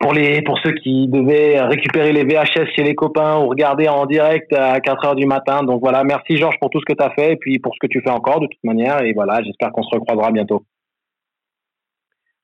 Pour 0.00 0.12
les, 0.12 0.42
pour 0.42 0.56
ceux 0.60 0.72
qui 0.74 1.08
devaient 1.08 1.60
récupérer 1.60 2.12
les 2.12 2.22
VHS 2.22 2.70
chez 2.76 2.84
les 2.84 2.94
copains 2.94 3.40
ou 3.40 3.48
regarder 3.48 3.88
en 3.88 4.06
direct 4.06 4.52
à 4.52 4.78
4 4.78 5.04
heures 5.04 5.16
du 5.16 5.26
matin. 5.26 5.64
Donc 5.64 5.80
voilà, 5.80 6.04
merci 6.04 6.36
Georges 6.36 6.54
pour 6.60 6.70
tout 6.70 6.78
ce 6.78 6.84
que 6.84 6.96
tu 6.96 7.02
as 7.02 7.10
fait 7.10 7.32
et 7.32 7.36
puis 7.36 7.58
pour 7.58 7.74
ce 7.74 7.80
que 7.84 7.90
tu 7.90 8.00
fais 8.00 8.10
encore 8.10 8.38
de 8.38 8.46
toute 8.46 8.62
manière. 8.62 9.02
Et 9.02 9.12
voilà, 9.12 9.42
j'espère 9.42 9.72
qu'on 9.72 9.82
se 9.82 9.92
recroisera 9.92 10.30
bientôt. 10.30 10.62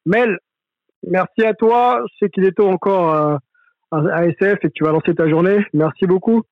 Mel, 0.05 0.39
Merci 1.09 1.45
à 1.45 1.55
toi. 1.55 2.03
Je 2.03 2.25
sais 2.25 2.31
qu'il 2.31 2.45
est 2.45 2.57
tôt 2.57 2.69
encore 2.69 3.15
euh, 3.15 3.37
à 3.93 4.27
SF 4.27 4.59
et 4.63 4.69
que 4.69 4.73
tu 4.75 4.85
vas 4.85 4.93
lancer 4.93 5.15
ta 5.15 5.29
journée. 5.29 5.65
Merci 5.73 6.07
beaucoup. 6.07 6.43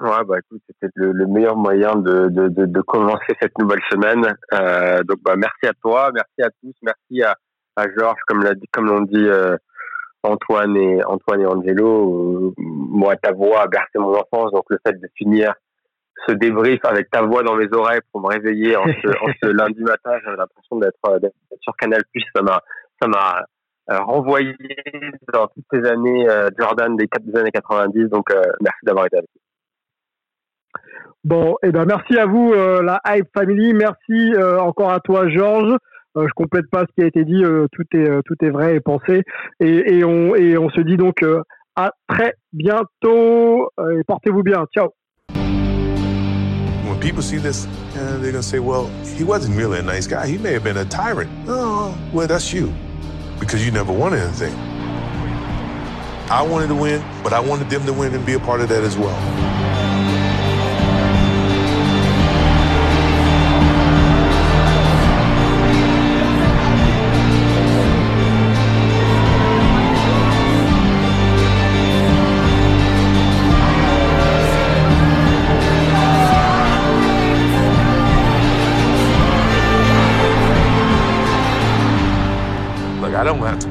Ouais, 0.00 0.24
bah 0.26 0.36
écoute, 0.38 0.62
c'était 0.68 0.92
le, 0.94 1.26
meilleur 1.26 1.56
moyen 1.56 1.96
de, 1.96 2.28
de, 2.28 2.48
de, 2.48 2.80
commencer 2.82 3.34
cette 3.40 3.58
nouvelle 3.58 3.82
semaine. 3.90 4.32
Euh, 4.54 5.02
donc 5.02 5.18
bah 5.22 5.34
merci 5.36 5.66
à 5.66 5.72
toi, 5.82 6.12
merci 6.14 6.40
à 6.40 6.50
tous, 6.62 6.74
merci 6.82 7.22
à, 7.22 7.34
à 7.74 7.86
Georges, 7.96 8.20
comme 8.28 8.44
l'a 8.44 8.54
dit, 8.54 8.68
comme 8.72 8.86
l'ont 8.86 9.00
dit 9.00 9.26
euh, 9.26 9.56
Antoine 10.22 10.76
et 10.76 11.04
Antoine 11.04 11.40
et 11.40 11.46
Angelo. 11.46 12.54
moi, 12.58 13.16
ta 13.16 13.32
voix 13.32 13.62
a 13.62 13.66
bercé 13.66 13.98
mon 13.98 14.14
enfance, 14.14 14.52
donc 14.52 14.66
le 14.68 14.78
fait 14.86 14.92
de 14.92 15.08
finir 15.16 15.52
ce 16.28 16.32
débrief 16.32 16.84
avec 16.84 17.10
ta 17.10 17.22
voix 17.22 17.42
dans 17.42 17.56
mes 17.56 17.72
oreilles 17.72 18.00
pour 18.12 18.20
me 18.20 18.28
réveiller 18.28 18.76
en 18.76 18.86
ce, 18.86 19.08
en 19.08 19.32
ce 19.42 19.46
lundi 19.50 19.82
matin, 19.82 20.12
j'avais 20.24 20.36
l'impression 20.36 20.76
d'être 20.76 20.96
sur 21.60 21.76
Canal 21.76 22.02
Plus. 22.12 22.24
Ça 22.34 22.42
m'a 22.42 22.62
ça 23.00 23.08
m'a 23.08 23.44
euh, 23.90 24.00
renvoyé 24.00 24.54
dans 25.32 25.46
toutes 25.46 25.64
ces 25.72 25.88
années 25.88 26.28
euh, 26.28 26.50
Jordan 26.58 26.94
des, 26.94 27.08
années 27.34 27.50
90. 27.50 28.10
Donc, 28.10 28.30
euh, 28.30 28.42
merci 28.60 28.78
d'avoir 28.82 29.06
été 29.06 29.16
avec 29.16 29.28
nous. 29.34 30.82
Bon, 31.24 31.52
et 31.62 31.68
eh 31.68 31.72
ben 31.72 31.84
merci 31.86 32.18
à 32.18 32.26
vous, 32.26 32.52
la 32.54 33.00
Hype 33.06 33.26
Family. 33.34 33.74
Merci 33.74 34.32
encore 34.60 34.92
à 34.92 35.00
toi, 35.00 35.28
Georges. 35.28 35.76
je 36.14 36.30
complète 36.36 36.70
pas 36.70 36.82
ce 36.82 36.94
qui 36.94 37.02
a 37.02 37.06
été 37.06 37.24
dit. 37.24 37.42
tout 37.72 37.84
est 37.92 38.22
tout 38.24 38.36
est 38.40 38.50
vrai 38.50 38.76
et 38.76 38.80
pensé. 38.80 39.24
Et, 39.58 39.98
et 39.98 40.04
on 40.04 40.36
et 40.36 40.56
on 40.56 40.70
se 40.70 40.80
dit 40.80 40.96
donc 40.96 41.24
à 41.74 41.90
très 42.08 42.34
bientôt. 42.52 43.68
et 43.90 44.04
portez-vous 44.06 44.44
bien. 44.44 44.64
Ciao. 44.72 44.90
When 46.88 47.00
people 47.00 47.22
see 47.22 47.38
this, 47.38 47.66
uh, 47.66 48.18
they're 48.20 48.30
gonna 48.30 48.42
say, 48.42 48.60
"Well, 48.60 48.88
he 49.16 49.24
wasn't 49.24 49.56
really 49.56 49.80
a 49.80 49.82
nice 49.82 50.06
guy. 50.06 50.26
He 50.26 50.38
may 50.38 50.52
have 50.52 50.64
been 50.64 50.78
a 50.78 50.84
tyrant." 50.84 51.28
Oh, 51.48 51.94
well, 52.14 52.28
that's 52.28 52.52
you. 52.52 52.72
Because 53.38 53.64
you 53.64 53.70
never 53.70 53.92
won 53.92 54.14
anything. 54.14 54.54
I 56.30 56.42
wanted 56.42 56.68
to 56.68 56.74
win, 56.74 57.02
but 57.22 57.32
I 57.32 57.40
wanted 57.40 57.70
them 57.70 57.86
to 57.86 57.92
win 57.92 58.14
and 58.14 58.24
be 58.26 58.34
a 58.34 58.40
part 58.40 58.60
of 58.60 58.68
that 58.68 58.84
as 58.84 58.96
well. 58.98 59.57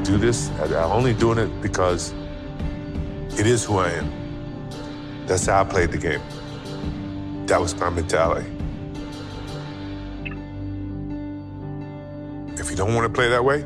do 0.08 0.16
this. 0.16 0.48
I'm 0.60 0.72
only 0.90 1.12
doing 1.12 1.36
it 1.36 1.60
because 1.60 2.14
it 3.38 3.46
is 3.46 3.62
who 3.62 3.76
I 3.76 3.90
am. 3.90 4.10
That's 5.26 5.44
how 5.44 5.60
I 5.60 5.64
played 5.64 5.90
the 5.90 5.98
game. 5.98 6.22
That 7.46 7.60
was 7.60 7.78
my 7.78 7.90
mentality. 7.90 8.50
If 12.58 12.70
you 12.70 12.76
don't 12.76 12.94
want 12.94 13.06
to 13.06 13.12
play 13.12 13.28
that 13.28 13.44
way, 13.44 13.60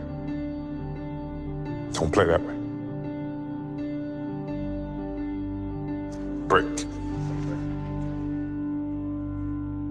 don't 1.93 2.13
play 2.13 2.25
that 2.25 2.41
way. 2.41 2.55
Break. 6.49 6.92